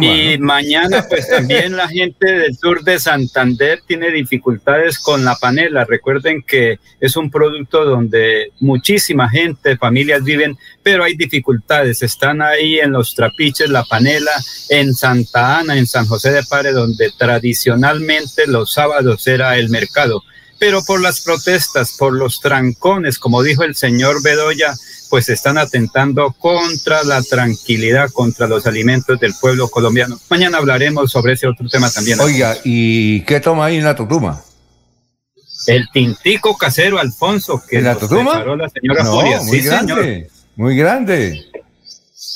y 0.00 0.36
mañana 0.38 1.06
pues 1.08 1.28
también 1.28 1.76
la 1.76 1.88
gente 1.88 2.26
del 2.26 2.56
sur 2.56 2.82
de 2.82 2.98
Santander 2.98 3.80
tiene 3.86 4.10
dificultades 4.10 4.98
con 4.98 5.24
la 5.24 5.36
panela. 5.36 5.84
Recuerden 5.84 6.42
que 6.42 6.80
es 7.00 7.16
un 7.16 7.30
producto 7.30 7.84
donde 7.84 8.50
muchísima 8.58 9.28
gente, 9.28 9.76
familias 9.76 10.24
viven, 10.24 10.58
pero 10.82 11.04
hay 11.04 11.14
dificultades. 11.14 12.02
Están 12.02 12.42
ahí 12.42 12.80
en 12.80 12.90
los 12.90 13.14
trapiches, 13.14 13.70
la 13.70 13.84
panela, 13.84 14.32
en 14.70 14.92
Santa 14.92 15.60
Ana, 15.60 15.78
en 15.78 15.86
San 15.86 16.06
José 16.06 16.32
de 16.32 16.42
Pare, 16.42 16.72
donde 16.72 17.10
tradicionalmente 17.16 18.48
los 18.48 18.72
sábados 18.72 19.24
era 19.28 19.56
el 19.56 19.68
mercado 19.70 20.24
pero 20.58 20.84
por 20.84 21.00
las 21.00 21.20
protestas, 21.20 21.96
por 21.98 22.12
los 22.12 22.40
trancones, 22.40 23.18
como 23.18 23.42
dijo 23.42 23.64
el 23.64 23.74
señor 23.74 24.22
Bedoya, 24.22 24.74
pues 25.10 25.28
están 25.28 25.58
atentando 25.58 26.32
contra 26.32 27.04
la 27.04 27.22
tranquilidad, 27.22 28.10
contra 28.10 28.46
los 28.46 28.66
alimentos 28.66 29.20
del 29.20 29.32
pueblo 29.40 29.68
colombiano. 29.68 30.18
Mañana 30.28 30.58
hablaremos 30.58 31.10
sobre 31.10 31.34
ese 31.34 31.46
otro 31.46 31.68
tema 31.68 31.90
también. 31.90 32.18
Oiga, 32.20 32.56
¿y 32.64 33.20
qué 33.22 33.40
toma 33.40 33.66
ahí 33.66 33.76
en 33.76 33.84
la 33.84 33.94
tutuma? 33.94 34.42
El 35.66 35.88
tintico 35.92 36.56
casero, 36.56 36.98
Alfonso, 36.98 37.62
que 37.68 37.78
¿En 37.78 37.84
la 37.84 37.96
tutuma? 37.96 38.44
la 38.44 38.68
señora 38.68 39.04
no, 39.04 39.22
Muy 39.44 39.60
grande, 39.60 40.30
muy 40.56 40.76
grande. 40.76 41.46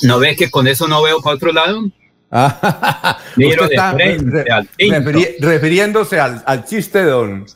¿No 0.02 0.18
ves 0.18 0.36
que 0.36 0.50
con 0.50 0.68
eso 0.68 0.86
no 0.86 1.02
veo 1.02 1.20
para 1.20 1.36
otro 1.36 1.52
lado? 1.52 1.82
Miro 3.36 3.66
de 3.66 3.76
frente, 3.94 4.52
al 4.52 4.68
refiriéndose 5.40 6.20
al, 6.20 6.42
al 6.46 6.64
chiste 6.64 6.98
de 6.98 7.10
don 7.10 7.46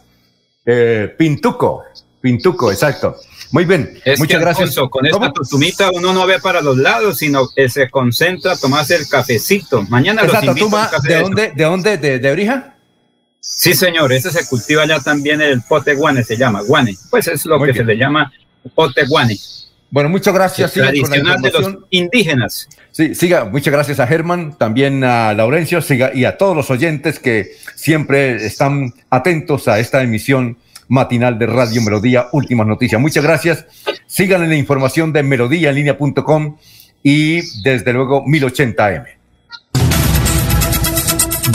eh, 0.65 1.15
Pintuco, 1.17 1.85
Pintuco, 2.21 2.71
exacto. 2.71 3.17
Muy 3.51 3.67
bien, 3.67 4.01
muchas 4.19 4.41
gracias. 4.41 4.75
con 4.91 5.05
esta 5.05 5.31
tutumita 5.33 5.91
uno 5.93 6.15
no 6.15 6.27
ve 6.27 6.41
para 6.41 6.63
los 6.63 6.79
lados, 6.79 7.19
sino 7.19 7.49
que 7.55 7.69
se 7.69 7.91
concentra 7.91 8.53
a 8.53 8.57
tomarse 8.57 8.97
el 8.97 9.07
cafecito. 9.07 9.83
Mañana 9.83 10.23
los 10.23 10.43
invito 10.43 10.71
¿de 11.03 11.21
dónde, 11.21 11.53
¿De 11.55 11.65
dónde? 11.65 11.99
¿De, 11.99 12.19
de 12.19 12.33
Brija? 12.33 12.75
Sí, 13.41 13.75
señor, 13.75 14.13
ese 14.13 14.31
se 14.31 14.47
cultiva 14.47 14.87
ya 14.87 15.01
también 15.01 15.41
el 15.43 15.63
pote 15.63 15.95
guane, 15.95 16.25
se 16.25 16.37
llama 16.37 16.63
guane. 16.63 16.97
Pues 17.11 17.27
es 17.27 17.45
lo 17.45 17.61
que 17.61 17.75
se 17.75 17.85
le 17.85 17.97
llama 17.97 18.33
pote 18.75 19.05
guane. 19.05 19.37
Bueno, 19.93 20.09
muchas 20.09 20.33
gracias. 20.33 20.73
Tradicional 20.73 21.43
de 21.43 21.51
los 21.51 21.77
indígenas. 21.91 22.67
Sí, 22.93 23.15
siga. 23.15 23.45
Muchas 23.45 23.71
gracias 23.71 24.01
a 24.01 24.07
Germán, 24.07 24.57
también 24.57 25.05
a 25.05 25.35
Laurencio, 25.35 25.83
siga 25.83 26.13
y 26.15 26.25
a 26.25 26.39
todos 26.39 26.57
los 26.57 26.71
oyentes 26.71 27.19
que 27.19 27.51
siempre 27.77 28.47
están 28.47 28.95
atentos 29.11 29.69
a 29.69 29.79
esta 29.79 30.03
emisión 30.03 30.57
matinal 30.89 31.39
de 31.39 31.47
Radio 31.47 31.83
Melodía, 31.83 32.29
Últimas 32.33 32.67
Noticias. 32.67 32.99
Muchas 32.99 33.23
gracias. 33.23 33.67
Sigan 34.07 34.43
en 34.43 34.49
la 34.49 34.57
información 34.57 35.13
de 35.13 35.23
melodíaenlínea.com 35.23 36.57
y 37.03 37.43
desde 37.63 37.93
luego 37.93 38.25
1080M. 38.25 39.05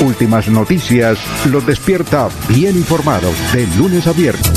Últimas 0.03 0.47
noticias 0.47 1.17
los 1.47 1.65
despierta 1.65 2.29
bien 2.49 2.75
informados 2.75 3.35
de 3.51 3.65
lunes 3.77 4.05
a 4.05 4.13
viernes. 4.13 4.56